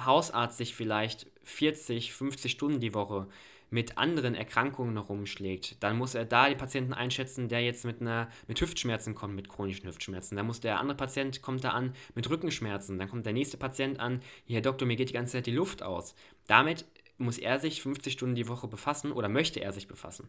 Hausarzt 0.02 0.56
sich 0.56 0.74
vielleicht 0.74 1.26
40, 1.44 2.14
50 2.14 2.50
Stunden 2.50 2.80
die 2.80 2.94
Woche 2.94 3.26
mit 3.68 3.98
anderen 3.98 4.34
Erkrankungen 4.34 4.96
rumschlägt, 4.96 5.76
dann 5.80 5.98
muss 5.98 6.14
er 6.14 6.24
da 6.24 6.48
die 6.48 6.56
Patienten 6.56 6.94
einschätzen, 6.94 7.50
der 7.50 7.60
jetzt 7.60 7.84
mit 7.84 8.00
einer 8.00 8.30
mit 8.48 8.58
Hüftschmerzen 8.58 9.14
kommt, 9.14 9.36
mit 9.36 9.50
chronischen 9.50 9.86
Hüftschmerzen. 9.86 10.38
Dann 10.38 10.46
muss 10.46 10.60
der 10.60 10.80
andere 10.80 10.96
Patient 10.96 11.42
kommt 11.42 11.62
da 11.62 11.72
an 11.72 11.92
mit 12.14 12.30
Rückenschmerzen. 12.30 12.98
Dann 12.98 13.10
kommt 13.10 13.26
der 13.26 13.34
nächste 13.34 13.58
Patient 13.58 14.00
an, 14.00 14.22
hier 14.46 14.54
Herr 14.54 14.62
Doktor, 14.62 14.86
mir 14.86 14.96
geht 14.96 15.10
die 15.10 15.14
ganze 15.14 15.32
Zeit 15.32 15.46
die 15.46 15.52
Luft 15.52 15.82
aus. 15.82 16.14
Damit 16.46 16.86
muss 17.20 17.38
er 17.38 17.58
sich 17.58 17.82
50 17.82 18.12
Stunden 18.12 18.34
die 18.34 18.48
Woche 18.48 18.68
befassen 18.68 19.12
oder 19.12 19.28
möchte 19.28 19.60
er 19.60 19.72
sich 19.72 19.88
befassen. 19.88 20.28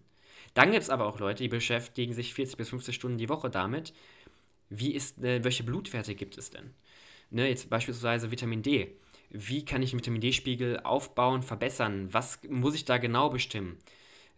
Dann 0.54 0.72
gibt 0.72 0.84
es 0.84 0.90
aber 0.90 1.06
auch 1.06 1.20
Leute, 1.20 1.44
die 1.44 1.50
beschäftigen 1.50 2.14
sich 2.14 2.34
40 2.34 2.58
bis 2.58 2.70
50 2.70 2.96
Stunden 2.96 3.18
die 3.18 3.30
Woche 3.30 3.50
damit, 3.50 3.94
wie 4.70 4.94
ist, 4.94 5.24
äh, 5.24 5.44
welche 5.44 5.64
Blutwerte 5.64 6.16
gibt 6.16 6.38
es 6.38 6.50
denn? 6.50 6.74
Ne, 7.30 7.48
jetzt 7.48 7.70
beispielsweise 7.70 8.32
Vitamin 8.32 8.62
D 8.62 8.96
wie 9.32 9.64
kann 9.64 9.82
ich 9.82 9.92
den 9.92 10.00
Vitamin 10.00 10.22
D-Spiegel 10.22 10.82
aufbauen, 10.82 11.42
verbessern, 11.42 12.10
was 12.12 12.40
muss 12.50 12.76
ich 12.76 12.86
da 12.86 12.98
genau 12.98 13.30
bestimmen, 13.30 13.78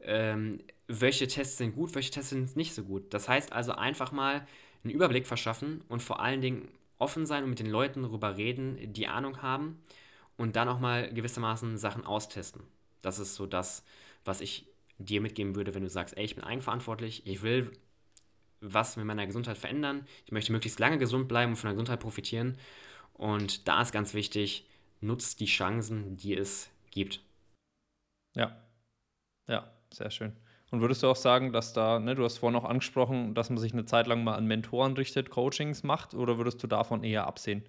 ähm, 0.02 0.60
welche 0.88 1.28
Tests 1.28 1.58
sind 1.58 1.76
gut, 1.76 1.96
welche 1.96 2.12
Tests 2.12 2.30
sind 2.30 2.56
nicht 2.56 2.76
so 2.76 2.84
gut. 2.84 3.14
Das 3.14 3.28
heißt 3.28 3.52
also 3.52 3.74
einfach 3.74 4.12
mal 4.12 4.46
einen 4.84 4.94
Überblick 4.94 5.26
verschaffen 5.26 5.82
und 5.90 6.04
vor 6.04 6.20
allen 6.20 6.42
Dingen 6.42 6.68
offen 7.00 7.26
sein 7.26 7.44
und 7.44 7.50
mit 7.50 7.60
den 7.60 7.70
Leuten 7.70 8.04
darüber 8.04 8.38
reden, 8.38 8.94
die 8.94 9.08
Ahnung 9.08 9.42
haben 9.42 9.80
und 10.38 10.56
dann 10.56 10.70
auch 10.70 10.80
mal 10.80 11.12
gewissermaßen 11.14 11.78
Sachen 11.78 12.06
austesten. 12.06 12.64
Das 13.02 13.20
ist 13.20 13.36
so 13.36 13.46
das, 13.46 13.84
was 14.26 14.42
ich 14.42 14.68
dir 14.98 15.22
mitgeben 15.22 15.56
würde, 15.56 15.74
wenn 15.74 15.84
du 15.84 15.90
sagst, 15.90 16.18
ey, 16.18 16.24
ich 16.24 16.36
bin 16.36 16.44
eigenverantwortlich, 16.44 17.26
ich 17.26 17.42
will 17.42 17.72
was 18.62 18.96
mit 18.96 19.06
meiner 19.06 19.28
Gesundheit 19.28 19.58
verändern, 19.58 20.08
ich 20.26 20.32
möchte 20.32 20.52
möglichst 20.52 20.80
lange 20.80 20.98
gesund 20.98 21.28
bleiben 21.28 21.52
und 21.52 21.58
von 21.58 21.68
der 21.68 21.74
Gesundheit 21.74 22.00
profitieren. 22.00 22.58
Und 23.14 23.68
da 23.68 23.82
ist 23.82 23.92
ganz 23.92 24.14
wichtig, 24.14 24.66
nutzt 25.02 25.40
die 25.42 25.46
Chancen, 25.46 26.16
die 26.16 26.36
es 26.36 26.70
gibt. 26.92 27.22
Ja, 28.36 28.56
ja, 29.48 29.72
sehr 29.92 30.10
schön. 30.10 30.34
Und 30.72 30.82
würdest 30.82 31.04
du 31.04 31.08
auch 31.08 31.16
sagen, 31.16 31.52
dass 31.54 31.74
da, 31.74 32.00
ne, 32.00 32.16
du 32.16 32.24
hast 32.24 32.38
vorhin 32.40 32.58
auch 32.58 32.66
angesprochen, 32.66 33.36
dass 33.36 33.50
man 33.50 33.60
sich 33.60 33.74
eine 33.74 33.86
Zeit 33.86 34.08
lang 34.08 34.24
mal 34.24 34.36
an 34.36 34.48
Mentoren 34.48 34.94
richtet, 34.94 35.30
Coachings 35.30 35.84
macht, 35.84 36.16
oder 36.16 36.38
würdest 36.38 36.64
du 36.64 36.68
davon 36.68 37.04
eher 37.04 37.28
absehen? 37.28 37.64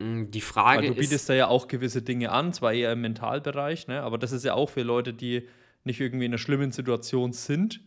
Mm, 0.00 0.30
die 0.30 0.40
Frage 0.40 0.82
Weil 0.82 0.88
du 0.88 0.94
bietest 0.94 1.28
da 1.28 1.34
ja 1.34 1.48
auch 1.48 1.68
gewisse 1.68 2.02
Dinge 2.02 2.32
an, 2.32 2.52
zwar 2.52 2.72
eher 2.72 2.92
im 2.92 3.02
Mentalbereich, 3.02 3.86
ne, 3.86 4.02
aber 4.02 4.18
das 4.18 4.32
ist 4.32 4.44
ja 4.44 4.54
auch 4.54 4.70
für 4.70 4.82
Leute, 4.82 5.12
die 5.12 5.46
nicht 5.84 6.00
irgendwie 6.00 6.24
in 6.24 6.32
einer 6.32 6.38
schlimmen 6.38 6.72
Situation 6.72 7.32
sind 7.32 7.80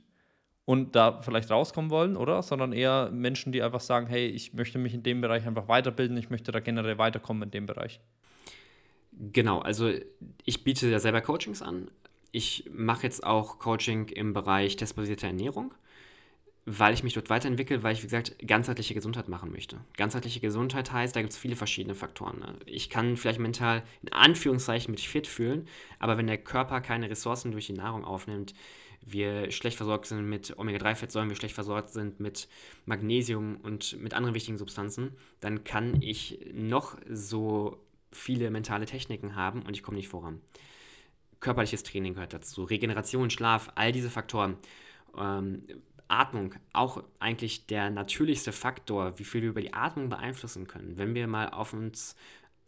und 0.66 0.96
da 0.96 1.22
vielleicht 1.22 1.50
rauskommen 1.50 1.92
wollen, 1.92 2.16
oder? 2.16 2.42
Sondern 2.44 2.72
eher 2.72 3.10
Menschen, 3.12 3.52
die 3.52 3.62
einfach 3.64 3.82
sagen, 3.82 4.08
hey, 4.08 4.28
ich 4.28 4.54
möchte 4.54 4.78
mich 4.78 4.94
in 4.94 5.04
dem 5.04 5.22
Bereich 5.22 5.46
einfach 5.46 5.68
weiterbilden, 5.68 6.16
ich 6.18 6.30
möchte 6.30 6.52
da 6.52 6.60
generell 6.60 6.98
weiterkommen 6.98 7.44
in 7.44 7.52
dem 7.52 7.66
Bereich. 7.66 8.00
Genau, 9.12 9.60
also 9.60 9.92
ich 10.46 10.64
biete 10.64 10.88
ja 10.90 11.00
selber 11.00 11.22
Coachings 11.22 11.62
an. 11.62 11.90
Ich 12.32 12.70
mache 12.72 13.04
jetzt 13.04 13.24
auch 13.24 13.60
Coaching 13.60 14.08
im 14.08 14.34
Bereich 14.34 14.76
testbasierte 14.76 15.28
Ernährung, 15.28 15.74
weil 16.66 16.94
ich 16.94 17.04
mich 17.04 17.14
dort 17.14 17.30
weiterentwickle, 17.30 17.84
weil 17.84 17.94
ich, 17.94 18.00
wie 18.00 18.08
gesagt, 18.08 18.36
ganzheitliche 18.46 18.94
Gesundheit 18.94 19.28
machen 19.28 19.52
möchte. 19.52 19.82
Ganzheitliche 19.98 20.40
Gesundheit 20.40 20.92
heißt, 20.92 21.16
da 21.16 21.22
gibt 21.22 21.34
es 21.34 21.40
viele 21.40 21.58
verschiedene 21.58 21.94
Faktoren. 21.94 22.40
Ne? 22.40 22.56
Ich 22.66 22.90
kann 22.90 23.18
vielleicht 23.18 23.40
mental 23.40 23.84
in 24.02 24.14
Anführungszeichen 24.14 24.92
mich 24.92 25.10
fit 25.10 25.28
fühlen, 25.28 25.68
aber 26.00 26.18
wenn 26.18 26.28
der 26.28 26.38
Körper 26.38 26.80
keine 26.80 27.10
Ressourcen 27.10 27.52
durch 27.52 27.68
die 27.68 27.74
Nahrung 27.74 28.06
aufnimmt, 28.06 28.54
wir 29.06 29.52
schlecht 29.52 29.76
versorgt 29.76 30.06
sind 30.06 30.30
mit 30.30 30.58
Omega-3-Fettsäuren, 30.58 31.28
wir 31.28 31.36
schlecht 31.36 31.56
versorgt 31.56 31.90
sind 31.90 32.22
mit 32.22 32.48
Magnesium 32.86 33.58
und 33.58 34.00
mit 34.00 34.14
anderen 34.14 34.34
wichtigen 34.34 34.58
Substanzen, 34.58 35.12
dann 35.42 35.66
kann 35.66 36.02
ich 36.02 36.40
noch 36.54 36.98
so 37.10 37.84
viele 38.12 38.50
mentale 38.52 38.86
Techniken 38.86 39.36
haben 39.36 39.64
und 39.64 39.76
ich 39.76 39.84
komme 39.84 39.98
nicht 39.98 40.08
voran. 40.08 40.40
Körperliches 41.42 41.84
Training 41.84 42.14
gehört 42.14 42.34
dazu, 42.34 42.64
Regeneration, 42.64 43.30
Schlaf, 43.30 43.72
all 43.76 43.92
diese 43.92 44.10
Faktoren. 44.10 44.56
Ähm, 45.18 45.64
Atmung, 46.08 46.56
auch 46.74 47.04
eigentlich 47.20 47.66
der 47.68 47.90
natürlichste 47.90 48.52
Faktor, 48.52 49.18
wie 49.20 49.24
viel 49.24 49.42
wir 49.42 49.50
über 49.50 49.62
die 49.62 49.74
Atmung 49.74 50.10
beeinflussen 50.10 50.68
können. 50.68 50.98
Wenn 50.98 51.16
wir 51.16 51.28
mal 51.28 51.50
auf 51.50 51.74
uns 51.74 52.16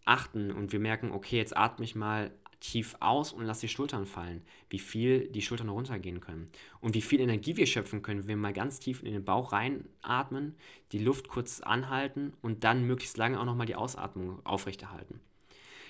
achten 0.05 0.51
und 0.51 0.71
wir 0.71 0.79
merken, 0.79 1.11
okay, 1.11 1.37
jetzt 1.37 1.55
atme 1.55 1.85
ich 1.85 1.95
mal 1.95 2.31
tief 2.59 2.95
aus 2.99 3.31
und 3.31 3.45
lass 3.45 3.59
die 3.59 3.67
Schultern 3.67 4.05
fallen, 4.05 4.41
wie 4.69 4.79
viel 4.79 5.27
die 5.27 5.41
Schultern 5.41 5.69
runtergehen 5.69 6.19
können 6.19 6.49
und 6.79 6.95
wie 6.95 7.01
viel 7.01 7.19
Energie 7.19 7.57
wir 7.57 7.67
schöpfen 7.67 8.01
können, 8.01 8.21
wenn 8.21 8.27
wir 8.27 8.37
mal 8.37 8.53
ganz 8.53 8.79
tief 8.79 9.03
in 9.03 9.13
den 9.13 9.23
Bauch 9.23 9.51
reinatmen, 9.51 10.55
die 10.91 10.99
Luft 10.99 11.27
kurz 11.27 11.59
anhalten 11.59 12.33
und 12.41 12.63
dann 12.63 12.85
möglichst 12.85 13.17
lange 13.17 13.39
auch 13.39 13.45
nochmal 13.45 13.67
die 13.67 13.75
Ausatmung 13.75 14.43
aufrechterhalten. 14.45 15.19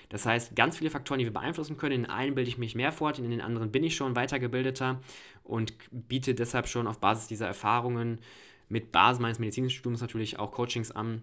Das 0.08 0.24
heißt, 0.24 0.54
ganz 0.54 0.78
viele 0.78 0.90
Faktoren, 0.90 1.18
die 1.18 1.24
wir 1.24 1.32
beeinflussen 1.32 1.76
können. 1.76 2.04
In 2.04 2.10
einen 2.10 2.34
bilde 2.34 2.48
ich 2.48 2.58
mich 2.58 2.74
mehr 2.74 2.92
fort, 2.92 3.18
in 3.18 3.30
den 3.30 3.40
anderen 3.40 3.72
bin 3.72 3.84
ich 3.84 3.96
schon 3.96 4.14
weitergebildeter 4.14 5.00
und 5.42 5.74
biete 5.90 6.34
deshalb 6.34 6.68
schon 6.68 6.86
auf 6.86 6.98
Basis 6.98 7.26
dieser 7.26 7.46
Erfahrungen 7.46 8.20
mit 8.68 8.92
Basis 8.92 9.20
meines 9.20 9.38
Medizinstudiums 9.38 10.00
natürlich 10.00 10.38
auch 10.38 10.52
Coachings 10.52 10.90
an. 10.90 11.22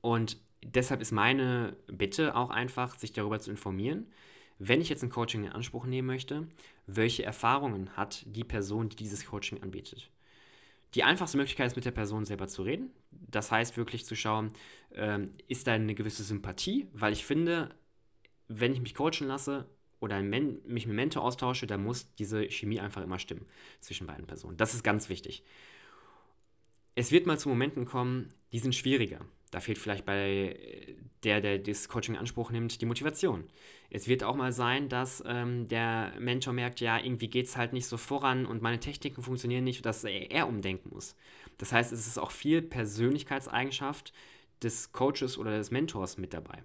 Und 0.00 0.36
deshalb 0.62 1.00
ist 1.00 1.12
meine 1.12 1.76
Bitte 1.86 2.36
auch 2.36 2.50
einfach, 2.50 2.98
sich 2.98 3.12
darüber 3.12 3.40
zu 3.40 3.50
informieren, 3.50 4.06
wenn 4.58 4.80
ich 4.80 4.88
jetzt 4.88 5.02
ein 5.02 5.10
Coaching 5.10 5.44
in 5.44 5.52
Anspruch 5.52 5.86
nehmen 5.86 6.06
möchte, 6.06 6.46
welche 6.86 7.24
Erfahrungen 7.24 7.96
hat 7.96 8.24
die 8.26 8.44
Person, 8.44 8.88
die 8.88 8.96
dieses 8.96 9.26
Coaching 9.26 9.62
anbietet. 9.62 10.10
Die 10.94 11.04
einfachste 11.04 11.38
Möglichkeit 11.38 11.68
ist, 11.68 11.76
mit 11.76 11.84
der 11.84 11.90
Person 11.90 12.24
selber 12.24 12.48
zu 12.48 12.62
reden. 12.62 12.90
Das 13.10 13.50
heißt 13.50 13.76
wirklich 13.76 14.04
zu 14.04 14.14
schauen, 14.14 14.52
ähm, 14.94 15.32
ist 15.48 15.66
da 15.66 15.72
eine 15.72 15.94
gewisse 15.94 16.22
Sympathie, 16.22 16.88
weil 16.92 17.12
ich 17.12 17.24
finde, 17.24 17.74
wenn 18.48 18.72
ich 18.72 18.80
mich 18.80 18.94
coachen 18.94 19.26
lasse 19.26 19.66
oder 20.00 20.20
mich 20.20 20.86
mit 20.86 20.86
Mentor 20.88 21.22
austausche, 21.22 21.66
dann 21.66 21.82
muss 21.82 22.12
diese 22.16 22.50
Chemie 22.50 22.80
einfach 22.80 23.02
immer 23.02 23.18
stimmen 23.18 23.46
zwischen 23.80 24.06
beiden 24.06 24.26
Personen. 24.26 24.56
Das 24.56 24.74
ist 24.74 24.82
ganz 24.82 25.08
wichtig. 25.08 25.44
Es 26.94 27.10
wird 27.10 27.26
mal 27.26 27.38
zu 27.38 27.48
Momenten 27.48 27.86
kommen, 27.86 28.28
die 28.52 28.58
sind 28.58 28.74
schwieriger. 28.74 29.20
Da 29.52 29.60
fehlt 29.60 29.78
vielleicht 29.78 30.06
bei 30.06 30.56
der, 31.24 31.42
der 31.42 31.58
das 31.58 31.88
Coaching 31.88 32.14
in 32.14 32.20
Anspruch 32.20 32.50
nimmt, 32.50 32.80
die 32.80 32.86
Motivation. 32.86 33.44
Es 33.90 34.08
wird 34.08 34.24
auch 34.24 34.34
mal 34.34 34.50
sein, 34.50 34.88
dass 34.88 35.22
ähm, 35.26 35.68
der 35.68 36.14
Mentor 36.18 36.54
merkt, 36.54 36.80
ja, 36.80 36.98
irgendwie 36.98 37.28
geht 37.28 37.46
es 37.46 37.56
halt 37.56 37.74
nicht 37.74 37.86
so 37.86 37.98
voran 37.98 38.46
und 38.46 38.62
meine 38.62 38.80
Techniken 38.80 39.22
funktionieren 39.22 39.62
nicht, 39.62 39.84
dass 39.84 40.04
er 40.04 40.48
umdenken 40.48 40.88
muss. 40.88 41.14
Das 41.58 41.70
heißt, 41.70 41.92
es 41.92 42.06
ist 42.06 42.18
auch 42.18 42.30
viel 42.30 42.62
Persönlichkeitseigenschaft 42.62 44.14
des 44.62 44.90
Coaches 44.92 45.36
oder 45.36 45.58
des 45.58 45.70
Mentors 45.70 46.16
mit 46.16 46.32
dabei. 46.32 46.64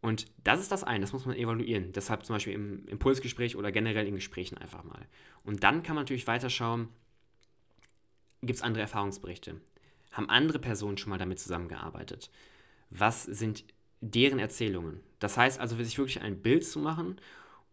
Und 0.00 0.26
das 0.42 0.60
ist 0.60 0.72
das 0.72 0.82
eine, 0.82 1.00
das 1.00 1.12
muss 1.12 1.26
man 1.26 1.36
evaluieren. 1.36 1.92
Deshalb 1.92 2.24
zum 2.24 2.34
Beispiel 2.34 2.54
im 2.54 2.88
Impulsgespräch 2.88 3.56
oder 3.56 3.70
generell 3.70 4.08
in 4.08 4.16
Gesprächen 4.16 4.58
einfach 4.58 4.82
mal. 4.82 5.06
Und 5.44 5.62
dann 5.62 5.84
kann 5.84 5.94
man 5.94 6.02
natürlich 6.04 6.26
weiterschauen, 6.26 6.88
gibt 8.42 8.56
es 8.56 8.62
andere 8.62 8.82
Erfahrungsberichte? 8.82 9.60
Haben 10.10 10.30
andere 10.30 10.58
Personen 10.58 10.98
schon 10.98 11.10
mal 11.10 11.18
damit 11.18 11.38
zusammengearbeitet? 11.38 12.30
Was 12.90 13.24
sind 13.24 13.64
deren 14.00 14.38
Erzählungen? 14.38 15.00
Das 15.18 15.36
heißt 15.36 15.60
also, 15.60 15.76
sich 15.76 15.98
wirklich 15.98 16.20
ein 16.20 16.40
Bild 16.40 16.64
zu 16.64 16.78
machen 16.78 17.20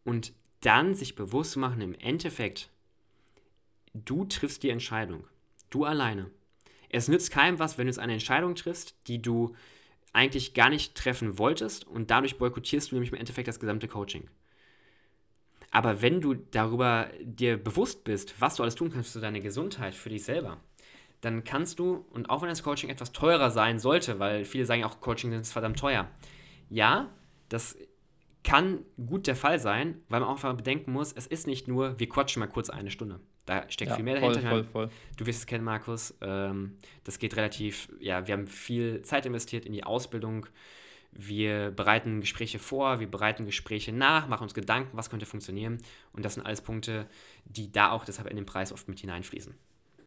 und 0.03 0.33
dann 0.61 0.95
sich 0.95 1.15
bewusst 1.15 1.51
zu 1.51 1.59
machen, 1.59 1.81
im 1.81 1.93
Endeffekt, 1.95 2.69
du 3.93 4.25
triffst 4.25 4.63
die 4.63 4.69
Entscheidung. 4.69 5.25
Du 5.69 5.85
alleine. 5.85 6.29
Es 6.89 7.07
nützt 7.07 7.31
keinem 7.31 7.59
was, 7.59 7.77
wenn 7.77 7.87
du 7.87 7.91
jetzt 7.91 7.99
eine 7.99 8.13
Entscheidung 8.13 8.55
triffst, 8.55 8.95
die 9.07 9.21
du 9.21 9.55
eigentlich 10.13 10.53
gar 10.53 10.69
nicht 10.69 10.95
treffen 10.95 11.37
wolltest 11.37 11.85
und 11.85 12.09
dadurch 12.09 12.37
boykottierst 12.37 12.91
du 12.91 12.95
nämlich 12.95 13.11
im 13.11 13.17
Endeffekt 13.17 13.47
das 13.47 13.59
gesamte 13.59 13.87
Coaching. 13.87 14.29
Aber 15.71 16.01
wenn 16.01 16.21
du 16.21 16.35
darüber 16.35 17.09
dir 17.21 17.57
bewusst 17.57 18.05
bist, 18.05 18.39
was 18.39 18.55
du 18.55 18.63
alles 18.63 18.75
tun 18.75 18.91
kannst 18.91 19.11
für 19.11 19.19
deine 19.19 19.41
Gesundheit, 19.41 19.93
für 19.93 20.09
dich 20.09 20.23
selber, 20.23 20.57
dann 21.21 21.43
kannst 21.43 21.79
du, 21.79 22.05
und 22.11 22.29
auch 22.29 22.41
wenn 22.41 22.49
das 22.49 22.63
Coaching 22.63 22.89
etwas 22.89 23.11
teurer 23.11 23.51
sein 23.51 23.79
sollte, 23.79 24.19
weil 24.19 24.45
viele 24.45 24.65
sagen 24.65 24.83
auch, 24.83 25.01
Coaching 25.01 25.31
ist 25.33 25.51
verdammt 25.51 25.79
teuer. 25.79 26.07
Ja, 26.69 27.09
das 27.49 27.77
kann 28.43 28.85
gut 29.07 29.27
der 29.27 29.35
Fall 29.35 29.59
sein, 29.59 30.01
weil 30.07 30.19
man 30.19 30.29
auch 30.29 30.33
einfach 30.35 30.55
bedenken 30.55 30.91
muss, 30.91 31.11
es 31.13 31.25
ist 31.25 31.47
nicht 31.47 31.67
nur, 31.67 31.99
wir 31.99 32.07
quatschen 32.07 32.39
mal 32.39 32.47
kurz 32.47 32.69
eine 32.69 32.91
Stunde. 32.91 33.19
Da 33.45 33.69
steckt 33.69 33.89
ja, 33.89 33.95
viel 33.95 34.05
mehr 34.05 34.15
dahinter. 34.15 34.41
Voll, 34.41 34.63
voll, 34.63 34.65
voll. 34.65 34.89
Du 35.17 35.25
wirst 35.25 35.39
es 35.39 35.45
kennen, 35.45 35.63
Markus. 35.63 36.15
Ähm, 36.21 36.77
das 37.03 37.19
geht 37.19 37.35
relativ, 37.35 37.89
ja, 37.99 38.25
wir 38.27 38.33
haben 38.33 38.47
viel 38.47 39.01
Zeit 39.01 39.25
investiert 39.25 39.65
in 39.65 39.73
die 39.73 39.83
Ausbildung. 39.83 40.47
Wir 41.11 41.71
bereiten 41.71 42.21
Gespräche 42.21 42.59
vor, 42.59 42.99
wir 42.99 43.09
bereiten 43.09 43.45
Gespräche 43.45 43.93
nach, 43.93 44.27
machen 44.27 44.43
uns 44.43 44.53
Gedanken, 44.53 44.97
was 44.97 45.09
könnte 45.09 45.25
funktionieren. 45.25 45.77
Und 46.11 46.25
das 46.25 46.33
sind 46.33 46.45
alles 46.45 46.61
Punkte, 46.61 47.07
die 47.45 47.71
da 47.71 47.91
auch 47.91 48.03
deshalb 48.03 48.29
in 48.29 48.35
den 48.35 48.45
Preis 48.45 48.73
oft 48.73 48.89
mit 48.89 48.99
hineinfließen. 48.99 49.55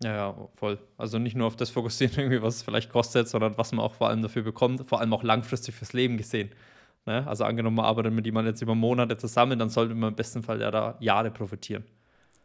Ja, 0.02 0.14
ja, 0.14 0.48
voll. 0.54 0.78
Also 0.96 1.18
nicht 1.18 1.36
nur 1.36 1.46
auf 1.46 1.56
das 1.56 1.70
fokussieren, 1.70 2.14
irgendwie, 2.16 2.42
was 2.42 2.56
es 2.56 2.62
vielleicht 2.62 2.90
kostet, 2.90 3.28
sondern 3.28 3.58
was 3.58 3.72
man 3.72 3.84
auch 3.84 3.94
vor 3.94 4.08
allem 4.08 4.22
dafür 4.22 4.42
bekommt, 4.42 4.86
vor 4.86 5.00
allem 5.00 5.12
auch 5.12 5.22
langfristig 5.22 5.74
fürs 5.74 5.92
Leben 5.92 6.16
gesehen. 6.16 6.50
Ne? 7.06 7.26
Also 7.26 7.44
angenommen, 7.44 7.76
man 7.76 7.86
arbeitet 7.86 8.12
mit 8.12 8.26
jemandem 8.26 8.52
jetzt 8.52 8.62
über 8.62 8.74
Monate 8.74 9.16
zusammen, 9.16 9.58
dann 9.58 9.70
sollte 9.70 9.94
man 9.94 10.10
im 10.10 10.16
besten 10.16 10.42
Fall 10.42 10.60
ja 10.60 10.70
da 10.70 10.96
Jahre 11.00 11.30
profitieren. 11.30 11.84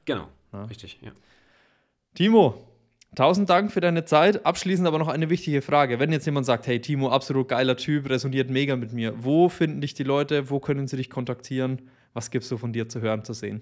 Genau, 0.06 0.28
ja. 0.52 0.64
richtig, 0.66 1.00
ja. 1.02 1.12
Timo, 2.16 2.56
tausend 3.16 3.50
Dank 3.50 3.72
für 3.72 3.82
deine 3.82 4.06
Zeit. 4.06 4.46
Abschließend 4.46 4.88
aber 4.88 5.00
noch 5.00 5.08
eine 5.08 5.30
wichtige 5.30 5.62
Frage. 5.62 6.00
Wenn 6.00 6.12
jetzt 6.12 6.26
jemand 6.26 6.46
sagt, 6.46 6.68
hey 6.68 6.80
Timo, 6.80 7.10
absolut 7.10 7.50
geiler 7.50 7.78
Typ, 7.78 8.10
resoniert 8.10 8.50
mega 8.50 8.76
mit 8.76 8.94
mir, 8.94 9.14
wo 9.24 9.50
finden 9.50 9.82
dich 9.82 9.94
die 9.94 10.04
Leute, 10.04 10.50
wo 10.50 10.60
können 10.60 10.88
sie 10.88 10.98
dich 10.98 11.10
kontaktieren? 11.10 11.90
Was 12.14 12.32
gibst 12.32 12.52
du 12.52 12.58
von 12.58 12.74
dir 12.74 12.88
zu 12.90 13.02
hören, 13.02 13.24
zu 13.24 13.34
sehen? 13.34 13.62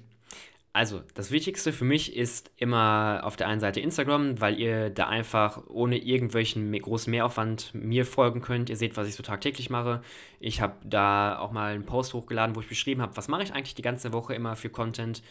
Also, 0.73 1.01
das 1.15 1.31
Wichtigste 1.31 1.73
für 1.73 1.83
mich 1.83 2.15
ist 2.15 2.49
immer 2.55 3.21
auf 3.23 3.35
der 3.35 3.49
einen 3.49 3.59
Seite 3.59 3.81
Instagram, 3.81 4.39
weil 4.39 4.57
ihr 4.57 4.89
da 4.89 5.07
einfach 5.07 5.63
ohne 5.67 5.97
irgendwelchen 5.97 6.71
großen 6.71 7.11
Mehraufwand 7.11 7.71
mir 7.73 8.05
folgen 8.05 8.39
könnt. 8.41 8.69
Ihr 8.69 8.77
seht, 8.77 8.95
was 8.95 9.09
ich 9.09 9.15
so 9.15 9.23
tagtäglich 9.23 9.69
mache. 9.69 10.01
Ich 10.39 10.61
habe 10.61 10.75
da 10.85 11.37
auch 11.39 11.51
mal 11.51 11.73
einen 11.73 11.85
Post 11.85 12.13
hochgeladen, 12.13 12.55
wo 12.55 12.61
ich 12.61 12.69
beschrieben 12.69 13.01
habe, 13.01 13.17
was 13.17 13.27
mache 13.27 13.43
ich 13.43 13.53
eigentlich 13.53 13.75
die 13.75 13.81
ganze 13.81 14.13
Woche 14.13 14.33
immer 14.33 14.55
für 14.55 14.69
Content. 14.69 15.21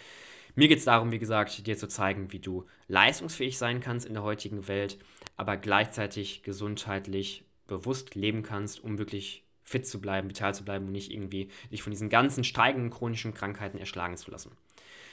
Mir 0.56 0.68
geht 0.68 0.78
es 0.78 0.84
darum, 0.84 1.10
wie 1.10 1.18
gesagt, 1.18 1.66
dir 1.66 1.78
zu 1.78 1.88
zeigen, 1.88 2.32
wie 2.32 2.40
du 2.40 2.66
leistungsfähig 2.88 3.56
sein 3.56 3.80
kannst 3.80 4.04
in 4.04 4.12
der 4.12 4.22
heutigen 4.22 4.68
Welt, 4.68 4.98
aber 5.38 5.56
gleichzeitig 5.56 6.42
gesundheitlich 6.42 7.44
bewusst 7.66 8.14
leben 8.14 8.42
kannst, 8.42 8.84
um 8.84 8.98
wirklich 8.98 9.44
fit 9.62 9.86
zu 9.86 10.00
bleiben, 10.00 10.28
vital 10.28 10.54
zu 10.54 10.64
bleiben 10.64 10.86
und 10.86 10.92
nicht 10.92 11.12
irgendwie 11.12 11.48
dich 11.70 11.82
von 11.82 11.92
diesen 11.92 12.10
ganzen 12.10 12.44
steigenden 12.44 12.90
chronischen 12.90 13.32
Krankheiten 13.32 13.78
erschlagen 13.78 14.16
zu 14.16 14.30
lassen. 14.30 14.50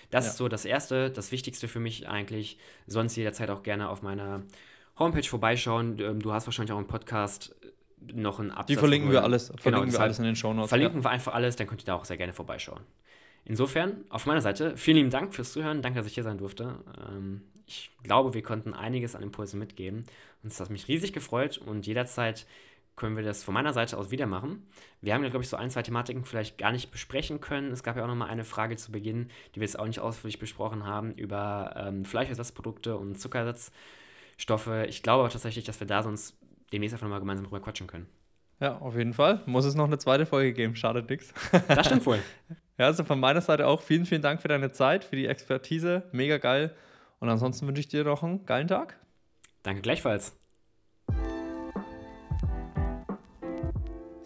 Das 0.09 0.25
ja. 0.25 0.31
ist 0.31 0.37
so 0.37 0.47
das 0.47 0.65
Erste, 0.65 1.09
das 1.09 1.31
Wichtigste 1.31 1.67
für 1.67 1.79
mich 1.79 2.07
eigentlich. 2.07 2.57
Sonst 2.87 3.15
jederzeit 3.15 3.49
auch 3.49 3.63
gerne 3.63 3.89
auf 3.89 4.01
meiner 4.01 4.43
Homepage 4.97 5.23
vorbeischauen. 5.23 5.99
Ähm, 5.99 6.21
du 6.21 6.31
hast 6.31 6.47
wahrscheinlich 6.47 6.73
auch 6.73 6.79
im 6.79 6.87
Podcast 6.87 7.55
noch 8.13 8.39
einen 8.39 8.51
Absatz. 8.51 8.67
Die 8.67 8.75
verlinken 8.75 9.11
wir 9.11 9.23
alles, 9.23 9.49
genau, 9.49 9.61
verlinken 9.61 9.91
wir 9.91 9.99
alles 9.99 10.19
in 10.19 10.25
den 10.25 10.35
Show 10.35 10.53
Notes. 10.53 10.69
Verlinken 10.69 10.99
ja. 10.99 11.05
wir 11.05 11.09
einfach 11.09 11.33
alles, 11.33 11.55
dann 11.55 11.67
könnt 11.67 11.81
ihr 11.81 11.85
da 11.85 11.95
auch 11.95 12.05
sehr 12.05 12.17
gerne 12.17 12.33
vorbeischauen. 12.33 12.81
Insofern, 13.43 14.03
auf 14.09 14.25
meiner 14.25 14.41
Seite, 14.41 14.75
vielen 14.75 14.97
lieben 14.97 15.09
Dank 15.09 15.33
fürs 15.33 15.53
Zuhören. 15.53 15.81
Danke, 15.81 15.99
dass 15.99 16.07
ich 16.07 16.13
hier 16.13 16.23
sein 16.23 16.37
durfte. 16.37 16.79
Ähm, 17.09 17.41
ich 17.65 17.91
glaube, 18.03 18.33
wir 18.33 18.43
konnten 18.43 18.73
einiges 18.73 19.15
an 19.15 19.23
Impulsen 19.23 19.59
mitgeben. 19.59 20.05
Und 20.43 20.51
es 20.51 20.59
hat 20.59 20.69
mich 20.69 20.87
riesig 20.87 21.13
gefreut 21.13 21.57
und 21.57 21.87
jederzeit 21.87 22.45
können 22.97 23.15
wir 23.15 23.23
das 23.23 23.43
von 23.43 23.53
meiner 23.53 23.71
Seite 23.73 23.97
aus 23.97 24.11
wieder 24.11 24.25
machen. 24.25 24.67
Wir 25.01 25.13
haben 25.13 25.23
ja, 25.23 25.29
glaube 25.29 25.43
ich, 25.43 25.49
so 25.49 25.55
ein, 25.55 25.69
zwei 25.69 25.83
Thematiken 25.83 26.25
vielleicht 26.25 26.57
gar 26.57 26.71
nicht 26.71 26.91
besprechen 26.91 27.39
können. 27.39 27.71
Es 27.71 27.83
gab 27.83 27.95
ja 27.95 28.03
auch 28.03 28.07
noch 28.07 28.15
mal 28.15 28.25
eine 28.25 28.43
Frage 28.43 28.75
zu 28.75 28.91
Beginn, 28.91 29.29
die 29.53 29.61
wir 29.61 29.67
jetzt 29.67 29.79
auch 29.79 29.85
nicht 29.85 29.99
ausführlich 29.99 30.39
besprochen 30.39 30.85
haben, 30.85 31.13
über 31.13 31.73
ähm, 31.77 32.03
Fleischersatzprodukte 32.03 32.97
und 32.97 33.19
Zuckerersatzstoffe. 33.19 34.71
Ich 34.87 35.03
glaube 35.03 35.21
aber 35.21 35.29
tatsächlich, 35.29 35.63
dass 35.63 35.79
wir 35.79 35.87
da 35.87 36.01
sonst 36.03 36.35
demnächst 36.73 36.95
einfach 36.95 37.05
nochmal 37.05 37.19
gemeinsam 37.19 37.45
drüber 37.45 37.61
quatschen 37.61 37.87
können. 37.87 38.07
Ja, 38.59 38.79
auf 38.79 38.95
jeden 38.95 39.13
Fall. 39.13 39.43
Muss 39.45 39.65
es 39.65 39.75
noch 39.75 39.85
eine 39.85 39.99
zweite 39.99 40.25
Folge 40.25 40.53
geben. 40.53 40.75
Schade 40.75 41.03
nix. 41.07 41.31
Das 41.67 41.85
stimmt 41.85 42.05
wohl. 42.07 42.19
ja, 42.79 42.85
also 42.87 43.03
von 43.03 43.19
meiner 43.19 43.41
Seite 43.41 43.67
auch 43.67 43.83
vielen, 43.83 44.07
vielen 44.07 44.23
Dank 44.23 44.41
für 44.41 44.47
deine 44.47 44.71
Zeit, 44.71 45.03
für 45.03 45.15
die 45.15 45.27
Expertise. 45.27 46.03
Mega 46.11 46.39
geil. 46.39 46.75
Und 47.19 47.29
ansonsten 47.29 47.67
wünsche 47.67 47.79
ich 47.79 47.87
dir 47.87 48.03
noch 48.03 48.23
einen 48.23 48.47
geilen 48.47 48.67
Tag. 48.67 48.97
Danke 49.61 49.81
gleichfalls. 49.81 50.35